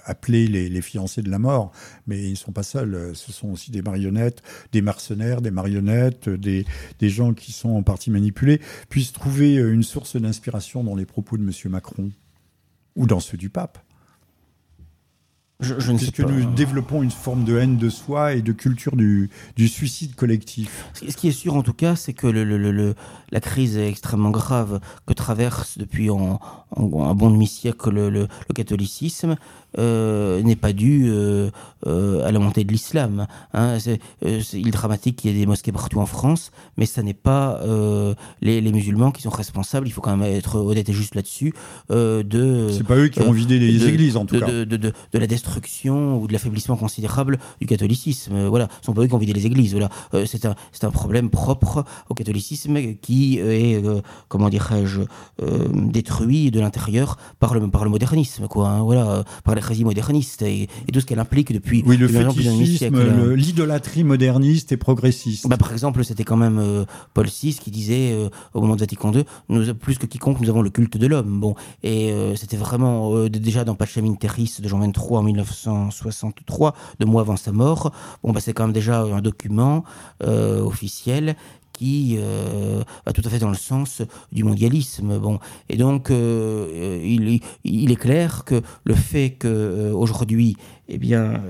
appelés 0.06 0.46
les, 0.46 0.80
fiancés 0.80 1.20
de 1.20 1.30
la 1.30 1.38
mort, 1.38 1.70
mais 2.06 2.18
ils 2.22 2.30
ne 2.30 2.34
sont 2.34 2.52
pas 2.52 2.62
seuls. 2.62 3.10
Ce 3.12 3.30
sont 3.30 3.48
aussi 3.48 3.70
des 3.70 3.82
marionnettes, 3.82 4.42
des 4.72 4.80
mercenaires, 4.80 5.42
des 5.42 5.50
marionnettes, 5.50 6.30
des, 6.30 6.64
des 6.98 7.10
gens 7.10 7.34
qui 7.34 7.52
sont 7.52 7.72
en 7.72 7.82
partie 7.82 8.10
manipulés, 8.10 8.58
puissent 8.88 9.12
trouver 9.12 9.56
une 9.56 9.82
source 9.82 10.16
d'inspiration 10.16 10.82
dans 10.82 10.94
les 10.94 11.04
propos 11.04 11.36
de 11.36 11.42
M. 11.42 11.52
Macron 11.70 12.10
ou 12.96 13.06
dans 13.06 13.20
ceux 13.20 13.36
du 13.36 13.50
pape. 13.50 13.84
Je, 15.62 15.92
ne 15.92 15.98
sais 15.98 16.10
pas. 16.10 16.24
nous 16.24 16.52
développons 16.52 17.02
une 17.02 17.10
forme 17.10 17.44
de 17.44 17.56
haine 17.56 17.76
de 17.76 17.88
soi 17.88 18.34
et 18.34 18.42
de 18.42 18.52
culture 18.52 18.96
du, 18.96 19.30
du 19.56 19.68
suicide 19.68 20.14
collectif. 20.14 20.86
Ce 20.94 21.16
qui 21.16 21.28
est 21.28 21.32
sûr 21.32 21.54
en 21.54 21.62
tout 21.62 21.72
cas, 21.72 21.96
c'est 21.96 22.12
que 22.12 22.26
le, 22.26 22.44
le, 22.44 22.58
le, 22.58 22.94
la 23.30 23.40
crise 23.40 23.78
extrêmement 23.78 24.30
grave 24.30 24.80
que 25.06 25.14
traverse 25.14 25.78
depuis 25.78 26.10
en, 26.10 26.40
un 26.76 27.14
bon 27.14 27.30
demi-siècle 27.30 27.90
le, 27.90 28.28
catholicisme 28.54 29.36
euh, 29.78 30.42
n'est 30.42 30.56
pas 30.56 30.74
due 30.74 31.06
euh, 31.08 31.50
euh, 31.86 32.26
à 32.26 32.32
la 32.32 32.38
montée 32.38 32.64
de 32.64 32.72
l'islam. 32.72 33.26
Hein. 33.54 33.78
il 34.20 34.68
est 34.68 34.70
dramatique 34.70 35.16
qu'il 35.16 35.30
y 35.30 35.34
ait 35.34 35.38
des 35.38 35.46
mosquées 35.46 35.72
partout 35.72 36.00
en 36.00 36.06
France, 36.06 36.52
mais 36.76 36.84
ça 36.86 37.02
n'est 37.02 37.14
pas 37.14 37.60
les, 38.40 38.60
les, 38.60 38.72
musulmans 38.72 39.10
qui 39.10 39.22
sont 39.22 39.30
responsables. 39.30 39.86
Il 39.86 39.90
faut 39.90 40.00
quand 40.00 40.16
même 40.16 40.30
être 40.30 40.56
honnête 40.56 40.88
et 40.88 40.92
juste 40.92 41.14
là-dessus. 41.14 41.54
de 41.90 42.68
c'est 42.70 42.86
pas 42.86 42.96
eux 42.96 43.08
qui 43.08 43.20
ont 43.20 43.32
vidé 43.32 43.58
les 43.58 43.86
églises 43.86 44.16
en 44.16 44.26
tout 44.26 44.38
cas. 44.38 44.46
De, 44.46 44.92
la 45.12 45.26
destruction 45.26 45.51
ou 45.86 46.26
de 46.26 46.32
l'affaiblissement 46.32 46.76
considérable 46.76 47.38
du 47.60 47.66
catholicisme. 47.66 48.46
Voilà, 48.46 48.68
ce 48.80 48.86
sont 48.86 48.94
pas 48.94 49.02
eux 49.02 49.06
qui 49.06 49.14
ont 49.14 49.18
vidé 49.18 49.32
les 49.32 49.46
églises. 49.46 49.72
Voilà, 49.72 49.90
c'est 50.26 50.46
un 50.46 50.54
c'est 50.72 50.84
un 50.84 50.90
problème 50.90 51.30
propre 51.30 51.84
au 52.08 52.14
catholicisme 52.14 52.94
qui 53.00 53.38
est 53.38 53.82
comment 54.28 54.48
dirais-je 54.48 55.02
détruit 55.72 56.50
de 56.50 56.60
l'intérieur 56.60 57.18
par 57.38 57.54
le, 57.54 57.68
par 57.68 57.84
le 57.84 57.90
modernisme, 57.90 58.46
quoi, 58.48 58.68
hein, 58.68 58.82
voilà, 58.82 59.24
par 59.44 59.54
l'hérésie 59.54 59.84
moderniste 59.84 60.42
et, 60.42 60.62
et, 60.62 60.92
tout 60.92 61.00
ce 61.00 61.06
qu'elle 61.06 61.18
implique 61.18 61.52
depuis 61.52 61.82
oui, 61.86 61.96
le 61.96 62.08
fétichisme, 62.08 63.34
l'idolâtrie 63.34 64.04
moderniste 64.04 64.72
et 64.72 64.76
progressiste. 64.76 65.48
Bah, 65.48 65.56
par 65.56 65.72
exemple, 65.72 66.04
c'était 66.04 66.24
quand 66.24 66.36
même 66.36 66.58
euh, 66.58 66.84
Paul 67.14 67.26
VI 67.26 67.54
qui 67.54 67.70
disait 67.70 68.12
euh, 68.12 68.28
au 68.54 68.60
moment 68.60 68.74
de 68.74 68.80
Vatican 68.80 69.12
II, 69.12 69.24
nous, 69.48 69.74
plus 69.74 69.98
que 69.98 70.06
quiconque, 70.06 70.40
nous 70.40 70.48
avons 70.48 70.62
le 70.62 70.70
culte 70.70 70.96
de 70.96 71.06
l'homme. 71.06 71.40
Bon, 71.40 71.54
et 71.82 72.12
euh, 72.12 72.34
c'était 72.36 72.56
vraiment 72.56 73.28
déjà 73.28 73.64
dans 73.64 73.74
Pacem 73.74 74.16
Terris 74.16 74.56
de 74.60 74.68
Jean 74.68 74.78
23 74.80 75.20
en 75.20 75.22
1963, 75.42 76.74
deux 77.00 77.06
mois 77.06 77.22
avant 77.22 77.36
sa 77.36 77.52
mort. 77.52 77.92
Bon, 78.22 78.32
bah, 78.32 78.40
c'est 78.40 78.52
quand 78.52 78.64
même 78.64 78.72
déjà 78.72 79.00
un 79.00 79.20
document 79.20 79.84
officiel 80.20 81.36
qui 81.72 82.16
euh, 82.18 82.82
va 83.04 83.12
tout 83.12 83.22
à 83.24 83.28
fait 83.28 83.38
dans 83.38 83.48
le 83.48 83.56
sens 83.56 84.02
du 84.30 84.44
mondialisme. 84.44 85.18
Bon, 85.18 85.38
et 85.68 85.76
donc 85.76 86.10
euh, 86.10 87.00
il, 87.02 87.40
il, 87.64 87.90
est 87.90 87.96
clair 87.96 88.44
que 88.44 88.62
le 88.84 88.94
fait 88.94 89.30
que 89.30 89.48
euh, 89.48 89.92
aujourd'hui, 89.92 90.56
eh 90.88 90.98
bien, 90.98 91.42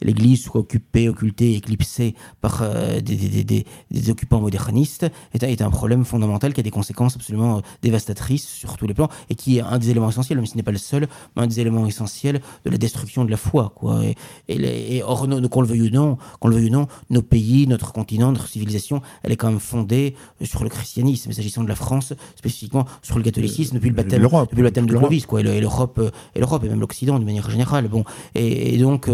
l'Église 0.00 0.42
soit 0.42 0.60
occupée, 0.60 1.08
occultée, 1.08 1.54
éclipsée 1.54 2.14
par 2.40 2.60
euh, 2.62 3.00
des, 3.00 3.16
des, 3.16 3.44
des, 3.44 3.66
des, 3.90 4.10
occupants 4.10 4.40
modernistes 4.40 5.06
est, 5.32 5.42
est, 5.42 5.62
un 5.62 5.70
problème 5.70 6.04
fondamental 6.04 6.52
qui 6.52 6.60
a 6.60 6.62
des 6.62 6.70
conséquences 6.70 7.16
absolument 7.16 7.58
euh, 7.58 7.60
dévastatrices 7.82 8.46
sur 8.46 8.76
tous 8.76 8.86
les 8.86 8.94
plans 8.94 9.08
et 9.30 9.34
qui 9.34 9.58
est 9.58 9.60
un 9.60 9.78
des 9.78 9.90
éléments 9.90 10.10
essentiels, 10.10 10.38
même 10.38 10.46
si 10.46 10.52
ce 10.52 10.56
n'est 10.56 10.62
pas 10.62 10.72
le 10.72 10.78
seul, 10.78 11.08
mais 11.34 11.42
un 11.42 11.46
des 11.46 11.60
éléments 11.60 11.86
essentiels 11.86 12.40
de 12.64 12.70
la 12.70 12.78
destruction 12.78 13.24
de 13.24 13.30
la 13.30 13.36
foi. 13.36 13.72
Quoi. 13.74 14.04
Et, 14.04 14.14
et, 14.48 14.96
et 14.96 15.02
or, 15.02 15.26
qu'on 15.50 15.60
le 15.60 15.66
veuille 15.66 15.82
ou 15.82 15.90
non, 15.90 16.18
qu'on 16.40 16.48
le 16.48 16.56
veuille 16.56 16.68
ou 16.68 16.72
non, 16.72 16.88
nos 17.10 17.22
pays, 17.22 17.66
notre 17.66 17.92
continent, 17.92 18.32
notre 18.32 18.48
civilisation, 18.48 19.00
elle 19.22 19.32
est 19.32 19.36
quand 19.36 19.48
même 19.48 19.60
fondée 19.60 20.14
euh, 20.42 20.44
sur 20.44 20.62
le 20.62 20.70
christianisme. 20.70 21.32
S'agissant 21.32 21.64
de 21.64 21.68
la 21.68 21.76
France, 21.76 22.12
spécifiquement 22.36 22.86
sur 23.02 23.18
le 23.18 23.24
catholicisme 23.24 23.76
depuis 23.76 23.90
le 23.90 23.94
baptême, 23.94 24.22
depuis 24.22 24.56
le 24.56 24.62
baptême 24.62 24.86
de 24.86 24.96
Clovis, 24.96 25.26
quoi, 25.26 25.40
et 25.40 25.60
l'Europe, 25.60 26.00
et 26.34 26.38
l'Europe 26.38 26.64
et 26.64 26.68
même 26.68 26.80
l'Occident 26.80 27.18
de 27.18 27.24
manière 27.24 27.50
générale. 27.50 27.88
Bon, 27.88 28.04
et, 28.34 28.65
donc 28.72 29.08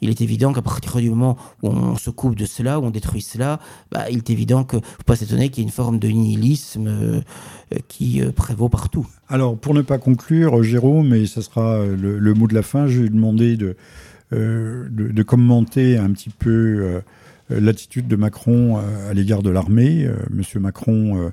il 0.00 0.10
est 0.10 0.20
évident 0.20 0.52
qu'à 0.52 0.62
partir 0.62 0.96
du 0.96 1.10
moment 1.10 1.36
où 1.62 1.68
on 1.68 1.96
se 1.96 2.10
coupe 2.10 2.34
de 2.34 2.44
cela, 2.44 2.80
où 2.80 2.84
on 2.84 2.90
détruit 2.90 3.22
cela, 3.22 3.60
bah, 3.92 4.10
il 4.10 4.18
est 4.18 4.30
évident 4.30 4.64
que 4.64 4.76
faut 4.76 5.02
pas 5.06 5.16
s'étonner 5.16 5.48
qu'il 5.48 5.62
y 5.62 5.66
ait 5.66 5.68
une 5.68 5.74
forme 5.74 5.98
de 5.98 6.08
nihilisme 6.08 6.86
euh, 6.88 7.20
qui 7.88 8.22
euh, 8.22 8.32
prévaut 8.32 8.68
partout. 8.68 9.06
Alors, 9.28 9.56
pour 9.56 9.74
ne 9.74 9.82
pas 9.82 9.98
conclure, 9.98 10.62
Jérôme, 10.62 11.14
et 11.14 11.26
ce 11.26 11.40
sera 11.40 11.84
le, 11.84 12.34
mot 12.34 12.46
de 12.46 12.54
la 12.54 12.62
fin, 12.62 12.86
je 12.86 13.02
vais 13.02 13.08
demander 13.08 13.56
de, 13.56 13.76
euh, 14.32 14.86
de, 14.90 15.22
commenter 15.22 15.98
un 15.98 16.10
petit 16.10 16.30
peu 16.30 17.00
l'attitude 17.50 18.08
de 18.08 18.16
Macron 18.16 18.78
à 18.78 19.12
l'égard 19.14 19.42
de 19.42 19.50
l'armée. 19.50 20.08
Monsieur 20.30 20.60
Macron 20.60 21.30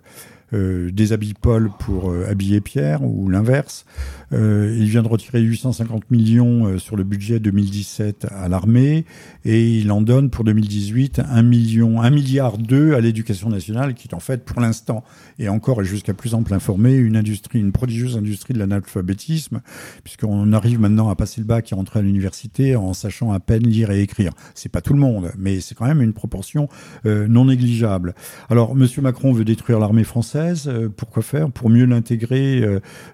déshabille 0.52 1.34
Paul 1.34 1.70
pour 1.80 2.14
habiller 2.28 2.62
Pierre, 2.62 3.04
ou 3.04 3.30
l'inverse. 3.30 3.86
Euh, 4.34 4.76
il 4.78 4.88
vient 4.88 5.04
de 5.04 5.08
retirer 5.08 5.40
850 5.40 6.10
millions 6.10 6.66
euh, 6.66 6.80
sur 6.80 6.96
le 6.96 7.04
budget 7.04 7.40
2017 7.40 8.28
à 8.32 8.50
l'armée 8.50 9.06
et 9.44 9.78
il 9.78 9.92
en 9.92 10.02
donne 10.02 10.30
pour 10.30 10.44
2018 10.44 11.22
1 11.28 11.44
million, 11.44 12.02
1 12.02 12.10
milliard 12.10 12.58
2 12.58 12.96
à 12.96 13.02
l'éducation 13.02 13.50
nationale 13.50 13.94
qui 13.94 14.08
est 14.08 14.14
en 14.14 14.20
fait 14.20 14.44
pour 14.44 14.62
l'instant 14.62 15.04
et 15.38 15.48
encore 15.48 15.82
et 15.82 15.86
jusqu'à 15.86 16.14
plus 16.14 16.34
ample 16.34 16.54
informé 16.54 16.96
une 16.96 17.16
industrie, 17.16 17.60
une 17.60 17.72
prodigieuse 17.72 18.18
industrie 18.18 18.54
de 18.54 18.60
l'analphabétisme 18.60 19.62
puisqu'on 20.04 20.52
arrive 20.54 20.80
maintenant 20.80 21.10
à 21.10 21.16
passer 21.16 21.42
le 21.42 21.46
bac 21.46 21.72
et 21.72 21.76
rentrer 21.76 22.00
à 22.00 22.02
l'université 22.02 22.76
en 22.76 22.94
sachant 22.94 23.32
à 23.32 23.40
peine 23.40 23.64
lire 23.64 23.92
et 23.92 24.02
écrire. 24.02 24.32
C'est 24.56 24.70
pas 24.70 24.82
tout 24.82 24.94
le 24.94 25.00
monde, 25.00 25.32
mais 25.38 25.60
c'est 25.60 25.76
quand 25.76 25.86
même 25.86 26.02
une 26.02 26.14
proportion 26.14 26.68
euh, 27.06 27.28
non 27.28 27.46
négligeable. 27.46 28.16
Alors 28.50 28.76
Monsieur 28.76 29.02
Macron 29.02 29.32
veut 29.32 29.46
détruire 29.46 29.80
l'armée 29.80 30.04
française. 30.04 30.35
Pourquoi 30.98 31.24
faire 31.24 31.52
Pour 31.52 31.70
mieux 31.70 31.86
l'intégrer 31.86 32.64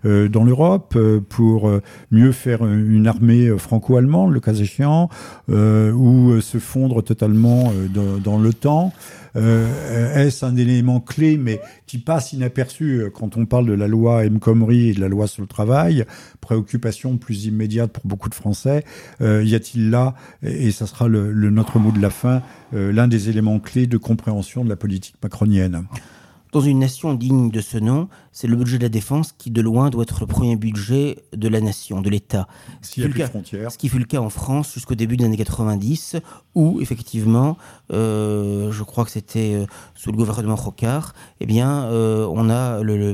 dans 0.03 0.43
l'Europe 0.43 0.97
pour 1.29 1.61
euh, 1.67 1.81
mieux 2.11 2.31
faire 2.31 2.65
une 2.65 3.07
armée 3.07 3.47
euh, 3.47 3.57
franco-allemande, 3.57 4.33
le 4.33 4.39
cas 4.39 4.53
échéant, 4.53 5.09
euh, 5.49 5.91
ou 5.91 6.39
se 6.41 6.57
fondre 6.57 7.03
totalement 7.03 7.71
dans, 7.93 8.51
temps. 8.51 8.91
Est-ce 9.35 10.45
un 10.45 10.55
élément 10.57 10.99
clé, 10.99 11.37
mais 11.37 11.61
qui 11.85 11.97
passe 11.97 12.33
inaperçu 12.33 13.05
quand 13.13 13.37
on 13.37 13.45
parle 13.45 13.65
de 13.65 13.73
la 13.73 13.87
loi 13.87 14.25
M. 14.25 14.39
Khomri 14.39 14.89
et 14.89 14.93
de 14.93 14.99
la 14.99 15.07
loi 15.07 15.27
sur 15.27 15.41
le 15.41 15.47
travail 15.47 16.05
Préoccupation 16.41 17.17
plus 17.17 17.45
immédiate 17.45 17.91
pour 17.91 18.05
beaucoup 18.05 18.29
de 18.29 18.35
Français. 18.35 18.83
y 19.21 19.55
a-t-il 19.55 19.89
là, 19.89 20.15
et 20.43 20.71
ça 20.71 20.85
sera 20.85 21.07
le, 21.07 21.31
notre 21.49 21.79
mot 21.79 21.91
de 21.91 22.01
la 22.01 22.09
fin, 22.09 22.41
l'un 22.73 23.07
des 23.07 23.29
éléments 23.29 23.59
clés 23.59 23.87
de 23.87 23.97
compréhension 23.97 24.63
de 24.65 24.69
la 24.69 24.75
politique 24.75 25.15
macronienne? 25.23 25.85
Dans 26.51 26.59
une 26.61 26.79
nation 26.79 27.13
digne 27.13 27.49
de 27.49 27.61
ce 27.61 27.77
nom, 27.77 28.09
c'est 28.31 28.47
le 28.47 28.55
budget 28.55 28.77
de 28.77 28.83
la 28.83 28.89
défense 28.89 29.31
qui, 29.31 29.51
de 29.51 29.61
loin, 29.61 29.89
doit 29.89 30.03
être 30.03 30.19
le 30.19 30.27
premier 30.27 30.55
budget 30.55 31.17
de 31.33 31.47
la 31.47 31.61
nation, 31.61 32.01
de 32.01 32.09
l'État. 32.09 32.47
Ce, 32.81 32.91
qui 32.91 33.01
ce 33.01 33.77
qui 33.77 33.89
fut 33.89 33.99
le 33.99 34.05
cas 34.05 34.19
en 34.19 34.29
France 34.29 34.73
jusqu'au 34.73 34.95
début 34.95 35.15
des 35.15 35.25
années 35.25 35.37
90, 35.37 36.17
où, 36.55 36.81
effectivement, 36.81 37.57
euh, 37.93 38.71
je 38.71 38.83
crois 38.83 39.05
que 39.05 39.11
c'était 39.11 39.53
euh, 39.55 39.65
sous 39.95 40.11
le 40.11 40.17
gouvernement 40.17 40.55
Rocard, 40.55 41.13
eh 41.39 41.45
bien, 41.45 41.85
euh, 41.85 42.27
on 42.29 42.49
a 42.49 42.81
le, 42.83 43.13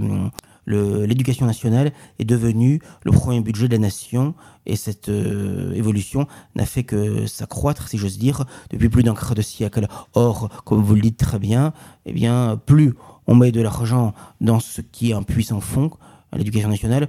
l'éducation 1.05 1.45
nationale 1.45 1.93
est 2.19 2.25
devenue 2.25 2.81
le 3.03 3.11
premier 3.11 3.39
budget 3.39 3.67
de 3.67 3.73
la 3.73 3.79
nation 3.79 4.33
et 4.65 4.75
cette 4.75 5.07
évolution 5.07 6.27
n'a 6.55 6.65
fait 6.65 6.83
que 6.83 7.25
s'accroître, 7.25 7.87
si 7.87 7.97
j'ose 7.97 8.17
dire, 8.17 8.43
depuis 8.69 8.89
plus 8.89 9.01
d'un 9.01 9.13
quart 9.13 9.33
de 9.33 9.41
siècle. 9.41 9.87
Or, 10.13 10.49
comme 10.65 10.81
vous 10.81 10.95
le 10.95 10.99
dites 10.99 11.17
très 11.17 11.39
bien, 11.39 11.71
eh 12.05 12.11
bien, 12.11 12.59
plus 12.65 12.95
on 13.27 13.35
met 13.35 13.51
de 13.51 13.61
l'argent 13.61 14.13
dans 14.41 14.59
ce 14.59 14.81
qui 14.81 15.11
est 15.11 15.13
un 15.13 15.23
puissant 15.23 15.59
fond 15.61 15.91
à 16.31 16.37
l'éducation 16.37 16.69
nationale, 16.69 17.07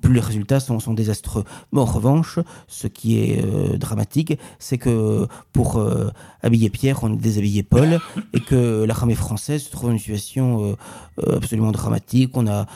plus 0.00 0.14
les 0.14 0.20
résultats 0.20 0.60
sont, 0.60 0.94
désastreux. 0.94 1.44
Mais 1.72 1.80
en 1.80 1.84
revanche, 1.84 2.38
ce 2.68 2.86
qui 2.86 3.18
est 3.18 3.44
euh, 3.44 3.76
dramatique, 3.76 4.38
c'est 4.58 4.78
que 4.78 5.26
pour 5.52 5.76
euh, 5.76 6.10
habiller 6.42 6.70
Pierre, 6.70 7.02
on 7.02 7.10
déshabillé 7.10 7.62
Paul, 7.62 7.98
et 8.32 8.40
que 8.40 8.84
l'armée 8.84 9.14
française 9.14 9.64
se 9.64 9.70
trouve 9.70 9.88
dans 9.88 9.92
une 9.92 9.98
situation 9.98 10.76
euh, 11.18 11.36
absolument 11.36 11.72
dramatique. 11.72 12.36
On 12.36 12.46
a 12.46 12.66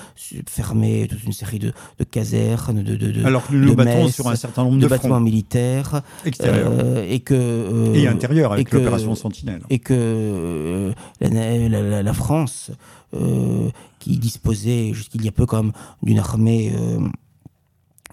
fermé 0.48 1.06
toute 1.08 1.22
une 1.24 1.32
série 1.32 1.58
de, 1.58 1.72
casernes, 2.10 2.82
de, 2.82 2.96
de, 2.96 3.24
alors 3.24 3.46
que 3.46 3.54
nous 3.54 3.66
nous 3.66 3.74
battons 3.74 4.08
sur 4.08 4.28
un 4.28 4.36
certain 4.36 4.64
nombre 4.64 4.78
de, 4.78 4.86
bâtiments 4.86 5.20
militaires, 5.20 6.02
extérieurs 6.24 6.98
et 7.08 7.20
que 7.20 7.92
et 7.94 8.08
intérieurs 8.08 8.52
avec 8.52 8.72
l'opération 8.72 9.14
Sentinelle, 9.14 9.62
et 9.70 9.78
que 9.78 10.92
la, 11.20 12.02
la, 12.02 12.12
France 12.12 12.70
qui 14.06 14.18
disposait 14.18 14.92
jusqu'il 14.92 15.24
y 15.24 15.28
a 15.28 15.32
peu 15.32 15.46
comme 15.46 15.72
d'une 16.04 16.20
armée 16.20 16.72
euh, 16.76 17.00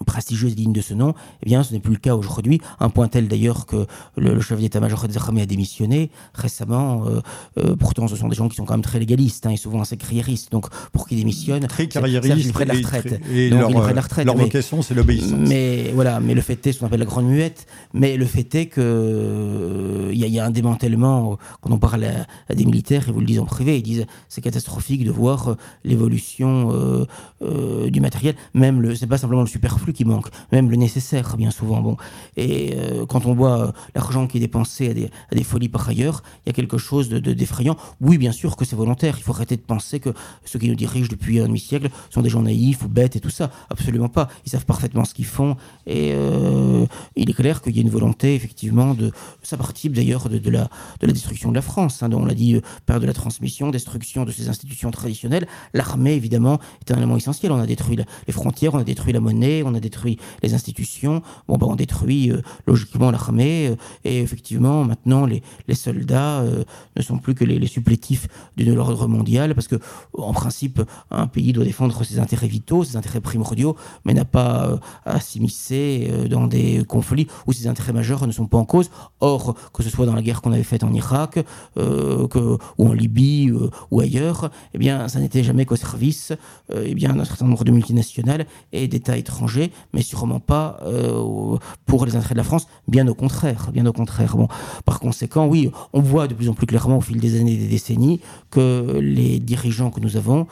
prestigieuse 0.06 0.54
digne 0.54 0.72
de 0.72 0.80
ce 0.80 0.94
nom, 0.94 1.14
eh 1.42 1.46
bien, 1.46 1.62
ce 1.62 1.72
n'est 1.72 1.80
plus 1.80 1.92
le 1.92 1.98
cas 1.98 2.14
aujourd'hui. 2.14 2.60
Un 2.80 2.90
point 2.90 3.08
tel 3.08 3.28
d'ailleurs 3.28 3.66
que 3.66 3.86
le, 4.16 4.40
chef 4.40 4.60
d'état-major 4.60 5.06
des 5.06 5.16
armées 5.16 5.42
a 5.42 5.46
démissionné 5.46 6.10
récemment. 6.34 7.06
Euh, 7.06 7.20
euh, 7.58 7.76
pourtant, 7.76 8.08
ce 8.08 8.16
sont 8.16 8.28
des 8.28 8.34
gens 8.34 8.48
qui 8.48 8.56
sont 8.56 8.64
quand 8.64 8.74
même 8.74 8.82
très 8.82 8.98
légalistes 8.98 9.46
hein, 9.46 9.50
et 9.50 9.56
souvent 9.56 9.80
assez 9.80 9.96
carriéristes. 9.96 10.50
Donc, 10.50 10.66
pour 10.92 11.06
qu'ils 11.06 11.18
démissionnent, 11.18 11.66
très 11.66 11.86
carriéristes, 11.86 12.52
près 12.52 12.64
de 12.64 12.72
la 12.72 12.74
retraite. 12.74 13.20
Et, 13.30 13.50
leur, 13.50 13.70
la 13.70 14.00
retraite. 14.00 14.26
leur 14.26 14.36
vocation, 14.36 14.82
c'est 14.82 14.94
l'obéissance. 14.94 15.38
Mais 15.38 15.92
voilà, 15.94 16.20
mais 16.20 16.34
le 16.34 16.40
fait 16.40 16.66
est 16.66 16.72
ce 16.72 16.80
qu'on 16.80 16.86
appelle 16.86 17.00
la 17.00 17.06
grande 17.06 17.26
muette. 17.26 17.66
Mais 17.92 18.16
le 18.16 18.26
fait 18.26 18.54
est 18.54 18.66
que 18.66 20.10
il 20.12 20.18
y, 20.18 20.38
a 20.38 20.44
un 20.44 20.50
démantèlement 20.50 21.38
quand 21.60 21.70
on 21.70 21.78
parle 21.78 22.04
à, 22.04 22.54
des 22.54 22.64
militaires 22.64 23.08
et 23.08 23.12
vous 23.12 23.20
le 23.20 23.26
dites 23.26 23.38
en 23.38 23.44
privé, 23.44 23.78
ils 23.78 23.82
disent 23.82 24.06
c'est 24.28 24.40
catastrophique 24.40 25.04
de 25.04 25.10
voir 25.10 25.56
l'évolution 25.84 27.06
du 27.40 28.00
matériel. 28.00 28.34
Même 28.54 28.80
le, 28.80 28.94
c'est 28.94 29.06
pas 29.06 29.18
simplement 29.18 29.42
le 29.42 29.48
super 29.48 29.78
superflu 29.84 29.92
qui 29.92 30.04
manque, 30.04 30.28
même 30.52 30.70
le 30.70 30.76
nécessaire 30.76 31.36
bien 31.36 31.50
souvent. 31.50 31.80
Bon, 31.80 31.96
et 32.36 32.74
euh, 32.76 33.06
quand 33.06 33.26
on 33.26 33.34
voit 33.34 33.72
l'argent 33.94 34.26
qui 34.26 34.38
est 34.38 34.40
dépensé 34.40 34.90
à 34.90 35.34
des, 35.34 35.44
folies 35.44 35.68
par 35.68 35.88
ailleurs, 35.88 36.22
il 36.44 36.48
y 36.48 36.50
a 36.50 36.52
quelque 36.52 36.78
chose 36.78 37.08
de, 37.08 37.18
d'effrayant. 37.18 37.76
Oui, 38.00 38.18
bien 38.18 38.32
sûr 38.32 38.56
que 38.56 38.64
c'est 38.64 38.76
volontaire. 38.76 39.16
Il 39.18 39.22
faut 39.22 39.32
arrêter 39.32 39.56
de 39.56 39.62
penser 39.62 40.00
que 40.00 40.10
ceux 40.44 40.58
qui 40.58 40.68
nous 40.68 40.74
dirigent 40.74 41.08
depuis 41.10 41.40
un 41.40 41.46
demi-siècle 41.46 41.90
sont 42.10 42.22
des 42.22 42.30
gens 42.30 42.42
naïfs 42.42 42.82
ou 42.82 42.88
bêtes 42.88 43.16
et 43.16 43.20
tout 43.20 43.30
ça. 43.30 43.50
Absolument 43.70 44.08
pas. 44.08 44.28
Ils 44.46 44.50
savent 44.50 44.64
parfaitement 44.64 45.04
ce 45.04 45.14
qu'ils 45.14 45.26
font 45.26 45.56
et 45.86 46.12
euh, 46.12 46.86
il 47.16 47.28
est 47.30 47.34
clair 47.34 47.60
qu'il 47.62 47.76
y 47.76 47.78
a 47.78 47.82
une 47.82 47.90
volonté 47.90 48.34
effectivement 48.34 48.94
de 48.94 49.10
ça 49.42 49.56
participe 49.56 49.92
d'ailleurs 49.92 50.28
de, 50.28 50.38
de, 50.38 50.50
la 50.50 50.68
de 51.00 51.06
destruction 51.06 51.50
de 51.50 51.54
la 51.54 51.62
France. 51.62 52.02
Hein, 52.02 52.10
on 52.12 52.24
l'a 52.24 52.34
dit, 52.34 52.60
père 52.86 53.00
de 53.00 53.06
la 53.06 53.12
transmission, 53.12 53.70
destruction 53.70 54.24
de 54.24 54.32
ces 54.32 54.48
institutions 54.48 54.90
traditionnelles. 54.90 55.46
L'armée 55.74 56.14
évidemment 56.14 56.58
est 56.80 56.92
un 56.92 56.96
élément 56.96 57.16
essentiel. 57.16 57.52
On 57.52 57.60
a 57.60 57.66
détruit 57.66 57.96
les 57.96 58.32
frontières, 58.32 58.74
on 58.74 58.78
a 58.78 58.84
détruit 58.84 59.12
la 59.12 59.20
monnaie, 59.20 59.62
on 59.64 59.73
a 59.74 59.80
détruit 59.80 60.18
les 60.42 60.54
institutions. 60.54 61.22
Bon, 61.48 61.56
ben, 61.56 61.66
on 61.68 61.76
détruit 61.76 62.30
euh, 62.30 62.40
logiquement 62.66 63.10
l'armée. 63.10 63.68
Euh, 63.68 63.76
et 64.04 64.20
effectivement, 64.20 64.84
maintenant, 64.84 65.26
les, 65.26 65.42
les 65.68 65.74
soldats 65.74 66.40
euh, 66.40 66.64
ne 66.96 67.02
sont 67.02 67.18
plus 67.18 67.34
que 67.34 67.44
les, 67.44 67.64
supplétifs 67.66 68.28
d'une 68.56 68.76
ordre 68.78 69.08
mondial, 69.08 69.54
parce 69.54 69.68
que, 69.68 69.76
en 70.12 70.32
principe, 70.32 70.82
un 71.10 71.26
pays 71.26 71.52
doit 71.52 71.64
défendre 71.64 72.04
ses 72.04 72.18
intérêts 72.18 72.46
vitaux, 72.46 72.84
ses 72.84 72.96
intérêts 72.96 73.20
primordiaux, 73.20 73.74
mais 74.04 74.12
n'a 74.12 74.26
pas 74.26 74.78
à 75.06 75.18
s'immiscer 75.18 76.10
dans 76.28 76.46
des 76.46 76.84
conflits 76.86 77.26
où 77.46 77.52
ses 77.52 77.66
intérêts 77.66 77.94
majeurs 77.94 78.26
ne 78.26 78.32
sont 78.32 78.46
pas 78.46 78.58
en 78.58 78.66
cause. 78.66 78.90
Or, 79.20 79.56
que 79.72 79.82
ce 79.82 79.88
soit 79.88 80.04
dans 80.04 80.14
la 80.14 80.22
guerre 80.22 80.42
qu'on 80.42 80.52
avait 80.52 80.62
faite 80.62 80.84
en 80.84 80.92
Irak, 80.92 81.38
que, 81.74 82.58
ou 82.78 82.88
en 82.88 82.92
Libye, 82.92 83.50
ou 83.90 84.00
ailleurs, 84.00 84.50
eh 84.74 84.78
bien, 84.78 85.08
ça 85.08 85.20
n'était 85.20 85.42
jamais 85.42 85.64
qu'au 85.64 85.76
service 85.76 86.32
eh 86.72 86.94
d'un 86.94 87.24
certain 87.24 87.46
nombre 87.46 87.64
de 87.64 87.72
multinationales 87.72 88.46
et 88.72 88.88
d'États 88.88 89.16
étrangers, 89.16 89.63
mais 89.92 90.02
sûrement 90.02 90.40
pas 90.40 90.78
euh, 90.82 91.56
pour 91.86 92.06
les 92.06 92.16
intérêts 92.16 92.34
de 92.34 92.38
la 92.38 92.44
France, 92.44 92.66
bien 92.88 93.06
au 93.08 93.14
contraire, 93.14 93.70
bien 93.72 93.86
au 93.86 93.92
contraire. 93.92 94.36
Bon, 94.36 94.48
par 94.84 95.00
conséquent, 95.00 95.46
oui, 95.46 95.70
on 95.92 96.00
voit 96.00 96.26
de 96.28 96.34
plus 96.34 96.48
en 96.48 96.54
plus 96.54 96.66
clairement 96.66 96.98
au 96.98 97.00
fil 97.00 97.20
des 97.20 97.38
années 97.40 97.54
et 97.54 97.56
des 97.56 97.68
décennies 97.68 98.20
que 98.50 98.98
les 99.00 99.38
dirigeants 99.38 99.90
que 99.90 100.00
nous 100.00 100.16
avons 100.16 100.46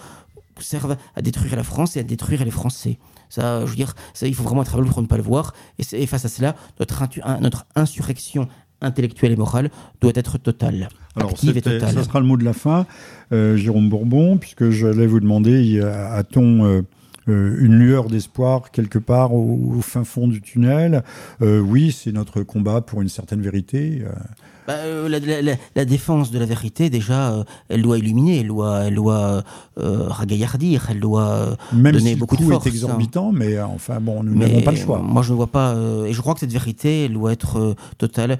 servent 0.59 0.97
à 1.17 1.23
détruire 1.23 1.57
la 1.57 1.65
France 1.65 1.97
et 1.97 2.01
à 2.01 2.03
détruire 2.03 2.45
les 2.45 2.51
Français. 2.51 2.99
Ça, 3.29 3.65
je 3.65 3.71
veux 3.71 3.77
dire, 3.77 3.95
ça, 4.13 4.27
il 4.27 4.35
faut 4.35 4.43
vraiment 4.43 4.63
être 4.63 4.75
aveugle 4.75 4.91
pour 4.91 5.01
ne 5.01 5.07
pas 5.07 5.17
le 5.17 5.23
voir. 5.23 5.55
Et, 5.79 6.03
et 6.03 6.07
face 6.07 6.25
à 6.27 6.29
cela, 6.29 6.55
notre, 6.79 7.03
notre 7.41 7.65
insurrection 7.75 8.47
intellectuelle 8.83 9.33
et 9.33 9.37
morale 9.37 9.71
doit 10.01 10.13
être 10.15 10.39
totale. 10.39 10.89
Alors, 11.17 11.37
ça 11.39 12.05
sera 12.05 12.21
le 12.21 12.27
mot 12.27 12.37
de 12.37 12.45
la 12.45 12.53
fin, 12.53 12.87
euh, 13.33 13.57
Jérôme 13.57 13.89
Bourbon, 13.89 14.39
puisque 14.39 14.71
j'allais 14.71 15.07
vous 15.07 15.21
demander, 15.21 15.81
a-t-on 15.81 16.65
euh, 16.65 16.83
une 17.27 17.79
lueur 17.79 18.09
d'espoir 18.09 18.71
quelque 18.71 18.99
part 18.99 19.35
au, 19.35 19.81
fin 19.81 20.05
fond 20.05 20.29
du 20.29 20.41
tunnel 20.41 21.03
Oui, 21.41 21.93
c'est 21.93 22.13
notre 22.13 22.43
combat 22.43 22.81
pour 22.81 23.03
une 23.03 23.09
certaine 23.09 23.41
vérité. 23.41 24.05
Bah, 24.67 24.75
la, 25.09 25.85
défense 25.85 26.31
de 26.31 26.39
la 26.39 26.47
vérité, 26.47 26.89
déjà, 26.89 27.45
elle 27.69 27.83
doit 27.83 27.99
illuminer, 27.99 28.41
elle 28.41 28.49
doit, 28.49 28.85
elle 28.85 28.95
doit 28.95 29.43
ragaillardir, 29.77 30.89
elle 30.91 31.01
doit 31.01 31.57
Même 31.73 31.93
donner 31.93 32.13
si 32.13 32.17
beaucoup 32.17 32.37
le 32.37 32.45
de 32.45 32.51
force. 32.51 32.67
est 32.67 32.71
exorbitant, 32.71 33.33
mais 33.33 33.61
enfin 33.61 34.01
bon, 34.01 34.23
nous 34.23 34.35
n'avons 34.35 34.63
pas 34.63 34.73
le 34.73 34.77
choix. 34.77 34.99
Moi, 34.99 35.23
je 35.23 35.33
ne 35.33 35.37
vois 35.37 35.49
pas, 35.49 35.75
et 36.07 36.13
je 36.13 36.21
crois 36.21 36.35
que 36.35 36.41
cette 36.41 36.53
vérité, 36.53 37.05
elle 37.05 37.15
doit 37.15 37.33
être 37.33 37.77
totale. 37.99 38.39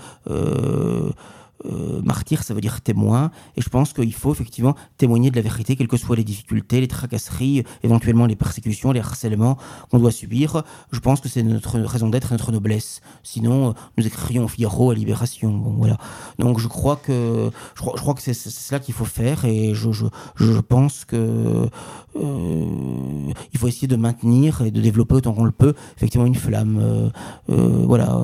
Euh, 1.67 2.03
martyr, 2.03 2.43
ça 2.43 2.55
veut 2.55 2.61
dire 2.61 2.81
témoin. 2.81 3.31
Et 3.57 3.61
je 3.61 3.69
pense 3.69 3.93
qu'il 3.93 4.13
faut 4.15 4.33
effectivement 4.33 4.75
témoigner 4.97 5.31
de 5.31 5.37
la 5.37 5.43
vérité, 5.43 5.77
quelles 5.77 5.89
que 5.89 5.97
soient 5.97 6.17
les 6.17 6.25
difficultés, 6.25 6.81
les 6.81 6.89
tracasseries, 6.89 7.65
éventuellement 7.83 8.27
les 8.27 8.37
persécutions, 8.37 8.93
les 8.93 9.01
harcèlements 9.01 9.57
qu'on 9.91 9.99
doit 9.99 10.11
subir. 10.11 10.63
Je 10.91 11.01
pense 11.01 11.21
que 11.21 11.29
c'est 11.29 11.43
notre 11.43 11.79
raison 11.81 12.09
d'être, 12.09 12.33
notre 12.33 12.53
noblesse. 12.53 13.01
Sinon, 13.23 13.71
euh, 13.71 13.73
nous 13.97 14.07
écririons 14.07 14.49
Figaro 14.49 14.91
à 14.91 14.95
Libération. 14.95 15.53
Bon, 15.53 15.75
voilà. 15.79 15.99
Donc 16.39 16.59
je 16.59 16.69
crois 16.69 16.97
que 16.97 17.51
je 17.75 17.83
crois, 17.83 18.15
que 18.15 18.23
c'est 18.23 18.35
cela 18.35 18.81
qu'il 18.81 18.95
faut 18.95 19.05
faire. 19.05 19.45
Et 19.45 19.75
je, 19.75 19.93
je, 19.93 20.07
je 20.37 20.59
pense 20.61 21.05
que 21.05 21.69
euh, 22.17 23.33
il 23.53 23.59
faut 23.59 23.69
essayer 23.69 23.89
de 23.89 23.97
maintenir 23.97 24.63
et 24.63 24.71
de 24.71 24.81
développer 24.81 25.15
autant 25.15 25.33
qu'on 25.33 25.45
le 25.45 25.53
peut 25.53 25.75
effectivement 25.97 26.27
une 26.27 26.35
flamme. 26.35 27.11
Voilà. 27.49 28.21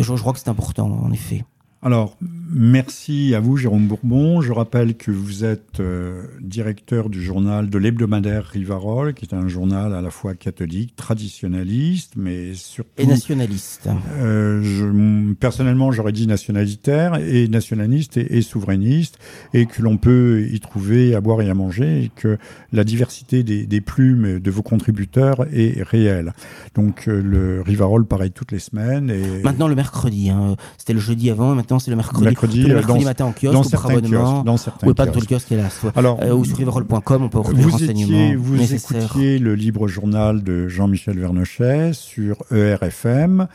Je, 0.00 0.02
je 0.02 0.20
crois 0.20 0.32
que 0.32 0.38
c'est 0.38 0.48
important 0.48 0.90
en 1.04 1.12
effet. 1.12 1.44
Alors, 1.82 2.18
merci 2.20 3.34
à 3.34 3.40
vous, 3.40 3.56
Jérôme 3.56 3.86
Bourbon. 3.86 4.42
Je 4.42 4.52
rappelle 4.52 4.96
que 4.96 5.10
vous 5.10 5.46
êtes 5.46 5.80
euh, 5.80 6.24
directeur 6.42 7.08
du 7.08 7.22
journal 7.22 7.70
de 7.70 7.78
l'hebdomadaire 7.78 8.44
Rivarol, 8.44 9.14
qui 9.14 9.24
est 9.24 9.34
un 9.34 9.48
journal 9.48 9.94
à 9.94 10.02
la 10.02 10.10
fois 10.10 10.34
catholique, 10.34 10.94
traditionnaliste, 10.94 12.12
mais 12.16 12.52
surtout... 12.52 12.90
Et 12.98 13.06
nationaliste. 13.06 13.88
Euh, 14.18 14.60
je, 14.62 15.32
personnellement, 15.32 15.90
j'aurais 15.90 16.12
dit 16.12 16.26
nationalitaire, 16.26 17.14
et 17.14 17.48
nationaliste 17.48 18.18
et, 18.18 18.42
souverainiste, 18.42 19.18
et 19.54 19.64
que 19.64 19.80
l'on 19.80 19.96
peut 19.96 20.46
y 20.52 20.60
trouver 20.60 21.14
à 21.14 21.22
boire 21.22 21.40
et 21.40 21.48
à 21.48 21.54
manger, 21.54 22.04
et 22.04 22.10
que 22.14 22.36
la 22.74 22.84
diversité 22.84 23.42
des, 23.42 23.64
des 23.64 23.80
plumes 23.80 24.38
de 24.38 24.50
vos 24.50 24.62
contributeurs 24.62 25.46
est 25.50 25.82
réelle. 25.82 26.34
Donc, 26.74 27.08
euh, 27.08 27.22
le 27.22 27.62
Rivarol, 27.62 28.04
pareil, 28.04 28.32
toutes 28.32 28.52
les 28.52 28.58
semaines. 28.58 29.08
Et... 29.08 29.42
Maintenant, 29.42 29.66
le 29.66 29.74
mercredi. 29.74 30.28
Hein. 30.28 30.56
C'était 30.76 30.92
le 30.92 31.00
jeudi 31.00 31.30
avant, 31.30 31.54
c'est 31.78 31.90
le 31.90 31.96
mercredi. 31.96 32.24
mercredi, 32.24 32.62
le 32.62 32.74
mercredi 32.74 33.04
matin 33.04 33.26
en 33.26 33.32
kiosque, 33.32 33.52
dans 33.52 33.62
certains 33.62 33.96
abonnement. 33.96 34.42
Dans 34.42 34.56
certains 34.56 34.88
ou 34.88 34.94
pas 34.94 35.06
tout 35.06 35.20
le 35.20 35.26
kiosque 35.26 35.50
là. 35.50 35.68
Alors, 35.94 36.18
euh, 36.22 36.32
ou 36.32 36.44
sur 36.44 36.56
riverol.com, 36.56 37.22
on 37.22 37.28
peut 37.28 37.38
retrouver 37.38 37.62
vous 37.62 37.70
renseignements 37.70 37.94
étiez, 37.94 38.34
Vous 38.34 38.74
écoutiez 38.74 39.38
le 39.38 39.54
libre 39.54 39.88
journal 39.88 40.42
de 40.42 40.68
Jean-Michel 40.68 41.18
Vernochet 41.18 41.92
sur 41.92 42.36
ERFM. 42.50 43.46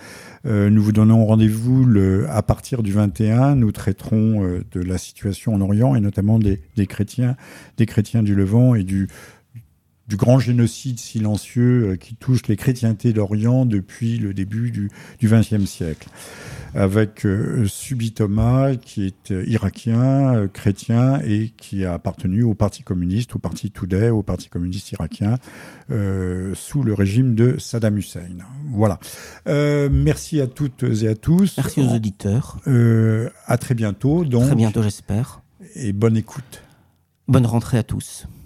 Euh, 0.46 0.70
nous 0.70 0.84
vous 0.84 0.92
donnons 0.92 1.26
rendez-vous 1.26 1.88
à 2.30 2.42
partir 2.44 2.84
du 2.84 2.92
21. 2.92 3.56
Nous 3.56 3.72
traiterons 3.72 4.44
euh, 4.44 4.64
de 4.72 4.82
la 4.82 4.98
situation 4.98 5.56
en 5.56 5.62
Orient 5.62 5.96
et 5.96 6.02
notamment 6.02 6.38
des, 6.38 6.62
des 6.76 6.86
chrétiens, 6.86 7.36
des 7.78 7.86
chrétiens 7.86 8.22
du 8.22 8.36
Levant 8.36 8.76
et 8.76 8.84
du 8.84 9.08
du 10.08 10.18
grand 10.18 10.40
génocide 10.40 11.00
silencieux 11.00 11.92
euh, 11.92 11.96
qui 11.96 12.16
touche 12.16 12.48
les 12.48 12.56
chrétientés 12.56 13.12
d'Orient 13.12 13.66
depuis 13.66 14.18
le 14.18 14.34
début 14.34 14.72
du 14.72 14.90
XXe 15.24 15.66
siècle, 15.66 16.10
avec 16.76 17.26
euh, 17.26 17.66
Subi 17.66 18.12
Thomas, 18.12 18.76
qui 18.76 19.06
est 19.06 19.32
euh, 19.32 19.44
irakien, 19.48 20.48
chrétien, 20.54 21.20
et 21.26 21.52
qui 21.58 21.86
a 21.86 21.94
appartenu 21.94 22.44
au 22.44 22.54
Parti 22.54 22.84
communiste, 22.84 23.36
au 23.36 23.40
Parti 23.40 23.72
Today, 23.72 24.10
au 24.10 24.22
Parti 24.22 24.50
communiste 24.50 24.92
irakien, 24.92 25.38
sous 25.90 26.84
le 26.84 26.94
régime 26.94 27.36
de 27.36 27.58
Saddam 27.58 27.98
Hussein. 27.98 28.22
Voilà. 28.72 29.00
merci 29.46 30.42
à 30.42 30.48
toutes 30.48 30.84
et 30.84 31.08
à 31.08 31.16
tous. 31.16 31.58
Merci 31.58 31.82
aux 31.82 31.94
auditeurs. 31.94 32.58
à 33.46 33.58
très 33.58 33.76
bientôt. 33.76 34.24
Donc, 34.26 34.46
très 34.46 34.56
bientôt, 34.56 34.84
j'espère. 34.84 35.42
Et 35.76 35.94
bonne 35.94 36.18
écoute. 36.18 36.64
Bonne 37.28 37.46
rentrée 37.46 37.78
à 37.78 37.84
tous. 37.84 38.28